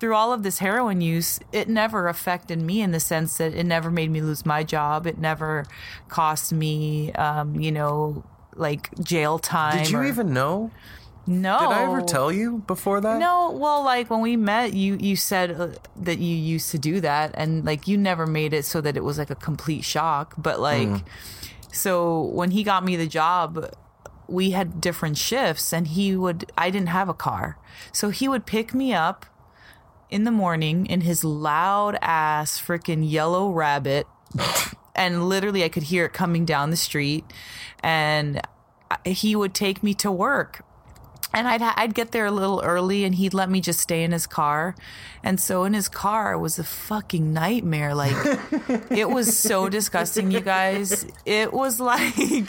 through 0.00 0.14
all 0.14 0.32
of 0.32 0.42
this 0.42 0.58
heroin 0.58 1.00
use, 1.00 1.38
it 1.52 1.68
never 1.68 2.08
affected 2.08 2.60
me 2.60 2.80
in 2.80 2.90
the 2.90 3.00
sense 3.00 3.36
that 3.36 3.54
it 3.54 3.64
never 3.64 3.90
made 3.90 4.10
me 4.10 4.20
lose 4.20 4.44
my 4.44 4.64
job. 4.64 5.06
It 5.06 5.18
never 5.18 5.66
cost 6.08 6.52
me, 6.52 7.12
um, 7.12 7.60
you 7.60 7.70
know, 7.70 8.24
like 8.54 8.90
jail 9.04 9.38
time. 9.38 9.84
Did 9.84 9.90
you 9.90 9.98
or- 9.98 10.04
even 10.04 10.32
know? 10.32 10.70
No. 11.26 11.58
Did 11.58 11.68
I 11.68 11.82
ever 11.84 12.02
tell 12.02 12.30
you 12.30 12.58
before 12.66 13.00
that? 13.00 13.18
No, 13.18 13.50
well, 13.50 13.82
like 13.82 14.10
when 14.10 14.20
we 14.20 14.36
met, 14.36 14.74
you 14.74 14.98
you 15.00 15.16
said 15.16 15.52
uh, 15.52 15.68
that 15.96 16.18
you 16.18 16.36
used 16.36 16.70
to 16.72 16.78
do 16.78 17.00
that, 17.00 17.30
and 17.32 17.64
like 17.64 17.88
you 17.88 17.96
never 17.96 18.26
made 18.26 18.52
it 18.52 18.66
so 18.66 18.82
that 18.82 18.94
it 18.94 19.02
was 19.02 19.16
like 19.16 19.30
a 19.30 19.34
complete 19.34 19.84
shock. 19.84 20.34
But 20.36 20.60
like, 20.60 21.02
so 21.72 22.24
when 22.24 22.50
he 22.50 22.62
got 22.62 22.84
me 22.84 22.96
the 22.96 23.06
job, 23.06 23.72
we 24.28 24.50
had 24.50 24.80
different 24.80 25.18
shifts, 25.18 25.72
and 25.72 25.88
he 25.88 26.16
would. 26.16 26.50
I 26.56 26.70
didn't 26.70 26.88
have 26.88 27.08
a 27.08 27.14
car, 27.14 27.58
so 27.92 28.10
he 28.10 28.28
would 28.28 28.46
pick 28.46 28.74
me 28.74 28.92
up 28.92 29.26
in 30.10 30.24
the 30.24 30.30
morning 30.30 30.86
in 30.86 31.02
his 31.02 31.24
loud 31.24 31.98
ass 32.00 32.60
freaking 32.60 33.08
yellow 33.08 33.50
rabbit, 33.50 34.06
and 34.94 35.28
literally 35.28 35.64
I 35.64 35.68
could 35.68 35.84
hear 35.84 36.06
it 36.06 36.12
coming 36.12 36.44
down 36.44 36.70
the 36.70 36.76
street, 36.76 37.24
and 37.80 38.40
he 39.04 39.34
would 39.36 39.54
take 39.54 39.82
me 39.82 39.94
to 39.94 40.10
work 40.10 40.64
and 41.34 41.48
I'd 41.48 41.62
I'd 41.62 41.94
get 41.94 42.12
there 42.12 42.26
a 42.26 42.30
little 42.30 42.62
early, 42.64 43.04
and 43.04 43.14
he'd 43.14 43.34
let 43.34 43.50
me 43.50 43.60
just 43.60 43.80
stay 43.80 44.04
in 44.04 44.12
his 44.12 44.26
car. 44.26 44.76
And 45.22 45.40
so 45.40 45.64
in 45.64 45.74
his 45.74 45.88
car 45.88 46.32
it 46.32 46.38
was 46.38 46.58
a 46.58 46.64
fucking 46.64 47.32
nightmare. 47.32 47.94
Like 47.94 48.14
it 48.90 49.10
was 49.10 49.36
so 49.36 49.68
disgusting, 49.68 50.30
you 50.30 50.40
guys. 50.40 51.06
It 51.26 51.52
was 51.52 51.80
like. 51.80 52.46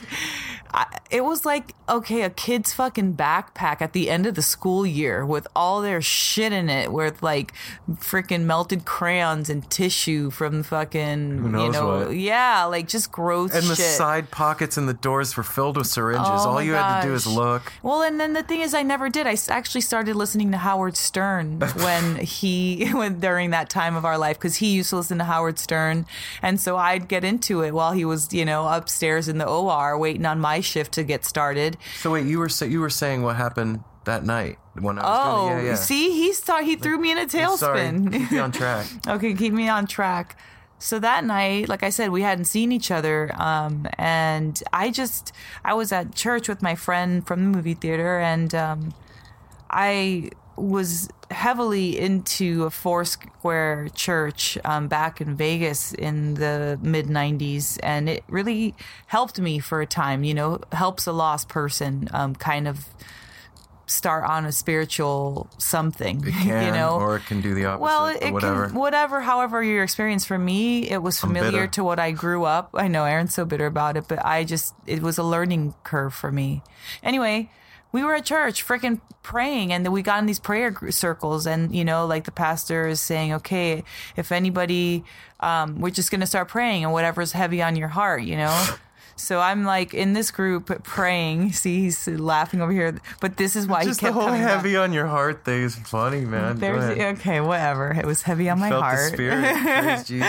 I, 0.73 0.99
it 1.09 1.23
was 1.23 1.45
like 1.45 1.73
okay, 1.87 2.23
a 2.23 2.29
kid's 2.29 2.73
fucking 2.73 3.15
backpack 3.15 3.81
at 3.81 3.93
the 3.93 4.09
end 4.09 4.25
of 4.25 4.35
the 4.35 4.41
school 4.41 4.85
year 4.85 5.25
with 5.25 5.47
all 5.55 5.81
their 5.81 6.01
shit 6.01 6.51
in 6.51 6.69
it, 6.69 6.91
with 6.91 7.21
like 7.21 7.53
freaking 7.91 8.41
melted 8.41 8.85
crayons 8.85 9.49
and 9.49 9.69
tissue 9.69 10.29
from 10.31 10.63
fucking 10.63 11.43
you 11.43 11.71
know, 11.71 12.07
what. 12.07 12.15
yeah, 12.15 12.65
like 12.65 12.87
just 12.87 13.11
gross 13.11 13.53
And 13.53 13.65
the 13.65 13.75
shit. 13.75 13.85
side 13.85 14.31
pockets 14.31 14.77
and 14.77 14.89
the 14.89 14.93
doors 14.93 15.37
were 15.37 15.43
filled 15.43 15.77
with 15.77 15.87
syringes. 15.87 16.27
Oh 16.27 16.49
All 16.49 16.61
you 16.61 16.73
had 16.73 17.01
to 17.01 17.07
do 17.07 17.13
is 17.13 17.27
look. 17.27 17.71
Well, 17.83 18.01
and 18.01 18.19
then 18.19 18.33
the 18.33 18.43
thing 18.43 18.61
is, 18.61 18.73
I 18.73 18.83
never 18.83 19.09
did. 19.09 19.27
i 19.27 19.37
actually 19.49 19.81
started 19.81 20.15
listening 20.15 20.51
to 20.51 20.57
Howard 20.57 20.97
Stern 20.97 21.59
when 21.75 22.17
he, 22.17 22.87
when 22.91 23.19
during 23.19 23.51
that 23.51 23.69
time 23.69 23.95
of 23.95 24.05
our 24.05 24.17
life, 24.17 24.37
because 24.37 24.57
he 24.57 24.69
used 24.69 24.89
to 24.89 24.97
listen 24.97 25.17
to 25.19 25.25
Howard 25.25 25.59
Stern, 25.59 26.05
and 26.41 26.59
so 26.59 26.77
I'd 26.77 27.07
get 27.07 27.23
into 27.23 27.61
it 27.61 27.73
while 27.73 27.91
he 27.91 28.05
was, 28.05 28.33
you 28.33 28.45
know, 28.45 28.67
upstairs 28.67 29.27
in 29.27 29.37
the 29.37 29.47
OR 29.47 29.97
waiting 29.97 30.25
on 30.25 30.39
my 30.39 30.54
shift 30.61 30.91
to 30.93 31.03
get 31.03 31.25
started. 31.25 31.77
So 32.01 32.11
wait, 32.11 32.25
you 32.25 32.39
were 32.39 32.49
say, 32.49 32.67
you 32.67 32.79
were 32.79 32.89
saying 32.89 33.21
what 33.23 33.35
happened 33.35 33.83
that 34.05 34.23
night 34.23 34.57
when 34.79 34.99
I 34.99 35.03
was 35.03 35.19
Oh, 35.23 35.49
doing? 35.49 35.65
Yeah, 35.65 35.71
yeah. 35.71 35.75
see, 35.75 36.11
he 36.11 36.33
start 36.33 36.63
he 36.65 36.75
threw 36.75 36.97
me 36.99 37.11
in 37.11 37.17
a 37.17 37.27
Sorry, 37.29 37.45
tailspin. 37.81 38.11
keep 38.11 38.31
you 38.31 38.39
on 38.39 38.51
track. 38.51 38.85
Okay, 39.07 39.33
keep 39.33 39.53
me 39.53 39.67
on 39.69 39.87
track. 39.87 40.37
So 40.77 40.99
that 40.99 41.23
night, 41.23 41.69
like 41.69 41.83
I 41.83 41.89
said, 41.89 42.11
we 42.11 42.21
hadn't 42.21 42.45
seen 42.45 42.71
each 42.71 42.91
other. 42.91 43.31
Um, 43.41 43.87
and 43.97 44.61
I 44.73 44.91
just, 44.91 45.31
I 45.63 45.73
was 45.73 45.91
at 45.91 46.13
church 46.13 46.47
with 46.49 46.61
my 46.61 46.75
friend 46.75 47.25
from 47.25 47.43
the 47.45 47.49
movie 47.49 47.73
theater, 47.75 48.19
and 48.19 48.53
um, 48.53 48.93
I 49.69 50.29
was 50.55 51.09
heavily 51.31 51.99
into 51.99 52.63
a 52.63 52.69
Foursquare 52.69 53.89
church 53.93 54.57
um, 54.63 54.87
back 54.87 55.19
in 55.21 55.35
Vegas 55.35 55.93
in 55.93 56.35
the 56.35 56.79
mid 56.81 57.07
90s. 57.07 57.79
And 57.83 58.09
it 58.09 58.23
really 58.27 58.75
helped 59.07 59.39
me 59.39 59.59
for 59.59 59.81
a 59.81 59.85
time, 59.85 60.23
you 60.23 60.33
know, 60.33 60.59
helps 60.71 61.07
a 61.07 61.11
lost 61.11 61.49
person 61.49 62.07
um, 62.13 62.35
kind 62.35 62.67
of 62.67 62.87
start 63.87 64.23
on 64.23 64.45
a 64.45 64.51
spiritual 64.51 65.49
something, 65.57 66.21
can, 66.43 66.65
you 66.65 66.71
know? 66.71 66.95
or 66.95 67.17
it 67.17 67.25
can 67.25 67.41
do 67.41 67.53
the 67.53 67.65
opposite. 67.65 67.83
Well, 67.83 68.07
it 68.07 68.31
whatever. 68.31 68.67
can 68.67 68.75
whatever. 68.75 69.21
However, 69.21 69.63
your 69.63 69.83
experience 69.83 70.25
for 70.25 70.37
me, 70.37 70.89
it 70.89 71.01
was 71.01 71.19
familiar 71.19 71.67
to 71.67 71.83
what 71.83 71.99
I 71.99 72.11
grew 72.11 72.45
up. 72.45 72.69
I 72.73 72.87
know 72.87 73.05
Aaron's 73.05 73.33
so 73.33 73.45
bitter 73.45 73.65
about 73.65 73.97
it, 73.97 74.05
but 74.07 74.23
I 74.25 74.43
just 74.43 74.73
it 74.85 75.01
was 75.01 75.17
a 75.17 75.23
learning 75.23 75.75
curve 75.83 76.13
for 76.13 76.31
me. 76.31 76.63
Anyway, 77.03 77.49
we 77.95 78.03
were 78.03 78.13
at 78.13 78.25
church, 78.25 78.67
freaking 78.67 78.99
praying, 79.23 79.71
and 79.71 79.85
then 79.85 79.93
we 79.93 80.01
got 80.01 80.19
in 80.19 80.25
these 80.25 80.37
prayer 80.37 80.75
circles, 80.91 81.47
and 81.47 81.73
you 81.73 81.85
know, 81.85 82.05
like 82.05 82.25
the 82.25 82.31
pastor 82.31 82.89
is 82.89 82.99
saying, 82.99 83.31
okay, 83.35 83.85
if 84.17 84.33
anybody, 84.33 85.05
um, 85.39 85.79
we're 85.79 85.91
just 85.91 86.11
gonna 86.11 86.27
start 86.27 86.49
praying, 86.49 86.83
and 86.83 86.91
whatever's 86.91 87.31
heavy 87.31 87.61
on 87.61 87.77
your 87.77 87.87
heart, 87.87 88.23
you 88.23 88.35
know. 88.35 88.67
So 89.17 89.39
I'm 89.39 89.63
like 89.63 89.93
in 89.93 90.11
this 90.13 90.29
group 90.29 90.83
praying. 90.83 91.53
See, 91.53 91.81
he's 91.81 92.05
laughing 92.07 92.61
over 92.61 92.71
here, 92.71 92.99
but 93.21 93.37
this 93.37 93.55
is 93.55 93.65
why 93.65 93.85
Just 93.85 94.01
he 94.01 94.07
the 94.07 94.11
kept 94.11 94.13
whole 94.15 94.25
coming 94.25 94.41
back. 94.41 94.57
heavy 94.57 94.75
on 94.75 94.91
your 94.91 95.07
heart 95.07 95.45
thing 95.45 95.63
is 95.63 95.75
funny, 95.75 96.25
man. 96.25 96.57
There's 96.57 96.99
okay, 97.19 97.39
whatever. 97.39 97.91
It 97.93 98.05
was 98.05 98.23
heavy 98.23 98.49
on 98.49 98.59
my 98.59 98.69
Felt 98.69 98.83
heart. 98.83 99.11
the 99.11 99.15
spirit. 99.15 99.55
Praise 99.61 100.03
Jesus. 100.07 100.27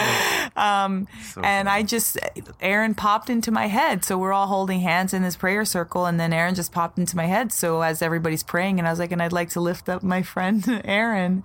Um, 0.54 1.08
and 1.42 1.68
I 1.68 1.82
just 1.82 2.16
Aaron 2.60 2.94
popped 2.94 3.28
into 3.28 3.50
my 3.50 3.66
head. 3.66 4.04
So 4.04 4.16
we're 4.16 4.32
all 4.32 4.46
holding 4.46 4.80
hands 4.80 5.12
in 5.12 5.22
this 5.22 5.36
prayer 5.36 5.64
circle 5.64 6.06
and 6.06 6.20
then 6.20 6.32
Aaron 6.32 6.54
just 6.54 6.70
popped 6.72 6.96
into 6.98 7.16
my 7.16 7.26
head. 7.26 7.52
So 7.52 7.82
as 7.82 8.02
everybody's 8.02 8.42
praying 8.44 8.78
and 8.78 8.86
I 8.86 8.90
was 8.92 8.98
like, 9.00 9.10
and 9.12 9.20
I'd 9.20 9.32
like 9.32 9.50
to 9.50 9.60
lift 9.60 9.88
up 9.88 10.02
my 10.04 10.22
friend 10.22 10.64
Aaron. 10.84 11.42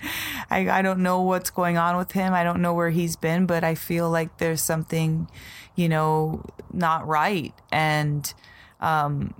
I, 0.50 0.70
I 0.70 0.82
don't 0.84 1.00
know 1.02 1.22
what's 1.22 1.50
going 1.50 1.78
on 1.78 1.98
with 1.98 2.12
him. 2.12 2.34
I 2.34 2.44
don't 2.44 2.62
know 2.62 2.74
where 2.74 2.92
he's 2.92 3.16
been, 3.16 3.46
but 3.48 3.64
I 3.64 3.74
feel 3.76 4.10
like 4.10 4.38
there's 4.38 4.62
something, 4.62 5.28
you 5.76 5.90
know, 5.90 6.44
not 6.74 7.08
right. 7.08 7.54
And 7.72 8.34
um 8.80 9.34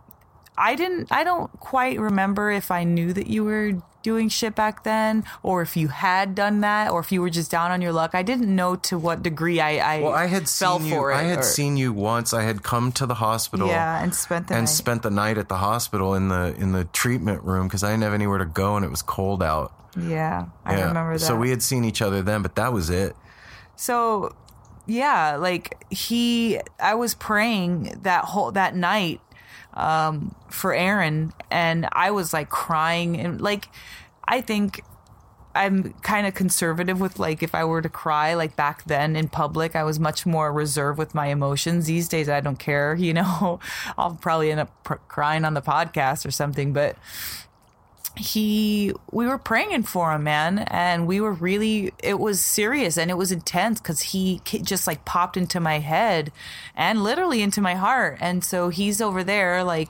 I 0.58 0.76
didn't 0.76 1.12
I 1.12 1.24
don't 1.24 1.52
quite 1.60 2.00
remember 2.00 2.52
if 2.52 2.72
I 2.72 2.84
knew 2.84 3.14
that 3.14 3.28
you 3.28 3.44
were 3.44 3.74
doing 4.04 4.30
shit 4.30 4.56
back 4.56 4.84
then 4.84 5.24
or 5.44 5.62
if 5.62 5.78
you 5.78 5.88
had 5.88 6.34
done 6.34 6.62
that 6.62 6.90
or 6.92 7.00
if 7.00 7.12
you 7.12 7.22
were 7.22 7.30
just 7.30 7.52
down 7.52 7.70
on 7.70 7.82
your 7.84 7.94
luck. 7.94 8.16
I 8.16 8.24
didn't 8.24 8.54
know 8.56 8.76
to 8.78 8.98
what 8.98 9.22
degree 9.22 9.60
I, 9.60 9.98
I 9.98 10.02
Well, 10.02 10.12
I 10.12 10.26
had 10.26 10.50
fell 10.50 10.80
seen 10.80 10.88
you. 10.90 10.96
for 10.96 11.12
it. 11.12 11.16
I 11.16 11.22
had 11.24 11.40
or- 11.40 11.44
seen 11.44 11.78
you 11.78 11.94
once. 11.94 12.34
I 12.34 12.42
had 12.42 12.64
come 12.64 12.92
to 12.94 13.06
the 13.06 13.14
hospital. 13.16 13.68
Yeah, 13.68 14.02
and 14.04 14.14
spent 14.16 14.48
the 14.48 14.56
and 14.56 14.64
night. 14.64 14.70
spent 14.70 15.04
the 15.04 15.12
night 15.12 15.38
at 15.38 15.50
the 15.50 15.58
hospital 15.58 16.16
in 16.16 16.30
the 16.30 16.56
in 16.58 16.72
the 16.72 16.86
treatment 16.86 17.44
room 17.44 17.68
because 17.68 17.84
I 17.84 17.92
didn't 17.92 18.04
have 18.04 18.14
anywhere 18.14 18.40
to 18.40 18.46
go 18.46 18.76
and 18.76 18.84
it 18.84 18.90
was 18.90 19.04
cold 19.04 19.44
out. 19.44 19.72
yeah, 19.96 20.46
I 20.66 20.82
remember 20.82 21.14
that. 21.14 21.20
So 21.20 21.36
we 21.36 21.50
had 21.52 21.62
seen 21.62 21.84
each 21.86 22.02
other 22.02 22.22
then, 22.24 22.42
but 22.42 22.56
that 22.56 22.74
was 22.74 22.90
it. 22.90 23.16
So 23.76 24.36
yeah, 24.86 25.36
like 25.38 25.86
he 25.90 26.60
I 26.80 26.96
was 26.96 27.14
praying 27.14 28.00
that 28.04 28.26
whole 28.26 28.52
that 28.52 28.76
night 28.76 29.22
um 29.74 30.36
for 30.50 30.74
Aaron 30.74 31.32
and 31.50 31.88
I 31.94 32.12
was 32.12 32.34
like 32.34 32.50
crying 32.50 33.18
and 33.18 33.40
like 33.40 33.70
I 34.28 34.42
think 34.42 34.84
I'm 35.54 35.94
kind 36.02 36.28
of 36.28 36.34
conservative 36.34 37.00
with 37.00 37.20
like 37.20 37.44
if 37.44 37.54
I 37.54 37.64
were 37.66 37.82
to 37.82 37.90
cry 37.90 38.34
like 38.34 38.56
back 38.56 38.86
then 38.86 39.16
in 39.16 39.28
public 39.28 39.76
I 39.76 39.84
was 39.84 40.00
much 40.00 40.26
more 40.26 40.52
reserved 40.52 40.98
with 40.98 41.14
my 41.14 41.28
emotions. 41.28 41.88
These 41.88 42.10
days 42.10 42.28
I 42.30 42.42
don't 42.42 42.60
care 42.60 42.96
you 42.96 43.14
know? 43.14 43.60
I'll 43.98 44.16
probably 44.16 44.52
end 44.52 44.62
up 44.62 44.84
pr- 44.84 44.96
crying 45.08 45.46
on 45.46 45.54
the 45.54 45.62
podcast 45.62 46.26
or 46.26 46.32
something 46.32 46.74
but 46.74 46.98
he 48.18 48.92
we 49.12 49.26
were 49.26 49.38
praying 49.38 49.84
for 49.84 50.12
him 50.12 50.24
man 50.24 50.60
and 50.70 51.08
we 51.08 51.22
were 51.22 51.32
really 51.32 51.94
it 52.04 52.20
was 52.20 52.42
serious 52.42 52.98
and 52.98 53.10
it 53.10 53.14
was 53.16 53.32
intense 53.32 53.80
because 53.80 54.02
he 54.02 54.42
just 54.46 54.86
like 54.86 55.06
popped 55.06 55.38
into 55.38 55.60
my 55.62 55.80
head 55.80 56.32
and 56.76 57.04
literally 57.04 57.42
into 57.42 57.62
my 57.62 57.76
heart. 57.76 58.18
And 58.22 58.44
so 58.44 58.70
he's 58.70 59.02
over 59.02 59.24
there 59.24 59.64
like 59.64 59.90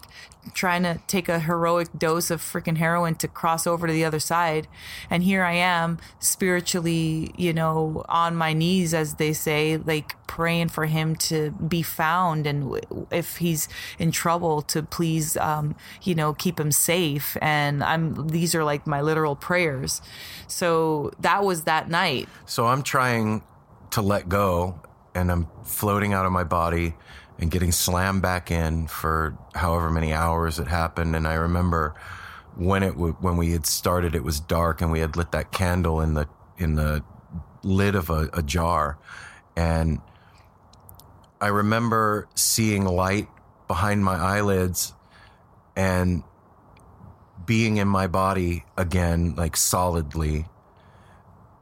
trying 0.54 0.84
to 0.84 1.00
take 1.08 1.30
a 1.30 1.40
heroic 1.40 1.88
dose 1.98 2.32
of 2.32 2.42
freaking 2.42 2.78
heroin 2.78 3.16
to 3.16 3.28
cross 3.28 3.68
over 3.68 3.88
to 3.88 3.94
the 3.94 4.04
other 4.04 4.20
side. 4.20 4.68
And 5.10 5.24
here 5.24 5.44
i 5.44 5.54
am 5.54 6.00
spiritually 6.20 7.32
you 7.38 7.54
know 7.54 8.04
on 8.10 8.36
my 8.36 8.54
knees 8.54 8.94
as 8.94 9.16
they 9.16 9.34
say 9.34 9.78
like 9.78 10.16
praying 10.28 10.70
for 10.70 10.86
him 10.86 11.16
to 11.16 11.52
be 11.52 11.82
found. 11.82 12.48
And 12.48 12.80
if 13.12 13.38
he's 13.38 13.68
in 14.00 14.12
trouble 14.12 14.62
to 14.64 14.82
please 14.82 15.38
um, 15.38 15.76
you 16.04 16.16
know 16.16 16.34
keep 16.34 16.60
him 16.60 16.72
safe. 16.72 17.38
And 17.42 17.84
i'm 17.84 18.28
these 18.28 18.56
are 18.56 18.64
like 18.64 18.88
my 18.88 19.02
literal 19.02 19.36
prayers. 19.36 20.02
So 20.48 21.12
that 21.20 21.44
was 21.44 21.64
that 21.64 21.90
night. 21.90 22.28
So 22.46 22.66
I'm 22.66 22.84
trying 22.84 23.44
to 23.92 24.02
let 24.02 24.30
go 24.30 24.80
and 25.14 25.32
I'm 25.32 25.48
floating 25.64 26.14
out 26.14 26.26
of 26.26 26.32
my 26.32 26.44
body 26.44 26.96
and 27.42 27.50
getting 27.50 27.72
slammed 27.72 28.22
back 28.22 28.52
in 28.52 28.88
for 28.88 29.36
however 29.56 29.90
many 29.90 30.14
hours 30.14 30.60
it 30.60 30.68
happened. 30.68 31.16
And 31.16 31.28
I 31.28 31.34
remember 31.34 31.96
when 32.56 32.84
it 32.84 32.92
w- 32.92 33.18
when 33.20 33.36
we 33.36 33.52
had 33.52 33.66
started, 33.66 34.16
it 34.16 34.24
was 34.24 34.40
dark 34.40 34.82
and 34.82 34.92
we 34.92 35.00
had 35.00 35.18
lit 35.18 35.32
that 35.32 35.52
candle 35.52 36.00
in 36.00 36.14
the 36.14 36.30
in 36.58 36.76
the 36.76 37.04
lid 37.64 37.96
of 37.96 38.10
a, 38.10 38.30
a 38.34 38.44
jar, 38.44 38.98
and 39.56 40.00
I 41.40 41.48
remember 41.48 42.28
seeing 42.36 42.86
light 42.86 43.28
behind 43.68 44.06
my 44.06 44.16
eyelids 44.16 44.94
and 45.76 46.24
being 47.46 47.78
in 47.78 47.88
my 47.88 48.06
body 48.06 48.66
again, 48.78 49.34
like 49.36 49.58
solidly, 49.58 50.46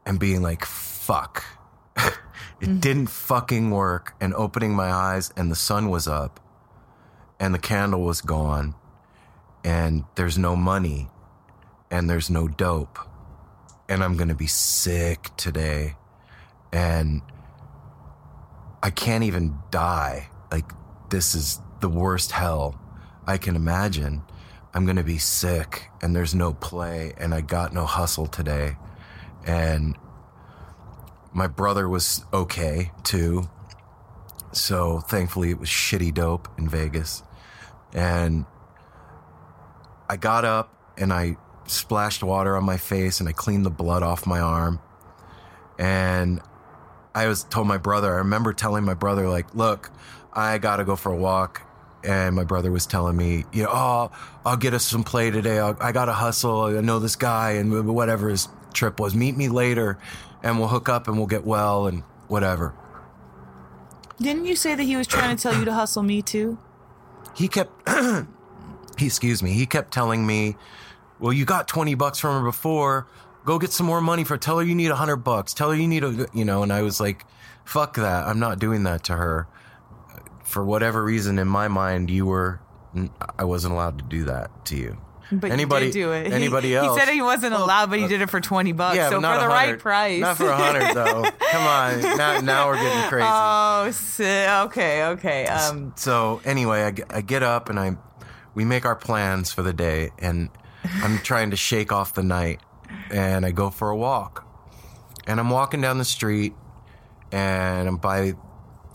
and 0.05 0.19
being 0.19 0.41
like, 0.41 0.65
fuck. 0.65 1.45
it 2.59 2.65
mm-hmm. 2.65 2.79
didn't 2.79 3.07
fucking 3.07 3.71
work. 3.71 4.15
And 4.19 4.33
opening 4.33 4.73
my 4.73 4.91
eyes, 4.91 5.31
and 5.35 5.51
the 5.51 5.55
sun 5.55 5.89
was 5.89 6.07
up, 6.07 6.39
and 7.39 7.53
the 7.53 7.59
candle 7.59 8.01
was 8.01 8.21
gone, 8.21 8.75
and 9.63 10.03
there's 10.15 10.37
no 10.37 10.55
money, 10.55 11.09
and 11.89 12.09
there's 12.09 12.29
no 12.29 12.47
dope, 12.47 12.99
and 13.87 14.03
I'm 14.03 14.17
gonna 14.17 14.35
be 14.35 14.47
sick 14.47 15.29
today. 15.37 15.95
And 16.71 17.21
I 18.83 18.91
can't 18.91 19.23
even 19.23 19.55
die. 19.71 20.29
Like, 20.51 20.71
this 21.09 21.35
is 21.35 21.59
the 21.79 21.89
worst 21.89 22.31
hell 22.31 22.79
I 23.25 23.37
can 23.37 23.55
imagine. 23.55 24.21
I'm 24.73 24.85
gonna 24.85 25.03
be 25.03 25.17
sick, 25.17 25.89
and 26.01 26.15
there's 26.15 26.35
no 26.35 26.53
play, 26.53 27.13
and 27.17 27.33
I 27.33 27.41
got 27.41 27.73
no 27.73 27.85
hustle 27.85 28.27
today. 28.27 28.77
And 29.45 29.97
my 31.33 31.47
brother 31.47 31.87
was 31.87 32.25
okay 32.33 32.91
too. 33.03 33.49
So 34.51 34.99
thankfully, 34.99 35.51
it 35.51 35.59
was 35.59 35.69
shitty 35.69 36.13
dope 36.13 36.47
in 36.57 36.67
Vegas. 36.67 37.23
And 37.93 38.45
I 40.09 40.17
got 40.17 40.45
up 40.45 40.73
and 40.97 41.13
I 41.13 41.37
splashed 41.67 42.23
water 42.23 42.57
on 42.57 42.63
my 42.63 42.77
face 42.77 43.19
and 43.19 43.29
I 43.29 43.31
cleaned 43.31 43.65
the 43.65 43.71
blood 43.71 44.03
off 44.03 44.25
my 44.25 44.39
arm. 44.39 44.79
And 45.77 46.41
I 47.13 47.27
was 47.27 47.43
told 47.43 47.67
my 47.67 47.77
brother, 47.77 48.13
I 48.13 48.17
remember 48.17 48.53
telling 48.53 48.83
my 48.83 48.95
brother, 48.95 49.29
like, 49.29 49.53
look, 49.55 49.91
I 50.33 50.57
got 50.57 50.77
to 50.77 50.83
go 50.83 50.95
for 50.95 51.11
a 51.11 51.17
walk. 51.17 51.61
And 52.03 52.33
my 52.33 52.45
brother 52.45 52.71
was 52.71 52.85
telling 52.85 53.17
me, 53.17 53.43
you 53.51 53.63
know, 53.63 53.69
oh, 53.71 54.11
I'll 54.45 54.57
get 54.57 54.73
us 54.73 54.85
some 54.85 55.03
play 55.03 55.31
today. 55.31 55.59
I'll, 55.59 55.75
I 55.81 55.91
got 55.91 56.05
to 56.05 56.13
hustle. 56.13 56.63
I 56.63 56.81
know 56.81 56.99
this 56.99 57.17
guy 57.17 57.51
and 57.51 57.87
whatever 57.87 58.29
his 58.29 58.47
trip 58.73 58.99
was. 58.99 59.13
Meet 59.13 59.35
me 59.35 59.49
later 59.49 59.97
and 60.43 60.59
we'll 60.59 60.67
hook 60.69 60.89
up 60.89 61.07
and 61.07 61.17
we'll 61.17 61.27
get 61.27 61.45
well 61.45 61.87
and 61.87 62.03
whatever. 62.27 62.73
didn't 64.19 64.45
you 64.45 64.55
say 64.55 64.75
that 64.75 64.83
he 64.83 64.95
was 64.95 65.07
trying 65.07 65.35
to 65.35 65.41
tell 65.41 65.57
you 65.57 65.65
to 65.65 65.73
hustle 65.73 66.03
me 66.03 66.21
too 66.21 66.57
He 67.35 67.47
kept, 67.47 67.71
he, 68.97 69.05
excuse 69.05 69.41
me, 69.43 69.51
he 69.51 69.65
kept 69.65 69.93
telling 69.93 70.25
me, 70.25 70.55
well, 71.19 71.33
you 71.33 71.45
got 71.45 71.67
20 71.67 71.95
bucks 71.95 72.19
from 72.19 72.39
her 72.39 72.45
before. 72.45 73.07
Go 73.45 73.59
get 73.59 73.71
some 73.71 73.85
more 73.85 74.01
money 74.01 74.23
for 74.23 74.35
her. 74.35 74.37
Tell 74.37 74.59
her 74.59 74.63
you 74.63 74.75
need 74.75 74.89
100 74.89 75.17
bucks. 75.17 75.53
Tell 75.53 75.69
her 75.71 75.75
you 75.75 75.87
need 75.87 76.03
a, 76.03 76.27
you 76.33 76.45
know, 76.45 76.63
and 76.63 76.71
I 76.71 76.81
was 76.81 76.99
like, 76.99 77.25
fuck 77.65 77.95
that. 77.95 78.27
I'm 78.27 78.39
not 78.39 78.59
doing 78.59 78.83
that 78.83 79.03
to 79.05 79.15
her. 79.15 79.47
For 80.43 80.63
whatever 80.65 81.03
reason, 81.03 81.37
in 81.39 81.47
my 81.47 81.67
mind, 81.67 82.09
you 82.09 82.25
were, 82.25 82.59
I 83.37 83.43
wasn't 83.43 83.73
allowed 83.73 83.99
to 83.99 84.05
do 84.05 84.25
that 84.25 84.65
to 84.65 84.75
you. 84.75 84.97
But 85.31 85.51
Anybody- 85.51 85.87
you 85.87 85.91
did 85.91 85.99
do 85.99 86.11
it. 86.11 86.33
Anybody 86.33 86.69
he, 86.69 86.75
else? 86.75 86.99
He 86.99 87.05
said 87.05 87.13
he 87.13 87.21
wasn't 87.21 87.53
allowed, 87.53 87.89
but 87.91 87.99
he 87.99 88.07
did 88.07 88.21
it 88.21 88.29
for 88.29 88.39
twenty 88.41 88.71
bucks. 88.71 88.95
Yeah, 88.95 89.09
so 89.09 89.15
for 89.15 89.39
the 89.39 89.47
right 89.47 89.77
price. 89.77 90.21
Not 90.21 90.37
for 90.37 90.49
a 90.49 90.55
hundred 90.55 90.95
though. 90.95 91.23
Come 91.51 91.63
on, 91.67 92.01
now, 92.17 92.39
now 92.39 92.67
we're 92.67 92.77
getting 92.77 93.09
crazy. 93.09 93.27
Oh, 93.29 94.65
okay, 94.65 95.03
okay. 95.05 95.45
Um, 95.45 95.93
so 95.95 96.41
anyway, 96.45 96.81
I, 96.83 96.91
get- 96.91 97.13
I 97.13 97.21
get 97.21 97.43
up 97.43 97.69
and 97.69 97.79
I, 97.79 97.95
we 98.55 98.65
make 98.65 98.85
our 98.85 98.95
plans 98.95 99.51
for 99.51 99.61
the 99.61 99.73
day, 99.73 100.09
and 100.17 100.49
I'm 101.03 101.19
trying 101.19 101.51
to 101.51 101.57
shake 101.57 101.91
off 101.91 102.13
the 102.15 102.23
night, 102.23 102.61
and 103.11 103.45
I 103.45 103.51
go 103.51 103.69
for 103.69 103.89
a 103.89 103.97
walk, 103.97 104.47
and 105.27 105.39
I'm 105.39 105.49
walking 105.51 105.81
down 105.81 105.99
the 105.99 106.05
street, 106.05 106.53
and 107.31 107.87
I'm 107.87 107.97
by, 107.97 108.33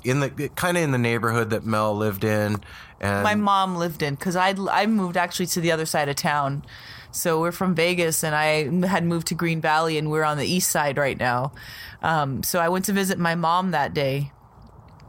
in 0.04 0.20
the 0.20 0.50
kind 0.54 0.76
of 0.76 0.82
in 0.82 0.90
the 0.90 0.98
neighborhood 0.98 1.50
that 1.50 1.64
Mel 1.64 1.96
lived 1.96 2.24
in, 2.24 2.62
and 3.00 3.24
my 3.24 3.34
mom 3.34 3.76
lived 3.76 4.02
in 4.02 4.14
because 4.14 4.36
I 4.36 4.54
I 4.70 4.86
moved 4.86 5.16
actually 5.16 5.46
to 5.46 5.60
the 5.60 5.72
other 5.72 5.86
side 5.86 6.08
of 6.08 6.16
town. 6.16 6.64
So 7.10 7.40
we're 7.40 7.52
from 7.52 7.74
Vegas, 7.76 8.24
and 8.24 8.34
I 8.34 8.86
had 8.86 9.04
moved 9.04 9.28
to 9.28 9.34
Green 9.34 9.60
Valley, 9.60 9.98
and 9.98 10.10
we're 10.10 10.24
on 10.24 10.36
the 10.36 10.46
east 10.46 10.70
side 10.70 10.98
right 10.98 11.18
now. 11.18 11.52
Um, 12.02 12.42
so 12.42 12.58
I 12.58 12.68
went 12.68 12.84
to 12.86 12.92
visit 12.92 13.18
my 13.18 13.34
mom 13.34 13.70
that 13.70 13.94
day. 13.94 14.32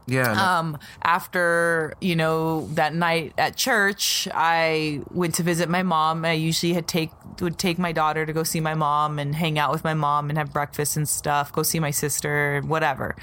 Yeah, 0.08 0.60
Um, 0.60 0.78
after 1.02 1.96
you 2.00 2.16
know 2.16 2.68
that 2.74 2.94
night 2.94 3.34
at 3.38 3.56
church, 3.56 4.28
I 4.34 5.02
went 5.12 5.36
to 5.36 5.44
visit 5.44 5.68
my 5.68 5.82
mom. 5.82 6.26
I 6.26 6.34
usually 6.34 6.74
had 6.74 6.88
take 6.88 7.12
would 7.42 7.58
take 7.58 7.80
my 7.80 7.92
daughter 7.92 8.26
to 8.26 8.32
go 8.32 8.44
see 8.44 8.60
my 8.60 8.76
mom 8.76 9.18
and 9.18 9.34
hang 9.34 9.58
out 9.58 9.72
with 9.72 9.84
my 9.84 9.96
mom 9.96 10.30
and 10.30 10.38
have 10.38 10.54
breakfast 10.54 10.96
and 10.96 11.10
stuff. 11.10 11.52
Go 11.52 11.64
see 11.64 11.80
my 11.80 11.92
sister, 11.92 12.62
whatever. 12.68 13.16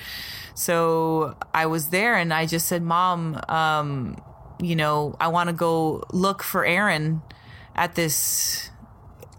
So 0.54 1.36
I 1.54 1.66
was 1.66 1.88
there, 1.88 2.16
and 2.16 2.34
I 2.34 2.46
just 2.46 2.66
said, 2.66 2.82
"Mom, 2.82 3.40
um, 3.48 4.20
you 4.60 4.74
know, 4.74 5.16
I 5.20 5.28
want 5.28 5.48
to 5.48 5.54
go 5.54 6.04
look 6.12 6.42
for 6.42 6.64
Aaron 6.64 7.22
at 7.74 7.94
this." 7.94 8.70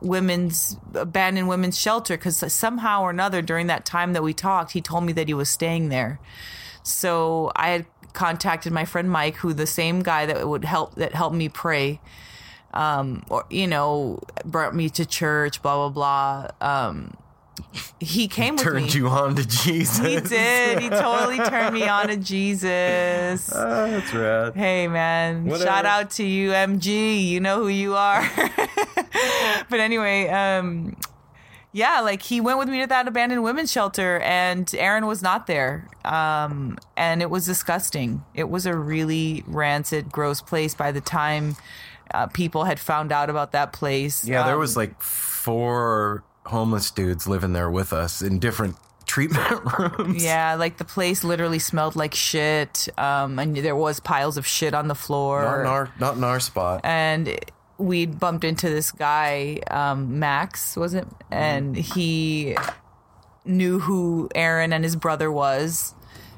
women's 0.01 0.75
abandoned 0.95 1.47
women's 1.47 1.79
shelter 1.79 2.17
because 2.17 2.43
somehow 2.51 3.03
or 3.03 3.09
another 3.09 3.41
during 3.41 3.67
that 3.67 3.85
time 3.85 4.11
that 4.11 4.21
we 4.21 4.33
talked 4.33 4.73
he 4.73 4.81
told 4.81 5.05
me 5.05 5.13
that 5.13 5.29
he 5.29 5.33
was 5.33 5.47
staying 5.47 5.87
there 5.87 6.19
so 6.83 7.51
I 7.55 7.69
had 7.69 7.85
contacted 8.13 8.71
my 8.71 8.85
friend 8.85 9.09
Mike, 9.09 9.37
who 9.37 9.53
the 9.53 9.65
same 9.67 10.01
guy 10.03 10.25
that 10.25 10.47
would 10.47 10.65
help 10.65 10.95
that 10.95 11.13
helped 11.15 11.35
me 11.35 11.49
pray, 11.49 11.99
um, 12.73 13.23
or 13.29 13.45
you 13.49 13.67
know, 13.67 14.19
brought 14.45 14.75
me 14.75 14.89
to 14.89 15.05
church, 15.05 15.61
blah 15.61 15.89
blah 15.89 16.49
blah. 16.59 16.67
Um, 16.67 17.17
he 17.99 18.27
came 18.27 18.55
with 18.55 18.65
me. 18.65 18.71
turned 18.71 18.93
you 18.93 19.07
on 19.07 19.35
to 19.35 19.47
Jesus. 19.47 19.97
He 19.99 20.19
did. 20.19 20.79
He 20.79 20.89
totally 20.89 21.37
turned 21.37 21.73
me 21.73 21.87
on 21.87 22.07
to 22.07 22.17
Jesus. 22.17 23.51
Ah, 23.55 23.87
that's 23.87 24.13
rad. 24.13 24.55
Hey 24.55 24.87
man, 24.87 25.45
Whatever. 25.45 25.63
shout 25.63 25.85
out 25.85 26.09
to 26.11 26.23
you, 26.23 26.49
MG. 26.51 27.23
You 27.23 27.39
know 27.39 27.59
who 27.61 27.67
you 27.67 27.95
are. 27.95 28.27
but 29.69 29.79
anyway, 29.79 30.27
um, 30.29 30.95
yeah, 31.73 31.99
like 32.01 32.21
he 32.21 32.39
went 32.39 32.59
with 32.59 32.69
me 32.69 32.79
to 32.81 32.87
that 32.87 33.07
abandoned 33.07 33.43
women's 33.43 33.71
shelter, 33.71 34.19
and 34.19 34.73
Aaron 34.77 35.05
was 35.07 35.21
not 35.21 35.47
there. 35.47 35.89
Um, 36.05 36.77
and 36.95 37.21
it 37.21 37.29
was 37.29 37.45
disgusting. 37.45 38.23
It 38.33 38.49
was 38.49 38.65
a 38.65 38.75
really 38.75 39.43
rancid, 39.47 40.11
gross 40.11 40.39
place. 40.41 40.75
By 40.75 40.91
the 40.91 41.01
time 41.01 41.55
uh, 42.13 42.27
people 42.27 42.63
had 42.65 42.79
found 42.79 43.11
out 43.11 43.29
about 43.29 43.51
that 43.53 43.73
place, 43.73 44.23
Yeah, 44.25 44.43
there 44.43 44.53
Um, 44.53 44.59
was 44.59 44.77
like 44.77 45.01
four 45.43 46.23
homeless 46.45 46.91
dudes 46.91 47.27
living 47.27 47.53
there 47.53 47.69
with 47.69 47.91
us 47.93 48.21
in 48.21 48.39
different 48.39 48.75
treatment 49.05 49.61
rooms. 49.79 50.23
Yeah, 50.23 50.55
like 50.55 50.77
the 50.77 50.85
place 50.85 51.23
literally 51.23 51.59
smelled 51.59 51.95
like 51.95 52.13
shit, 52.13 52.87
um, 52.97 53.37
and 53.39 53.55
there 53.57 53.75
was 53.75 53.99
piles 53.99 54.37
of 54.37 54.45
shit 54.47 54.73
on 54.73 54.87
the 54.87 54.95
floor. 54.95 55.41
Not 55.43 55.59
in 55.61 55.65
our 55.67 55.89
not 55.99 56.17
in 56.17 56.23
our 56.23 56.39
spot. 56.39 56.81
and 56.83 57.37
we 57.83 58.05
bumped 58.05 58.43
into 58.43 58.69
this 58.69 58.91
guy, 58.91 59.59
um, 59.69 60.19
Max, 60.19 60.77
was 60.77 60.93
it? 60.93 61.07
And 61.29 61.75
he 61.75 62.55
knew 63.45 63.79
who 63.79 64.29
Aaron 64.33 64.71
and 64.71 64.83
his 64.83 64.95
brother 64.95 65.31
was, 65.31 65.93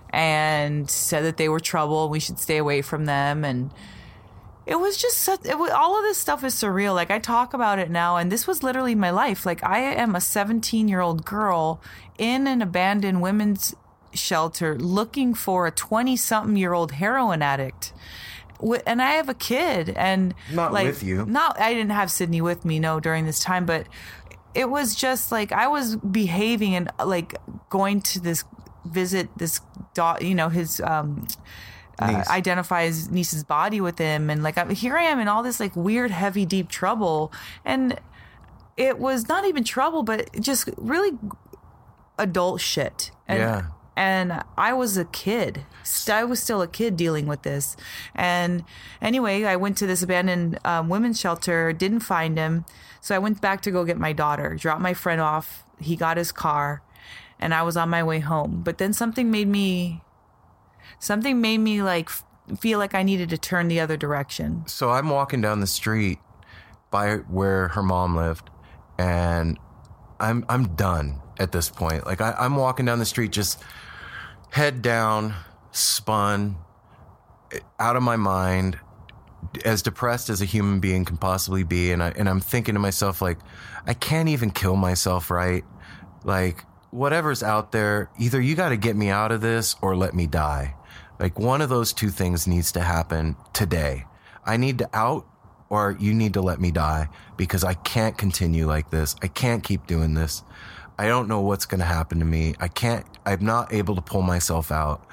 and 0.10 0.90
said 0.90 1.24
that 1.26 1.38
they 1.38 1.48
were 1.48 1.60
trouble. 1.60 2.10
We 2.10 2.20
should 2.20 2.40
stay 2.40 2.58
away 2.58 2.82
from 2.82 3.06
them. 3.06 3.46
And 3.46 3.72
it 4.66 4.76
was 4.76 4.98
just 4.98 5.18
such, 5.18 5.46
it 5.46 5.60
was, 5.60 5.70
all 5.72 5.98
of 5.98 6.04
this 6.04 6.18
stuff 6.18 6.44
is 6.44 6.56
surreal. 6.56 6.96
Like 6.96 7.12
I 7.12 7.20
talk 7.20 7.54
about 7.54 7.78
it 7.78 7.92
now, 7.92 8.18
and 8.18 8.32
this 8.32 8.48
was 8.48 8.64
literally 8.64 8.96
my 8.96 9.12
life. 9.12 9.46
Like 9.46 9.64
I 9.64 9.80
am 9.80 10.16
a 10.16 10.22
17 10.22 10.88
year 10.88 11.02
old 11.02 11.26
girl 11.26 11.80
in 12.18 12.48
an 12.48 12.62
abandoned 12.62 13.22
women's 13.22 13.76
shelter 14.14 14.78
looking 14.80 15.34
for 15.34 15.68
a 15.68 15.72
20 15.72 16.16
something 16.16 16.56
year 16.56 16.74
old 16.74 16.94
heroin 16.94 17.42
addict. 17.42 17.94
Wi- 18.66 18.84
And 18.88 19.02
I 19.02 19.12
have 19.12 19.30
a 19.30 19.34
kid, 19.34 19.90
and 19.96 20.34
Not 20.52 20.74
like, 20.74 20.88
with 20.88 21.04
you. 21.04 21.26
Not, 21.26 21.60
I 21.60 21.74
didn't 21.74 21.92
have 21.92 22.10
Sydney 22.10 22.42
with 22.42 22.66
me, 22.66 22.80
no, 22.80 23.00
during 23.00 23.26
this 23.26 23.40
time, 23.40 23.66
but 23.66 23.88
it 24.54 24.70
was 24.70 24.96
just 24.96 25.32
like 25.32 25.52
I 25.52 25.68
was 25.68 25.96
behaving 25.98 26.76
and 26.76 26.90
like 27.06 27.36
going 27.70 28.02
to 28.02 28.20
this 28.20 28.44
visit 28.86 29.30
this 29.38 29.60
dog, 29.94 30.22
you 30.24 30.34
know, 30.36 30.50
his 30.50 30.80
um 30.82 31.28
uh, 32.00 32.24
identify 32.30 32.86
his 32.86 33.10
niece's 33.10 33.44
body 33.44 33.80
with 33.80 33.98
him 33.98 34.30
and 34.30 34.44
like 34.44 34.58
I'm, 34.58 34.70
here 34.70 34.98
I 34.98 35.04
am 35.04 35.20
in 35.20 35.28
all 35.30 35.44
this 35.44 35.60
like 35.62 35.74
weird 35.78 36.12
heavy 36.12 36.46
deep 36.46 36.68
trouble 36.68 37.32
and 37.64 37.98
it 38.76 39.00
was 39.00 39.30
not 39.30 39.46
even 39.46 39.64
trouble 39.64 40.04
but 40.04 40.30
just 40.42 40.70
really 40.78 41.12
adult 42.20 42.60
shit 42.60 43.12
and, 43.30 43.40
Yeah. 43.40 43.62
And 43.96 44.44
I 44.58 44.74
was 44.74 44.98
a 44.98 45.06
kid. 45.06 45.66
I 46.12 46.24
was 46.24 46.42
still 46.42 46.62
a 46.62 46.68
kid 46.68 46.98
dealing 46.98 47.28
with 47.28 47.44
this. 47.44 47.78
And 48.14 48.64
anyway 49.02 49.44
I 49.44 49.56
went 49.56 49.78
to 49.78 49.88
this 49.88 50.04
abandoned 50.04 50.60
um, 50.66 50.90
women's 50.90 51.20
shelter 51.20 51.72
didn't 51.74 52.02
find 52.02 52.38
him. 52.38 52.66
So 53.02 53.16
I 53.16 53.20
went 53.20 53.42
back 53.42 53.62
to 53.62 53.72
go 53.72 53.86
get 53.86 53.98
my 53.98 54.14
daughter 54.14 54.56
dropped 54.56 54.82
my 54.82 54.94
friend 54.94 55.22
off. 55.22 55.64
He 55.80 55.96
got 55.96 56.18
his 56.18 56.32
car 56.32 56.82
and 57.40 57.54
I 57.54 57.64
was 57.64 57.78
on 57.78 57.90
my 57.90 58.04
way 58.04 58.20
home. 58.20 58.62
But 58.64 58.78
then 58.78 58.94
something 58.94 59.32
made 59.32 59.48
me 59.48 60.02
something 61.00 61.42
made 61.42 61.60
me 61.60 61.82
like 61.82 62.10
feel 62.60 62.80
like 62.80 62.94
I 62.94 63.04
needed 63.04 63.30
to 63.30 63.38
turn 63.38 63.68
the 63.68 63.80
other 63.80 63.98
direction. 63.98 64.64
So 64.68 64.92
I'm 64.92 65.10
walking 65.10 65.42
down 65.42 65.60
the 65.60 65.68
street 65.68 66.20
by 66.92 67.18
where 67.18 67.70
her 67.70 67.84
mom 67.84 68.16
lived, 68.16 68.50
and 68.98 69.60
I'm 70.20 70.46
I'm 70.48 70.76
done 70.76 71.22
at 71.40 71.52
this 71.52 71.70
point. 71.70 72.06
Like 72.06 72.22
I, 72.22 72.36
I'm 72.38 72.56
walking 72.56 72.86
down 72.86 73.00
the 73.00 73.06
street, 73.06 73.32
just 73.32 73.62
head 74.56 74.82
down, 74.82 75.36
spun, 75.74 76.56
out 77.78 77.98
of 77.98 78.02
my 78.02 78.16
mind, 78.16 78.80
as 79.66 79.82
depressed 79.82 80.30
as 80.30 80.42
a 80.42 80.46
human 80.46 80.80
being 80.80 81.04
can 81.04 81.18
possibly 81.18 81.64
be, 81.64 81.92
and 81.92 82.02
I 82.02 82.14
and 82.16 82.30
I'm 82.30 82.40
thinking 82.40 82.74
to 82.76 82.80
myself 82.80 83.22
like, 83.22 83.38
I 83.86 83.94
can't 83.94 84.30
even 84.30 84.52
kill 84.52 84.78
myself, 84.78 85.30
right? 85.30 85.66
Like 86.24 86.64
whatever's 86.92 87.44
out 87.44 87.74
there, 87.74 88.10
either 88.18 88.40
you 88.40 88.56
got 88.56 88.70
to 88.70 88.78
get 88.78 88.96
me 88.96 89.10
out 89.10 89.34
of 89.34 89.42
this 89.42 89.76
or 89.82 89.94
let 89.94 90.14
me 90.14 90.26
die. 90.26 90.76
Like 91.20 91.38
one 91.38 91.60
of 91.60 91.68
those 91.68 91.92
two 91.92 92.10
things 92.10 92.48
needs 92.48 92.72
to 92.72 92.80
happen 92.80 93.36
today. 93.52 94.06
I 94.46 94.56
need 94.56 94.78
to 94.78 94.90
out 94.94 95.28
or 95.68 95.98
you 96.00 96.14
need 96.14 96.34
to 96.36 96.42
let 96.42 96.62
me 96.62 96.72
die 96.72 97.10
because 97.36 97.66
I 97.66 97.74
can't 97.74 98.18
continue 98.18 98.68
like 98.68 98.90
this. 98.90 99.18
I 99.22 99.28
can't 99.28 99.66
keep 99.66 99.86
doing 99.86 100.14
this. 100.14 100.44
I 100.98 101.08
don't 101.08 101.28
know 101.28 101.42
what's 101.42 101.66
going 101.66 101.80
to 101.80 101.86
happen 101.86 102.20
to 102.20 102.26
me. 102.26 102.56
I 102.60 102.68
can't, 102.68 103.06
I'm 103.26 103.44
not 103.44 103.74
able 103.74 103.96
to 103.96 104.02
pull 104.02 104.22
myself 104.22 104.72
out. 104.72 105.06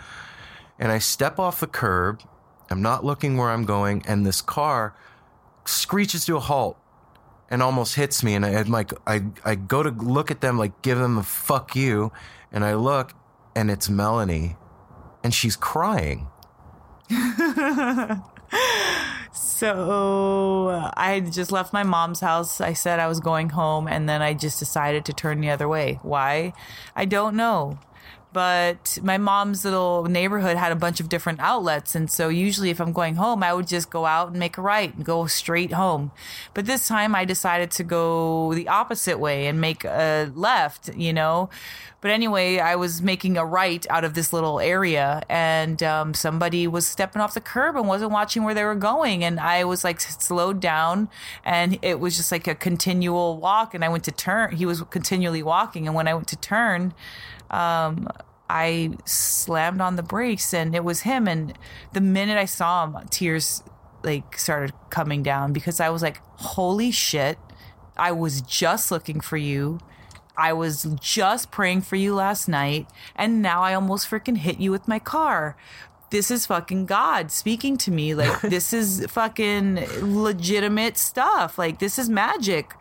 And 0.78 0.93
I 0.93 0.99
step 0.99 1.39
off 1.39 1.61
the 1.61 1.66
curb. 1.66 2.22
I'm 2.70 2.83
not 2.83 3.05
looking 3.05 3.37
where 3.37 3.51
I'm 3.51 3.64
going. 3.64 4.05
And 4.07 4.24
this 4.24 4.41
car 4.41 4.95
screeches 5.64 6.24
to 6.26 6.37
a 6.37 6.41
halt 6.41 6.78
and 7.51 7.62
almost 7.62 7.97
hits 7.97 8.22
me. 8.22 8.35
And 8.35 8.47
I, 8.47 8.51
I'm 8.51 8.68
like, 8.68 8.93
I, 9.07 9.24
I 9.45 9.57
go 9.57 9.83
to 9.83 9.91
look 9.91 10.30
at 10.30 10.41
them, 10.41 10.59
like 10.59 10.83
give 10.83 10.99
them 10.99 11.18
a 11.18 11.22
fuck 11.22 11.74
you. 11.74 12.12
And 12.53 12.64
I 12.64 12.74
look 12.74 13.12
and 13.55 13.70
it's 13.70 13.89
Melanie 13.89 14.57
and 15.24 15.35
she's 15.35 15.57
crying. 15.57 16.28
So 19.35 20.93
I 20.95 21.20
just 21.20 21.51
left 21.51 21.72
my 21.72 21.83
mom's 21.83 22.20
house. 22.20 22.61
I 22.61 22.74
said 22.74 22.99
I 23.01 23.09
was 23.09 23.20
going 23.20 23.51
home, 23.51 23.89
and 23.89 24.09
then 24.09 24.20
I 24.20 24.35
just 24.35 24.59
decided 24.59 25.05
to 25.07 25.12
turn 25.12 25.41
the 25.41 25.51
other 25.51 25.66
way. 25.66 25.99
Why? 26.03 26.53
I 26.95 27.07
don't 27.07 27.35
know. 27.35 27.78
But 28.33 28.99
my 29.03 29.18
mom's 29.18 29.64
little 29.64 30.05
neighborhood 30.05 30.57
had 30.57 30.72
a 30.72 30.76
bunch 30.76 31.01
of 31.01 31.09
different 31.09 31.41
outlets. 31.41 31.95
And 31.95 32.11
so 32.11 32.28
usually, 32.28 32.70
if 32.70 32.80
I'm 32.80 32.93
going 32.93 33.16
home, 33.16 33.43
I 33.43 33.53
would 33.53 33.66
just 33.66 33.91
go 33.91 34.07
out 34.07 34.28
and 34.28 34.39
make 34.39 34.57
a 34.57 34.62
right 34.62 34.95
and 34.95 35.05
go 35.05 35.26
straight 35.26 35.72
home. 35.72 36.12
But 36.55 36.66
this 36.66 36.89
time, 36.89 37.14
I 37.14 37.24
decided 37.24 37.70
to 37.72 37.85
go 37.85 38.55
the 38.55 38.68
opposite 38.68 39.18
way 39.18 39.47
and 39.47 39.61
make 39.61 39.85
a 39.85 40.33
left, 40.35 40.95
you 40.97 41.12
know? 41.12 41.51
But 42.03 42.11
anyway, 42.11 42.59
I 42.59 42.74
was 42.74 43.01
making 43.01 43.37
a 43.37 43.47
right 43.47 43.87
out 43.89 44.03
of 44.03 44.14
this 44.14 44.33
little 44.33 44.59
area, 44.59 45.22
and 45.28 45.80
um, 45.85 46.14
somebody 46.14 46.66
was 46.66 46.85
stepping 46.85 47.22
off 47.22 47.33
the 47.33 47.41
curb 47.41 47.76
and 47.76 47.87
wasn't 47.87 48.11
watching 48.11 48.43
where 48.43 48.55
they 48.55 48.64
were 48.64 48.74
going. 48.74 49.22
And 49.22 49.39
I 49.39 49.62
was 49.62 49.85
like 49.85 50.01
slowed 50.01 50.59
down, 50.59 51.09
and 51.45 51.78
it 51.80 52.01
was 52.01 52.16
just 52.16 52.33
like 52.33 52.49
a 52.49 52.57
continual 52.57 53.37
walk. 53.37 53.72
And 53.72 53.85
I 53.85 53.89
went 53.89 54.03
to 54.05 54.11
turn, 54.11 54.57
he 54.57 54.66
was 54.66 54.83
continually 54.91 55.45
walking. 55.45 55.87
And 55.87 55.95
when 55.95 56.09
I 56.09 56.14
went 56.14 56.26
to 56.28 56.37
turn, 56.37 56.93
um, 57.53 58.09
I 58.48 58.90
slammed 59.05 59.80
on 59.80 59.96
the 59.96 60.03
brakes, 60.03 60.53
and 60.53 60.74
it 60.74 60.84
was 60.84 61.03
him. 61.03 61.28
And 61.28 61.57
the 61.92 62.00
minute 62.00 62.38
I 62.38 62.44
saw 62.44 62.86
him, 62.86 63.07
tears 63.09 63.62
like 64.03 64.38
started 64.38 64.74
coming 64.90 65.22
down 65.22 65.53
because 65.53 65.80
I 65.80 65.88
was 65.88 66.03
like, 66.03 66.20
holy 66.36 66.90
shit. 66.90 67.38
I 67.96 68.12
was 68.12 68.40
just 68.40 68.90
looking 68.90 69.20
for 69.20 69.36
you. 69.36 69.78
I 70.36 70.55
was 70.55 70.84
just 70.98 71.50
praying 71.50 71.82
for 71.82 71.96
you 71.96 72.14
last 72.14 72.48
night, 72.48 72.88
and 73.14 73.42
now 73.42 73.62
I 73.62 73.74
almost 73.74 74.09
freaking 74.09 74.38
hit 74.38 74.59
you 74.59 74.70
with 74.70 74.88
my 74.88 74.98
car. 74.98 75.57
This 76.13 76.31
is 76.31 76.45
fucking 76.45 76.85
God 76.85 77.31
speaking 77.31 77.79
to 77.79 77.91
me. 77.91 78.15
Like, 78.15 78.41
this 78.43 78.75
is 78.75 79.07
fucking 79.09 79.85
legitimate 80.03 80.99
stuff. 80.99 81.59
Like, 81.59 81.79
this 81.79 81.99
is 81.99 82.11
magic. 82.11 82.75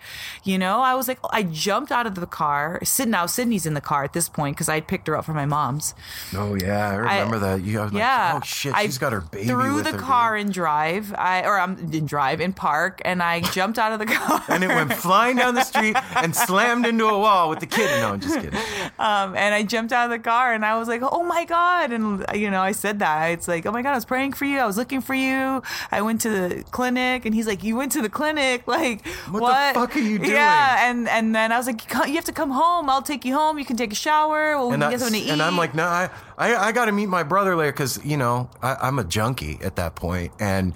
You 0.43 0.57
know, 0.57 0.81
I 0.81 0.95
was 0.95 1.07
like, 1.07 1.17
I 1.29 1.43
jumped 1.43 1.93
out 1.93 2.05
of 2.05 2.15
the 2.15 2.25
car. 2.25 2.81
Sid, 2.83 3.07
now 3.07 3.25
Sydney's 3.25 3.65
in 3.65 3.73
the 3.73 3.81
car 3.81 4.03
at 4.03 4.11
this 4.11 4.27
point 4.27 4.57
because 4.57 4.67
I 4.67 4.75
had 4.75 4.87
picked 4.87 5.07
her 5.07 5.15
up 5.15 5.23
from 5.23 5.35
my 5.35 5.45
mom's. 5.45 5.95
Oh 6.35 6.55
yeah, 6.55 6.89
I 6.89 6.95
remember 6.95 7.39
that. 7.39 7.61
You, 7.61 7.79
I 7.79 7.83
was 7.85 7.93
yeah. 7.93 8.33
like, 8.33 8.43
oh 8.43 8.45
shit, 8.45 8.73
I 8.73 8.83
she's 8.83 8.97
got 8.97 9.13
her 9.13 9.21
baby 9.21 9.47
threw 9.47 9.81
the 9.81 9.91
her, 9.91 9.97
car 9.97 10.37
dude. 10.37 10.47
in 10.47 10.51
drive. 10.51 11.13
I 11.17 11.43
or 11.43 11.57
I'm 11.57 11.77
in 11.93 12.05
drive 12.05 12.41
in 12.41 12.51
park, 12.51 13.01
and 13.05 13.23
I 13.23 13.39
jumped 13.39 13.79
out 13.79 13.93
of 13.93 13.99
the 13.99 14.05
car. 14.13 14.43
and 14.49 14.61
it 14.61 14.67
went 14.67 14.91
flying 14.93 15.37
down 15.37 15.55
the 15.55 15.63
street 15.63 15.95
and 16.17 16.35
slammed 16.35 16.85
into 16.85 17.05
a 17.05 17.17
wall 17.17 17.49
with 17.49 17.61
the 17.61 17.65
kid. 17.65 18.01
No, 18.01 18.13
I'm 18.13 18.19
just 18.19 18.35
kidding. 18.35 18.59
Um, 18.99 19.35
and 19.35 19.55
I 19.55 19.63
jumped 19.63 19.93
out 19.93 20.05
of 20.05 20.11
the 20.11 20.19
car 20.19 20.53
and 20.53 20.65
I 20.65 20.77
was 20.77 20.87
like, 20.87 21.01
oh 21.01 21.23
my 21.23 21.45
God. 21.45 21.91
And, 21.91 22.25
you 22.35 22.51
know, 22.51 22.61
I 22.61 22.73
said 22.73 22.99
that. 22.99 23.20
It's 23.27 23.47
like, 23.47 23.65
oh 23.65 23.71
my 23.71 23.81
God, 23.81 23.91
I 23.91 23.95
was 23.95 24.05
praying 24.05 24.33
for 24.33 24.45
you. 24.45 24.59
I 24.59 24.65
was 24.65 24.77
looking 24.77 25.01
for 25.01 25.13
you. 25.13 25.61
I 25.91 26.01
went 26.01 26.21
to 26.21 26.29
the 26.29 26.63
clinic. 26.71 27.25
And 27.25 27.33
he's 27.35 27.47
like, 27.47 27.63
you 27.63 27.75
went 27.75 27.91
to 27.93 28.01
the 28.01 28.09
clinic? 28.09 28.67
Like, 28.67 29.05
What 29.29 29.41
what? 29.41 29.73
the 29.73 29.79
fuck 29.79 29.95
are 29.95 29.99
you 29.99 30.17
doing? 30.19 30.31
Yeah. 30.31 30.89
And, 30.89 31.07
and 31.09 31.35
then 31.35 31.51
I 31.51 31.57
was 31.57 31.67
like, 31.67 31.81
you 32.07 32.15
have 32.15 32.25
to 32.25 32.31
come 32.31 32.51
home. 32.51 32.89
I'll 32.89 33.01
take 33.01 33.25
you 33.25 33.33
home. 33.35 33.59
You 33.59 33.65
can 33.65 33.77
take 33.77 33.91
a 33.91 33.95
shower. 33.95 34.57
We'll 34.57 34.71
And, 34.73 34.81
get 34.81 34.99
something 34.99 35.19
to 35.21 35.27
eat. 35.27 35.31
and 35.31 35.41
I'm 35.41 35.57
like, 35.57 35.75
no, 35.75 35.85
I, 35.85 36.09
I, 36.37 36.55
I 36.55 36.71
got 36.71 36.85
to 36.85 36.91
meet 36.91 37.07
my 37.07 37.23
brother 37.23 37.55
later 37.55 37.71
because 37.71 38.03
you 38.05 38.17
know 38.17 38.49
I, 38.61 38.75
I'm 38.81 38.97
a 38.99 39.03
junkie 39.03 39.59
at 39.63 39.75
that 39.75 39.95
point, 39.95 40.31
and 40.39 40.73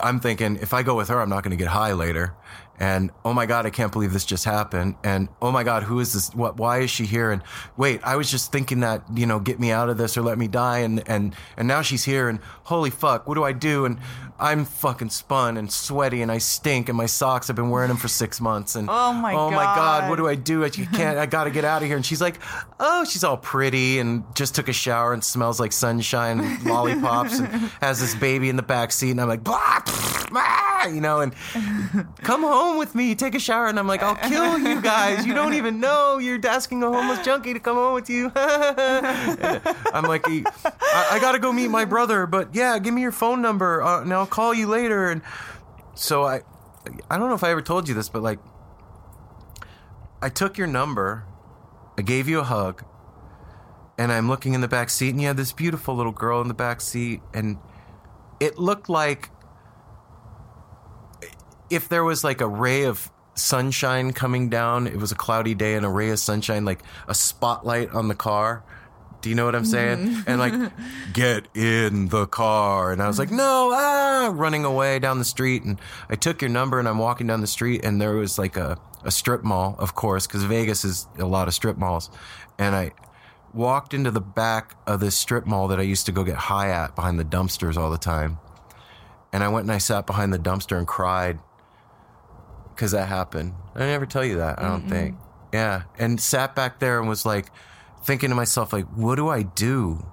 I'm 0.00 0.20
thinking 0.20 0.56
if 0.56 0.72
I 0.72 0.82
go 0.82 0.94
with 0.96 1.08
her, 1.08 1.20
I'm 1.20 1.28
not 1.28 1.42
going 1.44 1.50
to 1.56 1.62
get 1.62 1.68
high 1.68 1.92
later. 1.92 2.34
And 2.78 3.10
oh 3.24 3.32
my 3.32 3.46
god, 3.46 3.66
I 3.66 3.70
can't 3.70 3.92
believe 3.92 4.12
this 4.12 4.24
just 4.24 4.44
happened. 4.44 4.96
And 5.04 5.28
oh 5.40 5.52
my 5.52 5.62
god, 5.62 5.84
who 5.84 6.00
is 6.00 6.12
this? 6.12 6.34
What? 6.34 6.56
Why 6.56 6.80
is 6.80 6.90
she 6.90 7.04
here? 7.04 7.30
And 7.30 7.42
wait, 7.76 8.00
I 8.02 8.16
was 8.16 8.30
just 8.30 8.50
thinking 8.50 8.80
that 8.80 9.04
you 9.14 9.26
know, 9.26 9.38
get 9.38 9.60
me 9.60 9.70
out 9.70 9.88
of 9.88 9.96
this 9.96 10.16
or 10.16 10.22
let 10.22 10.38
me 10.38 10.48
die. 10.48 10.78
And 10.78 11.06
and 11.08 11.34
and 11.56 11.68
now 11.68 11.82
she's 11.82 12.04
here. 12.04 12.28
And 12.28 12.40
holy 12.64 12.90
fuck, 12.90 13.28
what 13.28 13.34
do 13.34 13.44
I 13.44 13.52
do? 13.52 13.84
And 13.84 13.98
I'm 14.40 14.64
fucking 14.64 15.10
spun 15.10 15.56
and 15.56 15.70
sweaty 15.72 16.20
and 16.20 16.32
I 16.32 16.38
stink 16.38 16.88
and 16.88 16.98
my 16.98 17.06
socks. 17.06 17.48
I've 17.48 17.56
been 17.56 17.70
wearing 17.70 17.88
them 17.88 17.96
for 17.96 18.08
six 18.08 18.40
months. 18.40 18.74
And 18.74 18.88
Oh 18.90 19.12
my 19.12 19.34
oh 19.34 19.50
my 19.50 19.62
god, 19.64 20.10
what 20.10 20.16
do 20.16 20.26
I 20.26 20.34
do? 20.34 20.64
I 20.64 20.70
can't. 20.70 21.18
I 21.18 21.26
got 21.26 21.44
to 21.44 21.50
get 21.50 21.64
out 21.64 21.82
of 21.82 21.86
here. 21.88 21.96
And 21.96 22.04
she's 22.04 22.20
like, 22.20 22.40
oh, 22.80 23.04
she's 23.04 23.22
all 23.22 23.36
pretty 23.36 24.00
and 24.00 24.24
just 24.34 24.54
took 24.56 24.68
a 24.68 24.72
shower 24.72 25.12
and 25.12 25.22
smells 25.22 25.60
like 25.60 25.70
sunshine 25.72 26.40
and 26.40 26.64
lollipops 26.64 27.38
and 27.38 27.46
has 27.80 28.00
this 28.00 28.16
baby 28.16 28.48
in 28.48 28.56
the 28.56 28.62
back 28.62 28.90
seat. 28.90 29.12
And 29.12 29.20
I'm 29.20 29.28
like, 29.28 29.44
blah, 29.44 29.58
pfft, 29.80 30.30
ah, 30.34 30.88
you 30.88 31.00
know, 31.00 31.20
and 31.20 31.34
come 32.22 32.42
home 32.42 32.63
with 32.72 32.94
me, 32.94 33.14
take 33.14 33.34
a 33.34 33.38
shower. 33.38 33.66
And 33.66 33.78
I'm 33.78 33.86
like, 33.86 34.02
I'll 34.02 34.16
kill 34.16 34.58
you 34.58 34.80
guys. 34.82 35.26
You 35.26 35.34
don't 35.34 35.54
even 35.54 35.80
know 35.80 36.18
you're 36.18 36.40
asking 36.46 36.82
a 36.82 36.90
homeless 36.90 37.24
junkie 37.24 37.52
to 37.52 37.60
come 37.60 37.76
home 37.76 37.94
with 37.94 38.10
you. 38.10 38.32
I'm 38.36 40.04
like, 40.04 40.24
I, 40.26 40.44
I 41.12 41.18
got 41.20 41.32
to 41.32 41.38
go 41.38 41.52
meet 41.52 41.68
my 41.68 41.84
brother, 41.84 42.26
but 42.26 42.54
yeah, 42.54 42.78
give 42.78 42.94
me 42.94 43.02
your 43.02 43.12
phone 43.12 43.42
number 43.42 43.82
uh, 43.82 44.02
and 44.02 44.12
I'll 44.12 44.26
call 44.26 44.54
you 44.54 44.66
later. 44.66 45.10
And 45.10 45.22
so 45.94 46.24
I, 46.24 46.40
I 47.10 47.18
don't 47.18 47.28
know 47.28 47.34
if 47.34 47.44
I 47.44 47.50
ever 47.50 47.62
told 47.62 47.88
you 47.88 47.94
this, 47.94 48.08
but 48.08 48.22
like, 48.22 48.38
I 50.22 50.28
took 50.30 50.56
your 50.56 50.66
number, 50.66 51.26
I 51.98 52.02
gave 52.02 52.28
you 52.28 52.40
a 52.40 52.44
hug, 52.44 52.84
and 53.98 54.10
I'm 54.10 54.28
looking 54.28 54.54
in 54.54 54.60
the 54.60 54.68
back 54.68 54.90
seat, 54.90 55.10
and 55.10 55.20
you 55.20 55.26
had 55.26 55.36
this 55.36 55.52
beautiful 55.52 55.94
little 55.94 56.12
girl 56.12 56.40
in 56.40 56.48
the 56.48 56.54
back 56.54 56.80
seat, 56.80 57.20
and 57.32 57.58
it 58.40 58.58
looked 58.58 58.88
like 58.88 59.30
if 61.70 61.88
there 61.88 62.04
was 62.04 62.24
like 62.24 62.40
a 62.40 62.48
ray 62.48 62.84
of 62.84 63.10
sunshine 63.34 64.12
coming 64.12 64.48
down, 64.48 64.86
it 64.86 64.96
was 64.96 65.12
a 65.12 65.16
cloudy 65.16 65.54
day, 65.54 65.74
and 65.74 65.84
a 65.84 65.88
ray 65.88 66.10
of 66.10 66.18
sunshine, 66.18 66.64
like 66.64 66.80
a 67.08 67.14
spotlight 67.14 67.90
on 67.90 68.08
the 68.08 68.14
car, 68.14 68.62
Do 69.24 69.30
you 69.30 69.36
know 69.36 69.46
what 69.46 69.54
I'm 69.54 69.64
saying? 69.64 69.98
Mm-hmm. 70.00 70.30
And 70.30 70.38
like, 70.38 70.72
get 71.14 71.48
in 71.56 72.08
the 72.08 72.26
car. 72.26 72.92
And 72.92 73.00
I 73.00 73.06
was 73.06 73.18
like, 73.18 73.30
no, 73.30 73.70
ah, 73.72 74.30
running 74.34 74.66
away 74.66 74.98
down 74.98 75.18
the 75.18 75.24
street. 75.24 75.64
And 75.64 75.80
I 76.10 76.14
took 76.14 76.42
your 76.42 76.50
number 76.50 76.78
and 76.78 76.86
I'm 76.86 76.98
walking 76.98 77.26
down 77.26 77.40
the 77.40 77.46
street 77.46 77.86
and 77.86 77.98
there 77.98 78.16
was 78.16 78.38
like 78.38 78.58
a, 78.58 78.76
a 79.02 79.10
strip 79.10 79.42
mall, 79.42 79.76
of 79.78 79.94
course, 79.94 80.26
because 80.26 80.42
Vegas 80.42 80.84
is 80.84 81.06
a 81.18 81.24
lot 81.24 81.48
of 81.48 81.54
strip 81.54 81.78
malls. 81.78 82.10
And 82.58 82.76
I 82.76 82.92
walked 83.54 83.94
into 83.94 84.10
the 84.10 84.20
back 84.20 84.76
of 84.86 85.00
this 85.00 85.16
strip 85.16 85.46
mall 85.46 85.68
that 85.68 85.78
I 85.78 85.84
used 85.84 86.04
to 86.04 86.12
go 86.12 86.22
get 86.22 86.36
high 86.36 86.68
at 86.68 86.94
behind 86.94 87.18
the 87.18 87.24
dumpsters 87.24 87.78
all 87.78 87.88
the 87.88 87.96
time. 87.96 88.36
And 89.32 89.42
I 89.42 89.48
went 89.48 89.64
and 89.64 89.72
I 89.72 89.78
sat 89.78 90.06
behind 90.06 90.34
the 90.34 90.38
dumpster 90.38 90.76
and 90.76 90.86
cried 90.86 91.38
because 92.74 92.92
that 92.92 93.08
happened. 93.08 93.54
I 93.74 93.80
never 93.80 94.06
tell 94.06 94.24
you 94.24 94.36
that, 94.38 94.58
I 94.58 94.68
don't 94.68 94.88
think. 94.88 95.16
Yeah. 95.52 95.82
And 95.98 96.20
sat 96.20 96.54
back 96.54 96.80
there 96.80 96.98
and 96.98 97.08
was 97.08 97.24
like 97.24 97.46
thinking 98.04 98.30
to 98.30 98.34
myself, 98.34 98.72
like, 98.72 98.86
what 98.86 99.16
do 99.16 99.28
I 99.28 99.42
do? 99.42 100.04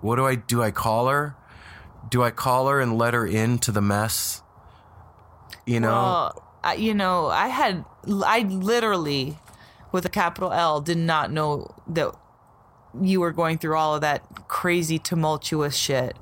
What 0.00 0.16
do 0.16 0.26
I 0.26 0.34
do? 0.34 0.62
I 0.62 0.70
call 0.70 1.08
her? 1.08 1.36
Do 2.10 2.22
I 2.22 2.30
call 2.30 2.68
her 2.68 2.80
and 2.80 2.98
let 2.98 3.14
her 3.14 3.26
into 3.26 3.72
the 3.72 3.80
mess? 3.80 4.42
You 5.66 5.80
know? 5.80 5.92
Well, 5.92 6.42
I, 6.62 6.74
you 6.74 6.94
know, 6.94 7.26
I 7.26 7.48
had, 7.48 7.84
I 8.06 8.40
literally, 8.40 9.38
with 9.92 10.04
a 10.04 10.10
capital 10.10 10.52
L, 10.52 10.80
did 10.80 10.98
not 10.98 11.32
know 11.32 11.74
that 11.88 12.14
you 13.00 13.20
were 13.20 13.32
going 13.32 13.58
through 13.58 13.76
all 13.76 13.94
of 13.94 14.02
that 14.02 14.22
crazy, 14.48 14.98
tumultuous 14.98 15.74
shit. 15.74 16.16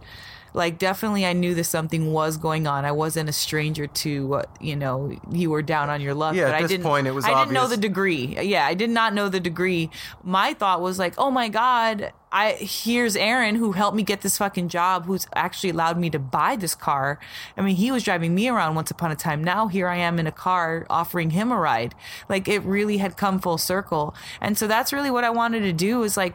Like, 0.52 0.78
definitely, 0.78 1.24
I 1.24 1.32
knew 1.32 1.54
that 1.54 1.64
something 1.64 2.12
was 2.12 2.36
going 2.36 2.66
on. 2.66 2.84
I 2.84 2.92
wasn't 2.92 3.28
a 3.28 3.32
stranger 3.32 3.86
to 3.86 4.26
what 4.26 4.48
you 4.60 4.76
know. 4.76 5.16
You 5.30 5.50
were 5.50 5.62
down 5.62 5.90
on 5.90 6.00
your 6.00 6.14
luck. 6.14 6.34
Yeah, 6.34 6.44
but 6.44 6.54
at 6.54 6.54
I 6.56 6.62
this 6.62 6.70
didn't, 6.70 6.84
point, 6.84 7.06
it 7.06 7.12
was 7.12 7.24
I 7.24 7.38
didn't 7.38 7.54
know 7.54 7.68
the 7.68 7.76
degree. 7.76 8.36
Yeah, 8.40 8.66
I 8.66 8.74
did 8.74 8.90
not 8.90 9.14
know 9.14 9.28
the 9.28 9.40
degree. 9.40 9.90
My 10.22 10.54
thought 10.54 10.80
was 10.80 10.98
like, 10.98 11.14
oh 11.18 11.30
my 11.30 11.48
god, 11.48 12.12
I 12.32 12.52
here's 12.52 13.16
Aaron 13.16 13.56
who 13.56 13.72
helped 13.72 13.96
me 13.96 14.02
get 14.02 14.20
this 14.20 14.38
fucking 14.38 14.68
job, 14.68 15.06
who's 15.06 15.26
actually 15.34 15.70
allowed 15.70 15.98
me 15.98 16.10
to 16.10 16.18
buy 16.18 16.56
this 16.56 16.74
car. 16.74 17.18
I 17.56 17.62
mean, 17.62 17.76
he 17.76 17.90
was 17.90 18.04
driving 18.04 18.34
me 18.34 18.48
around 18.48 18.76
once 18.76 18.90
upon 18.90 19.10
a 19.10 19.16
time. 19.16 19.42
Now 19.42 19.66
here 19.66 19.88
I 19.88 19.96
am 19.96 20.18
in 20.18 20.26
a 20.26 20.32
car 20.32 20.86
offering 20.88 21.30
him 21.30 21.50
a 21.50 21.58
ride. 21.58 21.94
Like 22.28 22.46
it 22.46 22.62
really 22.62 22.98
had 22.98 23.16
come 23.16 23.40
full 23.40 23.58
circle. 23.58 24.14
And 24.40 24.56
so 24.56 24.68
that's 24.68 24.92
really 24.92 25.10
what 25.10 25.24
I 25.24 25.30
wanted 25.30 25.60
to 25.60 25.72
do 25.72 26.04
is 26.04 26.16
like 26.16 26.34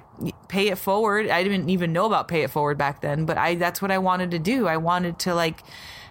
pay 0.49 0.67
it 0.67 0.77
forward. 0.77 1.29
I 1.29 1.43
didn't 1.43 1.69
even 1.69 1.93
know 1.93 2.05
about 2.05 2.27
pay 2.27 2.43
it 2.43 2.51
forward 2.51 2.77
back 2.77 3.01
then, 3.01 3.25
but 3.25 3.37
I 3.37 3.55
that's 3.55 3.81
what 3.81 3.91
I 3.91 3.97
wanted 3.97 4.31
to 4.31 4.39
do. 4.39 4.67
I 4.67 4.77
wanted 4.77 5.17
to 5.19 5.33
like 5.33 5.63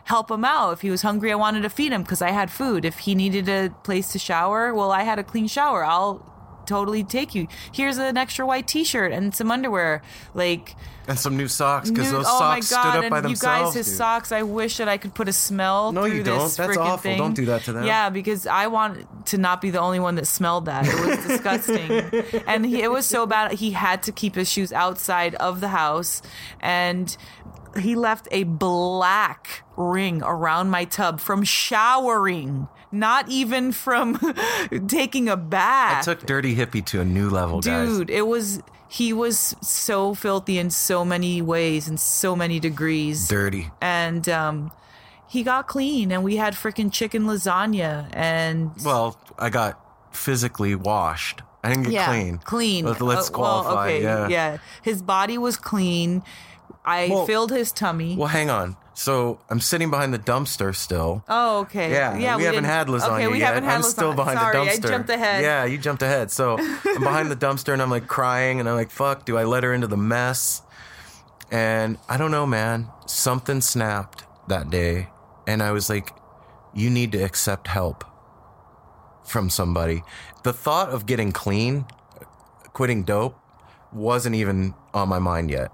help 0.04 0.30
him 0.30 0.44
out. 0.44 0.72
If 0.72 0.80
he 0.80 0.90
was 0.90 1.02
hungry, 1.02 1.32
I 1.32 1.34
wanted 1.34 1.62
to 1.62 1.70
feed 1.70 1.92
him 1.92 2.02
because 2.02 2.22
I 2.22 2.30
had 2.30 2.50
food. 2.50 2.84
If 2.84 3.00
he 3.00 3.14
needed 3.14 3.48
a 3.48 3.70
place 3.82 4.12
to 4.12 4.18
shower, 4.18 4.72
well, 4.74 4.90
I 4.90 5.02
had 5.02 5.18
a 5.18 5.24
clean 5.24 5.46
shower. 5.46 5.84
I'll 5.84 6.33
totally 6.66 7.04
take 7.04 7.34
you. 7.34 7.48
Here's 7.72 7.98
an 7.98 8.16
extra 8.16 8.46
white 8.46 8.66
T-shirt 8.66 9.12
and 9.12 9.34
some 9.34 9.50
underwear. 9.50 10.02
Like 10.34 10.74
and 11.06 11.18
some 11.18 11.36
new 11.36 11.48
socks 11.48 11.90
because 11.90 12.10
those 12.10 12.24
oh 12.26 12.40
my 12.40 12.60
socks 12.60 12.70
god! 12.70 12.80
stood 12.80 12.98
up 12.98 13.12
and 13.12 13.22
by 13.22 13.28
you 13.28 13.36
guys, 13.36 13.74
his 13.74 13.86
dude. 13.86 13.96
socks. 13.96 14.32
I 14.32 14.42
wish 14.42 14.78
that 14.78 14.88
I 14.88 14.96
could 14.96 15.14
put 15.14 15.28
a 15.28 15.32
smell. 15.32 15.92
No, 15.92 16.04
through 16.04 16.16
you 16.16 16.22
don't. 16.22 16.38
This 16.40 16.56
That's 16.56 16.76
freaking 16.76 16.80
awful. 16.80 16.98
Thing. 16.98 17.18
Don't 17.18 17.34
do 17.34 17.44
that 17.46 17.62
to 17.62 17.72
them. 17.72 17.84
Yeah, 17.84 18.10
because 18.10 18.46
I 18.46 18.68
want 18.68 19.26
to 19.26 19.38
not 19.38 19.60
be 19.60 19.70
the 19.70 19.80
only 19.80 20.00
one 20.00 20.14
that 20.14 20.26
smelled 20.26 20.64
that. 20.66 20.86
It 20.86 20.94
was 20.94 21.26
disgusting, 21.26 22.42
and 22.46 22.64
he, 22.64 22.82
it 22.82 22.90
was 22.90 23.06
so 23.06 23.26
bad. 23.26 23.52
He 23.52 23.72
had 23.72 24.02
to 24.04 24.12
keep 24.12 24.34
his 24.34 24.50
shoes 24.50 24.72
outside 24.72 25.34
of 25.34 25.60
the 25.60 25.68
house, 25.68 26.22
and 26.60 27.14
he 27.78 27.94
left 27.94 28.28
a 28.30 28.44
black 28.44 29.62
ring 29.76 30.22
around 30.22 30.70
my 30.70 30.84
tub 30.84 31.20
from 31.20 31.42
showering, 31.44 32.68
not 32.92 33.28
even 33.28 33.72
from 33.72 34.18
taking 34.88 35.28
a 35.28 35.36
bath. 35.36 36.06
I 36.08 36.14
took 36.14 36.26
Dirty 36.26 36.54
Hippie 36.56 36.84
to 36.86 37.00
a 37.00 37.04
new 37.04 37.28
level, 37.30 37.60
guys. 37.60 37.88
Dude, 37.88 38.10
it 38.10 38.26
was 38.26 38.62
he 38.88 39.12
was 39.12 39.56
so 39.60 40.14
filthy 40.14 40.58
in 40.58 40.70
so 40.70 41.04
many 41.04 41.42
ways 41.42 41.88
and 41.88 41.98
so 41.98 42.36
many 42.36 42.60
degrees. 42.60 43.26
Dirty. 43.28 43.70
And 43.80 44.28
um 44.28 44.70
he 45.28 45.42
got 45.42 45.66
clean 45.66 46.12
and 46.12 46.22
we 46.22 46.36
had 46.36 46.54
freaking 46.54 46.92
chicken 46.92 47.24
lasagna 47.24 48.08
and 48.12 48.70
Well, 48.84 49.18
I 49.38 49.50
got 49.50 49.80
physically 50.14 50.74
washed. 50.76 51.42
I 51.64 51.70
didn't 51.70 51.84
get 51.84 51.92
yeah, 51.94 52.06
clean. 52.06 52.38
Clean. 52.38 52.84
Let, 52.84 53.00
let's 53.00 53.28
Uh, 53.30 53.38
well, 53.38 53.62
qualify. 53.62 53.86
okay, 53.86 54.02
yeah. 54.02 54.28
Yeah. 54.28 54.58
His 54.82 55.02
body 55.02 55.38
was 55.38 55.56
clean. 55.56 56.22
I 56.84 57.08
Well- 57.10 57.26
filled 57.26 57.50
his 57.50 57.72
tummy. 57.72 58.16
Well, 58.16 58.28
hang 58.28 58.50
on. 58.50 58.76
So 58.96 59.40
I'm 59.50 59.58
sitting 59.58 59.90
behind 59.90 60.14
the 60.14 60.18
dumpster 60.20 60.72
still. 60.74 61.24
oh, 61.28 61.60
okay. 61.60 61.90
Yeah, 61.90 62.16
yeah. 62.16 62.36
we, 62.36 62.44
haven't 62.44 62.62
didn't- 62.62 62.70
had 62.76 62.86
lasagna 62.86 63.14
Okay, 63.14 63.26
we 63.28 63.38
yet. 63.40 63.48
haven't 63.54 63.64
had 63.64 63.74
I'm 63.76 63.80
lasagna. 63.80 63.84
still 63.90 64.14
behind 64.14 64.38
Sorry, 64.38 64.52
the 64.52 64.70
dumpster. 64.70 64.84
I 64.84 64.88
jumped 64.88 65.10
ahead. 65.10 65.42
Yeah, 65.42 65.64
you 65.64 65.78
jumped 65.78 66.02
ahead. 66.02 66.30
So 66.30 66.58
I'm 66.58 67.00
behind 67.02 67.30
the 67.30 67.36
dumpster 67.36 67.72
and 67.72 67.82
I'm 67.82 67.90
like 67.90 68.06
crying 68.06 68.60
and 68.60 68.68
I'm 68.68 68.76
like, 68.76 68.90
fuck, 68.92 69.24
do 69.26 69.36
I 69.36 69.42
let 69.44 69.64
her 69.64 69.72
into 69.74 69.88
the 69.88 69.96
mess? 69.96 70.62
And 71.50 71.98
I 72.08 72.16
don't 72.16 72.30
know, 72.30 72.46
man. 72.46 72.88
Something 73.06 73.60
snapped 73.62 74.24
that 74.48 74.70
day. 74.70 75.08
And 75.46 75.60
I 75.62 75.72
was 75.72 75.90
like, 75.90 76.10
you 76.72 76.88
need 76.90 77.10
to 77.12 77.18
accept 77.22 77.66
help 77.68 78.04
from 79.24 79.50
somebody. 79.50 80.02
The 80.44 80.52
thought 80.52 80.90
of 80.90 81.06
getting 81.06 81.32
clean, 81.32 81.86
quitting 82.72 83.02
dope, 83.04 83.36
wasn't 83.92 84.36
even 84.36 84.74
on 84.92 85.08
my 85.08 85.18
mind 85.18 85.50
yet. 85.50 85.70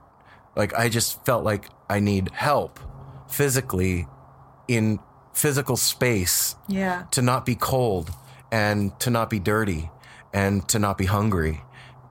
Like, 0.61 0.74
I 0.74 0.90
just 0.90 1.24
felt 1.24 1.42
like 1.42 1.70
I 1.88 2.00
need 2.00 2.28
help 2.34 2.78
physically 3.30 4.06
in 4.68 4.98
physical 5.32 5.78
space 5.78 6.54
Yeah. 6.68 7.04
to 7.12 7.22
not 7.22 7.46
be 7.46 7.54
cold 7.54 8.11
and 8.52 8.92
to 9.00 9.08
not 9.08 9.30
be 9.30 9.38
dirty 9.38 9.90
and 10.34 10.68
to 10.68 10.78
not 10.78 10.98
be 10.98 11.06
hungry. 11.06 11.62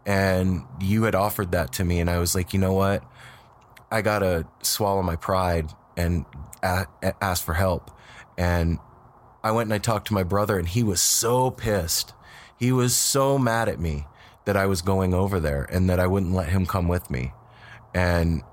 And 0.04 0.64
you 0.80 1.04
had 1.04 1.14
offered 1.14 1.52
that 1.52 1.72
to 1.74 1.84
me, 1.86 2.00
and 2.00 2.10
I 2.10 2.18
was 2.18 2.34
like, 2.34 2.52
you 2.52 2.60
know 2.60 2.74
what? 2.74 3.04
I 3.92 4.02
gotta 4.02 4.48
swallow 4.64 5.04
my 5.04 5.16
pride 5.16 5.70
and 5.96 6.26
ask 7.22 7.46
for 7.46 7.54
help. 7.54 7.92
And 8.36 8.80
I 9.44 9.52
went 9.52 9.68
and 9.68 9.76
I 9.76 9.78
talked 9.78 10.08
to 10.08 10.16
my 10.16 10.24
brother, 10.24 10.58
and 10.58 10.68
he 10.68 10.82
was 10.82 11.02
so 11.02 11.52
pissed. 11.52 12.14
He 12.58 12.72
was 12.72 12.96
so 12.96 13.38
mad 13.38 13.70
at 13.70 13.80
me 13.80 14.08
that 14.46 14.58
I 14.58 14.66
was 14.66 14.82
going 14.82 15.14
over 15.14 15.40
there 15.40 15.68
and 15.72 15.88
that 15.92 16.00
I 16.00 16.08
wouldn't 16.08 16.34
let 16.34 16.50
him 16.50 16.66
come 16.66 16.88
with 16.88 17.12
me. 17.12 17.32
And 17.94 18.44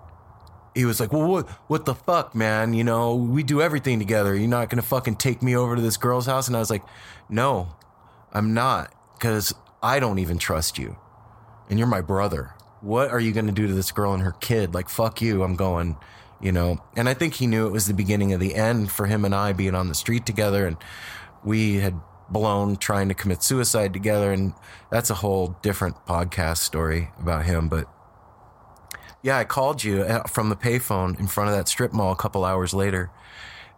he 0.74 0.84
was 0.84 1.00
like, 1.00 1.12
"Well, 1.12 1.26
what, 1.26 1.48
what 1.68 1.84
the 1.84 1.94
fuck, 1.94 2.34
man? 2.34 2.74
You 2.74 2.84
know, 2.84 3.14
we 3.14 3.42
do 3.42 3.62
everything 3.62 3.98
together. 3.98 4.34
You're 4.34 4.48
not 4.48 4.68
gonna 4.70 4.82
fucking 4.82 5.16
take 5.16 5.42
me 5.42 5.56
over 5.56 5.76
to 5.76 5.82
this 5.82 5.96
girl's 5.96 6.26
house?" 6.26 6.48
And 6.48 6.56
I 6.56 6.60
was 6.60 6.70
like, 6.70 6.82
"No, 7.28 7.68
I'm 8.32 8.54
not, 8.54 8.92
because 9.14 9.54
I 9.82 10.00
don't 10.00 10.18
even 10.18 10.38
trust 10.38 10.78
you, 10.78 10.96
and 11.70 11.78
you're 11.78 11.88
my 11.88 12.02
brother. 12.02 12.54
What 12.80 13.10
are 13.10 13.20
you 13.20 13.32
gonna 13.32 13.52
do 13.52 13.66
to 13.66 13.72
this 13.72 13.90
girl 13.90 14.12
and 14.12 14.22
her 14.22 14.32
kid? 14.32 14.74
Like, 14.74 14.88
fuck 14.88 15.20
you. 15.20 15.42
I'm 15.42 15.56
going." 15.56 15.96
You 16.38 16.52
know, 16.52 16.84
and 16.94 17.08
I 17.08 17.14
think 17.14 17.32
he 17.32 17.46
knew 17.46 17.66
it 17.66 17.72
was 17.72 17.86
the 17.86 17.94
beginning 17.94 18.34
of 18.34 18.40
the 18.40 18.54
end 18.54 18.90
for 18.90 19.06
him 19.06 19.24
and 19.24 19.34
I 19.34 19.54
being 19.54 19.74
on 19.74 19.88
the 19.88 19.94
street 19.94 20.26
together, 20.26 20.66
and 20.66 20.76
we 21.42 21.76
had 21.76 21.98
blown 22.28 22.76
trying 22.76 23.08
to 23.08 23.14
commit 23.14 23.42
suicide 23.42 23.94
together, 23.94 24.32
and 24.32 24.52
that's 24.90 25.08
a 25.08 25.14
whole 25.14 25.56
different 25.62 25.96
podcast 26.06 26.58
story 26.58 27.10
about 27.18 27.46
him. 27.46 27.68
But 27.68 27.88
yeah, 29.26 29.38
I 29.38 29.44
called 29.44 29.82
you 29.82 30.02
uh, 30.02 30.22
from 30.28 30.50
the 30.50 30.56
payphone 30.56 31.18
in 31.18 31.26
front 31.26 31.50
of 31.50 31.56
that 31.56 31.66
strip 31.68 31.92
mall 31.92 32.12
a 32.12 32.16
couple 32.16 32.44
hours 32.44 32.72
later, 32.72 33.10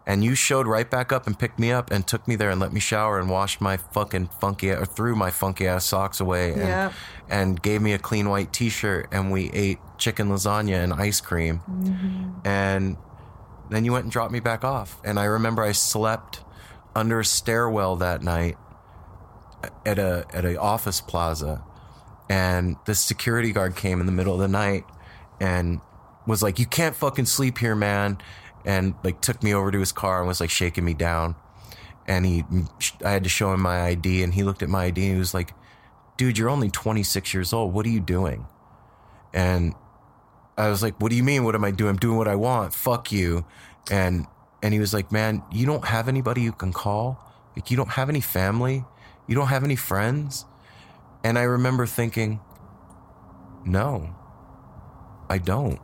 and 0.06 0.22
you 0.22 0.34
showed 0.34 0.66
right 0.66 0.88
back 0.90 1.10
up 1.10 1.26
and 1.26 1.38
picked 1.38 1.58
me 1.58 1.72
up 1.72 1.90
and 1.90 2.06
took 2.06 2.28
me 2.28 2.36
there 2.36 2.50
and 2.50 2.60
let 2.60 2.72
me 2.72 2.80
shower 2.80 3.18
and 3.18 3.30
washed 3.30 3.60
my 3.60 3.76
fucking 3.78 4.28
funky 4.40 4.70
or 4.70 4.84
threw 4.84 5.14
my 5.16 5.30
funky 5.30 5.66
ass 5.66 5.86
socks 5.86 6.20
away 6.20 6.52
and 6.52 6.60
Yeah. 6.60 6.92
and 7.30 7.62
gave 7.62 7.80
me 7.80 7.92
a 7.94 7.98
clean 7.98 8.28
white 8.28 8.52
t-shirt 8.52 9.08
and 9.10 9.32
we 9.32 9.50
ate 9.52 9.78
chicken 9.96 10.28
lasagna 10.28 10.84
and 10.84 10.92
ice 10.92 11.20
cream, 11.22 11.60
and 12.44 12.96
then 13.70 13.84
you 13.86 13.92
went 13.92 14.04
and 14.04 14.12
dropped 14.12 14.32
me 14.32 14.40
back 14.40 14.64
off. 14.64 15.00
And 15.04 15.18
I 15.18 15.24
remember 15.24 15.62
I 15.62 15.72
slept 15.72 16.40
under 16.94 17.20
a 17.20 17.24
stairwell 17.24 17.96
that 17.96 18.22
night 18.22 18.56
at 19.86 19.98
a 19.98 20.26
at 20.32 20.44
a 20.44 20.56
office 20.60 21.00
plaza 21.00 21.62
and 22.30 22.76
the 22.86 22.94
security 22.94 23.50
guard 23.52 23.74
came 23.76 23.98
in 24.00 24.06
the 24.06 24.12
middle 24.12 24.34
of 24.34 24.40
the 24.40 24.48
night 24.48 24.84
and 25.40 25.80
was 26.26 26.42
like 26.42 26.58
you 26.58 26.66
can't 26.66 26.94
fucking 26.94 27.26
sleep 27.26 27.58
here 27.58 27.74
man 27.74 28.18
and 28.64 28.94
like 29.02 29.20
took 29.20 29.42
me 29.42 29.54
over 29.54 29.70
to 29.70 29.78
his 29.78 29.92
car 29.92 30.18
and 30.18 30.28
was 30.28 30.40
like 30.40 30.50
shaking 30.50 30.84
me 30.84 30.94
down. 30.94 31.36
And 32.06 32.24
he 32.24 32.44
I 33.04 33.10
had 33.10 33.24
to 33.24 33.30
show 33.30 33.52
him 33.52 33.60
my 33.60 33.82
ID 33.82 34.22
and 34.22 34.34
he 34.34 34.42
looked 34.42 34.62
at 34.62 34.68
my 34.68 34.84
ID 34.84 35.02
and 35.04 35.12
he 35.14 35.18
was 35.18 35.34
like 35.34 35.54
dude 36.16 36.36
you're 36.36 36.50
only 36.50 36.70
26 36.70 37.32
years 37.34 37.52
old. 37.52 37.72
What 37.72 37.86
are 37.86 37.90
you 37.90 38.00
doing? 38.00 38.46
And 39.32 39.74
I 40.56 40.68
was 40.68 40.82
like 40.82 41.00
what 41.00 41.10
do 41.10 41.16
you 41.16 41.24
mean? 41.24 41.44
What 41.44 41.54
am 41.54 41.64
I 41.64 41.70
doing? 41.70 41.90
I'm 41.90 41.96
doing 41.96 42.16
what 42.16 42.28
I 42.28 42.36
want. 42.36 42.74
Fuck 42.74 43.12
you. 43.12 43.44
And 43.90 44.26
and 44.62 44.74
he 44.74 44.80
was 44.80 44.92
like 44.92 45.12
man 45.12 45.42
you 45.52 45.66
don't 45.66 45.84
have 45.84 46.08
anybody 46.08 46.42
you 46.42 46.52
can 46.52 46.72
call. 46.72 47.18
Like 47.56 47.70
you 47.70 47.76
don't 47.76 47.90
have 47.90 48.08
any 48.08 48.20
family. 48.20 48.84
You 49.26 49.34
don't 49.34 49.48
have 49.48 49.64
any 49.64 49.76
friends. 49.76 50.46
And 51.24 51.38
I 51.38 51.42
remember 51.42 51.84
thinking, 51.84 52.40
no, 53.64 54.14
I 55.28 55.38
don't. 55.38 55.80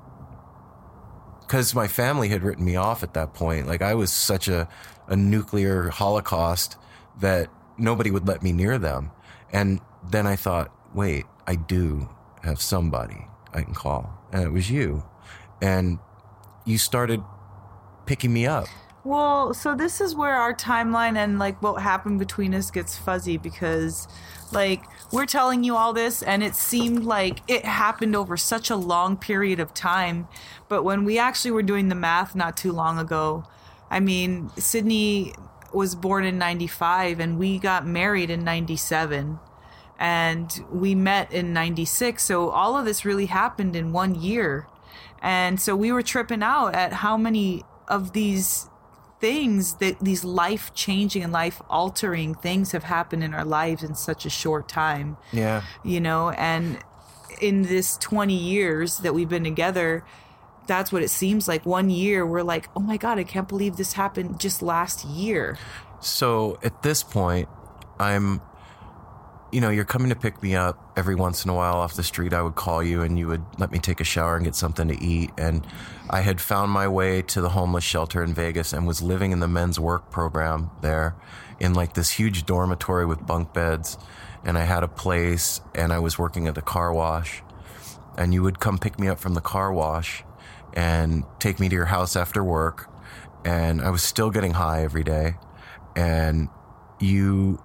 Because 1.41 1.75
my 1.75 1.89
family 1.89 2.29
had 2.29 2.43
written 2.43 2.65
me 2.65 2.77
off 2.77 3.03
at 3.03 3.15
that 3.15 3.35
point. 3.35 3.67
Like 3.67 3.83
I 3.83 3.95
was 3.95 4.13
such 4.13 4.49
a, 4.49 4.69
a 5.09 5.17
nuclear 5.17 5.91
holocaust 5.91 6.77
that 7.21 7.49
nobody 7.77 8.11
would 8.11 8.27
let 8.27 8.43
me 8.43 8.53
near 8.53 8.79
them. 8.79 9.11
And 9.53 9.81
then 10.11 10.27
I 10.27 10.37
thought, 10.37 10.73
wait, 10.95 11.27
I 11.47 11.57
do 11.57 12.09
have 12.43 12.61
somebody. 12.61 13.27
I 13.55 13.63
can 13.63 13.75
call, 13.75 14.13
and 14.33 14.43
it 14.43 14.51
was 14.51 14.69
you, 14.69 15.05
and 15.63 16.01
you 16.65 16.77
started 16.77 17.23
picking 18.05 18.33
me 18.33 18.47
up. 18.47 18.67
Well, 19.05 19.55
so 19.55 19.77
this 19.77 20.01
is 20.01 20.15
where 20.15 20.35
our 20.35 20.55
timeline 20.55 21.17
and 21.17 21.39
like 21.39 21.63
what 21.63 21.81
happened 21.81 22.19
between 22.19 22.55
us 22.55 22.71
gets 22.71 22.97
fuzzy 22.99 23.37
because 23.37 24.09
like 24.55 24.85
we're 25.13 25.27
telling 25.27 25.65
you 25.65 25.77
all 25.77 25.93
this 25.93 26.23
and 26.23 26.43
it 26.43 26.55
seemed 26.55 27.05
like 27.05 27.41
it 27.49 27.65
happened 27.65 28.17
over 28.17 28.37
such 28.37 28.71
a 28.71 28.77
long 28.77 29.17
period 29.17 29.61
of 29.61 29.75
time. 29.75 30.29
But 30.69 30.83
when 30.83 31.05
we 31.05 31.19
actually 31.19 31.51
were 31.51 31.63
doing 31.63 31.89
the 31.89 31.95
math 31.95 32.35
not 32.35 32.57
too 32.57 32.73
long 32.73 32.99
ago, 32.99 33.45
I 33.91 34.01
mean, 34.01 34.51
Sydney 34.57 35.35
was 35.73 35.95
born 35.95 36.25
in 36.25 36.39
95 36.39 37.21
and 37.21 37.39
we 37.39 37.59
got 37.59 37.87
married 37.87 38.31
in 38.31 38.45
97 38.45 39.39
and 39.99 40.65
we 40.71 40.95
met 40.95 41.33
in 41.33 41.53
96. 41.53 42.23
So 42.23 42.51
all 42.51 42.77
of 42.77 42.85
this 42.85 43.05
really 43.05 43.27
happened 43.27 43.77
in 43.77 43.93
one 43.93 44.15
year. 44.15 44.67
And 45.23 45.61
so 45.61 45.75
we 45.77 45.93
were 45.93 46.03
tripping 46.03 46.43
out 46.43 46.75
at 46.75 46.93
how 46.93 47.17
many 47.17 47.65
of 47.89 48.13
these 48.13 48.69
things 49.25 49.77
that 49.77 49.99
these 50.01 50.23
life 50.23 50.75
changing 50.75 51.23
and 51.23 51.33
life 51.33 51.63
altering 51.71 52.35
things 52.35 52.73
have 52.73 52.85
happened 52.85 53.25
in 53.25 53.33
our 53.33 53.45
lives 53.45 53.83
in 53.83 53.95
such 53.95 54.27
a 54.27 54.29
short 54.29 54.69
time. 54.69 55.17
Yeah. 55.33 55.63
You 55.83 55.99
know, 55.99 56.29
and 56.29 56.77
in 57.41 57.63
this 57.63 57.97
20 57.97 58.35
years 58.35 58.99
that 58.99 59.15
we've 59.15 59.31
been 59.31 59.43
together, 59.43 60.05
that's 60.67 60.93
what 60.93 61.03
it 61.03 61.09
seems 61.09 61.49
like. 61.49 61.65
One 61.65 61.89
year, 61.89 62.27
we're 62.27 62.43
like, 62.43 62.69
oh 62.77 62.81
my 62.81 62.99
God, 62.99 63.19
I 63.19 63.25
can't 63.25 63.49
believe 63.49 63.79
this 63.79 63.95
happened 63.95 64.41
just 64.41 64.61
last 64.61 65.07
year. 65.07 65.57
So 66.01 66.59
at 66.63 66.83
this 66.83 67.03
point, 67.03 67.49
I'm, 67.99 68.43
you 69.55 69.61
know, 69.61 69.71
you're 69.71 69.85
coming 69.85 70.09
to 70.09 70.17
pick 70.17 70.43
me 70.43 70.57
up 70.57 70.93
every 70.97 71.15
once 71.15 71.45
in 71.45 71.51
a 71.51 71.55
while 71.55 71.77
off 71.77 71.95
the 71.95 72.03
street. 72.03 72.33
I 72.33 72.43
would 72.43 72.57
call 72.57 72.83
you 72.83 73.03
and 73.03 73.17
you 73.17 73.29
would 73.29 73.45
let 73.57 73.71
me 73.71 73.79
take 73.79 74.01
a 74.01 74.05
shower 74.05 74.35
and 74.35 74.45
get 74.45 74.57
something 74.57 74.89
to 74.89 75.01
eat. 75.01 75.31
And 75.39 75.65
I 76.11 76.23
had 76.23 76.41
found 76.41 76.73
my 76.73 76.89
way 76.89 77.23
to 77.23 77.41
the 77.41 77.51
homeless 77.51 77.85
shelter 77.85 78.25
in 78.25 78.35
Vegas 78.35 78.73
and 78.73 78.85
was 78.85 79.01
living 79.01 79.31
in 79.31 79.39
the 79.39 79.47
men's 79.47 79.79
work 79.79 80.11
program 80.11 80.73
there 80.83 81.15
in 81.61 81.73
like 81.73 81.95
this 81.95 82.11
huge 82.11 82.47
dormitory 82.47 83.07
with 83.07 83.25
bunk 83.25 83.55
beds. 83.55 83.97
And 84.43 84.59
I 84.59 84.65
had 84.65 84.83
a 84.83 84.89
place 84.89 85.61
and 85.73 85.93
I 85.93 86.01
was 86.01 86.19
working 86.19 86.49
at 86.49 86.57
the 86.57 86.63
car 86.63 86.93
wash. 86.93 87.41
And 88.19 88.35
you 88.35 88.43
would 88.43 88.59
come 88.59 88.77
pick 88.77 88.99
me 88.99 89.07
up 89.07 89.21
from 89.21 89.35
the 89.35 89.41
car 89.41 89.73
wash 89.73 90.25
and 90.73 91.23
take 91.39 91.61
me 91.61 91.69
to 91.69 91.75
your 91.77 91.85
house 91.85 92.17
after 92.17 92.43
work. 92.43 92.91
And 93.45 93.81
I 93.81 93.91
was 93.91 94.03
still 94.03 94.31
getting 94.31 94.55
high 94.55 94.83
every 94.83 95.05
day. 95.05 95.37
And 95.95 96.49
you 96.99 97.63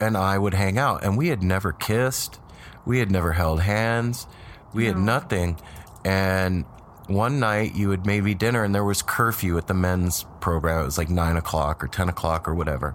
and 0.00 0.16
I 0.16 0.38
would 0.38 0.54
hang 0.54 0.78
out. 0.78 1.04
And 1.04 1.16
we 1.16 1.28
had 1.28 1.42
never 1.42 1.72
kissed, 1.72 2.40
we 2.84 2.98
had 2.98 3.10
never 3.10 3.32
held 3.32 3.60
hands, 3.60 4.26
we 4.72 4.86
had 4.86 4.96
nothing. 4.96 5.60
And 6.04 6.64
one 7.06 7.40
night 7.40 7.74
you 7.74 7.88
would 7.88 8.06
made 8.06 8.22
me 8.24 8.34
dinner, 8.34 8.64
and 8.64 8.74
there 8.74 8.84
was 8.84 9.02
curfew 9.02 9.58
at 9.58 9.66
the 9.66 9.74
men's 9.74 10.24
program. 10.40 10.82
It 10.82 10.84
was 10.84 10.98
like 10.98 11.10
nine 11.10 11.36
o'clock 11.36 11.82
or 11.82 11.88
10 11.88 12.08
o'clock 12.08 12.48
or 12.48 12.54
whatever. 12.54 12.94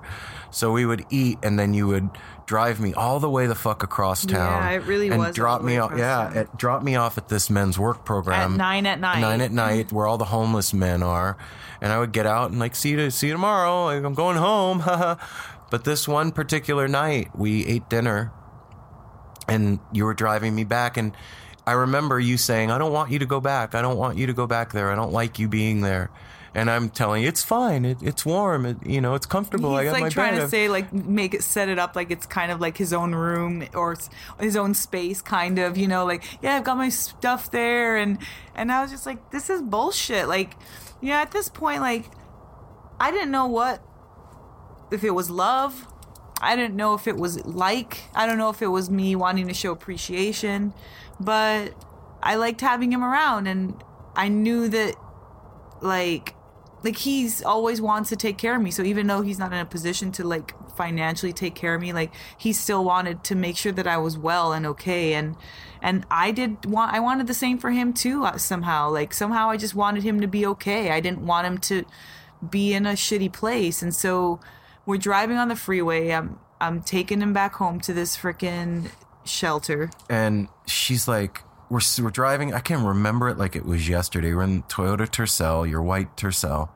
So 0.52 0.72
we 0.72 0.86
would 0.86 1.06
eat, 1.10 1.38
and 1.44 1.60
then 1.60 1.74
you 1.74 1.88
would 1.88 2.10
drive 2.46 2.80
me 2.80 2.94
all 2.94 3.20
the 3.20 3.30
way 3.30 3.46
the 3.46 3.56
fuck 3.56 3.84
across 3.84 4.26
town. 4.26 4.64
Yeah, 4.64 4.72
it 4.72 4.84
really 4.84 5.10
and 5.10 5.20
was 5.20 5.36
drop 5.36 5.62
me 5.62 5.78
off. 5.78 5.92
Yeah, 5.98 6.32
it 6.34 6.58
dropped 6.58 6.86
me 6.86 6.96
off 6.96 7.18
at 7.18 7.28
this 7.28 7.50
men's 7.50 7.78
work 7.78 8.06
program 8.06 8.54
At 8.54 8.58
nine 8.58 8.86
at 8.86 9.00
night. 9.00 9.20
nine 9.20 9.42
at 9.42 9.48
mm-hmm. 9.48 9.56
night 9.56 9.92
where 9.92 10.08
all 10.08 10.18
the 10.18 10.26
homeless 10.26 10.74
men 10.74 11.04
are 11.04 11.38
and 11.82 11.92
i 11.92 12.00
would 12.00 12.12
get 12.12 12.26
out 12.26 12.52
and 12.52 12.60
like 12.60 12.76
see 12.76 12.92
you 12.92 13.10
see 13.12 13.28
you 13.28 13.34
tomorrow 13.34 13.86
like, 13.86 14.04
i'm 14.04 14.14
going 14.14 14.38
home 14.38 14.80
but 15.76 15.84
this 15.84 16.08
one 16.08 16.32
particular 16.32 16.88
night 16.88 17.38
we 17.38 17.66
ate 17.66 17.90
dinner 17.90 18.32
and 19.50 19.78
you 19.92 20.06
were 20.06 20.14
driving 20.14 20.56
me 20.56 20.64
back 20.64 20.96
and 20.96 21.12
i 21.68 21.74
remember 21.74 22.18
you 22.18 22.38
saying 22.38 22.72
i 22.72 22.78
don't 22.78 22.94
want 22.94 23.12
you 23.12 23.20
to 23.20 23.26
go 23.26 23.42
back. 23.42 23.76
I 23.76 23.82
don't 23.82 23.98
want 23.98 24.18
you 24.18 24.26
to 24.28 24.32
go 24.32 24.48
back 24.48 24.72
there. 24.72 24.90
I 24.90 24.96
don't 24.96 25.12
like 25.12 25.38
you 25.38 25.50
being 25.50 25.82
there. 25.82 26.12
And 26.54 26.72
i'm 26.72 26.90
telling 26.90 27.24
you 27.24 27.28
it's 27.28 27.44
fine. 27.44 27.84
It, 27.84 28.02
it's 28.02 28.26
warm. 28.26 28.66
It, 28.66 28.78
you 28.86 29.02
know 29.02 29.16
it's 29.16 29.26
comfortable. 29.26 29.76
I 29.76 29.84
got 29.84 29.92
like 29.92 30.02
my 30.04 30.08
trying 30.08 30.40
to 30.40 30.48
say 30.48 30.70
like 30.70 30.94
make 30.94 31.34
it 31.34 31.44
set 31.44 31.68
it 31.68 31.78
up 31.78 31.94
like 31.94 32.10
it's 32.10 32.26
kind 32.26 32.54
of 32.54 32.62
like 32.62 32.78
his 32.78 32.94
own 32.94 33.14
room 33.14 33.68
or 33.74 33.98
his 34.40 34.56
own 34.56 34.76
space 34.76 35.22
kind 35.22 35.60
of 35.60 35.76
you 35.76 35.90
know 35.90 36.06
like 36.06 36.24
yeah 36.42 36.56
I've 36.56 36.64
got 36.64 36.78
my 36.78 36.88
stuff 36.88 37.52
there. 37.52 37.98
And 37.98 38.18
and 38.56 38.72
I 38.72 38.82
was 38.82 38.92
just 38.92 39.06
like 39.06 39.32
this 39.32 39.50
is 39.50 39.62
bullshit. 39.62 40.30
Like 40.30 40.56
know 41.02 41.16
at 41.16 41.32
this 41.32 41.50
point 41.50 41.82
like 41.82 42.06
I 42.98 43.12
didn't 43.12 43.32
know 43.32 43.48
what 43.48 43.84
if 44.92 45.04
it 45.04 45.12
was 45.12 45.30
love 45.30 45.88
I 46.42 46.56
didn't 46.56 46.76
know 46.76 46.94
if 46.94 47.08
it 47.08 47.18
was 47.18 47.44
like 47.46 48.02
I 48.14 48.26
don't 48.26 48.38
know 48.38 48.50
if 48.50 48.62
it 48.62 48.68
was 48.68 48.90
me 48.90 49.16
wanting 49.16 49.48
to 49.48 49.54
show 49.54 49.72
appreciation 49.72 50.74
but 51.20 51.74
I 52.22 52.36
liked 52.36 52.62
having 52.62 52.92
him 52.92 53.04
around 53.04 53.48
and 53.48 53.82
I 54.16 54.30
knew 54.30 54.68
that 54.70 54.96
like 55.82 56.36
like 56.84 56.98
he's 56.98 57.42
always 57.42 57.82
wants 57.82 58.10
to 58.10 58.16
take 58.16 58.38
care 58.38 58.56
of 58.56 58.62
me. 58.62 58.70
So 58.70 58.84
even 58.84 59.08
though 59.08 59.22
he's 59.22 59.40
not 59.40 59.52
in 59.52 59.58
a 59.58 59.66
position 59.66 60.12
to 60.14 60.24
like 60.24 60.54
financially 60.78 61.34
take 61.34 61.56
care 61.56 61.74
of 61.74 61.82
me 61.82 61.94
like 61.94 62.14
he 62.38 62.52
still 62.52 62.84
wanted 62.84 63.24
to 63.24 63.34
make 63.34 63.56
sure 63.56 63.72
that 63.72 63.88
i 63.88 63.98
was 63.98 64.18
well 64.18 64.54
and 64.54 64.66
okay. 64.66 65.14
And 65.14 65.36
and 65.82 66.06
i 66.12 66.32
did 66.32 66.66
want 66.66 66.94
i 66.94 67.00
wanted 67.00 67.28
the 67.28 67.34
same 67.34 67.58
for 67.58 67.72
him 67.72 67.94
too 67.94 68.24
uh, 68.26 68.38
somehow. 68.38 68.90
Like 68.90 69.14
somehow 69.14 69.50
i 69.50 69.58
just 69.58 69.76
wanted 69.76 70.04
him 70.04 70.22
to 70.22 70.28
be 70.28 70.46
okay. 70.46 70.92
I 70.92 71.00
didn't 71.00 71.22
want 71.26 71.48
him 71.48 71.58
to 71.60 71.86
be 72.48 72.74
in 72.74 72.86
a 72.86 72.94
shitty 72.94 73.34
place. 73.34 73.82
And 73.82 73.96
so 73.96 74.40
we're 74.86 74.98
driving 74.98 75.38
on 75.38 75.48
the 75.48 75.56
freeway. 75.56 76.12
I'm 76.12 76.40
i'm 76.62 76.82
taking 76.82 77.22
him 77.22 77.34
back 77.34 77.56
home 77.56 77.80
to 77.82 77.94
this 77.94 78.16
freaking 78.16 78.90
shelter. 79.26 79.90
And 80.10 80.48
she's 80.66 81.08
like 81.08 81.42
we're, 81.70 81.82
we're 82.00 82.12
driving. 82.12 82.54
I 82.54 82.60
can't 82.60 82.86
remember 82.86 83.28
it 83.30 83.38
like 83.38 83.56
it 83.56 83.66
was 83.66 83.90
yesterday. 83.90 84.34
We're 84.34 84.44
in 84.44 84.64
toyota 84.64 85.10
tercel 85.10 85.70
your 85.70 85.82
white 85.82 86.16
tercel. 86.16 86.70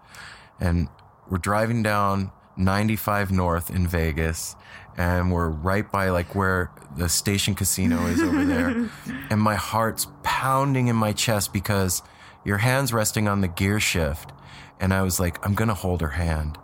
And 0.60 0.90
we're 1.30 1.38
driving 1.38 1.84
down 1.84 2.32
95 2.58 3.32
north 3.32 3.70
in 3.70 3.88
vegas. 3.88 4.56
And 4.98 5.32
we're 5.32 5.50
right 5.50 5.90
by 5.90 6.10
like 6.10 6.36
where 6.36 6.72
the 6.98 7.08
station 7.08 7.56
casino 7.56 8.06
is 8.08 8.22
over 8.22 8.44
there. 8.44 8.90
And 9.30 9.40
my 9.40 9.56
heart's 9.56 10.08
pounding 10.24 10.88
in 10.88 10.96
my 10.96 11.14
chest 11.14 11.54
because 11.54 12.02
your 12.44 12.58
hand's 12.58 12.92
resting 12.92 13.28
on 13.28 13.42
the 13.42 13.48
gear 13.48 13.80
shift. 13.80 14.32
And 14.80 14.94
i 14.94 15.02
was 15.04 15.20
like 15.20 15.46
i'm 15.46 15.54
gonna 15.54 15.74
hold 15.74 16.02
her 16.02 16.10
hand 16.10 16.58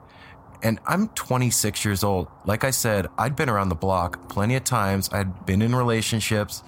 and 0.66 0.80
I'm 0.88 1.09
26 1.09 1.86
years 1.86 2.03
old. 2.03 2.28
Like 2.43 2.63
I 2.63 2.72
said, 2.72 3.05
I'd 3.20 3.36
been 3.36 3.49
around 3.49 3.70
the 3.70 3.76
block 3.76 4.28
plenty 4.30 4.55
of 4.55 4.63
times. 4.63 5.11
I'd 5.13 5.45
been 5.45 5.61
in 5.61 5.76
relationships. 5.76 6.63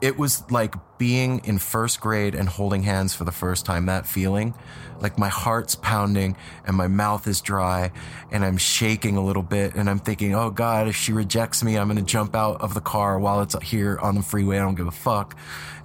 It 0.00 0.18
was 0.18 0.42
like 0.50 0.74
being 0.98 1.40
in 1.44 1.58
first 1.58 2.00
grade 2.00 2.34
and 2.34 2.48
holding 2.48 2.82
hands 2.82 3.14
for 3.14 3.22
the 3.22 3.30
first 3.30 3.64
time. 3.64 3.86
That 3.86 4.04
feeling, 4.04 4.54
like 5.00 5.16
my 5.16 5.28
heart's 5.28 5.76
pounding 5.76 6.36
and 6.66 6.76
my 6.76 6.88
mouth 6.88 7.28
is 7.28 7.40
dry 7.40 7.92
and 8.32 8.44
I'm 8.44 8.56
shaking 8.56 9.16
a 9.16 9.24
little 9.24 9.44
bit. 9.44 9.76
And 9.76 9.88
I'm 9.88 10.00
thinking, 10.00 10.34
oh 10.34 10.50
God, 10.50 10.88
if 10.88 10.96
she 10.96 11.12
rejects 11.12 11.62
me, 11.62 11.78
I'm 11.78 11.86
going 11.86 12.04
to 12.04 12.12
jump 12.12 12.34
out 12.34 12.60
of 12.60 12.74
the 12.74 12.80
car 12.80 13.20
while 13.20 13.42
it's 13.42 13.54
here 13.62 13.96
on 13.96 14.16
the 14.16 14.22
freeway. 14.22 14.56
I 14.56 14.62
don't 14.62 14.74
give 14.74 14.88
a 14.88 14.90
fuck. 14.90 15.36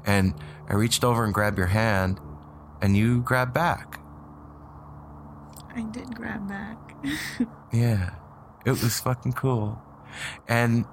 And 0.04 0.34
I 0.68 0.74
reached 0.74 1.04
over 1.04 1.26
and 1.26 1.32
grabbed 1.32 1.60
your 1.60 1.68
hand 1.68 2.20
and 2.82 2.98
you 2.98 3.22
grabbed 3.22 3.54
back. 3.54 4.00
I 5.76 5.82
did 5.82 6.14
grab 6.16 6.48
back 6.48 6.78
Yeah, 7.74 8.12
it 8.66 8.70
was 8.70 9.00
fucking 9.00 9.34
cool. 9.34 9.82
And 10.48 10.86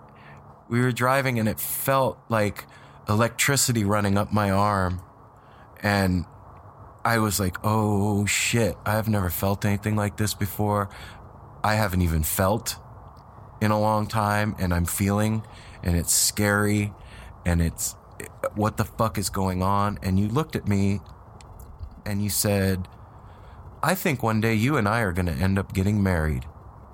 we 0.71 0.81
were 0.81 0.93
driving, 0.93 1.39
and 1.39 1.47
it 1.47 1.61
felt 1.61 2.19
like 2.31 2.65
electricity 3.07 3.85
running 3.85 4.17
up 4.17 4.33
my 4.33 4.51
arm. 4.51 5.03
And 5.83 6.25
I 7.05 7.19
was 7.19 7.39
like, 7.39 7.59
oh 7.63 8.25
shit, 8.25 8.77
I've 8.87 9.09
never 9.09 9.29
felt 9.29 9.65
anything 9.67 9.95
like 9.95 10.17
this 10.17 10.33
before. 10.33 10.89
I 11.63 11.75
haven't 11.75 12.01
even 12.01 12.23
felt 12.23 12.77
in 13.61 13.71
a 13.71 13.79
long 13.79 14.07
time, 14.07 14.57
and 14.59 14.73
I'm 14.73 14.87
feeling, 14.87 15.43
and 15.83 15.97
it's 15.97 16.15
scary, 16.15 16.95
and 17.45 17.61
it's 17.61 17.95
what 18.55 18.79
the 18.79 18.85
fuck 18.87 19.19
is 19.19 19.29
going 19.29 19.63
on? 19.63 19.99
And 20.03 20.19
you 20.19 20.29
looked 20.29 20.57
at 20.57 20.67
me 20.67 21.01
and 22.07 22.23
you 22.23 22.31
said, 22.31 22.89
I 23.83 23.95
think 23.95 24.23
one 24.23 24.41
day 24.41 24.55
you 24.55 24.77
and 24.77 24.89
I 24.89 25.01
are 25.01 25.13
going 25.13 25.27
to 25.27 25.33
end 25.33 25.59
up 25.59 25.73
getting 25.73 26.03
married. 26.03 26.47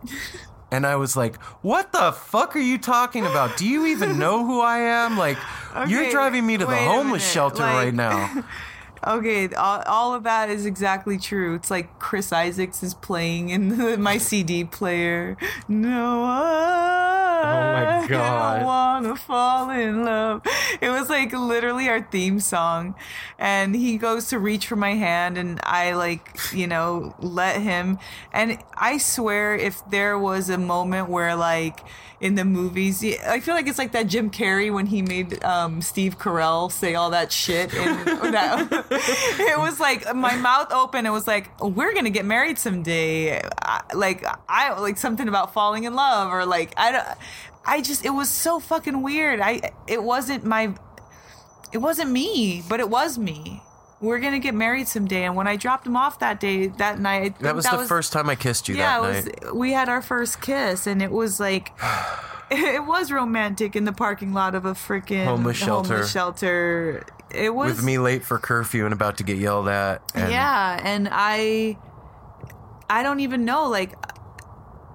and 0.71 0.87
I 0.87 0.97
was 0.97 1.17
like, 1.17 1.41
what 1.63 1.93
the 1.93 2.13
fuck 2.13 2.55
are 2.57 2.61
you 2.61 2.79
talking 2.79 3.25
about? 3.25 3.57
Do 3.57 3.67
you 3.67 3.87
even 3.87 4.19
know 4.19 4.45
who 4.47 4.61
I 4.61 4.79
am? 4.79 5.17
Like, 5.19 5.39
you're 5.89 6.11
driving 6.11 6.47
me 6.47 6.57
to 6.57 6.67
the 6.67 6.77
homeless 6.77 7.29
shelter 7.29 7.63
like- 7.63 7.75
right 7.75 7.95
now. 7.95 8.45
Okay, 9.07 9.49
all, 9.55 9.83
all 9.87 10.15
of 10.15 10.25
that 10.25 10.51
is 10.51 10.67
exactly 10.67 11.19
true. 11.19 11.55
It's 11.55 11.71
like 11.71 11.99
Chris 11.99 12.33
Isaacs 12.33 12.83
is 12.83 12.95
playing 12.95 13.51
in 13.51 13.69
the, 13.79 13.97
my 13.97 14.19
CD 14.19 14.65
player. 14.65 15.37
No 15.69 16.27
my 17.47 18.07
God. 18.09 18.61
I 18.61 18.65
wanna 18.65 19.17
fall 19.17 19.71
in 19.71 20.05
love. 20.05 20.43
It 20.81 20.91
was 20.91 21.09
like 21.09 21.33
literally 21.33 21.89
our 21.89 22.03
theme 22.03 22.41
song. 22.41 22.95
And 23.39 23.75
he 23.75 23.99
goes 23.99 24.29
to 24.29 24.39
reach 24.39 24.67
for 24.67 24.77
my 24.77 24.95
hand 24.95 25.39
and 25.39 25.61
I 25.63 25.93
like, 25.93 26.39
you 26.53 26.67
know, 26.67 27.15
let 27.19 27.61
him. 27.61 27.99
And 28.33 28.59
I 28.77 28.99
swear 28.99 29.55
if 29.55 29.83
there 29.91 30.19
was 30.19 30.49
a 30.49 30.59
moment 30.59 31.09
where 31.09 31.35
like 31.37 31.81
in 32.21 32.35
the 32.35 32.45
movies, 32.45 33.05
I 33.27 33.41
feel 33.41 33.55
like 33.55 33.67
it's 33.67 33.79
like 33.79 33.93
that 33.93 34.07
Jim 34.07 34.31
Carrey 34.31 34.73
when 34.73 34.87
he 34.87 35.03
made 35.03 35.43
um, 35.45 35.83
Steve 35.83 36.19
Carell 36.19 36.73
say 36.73 36.95
all 36.95 37.11
that 37.11 37.31
shit. 37.31 37.75
And 37.75 38.07
that, 38.35 38.87
it 39.39 39.59
was 39.59 39.81
like 39.81 40.15
my 40.15 40.37
mouth 40.37 40.73
open. 40.73 41.07
It 41.07 41.11
was 41.11 41.27
like, 41.27 41.51
we're 41.61 41.93
going 41.93 42.05
to 42.05 42.11
get 42.11 42.25
married 42.25 42.59
someday. 42.59 43.41
I, 43.63 43.83
like, 43.95 44.25
I 44.49 44.79
like 44.79 44.99
something 44.99 45.29
about 45.29 45.53
falling 45.53 45.85
in 45.85 45.95
love 45.95 46.33
or 46.33 46.45
like, 46.47 46.73
I 46.77 46.93
don't, 46.93 47.07
I 47.65 47.81
just, 47.81 48.05
it 48.05 48.11
was 48.11 48.29
so 48.29 48.61
fucking 48.61 49.03
weird. 49.03 49.41
I, 49.41 49.73
it 49.87 50.03
wasn't 50.03 50.45
my, 50.45 50.75
it 51.73 51.79
wasn't 51.79 52.11
me, 52.11 52.63
but 52.69 52.81
it 52.81 52.89
was 52.89 53.19
me. 53.19 53.63
We're 53.99 54.19
gonna 54.19 54.39
get 54.39 54.55
married 54.55 54.89
someday, 54.89 55.25
and 55.25 55.35
when 55.35 55.47
I 55.47 55.57
dropped 55.57 55.87
him 55.87 55.97
off 55.97 56.19
that 56.19 56.39
day, 56.39 56.67
that 56.67 57.01
night, 57.01 57.39
That 57.39 57.57
was 57.57 57.65
the 57.65 57.79
first 57.87 58.13
time 58.13 58.29
I 58.29 58.35
kissed 58.35 58.69
you 58.69 58.77
yeah, 58.77 59.01
that 59.01 59.45
was, 59.45 59.55
we 59.55 59.73
had 59.73 59.89
our 59.89 60.03
first 60.03 60.43
kiss, 60.43 60.87
and 60.87 61.01
it 61.01 61.11
was 61.11 61.41
like, 61.41 61.73
it 62.51 62.85
was 62.85 63.11
romantic 63.11 63.75
in 63.75 63.85
the 63.85 63.93
parking 63.93 64.33
lot 64.33 64.55
of 64.55 64.65
a 64.65 64.73
freaking 64.75 65.25
Homeless 65.25 65.57
shelter. 65.57 65.89
Homeless 65.95 66.13
shelter. 66.13 67.05
It 67.31 67.55
was 67.55 67.77
With 67.77 67.85
me 67.85 67.99
late 67.99 68.25
for 68.25 68.39
curfew 68.39 68.85
and 68.85 68.93
about 68.93 69.19
to 69.19 69.25
get 69.25 69.39
yelled 69.39 69.69
at. 69.69 70.03
And 70.15 70.31
yeah, 70.31 70.81
and 70.83 71.09
I, 71.11 71.77
I 72.89 73.03
don't 73.03 73.21
even 73.21 73.45
know. 73.45 73.69
Like, 73.69 73.95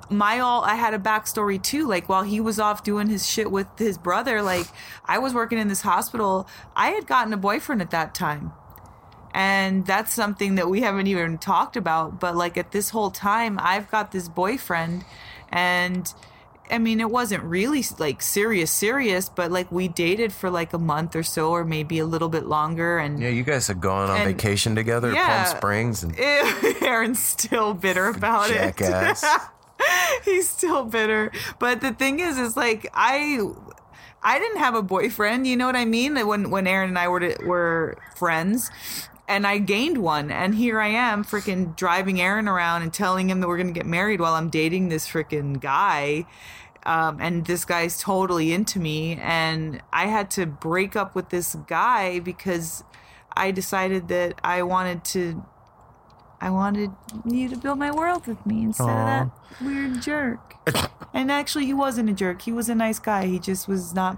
my 0.09 0.39
all, 0.39 0.63
I 0.63 0.75
had 0.75 0.93
a 0.93 0.99
backstory 0.99 1.61
too. 1.61 1.88
Like, 1.88 2.09
while 2.09 2.23
he 2.23 2.39
was 2.39 2.59
off 2.59 2.84
doing 2.84 3.07
his 3.07 3.27
shit 3.29 3.51
with 3.51 3.67
his 3.77 3.97
brother, 3.97 4.41
like, 4.41 4.67
I 5.05 5.19
was 5.19 5.34
working 5.34 5.57
in 5.57 5.67
this 5.67 5.82
hospital. 5.82 6.47
I 6.75 6.91
had 6.91 7.05
gotten 7.05 7.34
a 7.34 7.38
boyfriend 7.38 7.82
at 7.82 7.91
that 7.91 8.15
time. 8.15 8.53
And 9.34 9.86
that's 9.86 10.13
something 10.13 10.55
that 10.55 10.69
we 10.69 10.82
haven't 10.82 11.07
even 11.07 11.38
talked 11.38 11.77
about. 11.77 12.19
But, 12.19 12.36
like, 12.36 12.57
at 12.57 12.71
this 12.71 12.89
whole 12.89 13.11
time, 13.11 13.59
I've 13.61 13.89
got 13.91 14.11
this 14.11 14.27
boyfriend. 14.27 15.05
And, 15.49 16.13
I 16.72 16.78
mean, 16.78 16.99
it 17.01 17.09
wasn't 17.11 17.43
really 17.43 17.84
like 17.99 18.22
serious, 18.22 18.72
serious, 18.72 19.28
but 19.30 19.51
like 19.51 19.72
we 19.72 19.88
dated 19.88 20.32
for 20.32 20.49
like 20.49 20.74
a 20.74 20.78
month 20.78 21.15
or 21.15 21.24
so, 21.24 21.51
or 21.51 21.65
maybe 21.65 21.99
a 21.99 22.05
little 22.05 22.30
bit 22.30 22.45
longer. 22.45 22.97
And 22.97 23.22
Yeah, 23.22 23.30
you 23.30 23.43
guys 23.43 23.67
had 23.67 23.82
gone 23.82 24.09
on 24.09 24.17
And- 24.22 24.26
vacation 24.36 24.74
together, 24.76 25.11
Yeah. 25.11 25.43
Palm 25.45 25.57
Springs, 25.57 26.03
and 26.03 26.15
Aaron's 26.82 27.22
still 27.22 27.74
bitter 27.74 28.07
about 28.07 28.47
jackass. 28.49 29.24
it. 29.24 29.41
He's 30.26 30.47
still 30.47 30.86
bitter. 30.86 31.32
But 31.59 31.82
the 31.82 31.91
thing 31.91 32.19
is, 32.19 32.38
is 32.38 32.55
like 32.55 32.88
I, 32.93 33.39
I 34.24 34.39
didn't 34.39 34.59
have 34.59 34.76
a 34.76 34.82
boyfriend. 34.84 35.47
You 35.47 35.57
know 35.57 35.65
what 35.65 35.76
I 35.76 35.86
mean? 35.86 36.15
When 36.28 36.51
when 36.51 36.67
Aaron 36.67 36.89
and 36.89 36.99
I 36.99 37.07
were 37.07 37.19
to, 37.19 37.45
were 37.45 37.97
friends. 38.15 38.69
And 39.28 39.47
I 39.47 39.59
gained 39.59 39.99
one, 39.99 40.30
and 40.30 40.53
here 40.53 40.82
I 40.82 40.88
am, 40.89 41.24
freaking 41.24 41.74
driving 41.78 42.19
Aaron 42.19 42.49
around 42.49 42.82
and 42.82 42.93
telling 42.93 43.30
him 43.30 43.39
that 43.39 43.47
we're 43.47 43.55
gonna 43.57 43.72
get 43.72 43.86
married 43.86 44.19
while 44.19 44.34
I'm 44.34 44.49
dating 44.49 44.89
this 44.89 45.07
freaking 45.07 45.61
guy, 45.61 46.26
um, 46.86 47.19
and 47.21 47.45
this 47.45 47.65
guy's 47.65 47.99
totally 47.99 48.53
into 48.53 48.79
me, 48.79 49.17
and 49.21 49.82
I 49.93 50.07
had 50.07 50.32
to 50.32 50.45
break 50.45 50.95
up 50.95 51.15
with 51.15 51.29
this 51.29 51.55
guy 51.67 52.19
because 52.19 52.84
I 53.36 53.51
decided 53.51 54.07
that 54.09 54.39
I 54.43 54.63
wanted 54.63 55.03
to 55.05 55.43
I 56.41 56.49
wanted 56.49 56.89
you 57.23 57.49
to 57.49 57.55
build 57.55 57.77
my 57.77 57.91
world 57.91 58.25
with 58.25 58.43
me 58.47 58.63
instead 58.63 58.89
of 58.89 58.95
that 58.95 59.32
weird 59.61 60.01
jerk. 60.01 60.55
and 61.13 61.32
actually, 61.32 61.67
he 61.67 61.73
wasn't 61.73 62.09
a 62.09 62.13
jerk. 62.13 62.41
He 62.41 62.51
was 62.51 62.67
a 62.67 62.73
nice 62.73 62.97
guy. 62.97 63.27
He 63.27 63.38
just 63.38 63.67
was 63.67 63.93
not 63.93 64.17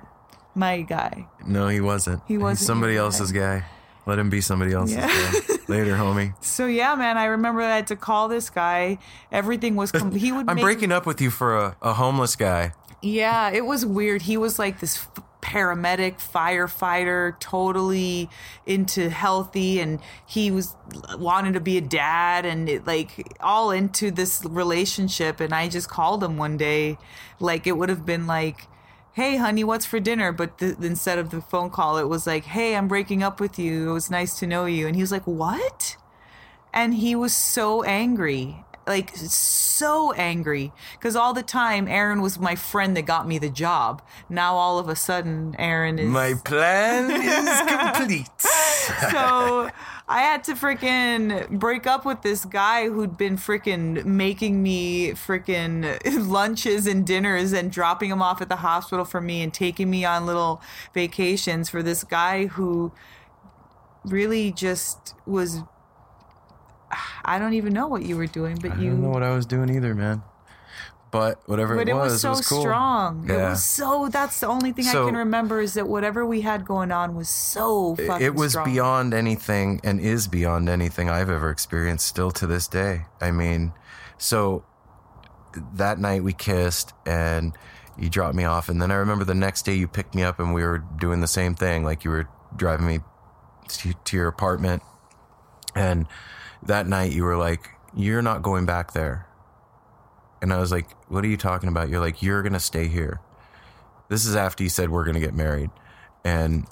my 0.55 0.81
guy. 0.81 1.27
no, 1.45 1.67
he 1.67 1.81
wasn't. 1.81 2.21
He 2.25 2.37
wasn't 2.37 2.65
somebody 2.65 2.93
your 2.93 3.01
guy. 3.01 3.05
else's 3.05 3.31
guy. 3.33 3.65
Let 4.05 4.19
him 4.19 4.29
be 4.29 4.41
somebody 4.41 4.73
else's 4.73 4.97
Yeah. 4.97 5.31
Later, 5.67 5.95
homie. 5.95 6.33
So 6.43 6.65
yeah, 6.65 6.95
man, 6.95 7.17
I 7.17 7.25
remember 7.25 7.61
I 7.61 7.75
had 7.75 7.87
to 7.87 7.95
call 7.95 8.27
this 8.27 8.49
guy. 8.49 8.97
Everything 9.31 9.75
was 9.75 9.91
com- 9.91 10.11
he 10.11 10.31
would. 10.31 10.45
I'm 10.49 10.55
make, 10.55 10.63
breaking 10.63 10.91
up 10.91 11.05
with 11.05 11.21
you 11.21 11.29
for 11.29 11.57
a, 11.57 11.77
a 11.81 11.93
homeless 11.93 12.35
guy. 12.35 12.73
Yeah, 13.01 13.49
it 13.49 13.65
was 13.65 13.85
weird. 13.85 14.23
He 14.23 14.35
was 14.37 14.59
like 14.59 14.79
this 14.81 14.97
f- 14.97 15.23
paramedic, 15.41 16.19
firefighter, 16.21 17.39
totally 17.39 18.29
into 18.65 19.09
healthy, 19.09 19.79
and 19.79 19.99
he 20.25 20.51
was 20.51 20.75
wanted 21.17 21.53
to 21.53 21.59
be 21.59 21.77
a 21.77 21.81
dad, 21.81 22.45
and 22.45 22.67
it, 22.67 22.85
like 22.85 23.37
all 23.39 23.71
into 23.71 24.11
this 24.11 24.43
relationship. 24.45 25.39
And 25.39 25.53
I 25.53 25.69
just 25.69 25.89
called 25.89 26.23
him 26.23 26.37
one 26.37 26.57
day, 26.57 26.97
like 27.39 27.67
it 27.67 27.77
would 27.77 27.89
have 27.89 28.05
been 28.05 28.27
like. 28.27 28.67
Hey, 29.13 29.37
honey, 29.37 29.63
what's 29.63 29.85
for 29.85 29.99
dinner? 29.99 30.31
But 30.31 30.57
th- 30.57 30.77
instead 30.81 31.19
of 31.19 31.29
the 31.29 31.41
phone 31.41 31.69
call, 31.69 31.97
it 31.97 32.07
was 32.09 32.25
like, 32.25 32.45
"Hey, 32.45 32.75
I'm 32.75 32.87
breaking 32.87 33.21
up 33.23 33.39
with 33.39 33.59
you. 33.59 33.91
It 33.91 33.93
was 33.93 34.09
nice 34.09 34.37
to 34.39 34.47
know 34.47 34.65
you." 34.65 34.87
And 34.87 34.95
he 34.95 35.01
was 35.01 35.11
like, 35.11 35.25
"What?" 35.25 35.97
and 36.73 36.95
he 36.95 37.15
was 37.15 37.35
so 37.35 37.83
angry 37.83 38.65
like 38.87 39.15
so 39.15 40.11
angry 40.13 40.73
because 40.97 41.15
all 41.15 41.33
the 41.33 41.43
time 41.43 41.87
aaron 41.87 42.19
was 42.21 42.37
my 42.39 42.55
friend 42.55 42.97
that 42.97 43.03
got 43.03 43.25
me 43.27 43.37
the 43.37 43.49
job 43.49 44.01
now 44.27 44.55
all 44.55 44.77
of 44.79 44.89
a 44.89 44.95
sudden 44.95 45.55
aaron 45.57 45.99
is 45.99 46.09
My 46.09 46.33
plan 46.33 47.09
is 47.11 47.61
complete. 47.67 48.41
so 49.11 49.69
i 50.13 50.21
had 50.21 50.43
to 50.43 50.53
freaking 50.53 51.49
break 51.49 51.85
up 51.87 52.05
with 52.05 52.21
this 52.21 52.45
guy 52.45 52.87
who'd 52.87 53.17
been 53.17 53.35
freaking 53.37 54.03
making 54.05 54.61
me 54.61 55.11
freaking 55.11 55.99
lunches 56.29 56.87
and 56.87 57.05
dinners 57.05 57.51
and 57.51 57.71
dropping 57.71 58.09
him 58.09 58.21
off 58.21 58.41
at 58.41 58.49
the 58.49 58.57
hospital 58.57 59.05
for 59.05 59.21
me 59.21 59.41
and 59.41 59.53
taking 59.53 59.89
me 59.89 60.05
on 60.05 60.25
little 60.25 60.61
vacations 60.93 61.69
for 61.69 61.83
this 61.83 62.03
guy 62.03 62.45
who 62.45 62.91
really 64.05 64.51
just 64.51 65.15
was 65.25 65.63
I 67.25 67.39
don't 67.39 67.53
even 67.53 67.73
know 67.73 67.87
what 67.87 68.03
you 68.03 68.17
were 68.17 68.27
doing, 68.27 68.57
but 68.61 68.71
I 68.71 68.75
you 68.75 68.91
don't 68.91 69.01
know 69.01 69.09
what 69.09 69.23
I 69.23 69.33
was 69.33 69.45
doing 69.45 69.69
either, 69.69 69.95
man. 69.95 70.23
But 71.13 71.39
whatever 71.47 71.75
but 71.75 71.87
it 71.87 71.91
it 71.91 71.93
was, 71.93 72.11
was 72.13 72.21
so 72.21 72.27
it 72.29 72.37
was 72.37 72.47
cool. 72.47 72.61
strong. 72.61 73.29
It 73.29 73.33
Yeah. 73.33 73.49
was 73.51 73.63
so 73.63 74.09
that's 74.11 74.39
the 74.39 74.47
only 74.47 74.71
thing 74.71 74.85
So- 74.85 75.03
I 75.03 75.05
can 75.05 75.15
remember 75.15 75.61
is 75.61 75.75
that 75.75 75.87
whatever 75.87 76.25
we 76.25 76.41
had 76.41 76.65
going 76.65 76.91
on 76.91 77.13
was 77.15 77.29
so 77.29 77.95
fucking 77.95 78.25
it 78.25 78.33
was 78.33 78.53
strong. 78.53 78.65
beyond 78.65 79.13
anything 79.13 79.79
and 79.83 79.99
is 80.01 80.27
beyond 80.27 80.69
anything 80.69 81.11
I've 81.11 81.29
ever 81.29 81.51
experienced 81.51 82.07
still 82.07 82.31
to 82.31 82.47
this 82.47 82.67
day. 82.67 83.05
I 83.21 83.29
mean, 83.29 83.73
so 84.17 84.63
that 85.75 85.99
night 85.99 86.23
we 86.23 86.33
kissed 86.33 86.93
and 87.05 87.55
you 87.95 88.09
dropped 88.09 88.33
me 88.33 88.43
off 88.45 88.67
and 88.67 88.81
then 88.81 88.89
I 88.89 88.95
remember 88.95 89.23
the 89.23 89.35
next 89.35 89.65
day 89.65 89.75
you 89.75 89.87
picked 89.87 90.15
me 90.15 90.23
up 90.23 90.39
and 90.39 90.51
we 90.51 90.63
were 90.63 90.79
doing 90.97 91.21
the 91.21 91.27
same 91.27 91.53
thing 91.53 91.83
like 91.83 92.03
you 92.03 92.09
were 92.09 92.27
driving 92.55 92.87
me 92.87 92.99
to, 93.67 93.93
to 93.93 94.17
your 94.17 94.27
apartment 94.27 94.81
and 95.75 96.07
that 96.63 96.87
night 96.87 97.11
you 97.11 97.23
were 97.23 97.37
like 97.37 97.69
you're 97.95 98.23
not 98.23 98.41
going 98.41 98.65
back 98.65 98.93
there. 98.93 99.27
And 100.43 100.53
I 100.53 100.59
was 100.59 100.71
like, 100.71 100.91
"What 101.09 101.23
are 101.23 101.27
you 101.27 101.37
talking 101.37 101.69
about?" 101.69 101.89
You're 101.89 101.99
like, 101.99 102.21
"You're 102.21 102.43
going 102.43 102.53
to 102.53 102.59
stay 102.59 102.87
here." 102.87 103.19
This 104.09 104.25
is 104.25 104.35
after 104.35 104.61
you 104.61 104.69
said 104.69 104.89
we're 104.89 105.05
going 105.05 105.15
to 105.15 105.19
get 105.19 105.33
married. 105.33 105.71
And 106.23 106.67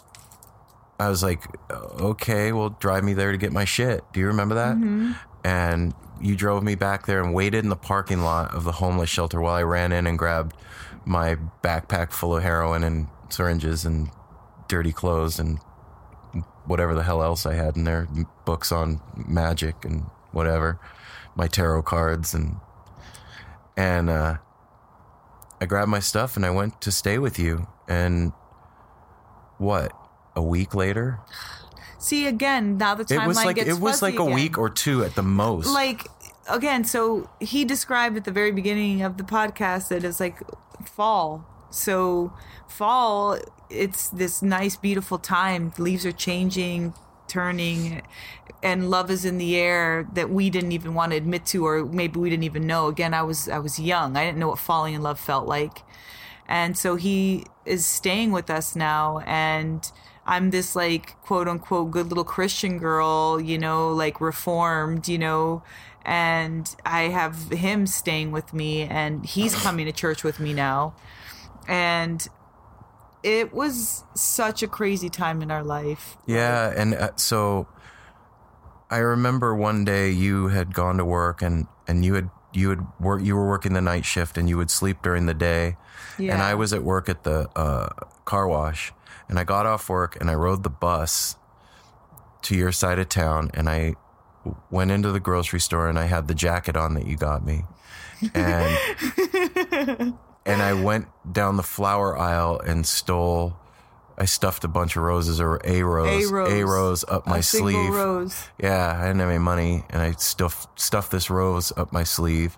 I 1.00 1.10
was 1.10 1.24
like, 1.24 1.44
okay, 1.72 2.52
well, 2.52 2.70
drive 2.70 3.04
me 3.04 3.14
there 3.14 3.32
to 3.32 3.38
get 3.38 3.52
my 3.52 3.66
shit. 3.66 4.04
Do 4.14 4.20
you 4.20 4.28
remember 4.28 4.54
that? 4.54 4.76
Mm-hmm. 4.76 5.14
And 5.44 5.96
you 6.22 6.36
drove 6.36 6.62
me 6.62 6.76
back 6.76 7.08
there 7.08 7.24
and 7.24 7.34
waited 7.34 7.64
in 7.64 7.70
the 7.70 7.76
parking 7.76 8.22
lot 8.22 8.54
of 8.54 8.64
the 8.64 8.74
homeless 8.74 9.10
shelter 9.10 9.42
while 9.42 9.56
I 9.56 9.64
ran 9.64 9.92
in 9.92 10.06
and 10.06 10.20
grabbed 10.20 10.56
my 11.04 11.38
backpack 11.64 12.12
full 12.12 12.38
of 12.38 12.44
heroin 12.44 12.84
and 12.84 13.08
syringes 13.30 13.86
and 13.86 14.12
dirty 14.68 14.92
clothes 14.92 15.40
and 15.40 15.58
whatever 16.66 16.94
the 16.94 17.02
hell 17.02 17.24
else 17.24 17.48
I 17.48 17.56
had 17.56 17.76
in 17.76 17.86
there 17.86 18.08
books 18.46 18.72
on 18.72 19.02
magic 19.16 19.84
and 19.84 20.04
whatever, 20.32 20.80
my 21.36 21.48
tarot 21.48 21.82
cards 21.82 22.36
and, 22.36 22.58
and, 23.78 24.10
uh, 24.10 24.38
I 25.60 25.66
grabbed 25.66 25.90
my 25.92 26.00
stuff 26.00 26.36
and 26.36 26.46
I 26.46 26.50
went 26.50 26.82
to 26.82 26.92
stay 26.92 27.18
with 27.20 27.38
you. 27.38 27.68
And 27.88 28.32
what? 29.60 29.92
A 30.36 30.42
week 30.42 30.74
later? 30.74 31.20
See 32.00 32.26
again, 32.26 32.78
now 32.78 32.96
the 32.96 33.04
It 33.04 33.10
timeline 33.10 33.28
was 33.28 33.46
like 33.46 33.56
gets 33.58 33.70
it 33.70 33.80
was 33.80 34.02
like 34.02 34.18
a 34.18 34.24
again. 34.24 34.34
week 34.34 34.58
or 34.58 34.70
two 34.70 35.04
at 35.04 35.14
the 35.16 35.22
most. 35.24 35.68
like 35.68 36.08
again 36.50 36.84
so 36.84 37.30
he 37.40 37.64
described 37.64 38.18
at 38.18 38.24
the 38.26 38.32
very 38.32 38.52
beginning 38.52 39.04
of 39.04 39.18
the 39.18 39.24
podcast 39.24 39.90
that 39.90 40.04
it's 40.04 40.20
like 40.20 40.40
fall 40.84 41.46
so 41.70 42.34
fall 42.68 43.38
it's 43.70 44.10
this 44.10 44.42
nice 44.42 44.76
beautiful 44.76 45.20
time 45.20 45.72
the 45.76 45.84
leaves 45.84 46.04
are 46.04 46.12
changing 46.12 46.94
turning 47.32 48.02
and 48.62 48.92
love 48.92 49.10
is 49.10 49.26
in 49.26 49.38
the 49.38 49.56
air 49.56 50.08
that 50.14 50.30
we 50.30 50.50
didn't 50.50 50.72
even 50.74 50.94
want 50.94 51.12
to 51.12 51.18
admit 51.18 51.46
to 51.48 51.66
or 51.66 51.86
maybe 51.86 52.20
we 52.20 52.30
didn't 52.30 52.44
even 52.44 52.68
know. 52.68 52.88
Again 52.88 53.14
i 53.14 53.24
was 53.24 53.50
i 53.50 53.60
was 53.60 53.80
young. 53.80 54.18
I 54.18 54.26
didn't 54.26 54.40
know 54.40 54.50
what 54.50 54.60
falling 54.60 54.94
in 54.94 55.02
love 55.02 55.20
felt 55.20 55.48
like. 55.48 55.84
And 56.48 56.78
so 56.78 56.96
he 56.96 57.46
is 57.66 57.86
staying 57.86 58.32
with 58.32 58.50
us 58.50 58.76
now 58.76 59.20
and 59.26 59.92
i'm 60.26 60.52
this 60.52 60.76
like 60.76 61.20
quote 61.22 61.48
unquote 61.48 61.90
good 61.90 62.08
little 62.10 62.24
christian 62.24 62.78
girl 62.78 63.40
you 63.42 63.58
know 63.58 63.92
like 63.92 64.22
reformed 64.22 65.08
you 65.08 65.18
know 65.18 65.64
and 66.06 66.76
i 66.86 67.04
have 67.04 67.50
him 67.52 67.88
staying 67.88 68.32
with 68.32 68.54
me 68.54 68.84
and 68.84 69.26
he's 69.26 69.56
coming 69.56 69.86
to 69.86 69.92
church 69.92 70.24
with 70.24 70.40
me 70.40 70.54
now. 70.54 70.94
And 71.68 72.28
it 73.24 73.54
was 73.54 74.04
such 74.16 74.64
a 74.64 74.68
crazy 74.68 75.10
time 75.10 75.42
in 75.42 75.52
our 75.52 75.64
life. 75.64 76.18
Yeah, 76.26 76.74
and 76.76 76.96
uh, 76.96 77.12
so 77.16 77.68
I 78.90 78.98
remember 78.98 79.56
one 79.56 79.86
day 79.86 80.10
you 80.10 80.48
had 80.48 80.74
gone 80.74 80.98
to 80.98 81.06
work 81.06 81.42
and 81.42 81.68
and 81.88 82.04
you 82.04 82.16
had 82.16 82.30
you 82.54 82.70
had 82.70 82.80
work 83.00 83.24
you 83.24 83.36
were 83.36 83.48
working 83.48 83.74
the 83.74 83.82
night 83.82 84.06
shift 84.06 84.38
and 84.38 84.50
you 84.50 84.58
would 84.58 84.70
sleep 84.70 85.02
during 85.02 85.26
the 85.26 85.34
day, 85.34 85.78
yeah. 86.18 86.34
and 86.34 86.42
I 86.42 86.56
was 86.56 86.74
at 86.74 86.84
work 86.84 87.10
at 87.10 87.24
the 87.24 87.48
uh, 87.56 87.90
car 88.26 88.48
wash, 88.48 88.92
and 89.30 89.40
I 89.40 89.44
got 89.44 89.66
off 89.66 89.88
work 89.90 90.18
and 90.20 90.30
I 90.30 90.36
rode 90.36 90.64
the 90.64 90.70
bus 90.70 91.36
to 92.44 92.56
your 92.56 92.72
side 92.72 93.00
of 93.00 93.08
town, 93.08 93.52
and 93.54 93.70
I 93.70 93.96
went 94.72 94.90
into 94.90 95.12
the 95.12 95.20
grocery 95.20 95.60
store 95.60 95.88
and 95.88 96.00
I 96.00 96.06
had 96.06 96.28
the 96.28 96.34
jacket 96.34 96.76
on 96.76 96.96
that 96.96 97.06
you 97.06 97.16
got 97.16 97.46
me, 97.46 97.64
and 98.34 100.18
and 100.46 100.62
I 100.62 100.74
went 100.74 101.08
down 101.32 101.58
the 101.58 101.64
flower 101.64 102.18
aisle 102.18 102.60
and 102.60 102.86
stole. 102.86 103.58
I 104.18 104.26
stuffed 104.26 104.64
a 104.64 104.68
bunch 104.68 104.96
of 104.96 105.04
roses 105.04 105.40
or 105.42 105.60
a 105.64 105.82
rose, 105.84 106.30
A 106.30 106.34
rose. 106.34 106.52
a 106.54 106.64
rose 106.66 107.06
up 107.08 107.26
my 107.26 107.38
a 107.40 107.44
sleeve. 107.44 107.94
rose. 107.94 108.50
Yeah, 108.60 108.98
I 109.00 109.08
didn't 109.08 109.20
have 109.20 109.30
any 109.30 109.40
money, 109.40 109.84
and 109.90 110.02
I 110.02 110.12
stuffed 110.12 110.80
stuffed 110.80 111.12
this 111.12 111.30
rose 111.30 111.72
up 111.76 111.92
my 111.92 112.04
sleeve, 112.04 112.58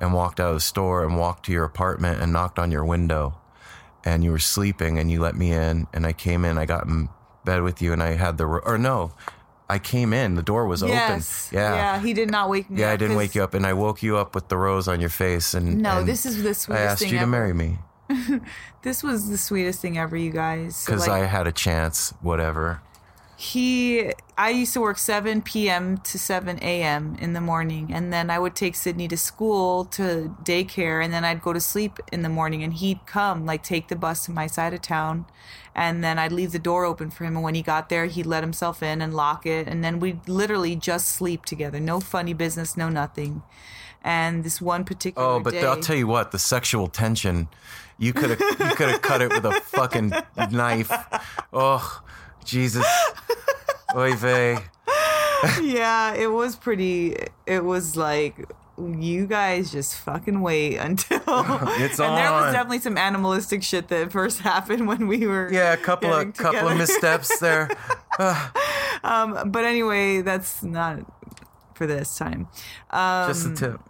and 0.00 0.12
walked 0.12 0.38
out 0.40 0.48
of 0.48 0.54
the 0.56 0.60
store 0.60 1.04
and 1.04 1.16
walked 1.18 1.46
to 1.46 1.52
your 1.52 1.64
apartment 1.64 2.20
and 2.20 2.32
knocked 2.32 2.58
on 2.58 2.70
your 2.70 2.84
window, 2.84 3.38
and 4.04 4.22
you 4.22 4.30
were 4.32 4.38
sleeping, 4.38 4.98
and 4.98 5.10
you 5.10 5.20
let 5.20 5.34
me 5.34 5.52
in, 5.52 5.86
and 5.94 6.04
I 6.06 6.12
came 6.12 6.44
in, 6.44 6.58
I 6.58 6.66
got 6.66 6.86
in 6.86 7.08
bed 7.44 7.62
with 7.62 7.80
you, 7.80 7.92
and 7.92 8.02
I 8.02 8.12
had 8.14 8.36
the 8.36 8.44
or 8.44 8.76
no, 8.76 9.12
I 9.70 9.78
came 9.78 10.12
in, 10.12 10.34
the 10.34 10.42
door 10.42 10.66
was 10.66 10.82
Yes. 10.82 11.48
open. 11.52 11.62
Yeah. 11.62 11.74
Yeah. 11.74 12.00
He 12.00 12.14
did 12.14 12.30
not 12.30 12.48
wake 12.48 12.70
me 12.70 12.76
up. 12.76 12.80
Yeah, 12.80 12.86
up. 12.86 12.92
I 12.92 12.96
didn't 12.96 13.16
wake 13.16 13.34
you 13.34 13.42
up, 13.42 13.52
and 13.54 13.66
I 13.66 13.74
woke 13.74 14.02
you 14.02 14.16
up 14.16 14.34
with 14.34 14.48
the 14.48 14.56
rose 14.56 14.88
on 14.88 15.00
your 15.00 15.10
face, 15.10 15.52
and 15.54 15.82
No, 15.82 15.98
and 15.98 16.08
this 16.08 16.24
is 16.24 16.42
the 16.42 16.54
sweetest 16.54 16.70
I 16.70 16.90
asked 16.90 17.02
thing 17.02 17.12
you 17.12 17.18
to 17.18 17.26
marry 17.26 17.52
me 17.52 17.78
This 18.82 19.02
was 19.02 19.28
the 19.28 19.36
sweetest 19.38 19.80
thing 19.80 19.98
ever, 19.98 20.16
you 20.16 20.30
guys. 20.30 20.84
Because 20.84 21.06
like, 21.06 21.22
I 21.22 21.26
had 21.26 21.46
a 21.46 21.52
chance. 21.52 22.14
Whatever. 22.22 22.80
He 23.40 24.12
i 24.36 24.50
used 24.50 24.72
to 24.72 24.80
work 24.80 24.98
7 24.98 25.42
p.m 25.42 25.98
to 25.98 26.18
7 26.18 26.58
a.m 26.60 27.16
in 27.20 27.34
the 27.34 27.40
morning 27.40 27.88
and 27.94 28.12
then 28.12 28.30
i 28.30 28.38
would 28.38 28.56
take 28.56 28.74
sydney 28.74 29.06
to 29.06 29.16
school 29.16 29.84
to 29.84 30.34
daycare 30.42 31.04
and 31.04 31.12
then 31.12 31.24
i'd 31.24 31.40
go 31.40 31.52
to 31.52 31.60
sleep 31.60 32.00
in 32.10 32.22
the 32.22 32.28
morning 32.28 32.64
and 32.64 32.74
he'd 32.74 32.98
come 33.06 33.46
like 33.46 33.62
take 33.62 33.86
the 33.86 33.94
bus 33.94 34.24
to 34.24 34.32
my 34.32 34.48
side 34.48 34.74
of 34.74 34.82
town 34.82 35.24
and 35.72 36.02
then 36.02 36.18
i'd 36.18 36.32
leave 36.32 36.50
the 36.50 36.58
door 36.58 36.84
open 36.84 37.10
for 37.10 37.22
him 37.22 37.36
and 37.36 37.44
when 37.44 37.54
he 37.54 37.62
got 37.62 37.88
there 37.88 38.06
he'd 38.06 38.26
let 38.26 38.42
himself 38.42 38.82
in 38.82 39.00
and 39.00 39.14
lock 39.14 39.46
it 39.46 39.68
and 39.68 39.84
then 39.84 40.00
we'd 40.00 40.28
literally 40.28 40.74
just 40.74 41.08
sleep 41.08 41.44
together 41.44 41.78
no 41.78 42.00
funny 42.00 42.34
business 42.34 42.76
no 42.76 42.88
nothing 42.88 43.40
and 44.02 44.42
this 44.42 44.60
one 44.60 44.84
particular 44.84 45.28
Oh, 45.28 45.40
but 45.40 45.52
day, 45.52 45.64
I'll 45.64 45.80
tell 45.80 45.96
you 45.96 46.06
what, 46.06 46.30
the 46.30 46.38
sexual 46.38 46.86
tension, 46.86 47.48
you 47.98 48.12
could 48.12 48.30
have 48.30 48.40
you 48.40 48.76
could 48.76 48.88
have 48.88 49.02
cut 49.02 49.20
it 49.22 49.28
with 49.28 49.44
a 49.44 49.60
fucking 49.60 50.12
knife. 50.50 50.90
Oh, 51.52 52.02
Jesus. 52.48 52.86
Oy 53.94 54.14
vey. 54.14 54.56
yeah, 55.62 56.14
it 56.14 56.28
was 56.32 56.56
pretty. 56.56 57.14
It 57.46 57.62
was 57.64 57.96
like 57.96 58.50
you 58.78 59.26
guys 59.26 59.70
just 59.72 59.96
fucking 59.96 60.40
wait 60.40 60.76
until 60.76 61.20
It's 61.26 61.98
and 61.98 62.16
there 62.16 62.30
was 62.30 62.52
definitely 62.52 62.78
some 62.78 62.96
animalistic 62.96 63.62
shit 63.62 63.88
that 63.88 64.12
first 64.12 64.38
happened 64.52 64.86
when 64.86 65.08
we 65.08 65.26
were 65.26 65.52
Yeah, 65.52 65.72
a 65.72 65.76
couple 65.76 66.12
of 66.12 66.32
couple 66.34 66.68
of 66.68 66.78
missteps 66.78 67.38
there. 67.40 67.68
but 68.18 69.64
anyway 69.64 70.22
that's 70.22 70.62
not 70.62 71.00
for 71.74 71.86
this 71.88 72.16
time 72.16 72.46
um, 72.90 73.28
Just 73.28 73.46
a 73.46 73.54
tip. 73.54 73.80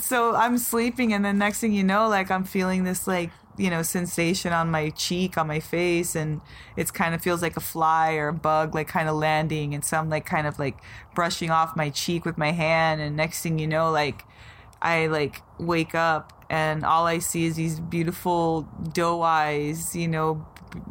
so 0.00 0.34
i'm 0.36 0.58
sleeping 0.58 1.12
and 1.14 1.24
then 1.24 1.38
next 1.38 1.60
thing 1.60 1.72
you 1.72 1.82
know 1.82 2.08
like 2.08 2.30
i'm 2.30 2.44
feeling 2.44 2.84
this 2.84 3.06
like 3.06 3.30
you 3.58 3.68
know 3.70 3.82
sensation 3.82 4.52
on 4.52 4.70
my 4.70 4.88
cheek 4.90 5.36
on 5.36 5.46
my 5.46 5.60
face 5.60 6.14
and 6.14 6.40
it's 6.76 6.90
kind 6.90 7.14
of 7.14 7.20
feels 7.20 7.42
like 7.42 7.56
a 7.56 7.60
fly 7.60 8.14
or 8.14 8.28
a 8.28 8.32
bug 8.32 8.74
like 8.74 8.86
kind 8.88 9.08
of 9.08 9.16
landing 9.16 9.74
and 9.74 9.84
so 9.84 9.96
i'm 9.98 10.08
like 10.08 10.24
kind 10.24 10.46
of 10.46 10.58
like 10.58 10.78
brushing 11.14 11.50
off 11.50 11.74
my 11.76 11.90
cheek 11.90 12.24
with 12.24 12.38
my 12.38 12.52
hand 12.52 13.00
and 13.00 13.16
next 13.16 13.42
thing 13.42 13.58
you 13.58 13.66
know 13.66 13.90
like 13.90 14.22
i 14.80 15.06
like 15.08 15.42
wake 15.58 15.94
up 15.94 16.44
and 16.48 16.84
all 16.84 17.06
i 17.06 17.18
see 17.18 17.46
is 17.46 17.56
these 17.56 17.80
beautiful 17.80 18.62
doe 18.92 19.22
eyes 19.22 19.96
you 19.96 20.06
know 20.08 20.46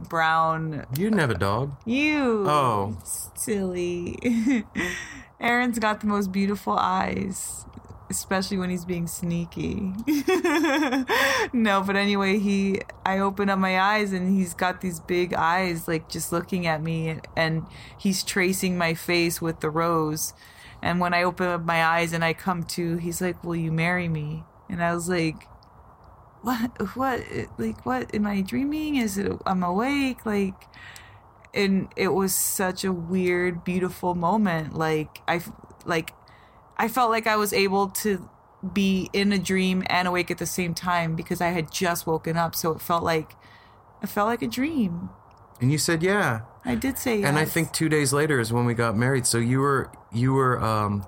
brown 0.10 0.86
You 0.98 1.06
didn't 1.06 1.20
have 1.20 1.30
a 1.30 1.38
dog. 1.38 1.76
you 1.86 2.44
Oh. 2.50 2.98
silly 3.36 4.18
aaron's 5.40 5.80
got 5.80 6.02
the 6.02 6.08
most 6.08 6.32
beautiful 6.32 6.74
eyes 6.74 7.64
especially 8.10 8.58
when 8.58 8.70
he's 8.70 8.86
being 8.86 9.08
sneaky. 9.08 9.94
No 11.54 11.82
but 11.82 11.96
anyway 11.96 12.40
he 12.40 12.82
i 13.06 13.20
open 13.20 13.50
up 13.50 13.58
my 13.58 13.80
eyes 13.80 14.12
and 14.12 14.36
he's 14.36 14.54
got 14.54 14.82
these 14.82 15.00
big 15.00 15.34
eyes 15.34 15.88
like 15.88 16.10
just 16.10 16.32
looking 16.32 16.68
at 16.68 16.82
me 16.82 17.20
and 17.36 17.66
he's 17.98 18.24
tracing 18.24 18.78
my 18.78 18.94
face 18.94 19.42
with 19.42 19.62
the 19.62 19.70
rose. 19.70 20.34
And 20.82 21.00
when 21.00 21.14
i 21.14 21.24
open 21.24 21.48
up 21.48 21.64
my 21.64 21.84
eyes 21.84 22.14
and 22.14 22.24
i 22.24 22.34
come 22.34 22.64
to 22.64 22.98
he's 22.98 23.22
like 23.22 23.44
will 23.44 23.56
you 23.56 23.72
marry 23.72 24.08
me? 24.08 24.44
And 24.70 24.84
i 24.84 24.94
was 24.94 25.08
like 25.10 25.44
what 26.42 26.96
what 26.96 27.22
like 27.58 27.86
what 27.86 28.14
am 28.14 28.28
i 28.28 28.42
dreaming? 28.42 28.96
Is 28.98 29.18
it 29.18 29.32
i'm 29.46 29.64
awake? 29.64 30.26
Like 30.26 30.56
and 31.54 31.88
it 31.96 32.10
was 32.10 32.36
such 32.36 32.84
a 32.84 32.92
weird 32.92 33.64
beautiful 33.64 34.16
moment. 34.16 34.76
Like 34.76 35.22
i 35.28 35.42
like 35.86 36.12
i 36.78 36.88
felt 36.88 37.10
like 37.10 37.28
i 37.28 37.36
was 37.36 37.54
able 37.54 37.88
to 37.90 38.30
be 38.74 39.10
in 39.14 39.32
a 39.32 39.38
dream 39.38 39.84
and 39.88 40.08
awake 40.08 40.32
at 40.32 40.38
the 40.38 40.46
same 40.46 40.74
time 40.74 41.16
because 41.16 41.42
i 41.42 41.50
had 41.50 41.72
just 41.72 42.08
woken 42.08 42.38
up 42.38 42.56
so 42.56 42.72
it 42.72 42.82
felt 42.82 43.04
like 43.04 43.34
it 44.02 44.08
felt 44.08 44.28
like 44.28 44.42
a 44.42 44.48
dream 44.48 45.10
And 45.62 45.72
you 45.72 45.78
said 45.78 46.02
yeah. 46.04 46.42
i 46.66 46.76
did 46.76 46.98
say 46.98 47.20
yes. 47.20 47.28
And 47.28 47.38
I 47.38 47.46
think 47.46 47.72
two 47.72 47.90
days 47.90 48.14
later 48.14 48.40
is 48.40 48.52
when 48.54 48.66
we 48.66 48.74
got 48.74 48.96
married. 48.96 49.26
So 49.26 49.38
you 49.38 49.60
were 49.60 49.90
you 50.12 50.34
were 50.34 50.62
um, 50.64 51.06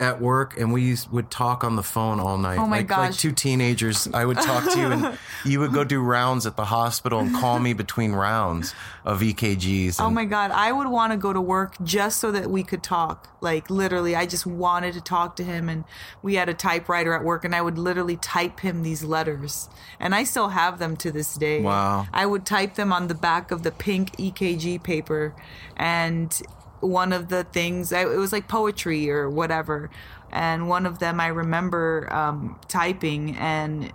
at 0.00 0.20
work, 0.20 0.58
and 0.58 0.72
we 0.72 0.82
used, 0.82 1.10
would 1.12 1.30
talk 1.30 1.62
on 1.62 1.76
the 1.76 1.82
phone 1.82 2.18
all 2.18 2.36
night. 2.36 2.58
Oh 2.58 2.66
my 2.66 2.78
like, 2.78 2.90
Like 2.90 3.14
two 3.14 3.32
teenagers, 3.32 4.08
I 4.12 4.24
would 4.24 4.38
talk 4.38 4.70
to 4.72 4.78
you, 4.78 4.86
and 4.86 5.18
you 5.44 5.60
would 5.60 5.72
go 5.72 5.84
do 5.84 6.00
rounds 6.00 6.46
at 6.46 6.56
the 6.56 6.64
hospital 6.64 7.20
and 7.20 7.34
call 7.34 7.58
me 7.60 7.72
between 7.74 8.12
rounds 8.12 8.74
of 9.04 9.20
EKGs. 9.20 10.00
Oh 10.00 10.10
my 10.10 10.24
god, 10.24 10.50
I 10.50 10.72
would 10.72 10.88
want 10.88 11.12
to 11.12 11.16
go 11.16 11.32
to 11.32 11.40
work 11.40 11.76
just 11.84 12.20
so 12.20 12.32
that 12.32 12.50
we 12.50 12.62
could 12.62 12.82
talk. 12.82 13.28
Like 13.40 13.68
literally, 13.70 14.16
I 14.16 14.26
just 14.26 14.46
wanted 14.46 14.94
to 14.94 15.00
talk 15.00 15.36
to 15.36 15.44
him 15.44 15.68
and 15.68 15.84
we 16.22 16.36
had 16.36 16.48
a 16.48 16.54
typewriter 16.54 17.12
at 17.12 17.22
work 17.22 17.44
and 17.44 17.54
I 17.54 17.60
would 17.60 17.78
literally 17.78 18.16
type 18.16 18.60
him 18.60 18.82
these 18.82 19.04
letters. 19.04 19.68
And 20.00 20.14
I 20.14 20.24
still 20.24 20.48
have 20.48 20.78
them 20.78 20.96
to 20.98 21.12
this 21.12 21.34
day. 21.34 21.60
Wow. 21.60 22.06
I 22.12 22.24
would 22.24 22.46
type 22.46 22.74
them 22.74 22.92
on 22.92 23.08
the 23.08 23.14
back 23.14 23.50
of 23.50 23.62
the 23.62 23.70
pink 23.70 24.16
EKG 24.16 24.82
paper 24.82 25.34
and 25.76 26.40
one 26.84 27.12
of 27.12 27.28
the 27.28 27.44
things 27.44 27.92
I- 27.92 28.02
it 28.02 28.16
was 28.18 28.32
like 28.32 28.48
poetry 28.48 29.10
or 29.10 29.28
whatever. 29.30 29.90
And 30.30 30.68
one 30.68 30.84
of 30.86 30.98
them 30.98 31.20
I 31.20 31.28
remember 31.28 32.12
um, 32.12 32.58
typing 32.68 33.36
and 33.36 33.92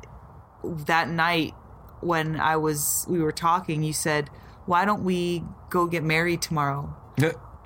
that 0.63 1.09
night 1.09 1.53
when 2.01 2.39
I 2.39 2.55
was 2.55 3.05
we 3.09 3.19
were 3.19 3.31
talking, 3.33 3.83
you 3.83 3.93
said, 3.93 4.29
"Why 4.65 4.85
don't 4.85 5.03
we 5.03 5.43
go 5.69 5.85
get 5.85 6.03
married 6.03 6.41
tomorrow?" 6.41 6.95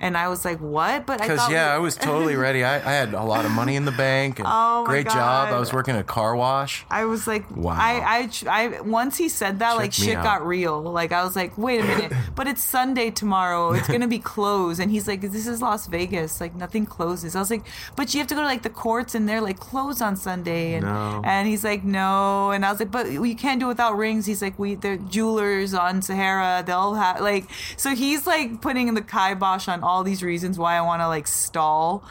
And 0.04 0.16
I 0.16 0.28
was 0.28 0.44
like, 0.44 0.58
"What?" 0.60 1.06
But 1.06 1.20
I 1.22 1.28
Because 1.28 1.50
yeah, 1.50 1.70
we- 1.70 1.74
I 1.76 1.78
was 1.78 1.96
totally 1.96 2.36
ready. 2.36 2.62
I, 2.62 2.76
I 2.76 2.92
had 2.92 3.14
a 3.14 3.22
lot 3.24 3.44
of 3.44 3.50
money 3.50 3.74
in 3.76 3.84
the 3.86 3.92
bank. 3.92 4.38
And 4.38 4.46
Oh 4.50 4.82
my 4.84 4.90
great 4.90 5.06
job. 5.08 5.48
I 5.52 5.58
was 5.58 5.72
working 5.72 5.96
a 5.96 6.04
car 6.04 6.36
wash. 6.36 6.84
I 6.90 7.04
was 7.06 7.26
like, 7.26 7.44
Wow. 7.56 7.72
I, 7.78 8.28
I, 8.48 8.64
I, 8.76 8.80
once 8.82 9.16
he 9.16 9.28
said 9.28 9.60
that, 9.60 9.76
like 9.76 9.92
shit 9.92 10.16
out. 10.16 10.24
got 10.24 10.46
real. 10.46 10.82
Like 10.82 11.12
I 11.12 11.24
was 11.24 11.34
like, 11.34 11.56
wait 11.58 11.80
a 11.80 11.84
minute, 11.84 12.12
but 12.36 12.46
it's 12.46 12.62
Sunday 12.62 13.10
tomorrow. 13.10 13.72
It's 13.72 13.88
gonna 13.88 14.06
be 14.08 14.18
closed. 14.18 14.78
And 14.80 14.90
he's 14.90 15.08
like, 15.08 15.20
this 15.22 15.46
is 15.46 15.62
Las 15.62 15.86
Vegas. 15.86 16.40
Like 16.40 16.54
nothing 16.54 16.84
closes. 16.86 17.34
I 17.34 17.40
was 17.40 17.50
like, 17.50 17.64
but 17.96 18.12
you 18.12 18.18
have 18.20 18.26
to 18.28 18.34
go 18.34 18.42
to 18.42 18.46
like 18.46 18.62
the 18.62 18.70
courts 18.70 19.14
and 19.14 19.26
they're 19.28 19.40
like 19.40 19.58
closed 19.58 20.02
on 20.02 20.16
Sunday. 20.16 20.74
And 20.74 20.84
No. 20.84 21.22
and 21.24 21.48
he's 21.48 21.64
like, 21.64 21.82
no. 21.82 22.50
And 22.50 22.64
I 22.66 22.70
was 22.70 22.80
like, 22.80 22.90
but 22.90 23.10
you 23.10 23.34
can't 23.36 23.58
do 23.60 23.66
it 23.66 23.68
without 23.68 23.96
rings. 23.96 24.26
He's 24.26 24.42
like, 24.42 24.58
we, 24.58 24.74
they're 24.74 24.96
jewelers 24.98 25.72
on 25.72 26.02
Sahara. 26.02 26.62
They'll 26.66 26.94
have 26.94 27.20
like, 27.20 27.46
so 27.76 27.94
he's 27.94 28.26
like 28.26 28.60
putting 28.60 28.92
the 28.94 29.02
kibosh 29.02 29.68
on 29.68 29.82
all 29.82 29.93
these 30.02 30.22
reasons 30.22 30.58
why 30.58 30.76
I 30.76 30.80
want 30.80 31.00
to 31.02 31.08
like 31.08 31.26
stall. 31.28 32.04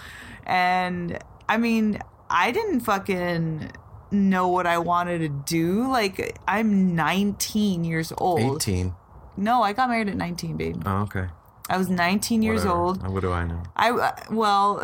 And 0.45 1.19
I 1.49 1.57
mean, 1.57 1.99
I 2.30 2.51
didn't 2.51 2.81
fucking 2.81 3.72
know 4.11 4.47
what 4.47 4.68
I 4.68 4.77
wanted 4.77 5.19
to 5.19 5.30
do. 5.30 5.89
Like, 5.89 6.38
I'm 6.47 6.95
19 6.95 7.84
years 7.84 8.14
old. 8.18 8.39
18. 8.57 8.93
No, 9.38 9.64
I 9.64 9.73
got 9.73 9.89
married 9.89 10.07
at 10.10 10.15
19, 10.15 10.55
babe. 10.57 10.84
Oh, 10.85 11.01
okay. 11.03 11.26
I 11.69 11.77
was 11.77 11.89
19 11.89 12.41
years 12.43 12.65
old. 12.65 13.07
What 13.07 13.22
do 13.22 13.31
I 13.31 13.45
know? 13.45 13.64
I 13.76 13.89
uh, 13.91 14.11
well, 14.30 14.81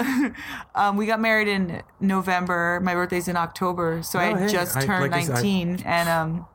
um, 0.76 0.96
we 0.98 1.06
got 1.06 1.20
married 1.20 1.48
in 1.50 1.84
November. 2.00 2.80
My 2.82 2.94
birthday's 2.94 3.28
in 3.28 3.36
October, 3.36 4.02
so 4.02 4.18
I 4.18 4.32
Oh, 4.32 4.36
hey, 4.38 4.48
just 4.48 4.78
I- 4.78 4.86
turned 4.86 5.12
like 5.12 5.30
I 5.30 5.32
I- 5.32 5.36
19, 5.36 5.84
and 5.86 6.10
um, 6.10 6.46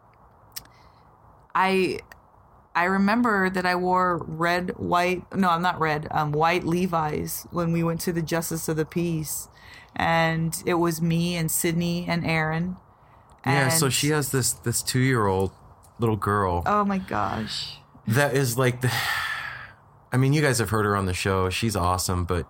I 1.54 1.98
I 2.74 2.84
remember 2.84 3.48
that 3.50 3.64
I 3.64 3.76
wore 3.76 4.18
red, 4.26 4.70
white. 4.78 5.22
No, 5.34 5.48
I'm 5.50 5.62
not 5.62 5.78
red. 5.78 6.08
Um, 6.10 6.32
white 6.32 6.64
Levi's 6.64 7.46
when 7.50 7.72
we 7.72 7.82
went 7.84 8.00
to 8.02 8.12
the 8.12 8.22
Justice 8.22 8.68
of 8.68 8.76
the 8.76 8.84
Peace, 8.84 9.48
and 9.94 10.60
it 10.66 10.74
was 10.74 11.00
me 11.00 11.36
and 11.36 11.50
Sydney 11.50 12.04
and 12.08 12.26
Aaron, 12.26 12.76
yeah, 13.46 13.68
so 13.68 13.88
she 13.90 14.08
has 14.08 14.30
this 14.32 14.52
this 14.52 14.82
two 14.82 14.98
year 15.00 15.26
old 15.26 15.52
little 16.00 16.16
girl 16.16 16.62
Oh 16.66 16.84
my 16.84 16.98
gosh. 16.98 17.76
that 18.08 18.34
is 18.34 18.58
like 18.58 18.80
the. 18.80 18.90
I 20.12 20.16
mean, 20.16 20.32
you 20.32 20.42
guys 20.42 20.58
have 20.58 20.70
heard 20.70 20.84
her 20.84 20.96
on 20.96 21.06
the 21.06 21.14
show. 21.14 21.50
She's 21.50 21.74
awesome, 21.76 22.24
but 22.24 22.46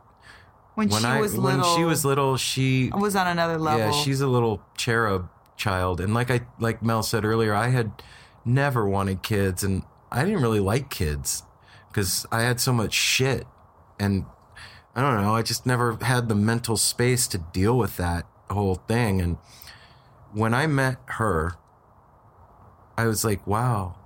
When, 0.74 0.88
when 0.88 1.00
she 1.02 1.06
I 1.06 1.20
was 1.20 1.34
when 1.36 1.58
little, 1.58 1.76
she 1.76 1.84
was 1.84 2.04
little, 2.04 2.36
she 2.36 2.90
was 2.94 3.14
on 3.16 3.26
another 3.26 3.58
level. 3.58 3.78
yeah, 3.80 3.90
she's 3.92 4.20
a 4.20 4.26
little 4.26 4.62
cherub 4.76 5.28
child, 5.56 6.00
and 6.00 6.14
like 6.14 6.30
I 6.30 6.40
like 6.58 6.82
Mel 6.82 7.02
said 7.02 7.24
earlier, 7.24 7.54
I 7.54 7.68
had 7.68 7.92
never 8.44 8.86
wanted 8.88 9.22
kids, 9.22 9.62
and 9.64 9.82
I 10.14 10.24
didn't 10.24 10.42
really 10.42 10.60
like 10.60 10.90
kids 10.90 11.42
because 11.88 12.24
I 12.30 12.42
had 12.42 12.60
so 12.60 12.72
much 12.72 12.94
shit, 12.94 13.46
and 13.98 14.24
I 14.94 15.00
don't 15.02 15.20
know, 15.20 15.34
I 15.34 15.42
just 15.42 15.66
never 15.66 15.98
had 16.00 16.28
the 16.28 16.34
mental 16.36 16.76
space 16.76 17.26
to 17.28 17.38
deal 17.38 17.76
with 17.76 17.96
that 17.96 18.24
whole 18.48 18.76
thing, 18.76 19.20
and 19.20 19.38
when 20.32 20.54
I 20.54 20.66
met 20.68 20.98
her, 21.06 21.54
I 22.96 23.06
was 23.06 23.24
like, 23.24 23.44
wow, 23.44 23.96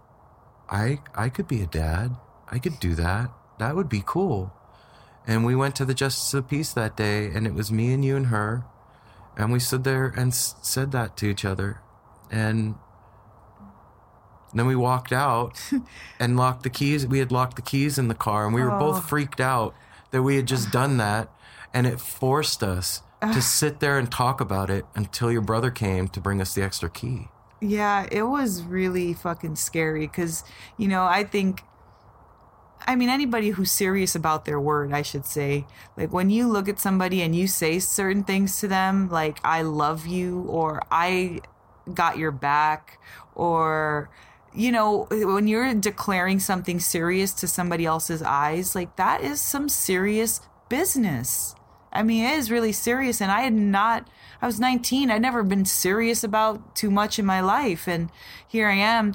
I 0.69 1.01
I 1.15 1.29
could 1.29 1.47
be 1.47 1.61
a 1.61 1.67
dad, 1.67 2.17
I 2.51 2.59
could 2.59 2.81
do 2.81 2.95
that, 2.95 3.31
that 3.59 3.77
would 3.77 3.89
be 3.89 4.03
cool. 4.05 4.53
And 5.27 5.45
we 5.45 5.55
went 5.55 5.77
to 5.77 5.85
the 5.85 5.93
Justice 5.93 6.33
of 6.33 6.49
Peace 6.49 6.73
that 6.73 6.97
day, 6.97 7.27
and 7.27 7.47
it 7.47 7.53
was 7.53 7.71
me 7.71 7.93
and 7.93 8.03
you 8.03 8.17
and 8.17 8.27
her. 8.29 8.65
And 9.37 9.53
we 9.53 9.61
stood 9.61 9.85
there 9.85 10.07
and 10.17 10.33
s- 10.33 10.55
said 10.63 10.91
that 10.93 11.19
to 11.19 11.27
each 11.27 11.45
other. 11.45 11.81
And 12.31 12.77
then 14.55 14.67
we 14.67 14.77
walked 14.77 15.13
out 15.13 15.61
and 16.21 16.37
locked 16.37 16.63
the 16.63 16.71
keys. 16.71 17.07
We 17.07 17.19
had 17.19 17.31
locked 17.33 17.57
the 17.57 17.63
keys 17.63 17.99
in 17.99 18.09
the 18.09 18.15
car, 18.15 18.45
and 18.47 18.55
we 18.55 18.63
were 18.63 18.73
Oh. 18.73 18.79
both 18.79 19.09
freaked 19.09 19.41
out 19.41 19.75
that 20.11 20.23
we 20.23 20.37
had 20.37 20.47
just 20.47 20.71
done 20.71 20.97
that. 20.99 21.29
And 21.75 21.87
it 21.87 22.01
forced 22.01 22.63
us 22.63 23.03
to 23.21 23.43
sit 23.43 23.81
there 23.81 23.99
and 23.99 24.11
talk 24.11 24.41
about 24.41 24.71
it 24.71 24.87
until 24.95 25.31
your 25.31 25.43
brother 25.43 25.71
came 25.71 26.09
to 26.09 26.21
bring 26.21 26.41
us 26.41 26.55
the 26.55 26.63
extra 26.63 26.89
key. 26.89 27.29
Yeah, 27.61 28.07
it 28.11 28.23
was 28.23 28.63
really 28.63 29.13
fucking 29.13 29.57
scary 29.57 30.07
because, 30.07 30.45
you 30.77 30.87
know, 30.89 31.05
I 31.05 31.25
think, 31.25 31.63
I 32.87 32.95
mean, 32.97 33.09
anybody 33.09 33.51
who's 33.51 33.71
serious 33.73 34.15
about 34.15 34.45
their 34.45 34.61
word, 34.61 34.93
I 34.93 35.03
should 35.03 35.27
say, 35.27 35.67
like 35.97 36.13
when 36.13 36.31
you 36.31 36.47
look 36.49 36.69
at 36.69 36.79
somebody 36.79 37.21
and 37.21 37.35
you 37.35 37.49
say 37.49 37.81
certain 37.81 38.23
things 38.25 38.61
to 38.61 38.69
them, 38.69 39.09
like, 39.11 39.41
I 39.45 39.63
love 39.63 40.07
you, 40.07 40.43
or 40.43 40.81
I 40.91 41.41
got 41.93 42.17
your 42.17 42.31
back, 42.31 42.99
or, 43.35 44.09
you 44.59 44.73
know, 44.73 45.07
when 45.11 45.47
you're 45.47 45.73
declaring 45.75 46.41
something 46.41 46.81
serious 46.81 47.33
to 47.35 47.47
somebody 47.47 47.87
else's 47.87 48.23
eyes, 48.23 48.75
like, 48.75 48.97
that 48.97 49.23
is 49.23 49.41
some 49.41 49.69
serious 49.69 50.41
business. 50.69 51.55
I 51.93 52.03
mean, 52.03 52.25
it 52.25 52.37
is 52.37 52.51
really 52.51 52.73
serious. 52.73 53.21
And 53.21 53.31
I 53.31 53.43
had 53.43 53.53
not, 53.53 54.09
I 54.43 54.47
was 54.47 54.59
19. 54.59 55.13
I'd 55.13 55.23
never 55.23 55.45
been 55.45 55.65
serious 55.65 56.25
about 56.25 56.75
too 56.75 56.91
much 56.91 57.21
in 57.21 57.25
my 57.25 57.41
life. 57.41 57.87
And 57.87 58.11
here 58.49 58.69
I 58.69 58.75
am 58.75 59.15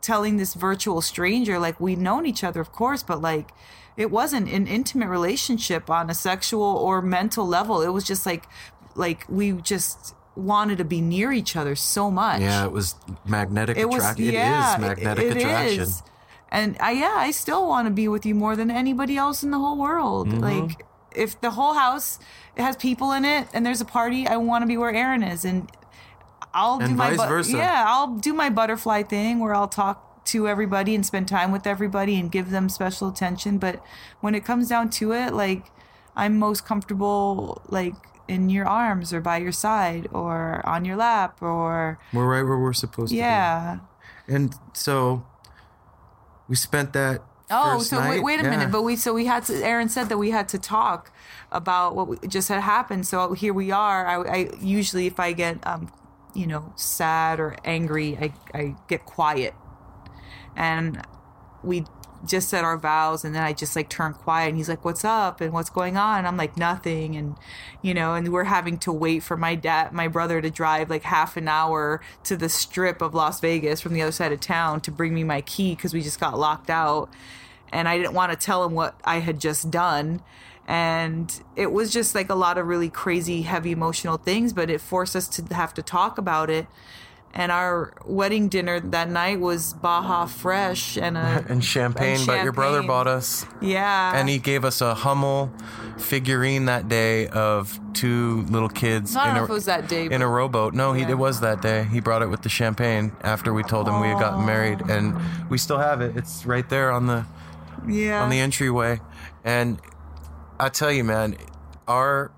telling 0.00 0.38
this 0.38 0.54
virtual 0.54 1.02
stranger, 1.02 1.58
like, 1.58 1.78
we'd 1.78 1.98
known 1.98 2.24
each 2.24 2.42
other, 2.42 2.60
of 2.60 2.72
course, 2.72 3.02
but 3.02 3.20
like, 3.20 3.50
it 3.98 4.10
wasn't 4.10 4.50
an 4.50 4.66
intimate 4.66 5.08
relationship 5.08 5.90
on 5.90 6.08
a 6.08 6.14
sexual 6.14 6.62
or 6.62 7.02
mental 7.02 7.46
level. 7.46 7.82
It 7.82 7.90
was 7.90 8.04
just 8.04 8.24
like, 8.24 8.46
like, 8.94 9.26
we 9.28 9.52
just 9.52 10.14
wanted 10.36 10.78
to 10.78 10.84
be 10.84 11.00
near 11.00 11.30
each 11.32 11.56
other 11.56 11.74
so 11.76 12.10
much 12.10 12.40
Yeah, 12.40 12.64
it 12.64 12.72
was 12.72 12.94
magnetic 13.26 13.76
it 13.76 13.88
was 13.88 13.98
attraction. 14.02 14.24
yeah, 14.32 14.72
it 14.72 14.74
is 14.76 14.80
magnetic 14.88 15.24
it 15.24 15.36
attraction. 15.36 15.82
is. 15.82 16.02
and 16.50 16.76
I, 16.80 16.92
yeah 16.92 17.14
i 17.16 17.30
still 17.30 17.68
want 17.68 17.86
to 17.86 17.92
be 17.92 18.08
with 18.08 18.24
you 18.24 18.34
more 18.34 18.56
than 18.56 18.70
anybody 18.70 19.16
else 19.16 19.42
in 19.42 19.50
the 19.50 19.58
whole 19.58 19.76
world 19.76 20.28
Mm-hmm. 20.28 20.40
like 20.40 20.86
if 21.14 21.38
the 21.42 21.50
whole 21.50 21.74
house 21.74 22.18
has 22.56 22.76
people 22.76 23.12
in 23.12 23.24
it 23.26 23.46
and 23.52 23.64
there's 23.66 23.80
a 23.82 23.84
party 23.84 24.26
i 24.26 24.36
want 24.38 24.62
to 24.62 24.66
be 24.66 24.76
where 24.78 24.94
aaron 24.94 25.22
is 25.22 25.44
and 25.44 25.70
i'll 26.54 26.78
And 26.80 26.90
do 26.90 26.94
my 26.96 27.10
vice 27.10 27.18
bu- 27.20 27.28
versa. 27.28 27.56
yeah 27.58 27.84
i'll 27.86 28.16
do 28.16 28.32
my 28.32 28.48
butterfly 28.48 29.02
thing 29.02 29.38
where 29.38 29.54
i'll 29.54 29.68
talk 29.68 30.24
to 30.24 30.48
everybody 30.48 30.94
and 30.94 31.04
spend 31.04 31.28
time 31.28 31.52
with 31.52 31.66
everybody 31.66 32.18
and 32.18 32.30
give 32.32 32.48
them 32.50 32.68
special 32.70 33.08
attention 33.08 33.58
but 33.58 33.84
when 34.20 34.34
it 34.34 34.44
comes 34.44 34.68
down 34.68 34.88
to 34.90 35.12
it 35.12 35.34
like 35.34 35.66
i'm 36.16 36.38
most 36.38 36.64
comfortable 36.64 37.60
like 37.68 37.94
in 38.34 38.48
your 38.50 38.66
arms 38.66 39.12
or 39.12 39.20
by 39.20 39.36
your 39.38 39.52
side 39.52 40.04
or 40.12 40.36
on 40.66 40.84
your 40.84 40.96
lap 40.96 41.42
or 41.42 41.98
We're 42.12 42.26
right 42.34 42.42
where 42.48 42.58
we're 42.58 42.72
supposed 42.84 43.10
to 43.10 43.14
be. 43.14 43.18
yeah 43.18 43.78
And 44.28 44.54
so 44.72 45.24
we 46.48 46.56
spent 46.56 46.92
that. 46.92 47.22
Oh, 47.50 47.80
so 47.80 47.98
wait, 48.00 48.06
night- 48.08 48.22
wait 48.28 48.40
a 48.40 48.44
yeah. 48.44 48.50
minute. 48.50 48.70
But 48.72 48.82
we 48.82 48.96
so 48.96 49.12
we 49.12 49.26
had 49.26 49.44
to. 49.48 49.54
Aaron 49.62 49.88
said 49.88 50.08
that 50.08 50.16
we 50.18 50.30
had 50.30 50.48
to 50.54 50.58
talk 50.58 51.12
about 51.50 51.94
what 51.96 52.06
we, 52.08 52.16
just 52.28 52.48
had 52.48 52.62
happened. 52.62 53.06
So 53.06 53.34
here 53.34 53.52
we 53.52 53.70
are. 53.70 54.06
I, 54.06 54.16
I 54.38 54.38
usually, 54.60 55.06
if 55.06 55.18
I 55.20 55.32
get, 55.32 55.54
um, 55.66 55.92
you 56.34 56.46
know, 56.46 56.72
sad 56.76 57.40
or 57.40 57.56
angry, 57.64 58.16
I 58.24 58.32
I 58.60 58.74
get 58.88 59.04
quiet, 59.04 59.52
and 60.56 61.02
we 61.62 61.84
just 62.24 62.48
said 62.48 62.64
our 62.64 62.76
vows 62.76 63.24
and 63.24 63.34
then 63.34 63.42
I 63.42 63.52
just 63.52 63.74
like 63.74 63.88
turned 63.88 64.14
quiet 64.16 64.48
and 64.48 64.56
he's 64.56 64.68
like, 64.68 64.84
What's 64.84 65.04
up? 65.04 65.40
And 65.40 65.52
what's 65.52 65.70
going 65.70 65.96
on? 65.96 66.18
And 66.18 66.26
I'm 66.26 66.36
like, 66.36 66.56
Nothing. 66.56 67.16
And, 67.16 67.36
you 67.82 67.94
know, 67.94 68.14
and 68.14 68.32
we're 68.32 68.44
having 68.44 68.78
to 68.78 68.92
wait 68.92 69.22
for 69.22 69.36
my 69.36 69.54
dad, 69.54 69.92
my 69.92 70.08
brother 70.08 70.40
to 70.40 70.50
drive 70.50 70.90
like 70.90 71.02
half 71.02 71.36
an 71.36 71.48
hour 71.48 72.00
to 72.24 72.36
the 72.36 72.48
strip 72.48 73.02
of 73.02 73.14
Las 73.14 73.40
Vegas 73.40 73.80
from 73.80 73.94
the 73.94 74.02
other 74.02 74.12
side 74.12 74.32
of 74.32 74.40
town 74.40 74.80
to 74.82 74.90
bring 74.90 75.14
me 75.14 75.24
my 75.24 75.40
key 75.40 75.74
because 75.74 75.92
we 75.92 76.02
just 76.02 76.20
got 76.20 76.38
locked 76.38 76.70
out. 76.70 77.08
And 77.72 77.88
I 77.88 77.96
didn't 77.96 78.12
want 78.12 78.32
to 78.32 78.38
tell 78.38 78.64
him 78.64 78.72
what 78.72 78.94
I 79.04 79.20
had 79.20 79.40
just 79.40 79.70
done. 79.70 80.22
And 80.68 81.42
it 81.56 81.72
was 81.72 81.92
just 81.92 82.14
like 82.14 82.30
a 82.30 82.34
lot 82.34 82.56
of 82.56 82.66
really 82.66 82.88
crazy, 82.88 83.42
heavy 83.42 83.72
emotional 83.72 84.16
things, 84.16 84.52
but 84.52 84.70
it 84.70 84.80
forced 84.80 85.16
us 85.16 85.26
to 85.28 85.54
have 85.54 85.74
to 85.74 85.82
talk 85.82 86.18
about 86.18 86.50
it. 86.50 86.66
And 87.34 87.50
our 87.50 87.94
wedding 88.04 88.48
dinner 88.48 88.78
that 88.78 89.08
night 89.08 89.40
was 89.40 89.72
Baja 89.72 90.26
Fresh 90.26 90.98
and 90.98 91.16
a 91.16 91.44
and 91.48 91.64
champagne, 91.64 92.18
and 92.18 92.26
but 92.26 92.42
your 92.42 92.52
brother 92.52 92.82
bought 92.82 93.06
us 93.06 93.46
yeah. 93.62 94.12
and 94.14 94.28
he 94.28 94.38
gave 94.38 94.64
us 94.64 94.82
a 94.82 94.94
Hummel 94.94 95.50
figurine 95.96 96.66
that 96.66 96.88
day 96.88 97.28
of 97.28 97.78
two 97.94 98.42
little 98.50 98.68
kids 98.68 99.16
I 99.16 99.26
don't 99.26 99.28
in 99.30 99.34
know 99.36 99.40
a, 99.40 99.44
if 99.44 99.50
it 99.50 99.52
was 99.54 99.64
that 99.66 99.88
day. 99.88 100.06
in 100.06 100.20
a 100.20 100.28
rowboat. 100.28 100.74
No, 100.74 100.92
he 100.92 101.02
it 101.02 101.18
was 101.18 101.40
that 101.40 101.62
day. 101.62 101.84
He 101.84 102.00
brought 102.00 102.22
it 102.22 102.28
with 102.28 102.42
the 102.42 102.48
champagne 102.48 103.12
after 103.22 103.52
we 103.52 103.62
told 103.62 103.88
him 103.88 104.00
we 104.00 104.08
had 104.08 104.20
gotten 104.20 104.44
married, 104.44 104.80
and 104.90 105.16
we 105.48 105.58
still 105.58 105.78
have 105.78 106.00
it. 106.00 106.16
It's 106.16 106.44
right 106.44 106.68
there 106.68 106.90
on 106.90 107.06
the 107.06 107.24
yeah. 107.86 108.22
on 108.22 108.30
the 108.30 108.40
entryway. 108.40 109.00
And 109.44 109.78
I 110.58 110.68
tell 110.68 110.92
you, 110.92 111.04
man, 111.04 111.36
our 111.88 112.30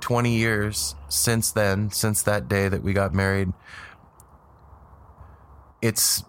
20 0.00 0.36
years 0.36 0.94
since 1.08 1.50
then, 1.50 1.90
since 1.90 2.22
that 2.22 2.48
day 2.48 2.68
that 2.68 2.82
we 2.82 2.92
got 2.92 3.14
married, 3.14 3.52
it's 5.82 6.24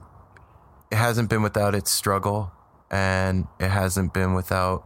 it 0.91 0.95
hasn't 0.95 1.29
been 1.29 1.41
without 1.41 1.75
its 1.75 1.91
struggle 1.91 2.51
and 2.89 3.47
it 3.59 3.69
hasn't 3.69 4.13
been 4.13 4.33
without 4.33 4.83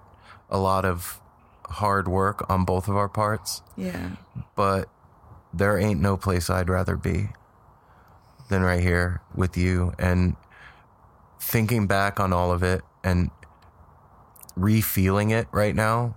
a 0.49 0.57
lot 0.57 0.85
of 0.85 1.19
hard 1.67 2.07
work 2.07 2.49
on 2.49 2.65
both 2.65 2.87
of 2.87 2.95
our 2.95 3.09
parts, 3.09 3.61
yeah. 3.77 4.11
but 4.55 4.89
there 5.53 5.77
ain't 5.77 6.01
no 6.01 6.17
place 6.17 6.49
I'd 6.49 6.69
rather 6.69 6.97
be 6.97 7.29
than 8.49 8.61
right 8.61 8.81
here 8.81 9.21
with 9.33 9.55
you. 9.55 9.93
And 9.97 10.35
thinking 11.39 11.87
back 11.87 12.19
on 12.19 12.33
all 12.33 12.51
of 12.51 12.63
it 12.63 12.81
and 13.03 13.31
re-feeling 14.55 15.31
it 15.31 15.47
right 15.51 15.75
now 15.75 16.15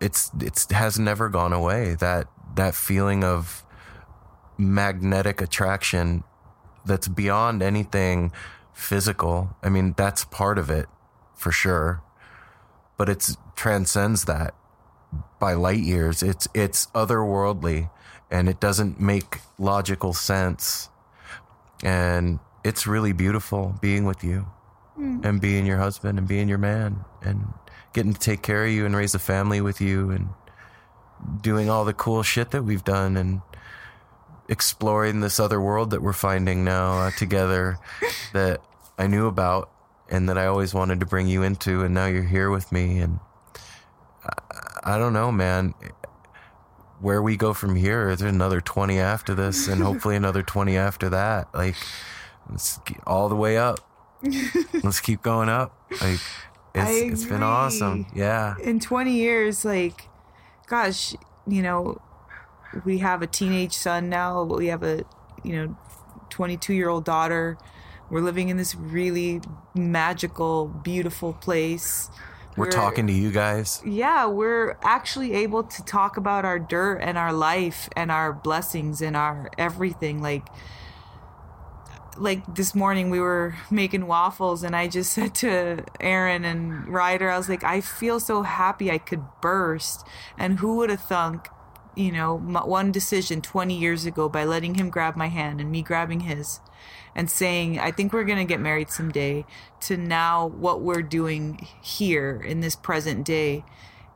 it's 0.00 0.30
it's 0.40 0.70
has 0.72 0.98
never 0.98 1.28
gone 1.28 1.52
away. 1.52 1.94
That 1.94 2.26
that 2.54 2.74
feeling 2.74 3.22
of 3.22 3.64
magnetic 4.58 5.40
attraction 5.40 6.24
that's 6.84 7.08
beyond 7.08 7.62
anything 7.62 8.32
physical. 8.72 9.56
I 9.62 9.68
mean 9.68 9.94
that's 9.96 10.24
part 10.24 10.58
of 10.58 10.70
it 10.70 10.86
for 11.34 11.52
sure. 11.52 12.02
But 12.96 13.08
it 13.08 13.36
transcends 13.56 14.24
that 14.24 14.54
by 15.38 15.54
light 15.54 15.80
years. 15.80 16.22
It's 16.22 16.48
it's 16.54 16.86
otherworldly 16.88 17.90
and 18.30 18.48
it 18.48 18.60
doesn't 18.60 19.00
make 19.00 19.40
logical 19.58 20.12
sense. 20.12 20.88
And 21.82 22.38
it's 22.62 22.86
really 22.86 23.12
beautiful 23.12 23.74
being 23.80 24.04
with 24.04 24.22
you 24.22 24.46
hmm. 24.96 25.20
and 25.24 25.40
being 25.40 25.66
your 25.66 25.78
husband 25.78 26.18
and 26.18 26.28
being 26.28 26.48
your 26.48 26.58
man 26.58 27.04
and 27.22 27.52
getting 27.92 28.12
to 28.12 28.20
take 28.20 28.42
care 28.42 28.64
of 28.64 28.70
you 28.70 28.86
and 28.86 28.94
raise 28.94 29.14
a 29.14 29.18
family 29.18 29.60
with 29.60 29.80
you 29.80 30.10
and 30.10 30.28
doing 31.40 31.68
all 31.68 31.84
the 31.84 31.94
cool 31.94 32.22
shit 32.22 32.50
that 32.50 32.62
we've 32.62 32.84
done 32.84 33.16
and 33.16 33.40
exploring 34.50 35.20
this 35.20 35.38
other 35.38 35.60
world 35.60 35.90
that 35.90 36.02
we're 36.02 36.12
finding 36.12 36.64
now 36.64 36.98
uh, 36.98 37.10
together 37.12 37.78
that 38.32 38.60
I 38.98 39.06
knew 39.06 39.26
about 39.26 39.70
and 40.10 40.28
that 40.28 40.36
I 40.36 40.46
always 40.46 40.74
wanted 40.74 40.98
to 41.00 41.06
bring 41.06 41.28
you 41.28 41.42
into 41.42 41.82
and 41.82 41.94
now 41.94 42.06
you're 42.06 42.24
here 42.24 42.50
with 42.50 42.72
me 42.72 42.98
and 42.98 43.20
I, 44.24 44.94
I 44.94 44.98
don't 44.98 45.12
know 45.12 45.30
man. 45.32 45.74
Where 46.98 47.22
we 47.22 47.36
go 47.36 47.54
from 47.54 47.76
here 47.76 48.14
there's 48.14 48.20
another 48.22 48.60
20 48.60 48.98
after 48.98 49.34
this 49.34 49.68
and 49.68 49.80
hopefully 49.80 50.16
another 50.24 50.42
20 50.42 50.76
after 50.76 51.08
that. 51.10 51.48
Like 51.54 51.76
let's 52.50 52.78
get 52.78 52.98
all 53.06 53.28
the 53.28 53.36
way 53.36 53.56
up. 53.56 53.78
Let's 54.84 55.00
keep 55.00 55.22
going 55.22 55.48
up. 55.48 55.74
Like 55.92 56.20
it's, 56.74 57.22
it's 57.22 57.24
been 57.24 57.42
awesome. 57.42 58.06
yeah. 58.14 58.56
In 58.62 58.80
20 58.80 59.12
years, 59.12 59.64
like, 59.64 60.08
gosh, 60.66 61.14
you 61.46 61.62
know, 61.62 62.02
we 62.84 62.98
have 62.98 63.22
a 63.22 63.26
teenage 63.26 63.72
son 63.74 64.08
now. 64.08 64.42
We 64.44 64.66
have 64.68 64.82
a, 64.82 65.04
you 65.42 65.52
know 65.56 65.76
22 66.30 66.74
year 66.74 66.88
old 66.88 67.04
daughter. 67.04 67.58
We're 68.10 68.20
living 68.20 68.48
in 68.48 68.56
this 68.56 68.74
really 68.74 69.40
magical, 69.74 70.66
beautiful 70.68 71.32
place. 71.32 72.10
We're 72.56 72.64
We're- 72.64 72.72
talking 72.72 73.06
to 73.06 73.12
you 73.12 73.30
guys. 73.30 73.80
yeah, 73.86 74.26
we're 74.26 74.76
actually 74.82 75.32
able 75.34 75.62
to 75.62 75.84
talk 75.84 76.16
about 76.16 76.44
our 76.44 76.58
dirt 76.58 76.98
and 76.98 77.16
our 77.16 77.32
life 77.32 77.88
and 77.96 78.10
our 78.10 78.32
blessings 78.32 79.00
and 79.00 79.16
our 79.16 79.50
everything. 79.56 80.20
Like, 80.20 80.46
like 82.16 82.54
this 82.54 82.74
morning 82.74 83.08
we 83.08 83.20
were 83.20 83.54
making 83.70 84.06
waffles 84.06 84.62
and 84.62 84.74
I 84.74 84.88
just 84.88 85.12
said 85.16 85.34
to 85.36 85.84
Aaron 86.00 86.44
and 86.44 86.88
Ryder, 86.88 87.30
I 87.30 87.38
was 87.38 87.48
like, 87.48 87.64
I 87.64 87.80
feel 87.80 88.18
so 88.20 88.42
happy 88.42 88.90
I 88.90 88.98
could 88.98 89.22
burst. 89.40 90.06
And 90.36 90.58
who 90.58 90.76
would 90.78 90.90
have 90.90 91.02
thunk, 91.02 91.48
you 92.00 92.12
know, 92.12 92.36
one 92.36 92.90
decision 92.92 93.42
20 93.42 93.78
years 93.78 94.06
ago 94.06 94.28
by 94.28 94.44
letting 94.44 94.74
him 94.76 94.90
grab 94.90 95.16
my 95.16 95.28
hand 95.28 95.60
and 95.60 95.70
me 95.70 95.82
grabbing 95.82 96.20
his 96.20 96.60
and 97.14 97.30
saying, 97.30 97.78
I 97.78 97.90
think 97.90 98.12
we're 98.12 98.24
going 98.24 98.38
to 98.38 98.44
get 98.44 98.60
married 98.60 98.90
someday, 98.90 99.44
to 99.80 99.96
now 99.96 100.46
what 100.46 100.80
we're 100.80 101.02
doing 101.02 101.66
here 101.82 102.40
in 102.40 102.60
this 102.60 102.76
present 102.76 103.24
day. 103.26 103.64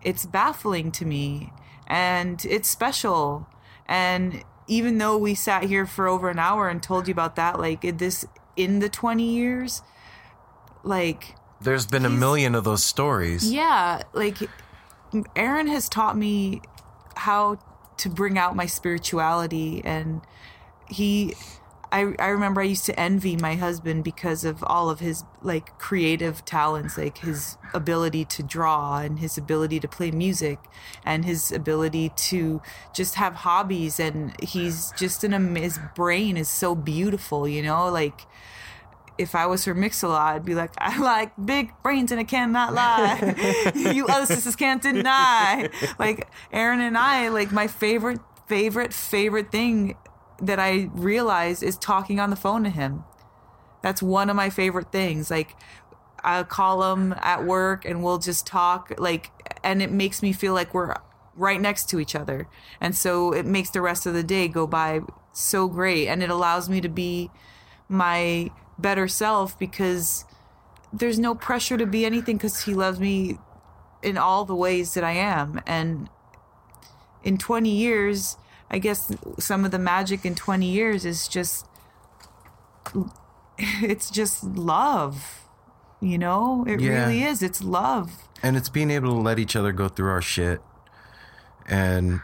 It's 0.02 0.24
baffling 0.26 0.92
to 0.92 1.04
me 1.04 1.52
and 1.86 2.44
it's 2.44 2.68
special. 2.68 3.48
And 3.86 4.44
even 4.66 4.98
though 4.98 5.18
we 5.18 5.34
sat 5.34 5.64
here 5.64 5.86
for 5.86 6.08
over 6.08 6.30
an 6.30 6.38
hour 6.38 6.68
and 6.68 6.82
told 6.82 7.08
you 7.08 7.12
about 7.12 7.36
that, 7.36 7.58
like 7.58 7.82
this 7.98 8.24
in 8.56 8.78
the 8.78 8.88
20 8.88 9.28
years, 9.28 9.82
like 10.82 11.34
There's 11.60 11.86
been 11.86 12.04
a 12.04 12.10
million 12.10 12.54
of 12.54 12.64
those 12.64 12.84
stories. 12.84 13.50
yeah, 13.50 14.02
like 14.12 14.38
Aaron 15.36 15.66
has 15.66 15.88
taught 15.88 16.16
me 16.16 16.62
how 17.16 17.58
to 17.98 18.08
bring 18.08 18.38
out 18.38 18.56
my 18.56 18.66
spirituality 18.66 19.82
and 19.84 20.20
he 20.88 21.34
I, 21.94 22.12
I 22.18 22.26
remember 22.26 22.60
I 22.60 22.64
used 22.64 22.86
to 22.86 22.98
envy 22.98 23.36
my 23.36 23.54
husband 23.54 24.02
because 24.02 24.44
of 24.44 24.64
all 24.64 24.90
of 24.90 24.98
his 24.98 25.22
like 25.42 25.78
creative 25.78 26.44
talents, 26.44 26.98
like 26.98 27.18
his 27.18 27.56
ability 27.72 28.24
to 28.24 28.42
draw 28.42 28.98
and 28.98 29.20
his 29.20 29.38
ability 29.38 29.78
to 29.78 29.86
play 29.86 30.10
music 30.10 30.58
and 31.04 31.24
his 31.24 31.52
ability 31.52 32.08
to 32.16 32.60
just 32.92 33.14
have 33.14 33.34
hobbies. 33.34 34.00
And 34.00 34.34
he's 34.42 34.92
just 34.98 35.22
an 35.22 35.54
his 35.54 35.78
brain 35.94 36.36
is 36.36 36.48
so 36.48 36.74
beautiful, 36.74 37.46
you 37.46 37.62
know, 37.62 37.88
like 37.88 38.22
if 39.16 39.34
I 39.34 39.46
was 39.46 39.62
Sir 39.62 39.74
Mix-a-Lot, 39.74 40.36
I'd 40.36 40.44
be 40.44 40.54
like, 40.54 40.72
I 40.78 40.98
like 40.98 41.32
big 41.44 41.72
brains 41.82 42.10
and 42.10 42.20
I 42.20 42.24
cannot 42.24 42.74
lie. 42.74 43.72
you 43.74 44.06
other 44.06 44.26
sisters 44.26 44.56
can't 44.56 44.82
deny. 44.82 45.68
Like 45.98 46.28
Aaron 46.52 46.80
and 46.80 46.98
I, 46.98 47.28
like 47.28 47.52
my 47.52 47.66
favorite, 47.66 48.20
favorite, 48.48 48.92
favorite 48.92 49.52
thing 49.52 49.96
that 50.40 50.58
I 50.58 50.90
realized 50.92 51.62
is 51.62 51.76
talking 51.76 52.18
on 52.18 52.30
the 52.30 52.36
phone 52.36 52.64
to 52.64 52.70
him. 52.70 53.04
That's 53.82 54.02
one 54.02 54.30
of 54.30 54.36
my 54.36 54.50
favorite 54.50 54.90
things. 54.90 55.30
Like 55.30 55.54
I'll 56.22 56.44
call 56.44 56.92
him 56.92 57.14
at 57.18 57.44
work 57.44 57.84
and 57.84 58.02
we'll 58.02 58.18
just 58.18 58.46
talk 58.46 58.92
like 58.98 59.30
and 59.62 59.82
it 59.82 59.90
makes 59.90 60.22
me 60.22 60.32
feel 60.32 60.54
like 60.54 60.74
we're 60.74 60.94
right 61.36 61.60
next 61.60 61.88
to 61.90 62.00
each 62.00 62.14
other. 62.14 62.48
And 62.80 62.96
so 62.96 63.32
it 63.32 63.46
makes 63.46 63.70
the 63.70 63.80
rest 63.80 64.06
of 64.06 64.14
the 64.14 64.22
day 64.22 64.48
go 64.48 64.66
by 64.66 65.00
so 65.32 65.68
great 65.68 66.08
and 66.08 66.22
it 66.22 66.30
allows 66.30 66.68
me 66.68 66.80
to 66.80 66.88
be 66.88 67.30
my 67.88 68.50
better 68.78 69.06
self 69.08 69.58
because 69.58 70.24
there's 70.92 71.18
no 71.18 71.34
pressure 71.34 71.76
to 71.78 71.86
be 71.86 72.04
anything 72.04 72.38
cuz 72.38 72.60
he 72.64 72.74
loves 72.74 72.98
me 73.00 73.38
in 74.02 74.16
all 74.18 74.44
the 74.44 74.54
ways 74.54 74.94
that 74.94 75.04
I 75.04 75.12
am 75.12 75.60
and 75.66 76.08
in 77.22 77.38
20 77.38 77.70
years 77.70 78.36
I 78.70 78.78
guess 78.78 79.10
some 79.38 79.64
of 79.64 79.70
the 79.70 79.78
magic 79.78 80.24
in 80.24 80.34
20 80.34 80.66
years 80.66 81.04
is 81.04 81.28
just 81.28 81.66
it's 83.58 84.10
just 84.10 84.42
love. 84.44 85.40
You 86.00 86.18
know? 86.18 86.64
It 86.68 86.80
Yeah. 86.80 87.06
really 87.06 87.22
is. 87.22 87.42
It's 87.42 87.62
love. 87.62 88.10
And 88.42 88.56
it's 88.56 88.68
being 88.68 88.90
able 88.90 89.08
to 89.14 89.20
let 89.20 89.38
each 89.38 89.56
other 89.56 89.72
go 89.72 89.88
through 89.88 90.10
our 90.10 90.20
shit 90.22 90.60
and 91.66 92.20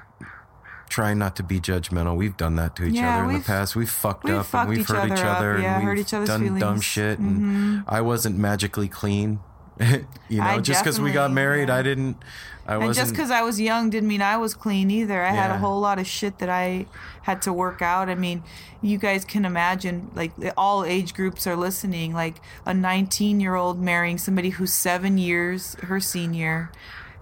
trying 0.91 1.17
not 1.19 1.37
to 1.37 1.43
be 1.43 1.59
judgmental. 1.61 2.17
We've 2.17 2.37
done 2.37 2.57
that 2.57 2.77
to 2.77 2.85
each 2.85 2.95
Yeah, 2.95 3.21
other 3.23 3.31
in 3.31 3.39
the 3.39 3.45
past. 3.45 3.75
We've 3.75 3.89
fucked 3.89 4.25
we've 4.25 4.35
up 4.35 4.47
fucked 4.47 4.69
and 4.69 4.71
we've 4.71 4.81
each 4.81 4.89
hurt 4.89 5.07
each 5.07 5.13
other 5.13 5.27
up. 5.27 5.39
other 5.39 5.59
Yeah, 5.59 5.77
and 5.77 5.85
hurt 5.85 5.97
we've 5.97 6.07
each 6.07 6.13
other's 6.13 6.29
done 6.29 6.41
dumb 6.47 6.55
feelings. 6.59 6.63
Mm-hmm. 6.63 6.81
shit. 6.81 7.19
And 7.19 7.85
I 7.89 8.03
wasn't 8.03 8.37
magically 8.37 8.89
clean. 8.89 9.41
you 10.29 10.39
know, 10.39 10.43
I 10.43 10.59
just 10.59 10.85
because 10.85 11.01
we 11.01 11.11
got 11.11 11.33
married, 11.33 11.69
yeah. 11.69 11.77
I 11.77 11.83
didn't. 11.83 12.19
I 12.67 12.75
And 12.75 12.87
wasn't. 12.87 13.07
just 13.07 13.13
because 13.15 13.31
I 13.31 13.41
was 13.43 13.59
young 13.59 13.89
didn't 13.89 14.09
mean 14.09 14.21
I 14.21 14.37
was 14.37 14.53
clean 14.55 14.91
either. 14.91 15.23
I 15.23 15.31
had 15.31 15.51
a 15.51 15.59
whole 15.59 15.81
lot 15.81 15.99
of 15.99 16.07
shit 16.07 16.39
that 16.39 16.51
I 16.51 16.87
had 17.23 17.41
to 17.43 17.53
work 17.53 17.81
out. 17.81 18.09
I 18.11 18.15
mean, 18.15 18.43
you 18.83 18.99
guys 18.99 19.25
can 19.25 19.45
imagine, 19.47 20.11
like, 20.15 20.33
all 20.57 20.85
age 20.85 21.15
groups 21.15 21.47
are 21.47 21.57
listening. 21.57 22.13
Like, 22.13 22.43
a 22.67 22.75
19 22.75 23.41
year 23.41 23.55
old 23.55 23.81
marrying 23.81 24.19
somebody 24.19 24.51
who's 24.51 24.73
seven 24.73 25.17
years 25.19 25.75
her 25.85 25.99
senior 25.99 26.71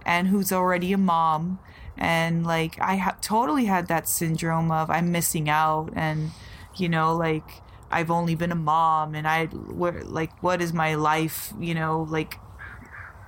and 0.05 0.27
who's 0.27 0.51
already 0.51 0.91
a 0.91 0.97
mom. 0.97 1.59
And, 1.99 2.45
like, 2.45 2.79
I 2.81 2.95
ha- 2.95 3.17
totally 3.21 3.65
had 3.65 3.87
that 3.89 4.07
syndrome 4.09 4.71
of 4.71 4.89
I'm 4.89 5.11
missing 5.11 5.49
out. 5.49 5.91
And, 5.95 6.31
you 6.75 6.89
know, 6.89 7.15
like, 7.15 7.61
I've 7.91 8.09
only 8.09 8.35
been 8.35 8.51
a 8.51 8.55
mom 8.55 9.13
and 9.13 9.27
I, 9.27 9.45
where, 9.47 10.03
like, 10.03 10.41
what 10.41 10.61
is 10.61 10.73
my 10.73 10.95
life, 10.95 11.53
you 11.59 11.75
know, 11.75 12.07
like, 12.09 12.39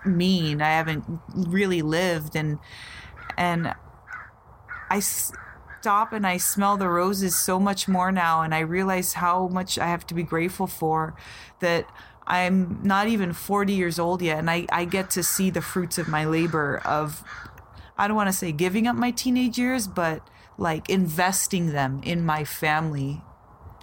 mean. 0.06 0.62
I 0.62 0.70
haven't 0.70 1.06
really 1.34 1.82
lived 1.82 2.36
and 2.36 2.60
and 3.38 3.74
I 4.90 5.00
stop 5.00 6.14
and 6.14 6.28
I 6.28 6.38
smell 6.38 6.78
the 6.78 6.90
roses 6.90 7.36
so 7.36 7.60
much 7.60 7.88
more 7.88 8.12
now 8.12 8.42
and 8.42 8.54
I 8.54 8.60
realize 8.60 9.14
how 9.14 9.48
much 9.48 9.80
I 9.80 9.88
have 9.88 10.06
to 10.08 10.14
be 10.14 10.24
grateful 10.24 10.68
for 10.68 11.16
that 11.60 11.88
I'm 12.28 12.80
not 12.84 13.08
even 13.08 13.34
40 13.34 13.74
years 13.74 13.98
old 14.00 14.22
yet 14.22 14.40
and 14.40 14.50
I, 14.50 14.68
I 14.72 14.86
get 14.86 15.10
to 15.12 15.24
see 15.24 15.50
the 15.50 15.62
fruits 15.62 15.98
of 15.98 16.08
my 16.08 16.26
labor 16.26 16.82
of 16.86 17.24
I 18.02 18.08
don't 18.08 18.18
want 18.18 18.30
to 18.30 18.34
say 18.34 18.52
giving 18.52 18.88
up 18.88 18.96
my 18.96 19.12
teenage 19.12 19.58
years 19.58 19.88
but 19.88 20.28
like 20.58 20.90
investing 20.90 21.72
them 21.72 22.02
in 22.04 22.26
my 22.26 22.44
family 22.44 23.22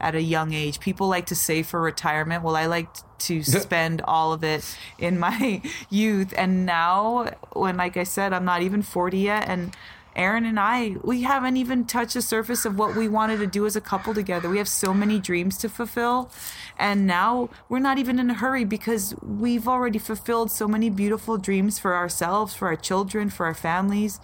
at 0.01 0.15
a 0.15 0.23
young 0.23 0.53
age. 0.53 0.81
People 0.81 1.09
like 1.09 1.27
to 1.27 1.35
save 1.35 1.66
for 1.66 1.81
retirement. 1.81 2.43
Well, 2.43 2.57
I 2.57 2.66
like 2.66 2.89
to 3.20 3.43
spend 3.43 4.01
all 4.03 4.32
of 4.32 4.45
it 4.45 4.77
in 4.99 5.19
my 5.19 5.62
youth. 5.90 6.32
And 6.36 6.65
now, 6.66 7.31
when, 7.53 7.77
like 7.77 7.97
I 7.97 8.05
said, 8.05 8.32
I'm 8.32 8.45
not 8.45 8.62
even 8.62 8.82
40 8.82 9.19
yet, 9.19 9.49
and 9.49 9.77
Aaron 10.16 10.45
and 10.45 10.59
I, 10.59 10.97
we 11.05 11.23
haven't 11.23 11.57
even 11.57 11.85
touched 11.85 12.15
the 12.15 12.23
surface 12.23 12.65
of 12.65 12.77
what 12.77 12.97
we 12.97 13.07
wanted 13.07 13.39
to 13.39 13.47
do 13.47 13.66
as 13.66 13.77
a 13.77 13.81
couple 13.81 14.15
together. 14.15 14.49
We 14.49 14.59
have 14.59 14.69
so 14.69 14.93
many 14.93 15.20
dreams 15.20 15.57
to 15.59 15.69
fulfill. 15.69 16.31
And 16.78 17.06
now 17.06 17.48
we're 17.68 17.80
not 17.80 17.98
even 17.98 18.18
in 18.18 18.30
a 18.30 18.34
hurry 18.34 18.64
because 18.64 19.14
we've 19.22 19.66
already 19.66 19.98
fulfilled 19.98 20.50
so 20.52 20.68
many 20.68 20.90
beautiful 20.90 21.36
dreams 21.36 21.78
for 21.78 21.96
ourselves, 21.96 22.55
for 22.55 22.68
our 22.68 22.76
children, 22.76 23.30
for 23.30 23.46
our 23.46 23.55
families. 23.55 24.20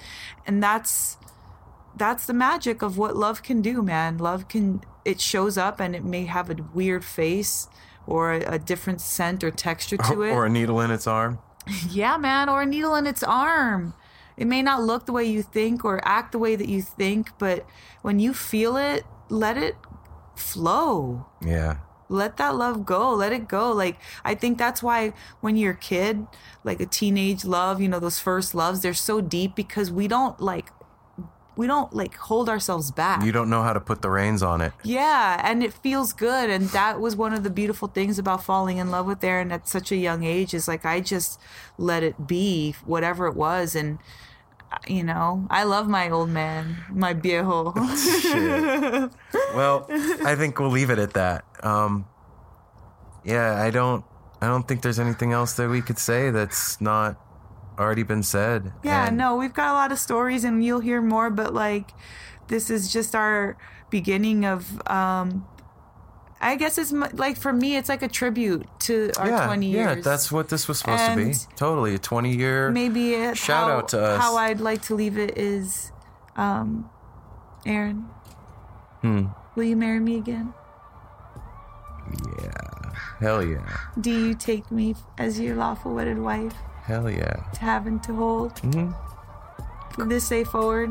And 0.47 0.62
that's 0.62 1.16
that's 1.97 2.26
the 2.26 2.32
magic 2.35 2.82
of 2.82 2.97
what 2.98 3.16
love 3.16 3.43
can 3.43 3.60
do, 3.62 3.82
man. 3.82 4.18
Love 4.18 4.48
can 4.48 4.82
it 5.05 5.20
shows 5.20 5.59
up 5.59 5.81
and 5.81 5.94
it 5.94 6.05
may 6.05 6.24
have 6.24 6.48
a 6.48 6.56
weird 6.72 7.05
face 7.05 7.68
or 8.06 8.32
a, 8.35 8.55
a 8.55 8.59
different 8.59 9.01
scent 9.01 9.43
or 9.44 9.51
texture 9.51 9.97
to 9.97 10.22
it. 10.26 10.31
or 10.31 10.47
a 10.47 10.51
needle 10.51 10.81
in 10.81 10.90
its 10.90 11.06
arm. 11.06 11.39
yeah, 11.90 12.16
man, 12.16 12.48
or 12.48 12.62
a 12.62 12.66
needle 12.66 12.94
in 12.94 13.06
its 13.06 13.22
arm. 13.22 13.94
It 14.36 14.47
may 14.47 14.62
not 14.62 14.82
look 14.82 15.06
the 15.06 15.12
way 15.12 15.24
you 15.24 15.43
think 15.43 15.85
or 15.85 16.01
act 16.06 16.32
the 16.32 16.39
way 16.39 16.56
that 16.56 16.68
you 16.68 16.82
think, 16.82 17.31
but 17.39 17.64
when 18.02 18.18
you 18.18 18.35
feel 18.35 18.76
it, 18.76 19.05
let 19.28 19.56
it 19.56 19.76
flow 20.36 21.26
Yeah. 21.40 21.76
Let 22.15 22.36
that 22.36 22.55
love 22.55 22.86
go 22.86 23.12
let 23.12 23.32
it 23.32 23.49
go 23.49 23.70
like 23.73 23.97
i 24.24 24.35
think 24.35 24.57
that's 24.59 24.82
why 24.82 25.12
when 25.41 25.57
you're 25.57 25.73
a 25.73 25.77
kid 25.77 26.27
like 26.62 26.81
a 26.81 26.86
teenage 26.86 27.45
love 27.45 27.81
you 27.82 27.89
know 27.89 28.01
those 28.01 28.19
first 28.19 28.55
loves 28.55 28.81
they're 28.81 28.95
so 28.95 29.20
deep 29.20 29.55
because 29.55 29.91
we 29.91 30.07
don't 30.09 30.41
like 30.41 30.70
we 31.57 31.69
don't 31.69 31.93
like 31.95 32.16
hold 32.16 32.49
ourselves 32.49 32.91
back 32.91 33.23
You 33.24 33.31
don't 33.31 33.49
know 33.49 33.62
how 33.62 33.73
to 33.73 33.81
put 33.81 34.03
the 34.03 34.11
reins 34.11 34.43
on 34.43 34.61
it. 34.61 34.73
yeah 34.82 35.41
and 35.49 35.62
it 35.62 35.73
feels 35.73 36.12
good 36.12 36.51
and 36.51 36.65
that 36.70 37.01
was 37.01 37.15
one 37.15 37.32
of 37.32 37.45
the 37.45 37.51
beautiful 37.51 37.86
things 37.86 38.19
about 38.19 38.43
falling 38.43 38.78
in 38.78 38.91
love 38.91 39.07
with 39.07 39.23
aaron 39.23 39.53
at 39.53 39.69
such 39.69 39.93
a 39.93 39.97
young 39.97 40.24
age 40.24 40.53
is 40.53 40.66
like 40.66 40.85
i 40.85 41.01
just 41.01 41.41
let 41.78 42.03
it 42.03 42.27
be 42.27 42.74
whatever 42.85 43.27
it 43.28 43.36
was 43.36 43.77
and 43.77 43.99
you 44.87 45.03
know 45.05 45.47
i 45.51 45.65
love 45.65 45.89
my 45.89 46.11
old 46.11 46.29
man 46.31 46.77
my 46.91 47.13
viejo 47.13 47.73
Well, 49.55 49.87
I 50.25 50.35
think 50.37 50.59
we'll 50.59 50.71
leave 50.71 50.91
it 50.91 50.99
at 50.99 51.15
that. 51.15 51.45
Um, 51.63 52.07
yeah, 53.25 53.63
I 53.63 53.71
don't. 53.71 54.05
I 54.41 54.47
don't 54.47 54.67
think 54.67 54.83
there's 54.83 54.99
anything 54.99 55.33
else 55.33 55.55
that 55.55 55.69
we 55.69 55.81
could 55.81 55.99
say 55.99 56.31
that's 56.31 56.81
not 56.81 57.17
already 57.79 58.03
been 58.03 58.23
said. 58.23 58.73
Yeah, 58.83 59.07
And- 59.09 59.17
no, 59.17 59.37
we've 59.37 59.55
got 59.55 59.71
a 59.71 59.75
lot 59.75 59.93
of 59.93 59.99
stories 59.99 60.45
and 60.45 60.65
you'll 60.65 60.81
hear 60.81 61.01
more, 61.01 61.31
but 61.31 61.55
like 61.55 61.93
this 62.49 62.69
is 62.69 62.93
just 62.93 63.15
our 63.15 63.57
beginning 63.91 64.45
of 64.45 64.81
um 64.91 65.47
I 66.40 66.56
guess 66.56 66.77
it's 66.78 66.93
like 66.93 67.36
for 67.39 67.52
me 67.52 67.77
it's 67.77 67.89
like 67.89 68.02
a 68.02 68.09
tribute 68.09 68.66
to 68.81 69.11
our 69.19 69.28
yeah, 69.28 69.47
20 69.47 69.66
years. 69.66 69.97
Yeah, 69.97 70.02
that's 70.02 70.31
what 70.31 70.48
this 70.51 70.69
was 70.69 70.78
supposed 70.81 71.05
to 71.06 71.16
be. 71.16 71.32
Totally, 71.56 71.94
a 71.94 71.98
20 71.98 72.35
year. 72.36 72.70
maybe 72.70 73.12
Shout 73.35 73.70
how, 73.70 73.77
out 73.78 73.89
to 73.90 74.01
us. 74.02 74.20
How 74.20 74.36
I'd 74.36 74.61
like 74.61 74.82
to 74.82 74.94
leave 74.94 75.16
it 75.19 75.39
is 75.39 75.90
um 76.36 76.90
Aaron. 77.65 78.06
Will 79.02 79.65
you 79.65 79.77
marry 79.77 80.01
me 80.01 80.16
again? 80.19 80.52
Yeah. 82.43 82.51
Hell 83.20 83.43
yeah. 83.44 83.78
Do 84.01 84.11
you 84.11 84.35
take 84.35 84.70
me 84.70 84.94
as 85.19 85.39
your 85.40 85.56
lawful 85.56 85.94
wedded 85.94 86.19
wife 86.19 86.55
Hell 86.82 87.09
yeah. 87.11 87.36
to 87.55 87.61
have 87.61 87.86
and 87.86 88.02
to 88.02 88.15
hold 88.15 88.55
Mm-hmm. 88.56 88.93
from 89.94 90.09
this 90.09 90.28
day 90.28 90.44
forward? 90.44 90.90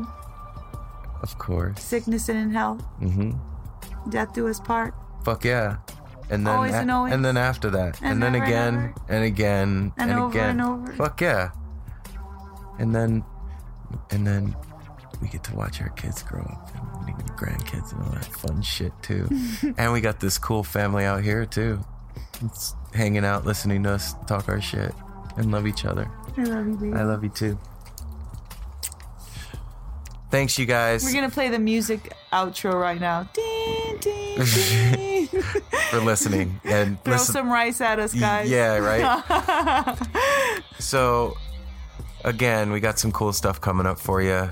Of 1.21 1.37
course. 1.37 1.81
Sickness 1.83 2.29
and 2.29 2.37
in 2.39 2.51
health, 2.51 2.83
Mm-hmm. 3.01 4.09
death 4.09 4.33
do 4.33 4.47
us 4.47 4.59
part. 4.59 4.93
Fuck 5.23 5.45
yeah. 5.45 5.77
And 6.29 6.47
then 6.47 6.55
Always 6.55 6.73
and 6.73 6.89
always. 6.91 7.13
and 7.13 7.23
then 7.23 7.37
after 7.37 7.69
that. 7.71 7.99
And, 8.01 8.13
And 8.13 8.23
then 8.23 8.33
never 8.33 8.45
and 8.45 8.53
again 8.53 8.93
and 9.09 9.23
again 9.23 9.93
And 9.97 10.11
over 10.11 10.29
again. 10.37 10.49
and 10.51 10.61
over. 10.61 10.93
Fuck 10.93 11.21
yeah. 11.21 11.51
And 12.79 12.93
then 12.95 13.23
and 14.11 14.25
then 14.25 14.55
we 15.21 15.27
get 15.27 15.43
to 15.45 15.55
watch 15.55 15.81
our 15.81 15.89
kids 15.89 16.23
grow 16.23 16.41
up 16.41 16.69
and 16.75 17.37
grandkids 17.37 17.91
and 17.93 18.01
all 18.03 18.09
that 18.11 18.25
fun 18.25 18.61
shit 18.61 18.91
too. 19.03 19.27
and 19.77 19.91
we 19.93 20.01
got 20.01 20.19
this 20.19 20.37
cool 20.37 20.63
family 20.63 21.05
out 21.05 21.23
here 21.23 21.45
too. 21.45 21.79
It's 22.43 22.75
hanging 22.93 23.23
out, 23.25 23.45
listening 23.45 23.83
to 23.83 23.91
us 23.91 24.15
talk 24.27 24.49
our 24.49 24.59
shit 24.61 24.93
and 25.37 25.51
love 25.51 25.67
each 25.67 25.85
other. 25.85 26.09
I 26.37 26.43
love 26.43 26.67
you, 26.67 26.75
baby. 26.77 26.93
I 26.97 27.03
love 27.03 27.23
you 27.23 27.29
too. 27.29 27.59
Thanks, 30.33 30.57
you 30.57 30.65
guys, 30.65 31.03
We're 31.03 31.13
gonna 31.13 31.29
play 31.29 31.49
the 31.49 31.59
music 31.59 32.11
outro 32.31 32.73
right 32.73 32.99
now. 32.99 33.29
Ding, 33.33 33.97
ding, 33.99 34.35
ding. 34.55 35.27
for 35.27 35.99
listening 35.99 36.59
and 36.63 36.99
Throw 37.03 37.13
listen. 37.13 37.33
some 37.33 37.51
rice 37.51 37.79
at 37.81 37.99
us, 37.99 38.15
guys. 38.15 38.49
Yeah, 38.49 38.79
right. 38.79 39.99
so, 40.79 41.37
again, 42.23 42.71
we 42.71 42.79
got 42.79 42.97
some 42.97 43.11
cool 43.11 43.31
stuff 43.31 43.61
coming 43.61 43.85
up 43.85 43.99
for 43.99 44.23
you. 44.23 44.49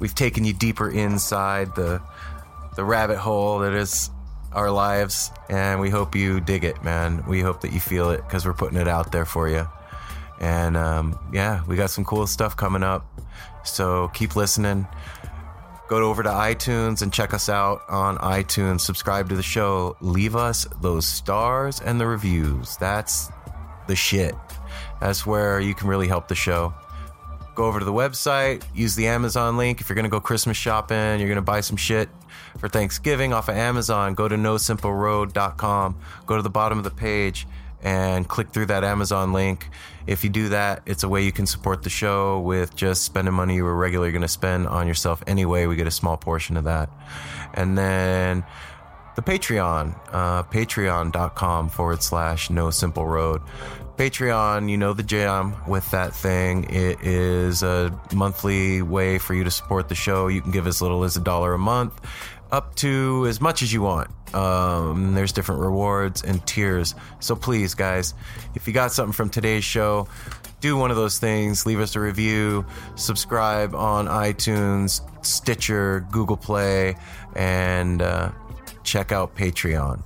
We've 0.00 0.12
taken 0.12 0.44
you 0.44 0.52
deeper 0.52 0.90
inside 0.90 1.76
the 1.76 2.02
the 2.74 2.82
rabbit 2.84 3.18
hole 3.18 3.60
that 3.60 3.74
is 3.74 4.10
our 4.50 4.72
lives, 4.72 5.30
and 5.48 5.80
we 5.80 5.88
hope 5.88 6.16
you 6.16 6.40
dig 6.40 6.64
it, 6.64 6.82
man. 6.82 7.22
We 7.28 7.42
hope 7.42 7.60
that 7.60 7.72
you 7.72 7.78
feel 7.78 8.10
it 8.10 8.24
because 8.26 8.44
we're 8.44 8.54
putting 8.54 8.76
it 8.76 8.88
out 8.88 9.12
there 9.12 9.24
for 9.24 9.48
you. 9.48 9.68
And 10.40 10.76
um, 10.76 11.16
yeah, 11.32 11.62
we 11.68 11.76
got 11.76 11.90
some 11.90 12.04
cool 12.04 12.26
stuff 12.26 12.56
coming 12.56 12.82
up. 12.82 13.06
So 13.66 14.08
keep 14.14 14.36
listening. 14.36 14.86
Go 15.88 15.98
over 15.98 16.22
to 16.22 16.28
iTunes 16.28 17.02
and 17.02 17.12
check 17.12 17.32
us 17.32 17.48
out 17.48 17.82
on 17.88 18.18
iTunes. 18.18 18.80
Subscribe 18.80 19.28
to 19.28 19.36
the 19.36 19.42
show. 19.42 19.96
Leave 20.00 20.34
us 20.34 20.66
those 20.80 21.06
stars 21.06 21.80
and 21.80 22.00
the 22.00 22.06
reviews. 22.06 22.76
That's 22.78 23.30
the 23.86 23.94
shit. 23.94 24.34
That's 25.00 25.24
where 25.24 25.60
you 25.60 25.74
can 25.74 25.88
really 25.88 26.08
help 26.08 26.28
the 26.28 26.34
show. 26.34 26.74
Go 27.54 27.64
over 27.64 27.78
to 27.78 27.84
the 27.84 27.92
website, 27.92 28.64
use 28.74 28.96
the 28.96 29.06
Amazon 29.06 29.56
link. 29.56 29.80
If 29.80 29.88
you're 29.88 29.94
going 29.94 30.04
to 30.04 30.10
go 30.10 30.20
Christmas 30.20 30.56
shopping, 30.56 31.18
you're 31.18 31.28
going 31.28 31.36
to 31.36 31.42
buy 31.42 31.60
some 31.60 31.76
shit 31.76 32.10
for 32.58 32.68
Thanksgiving 32.68 33.32
off 33.32 33.48
of 33.48 33.56
Amazon, 33.56 34.14
go 34.14 34.28
to 34.28 34.36
nosimpleroad.com. 34.36 35.96
Go 36.26 36.36
to 36.36 36.42
the 36.42 36.50
bottom 36.50 36.78
of 36.78 36.84
the 36.84 36.90
page 36.90 37.46
and 37.86 38.26
click 38.26 38.50
through 38.50 38.66
that 38.66 38.82
Amazon 38.82 39.32
link. 39.32 39.70
If 40.08 40.24
you 40.24 40.30
do 40.30 40.48
that, 40.48 40.82
it's 40.86 41.04
a 41.04 41.08
way 41.08 41.22
you 41.22 41.30
can 41.30 41.46
support 41.46 41.84
the 41.84 41.90
show 41.90 42.40
with 42.40 42.74
just 42.74 43.04
spending 43.04 43.32
money 43.32 43.54
you 43.54 43.62
were 43.62 43.76
regularly 43.76 44.10
going 44.10 44.22
to 44.22 44.28
spend 44.28 44.66
on 44.66 44.88
yourself 44.88 45.22
anyway. 45.28 45.66
We 45.66 45.76
get 45.76 45.86
a 45.86 45.92
small 45.92 46.16
portion 46.16 46.56
of 46.56 46.64
that. 46.64 46.90
And 47.54 47.78
then 47.78 48.44
the 49.14 49.22
Patreon, 49.22 49.96
uh, 50.12 50.42
patreon.com 50.42 51.68
forward 51.68 52.02
slash 52.02 52.50
no 52.50 52.70
simple 52.70 53.06
road. 53.06 53.40
Patreon, 53.96 54.68
you 54.68 54.76
know 54.76 54.92
the 54.92 55.04
jam 55.04 55.54
with 55.68 55.88
that 55.92 56.12
thing. 56.12 56.64
It 56.64 57.00
is 57.02 57.62
a 57.62 57.96
monthly 58.12 58.82
way 58.82 59.18
for 59.18 59.32
you 59.32 59.44
to 59.44 59.50
support 59.52 59.88
the 59.88 59.94
show. 59.94 60.26
You 60.26 60.42
can 60.42 60.50
give 60.50 60.66
as 60.66 60.82
little 60.82 61.04
as 61.04 61.16
a 61.16 61.20
dollar 61.20 61.54
a 61.54 61.58
month, 61.58 62.00
up 62.50 62.74
to 62.76 63.26
as 63.28 63.40
much 63.40 63.62
as 63.62 63.72
you 63.72 63.82
want. 63.82 64.10
Um, 64.36 65.14
there's 65.14 65.32
different 65.32 65.62
rewards 65.62 66.22
and 66.22 66.46
tiers. 66.46 66.94
So 67.20 67.34
please, 67.34 67.74
guys, 67.74 68.12
if 68.54 68.66
you 68.66 68.74
got 68.74 68.92
something 68.92 69.14
from 69.14 69.30
today's 69.30 69.64
show, 69.64 70.08
do 70.60 70.76
one 70.76 70.90
of 70.90 70.96
those 70.96 71.18
things. 71.18 71.64
Leave 71.64 71.80
us 71.80 71.96
a 71.96 72.00
review, 72.00 72.66
subscribe 72.96 73.74
on 73.74 74.06
iTunes, 74.06 75.00
Stitcher, 75.24 76.06
Google 76.10 76.36
Play, 76.36 76.96
and 77.34 78.02
uh, 78.02 78.30
check 78.82 79.10
out 79.10 79.34
Patreon. 79.34 80.02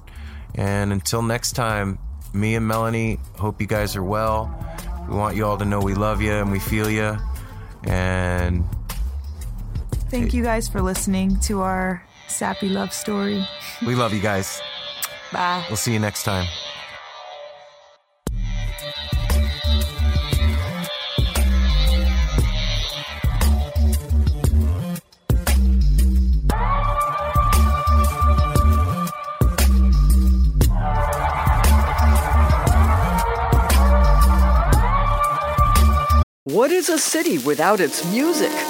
And 0.55 0.93
until 0.93 1.23
next 1.23 1.53
time, 1.53 1.99
me 2.33 2.55
and 2.55 2.69
Melanie 2.69 3.19
hope 3.37 3.61
you 3.61 3.67
guys 3.67 3.97
are 3.97 4.05
well. 4.05 4.55
We 5.09 5.17
want 5.17 5.35
you 5.35 5.45
all 5.45 5.59
to 5.59 5.65
know 5.65 5.81
we 5.81 5.95
love 5.95 6.23
you 6.23 6.33
and 6.33 6.53
we 6.53 6.61
feel 6.61 6.89
you. 6.89 7.17
And 7.83 8.65
Thank 10.09 10.35
you 10.35 10.43
guys 10.45 10.69
for 10.69 10.83
listening 10.83 11.41
to 11.41 11.63
our 11.63 12.05
sappy 12.31 12.69
love 12.69 12.93
story. 12.93 13.47
we 13.87 13.95
love 13.95 14.15
you 14.15 14.21
guys. 14.21 14.63
Bye. 15.33 15.65
We'll 15.69 15.77
see 15.77 15.93
you 15.93 15.99
next 15.99 16.25
time. 16.25 16.47
What 36.45 36.73
is 36.73 36.89
a 36.89 36.99
city 36.99 37.39
without 37.39 37.81
its 37.81 38.05
music? 38.13 38.70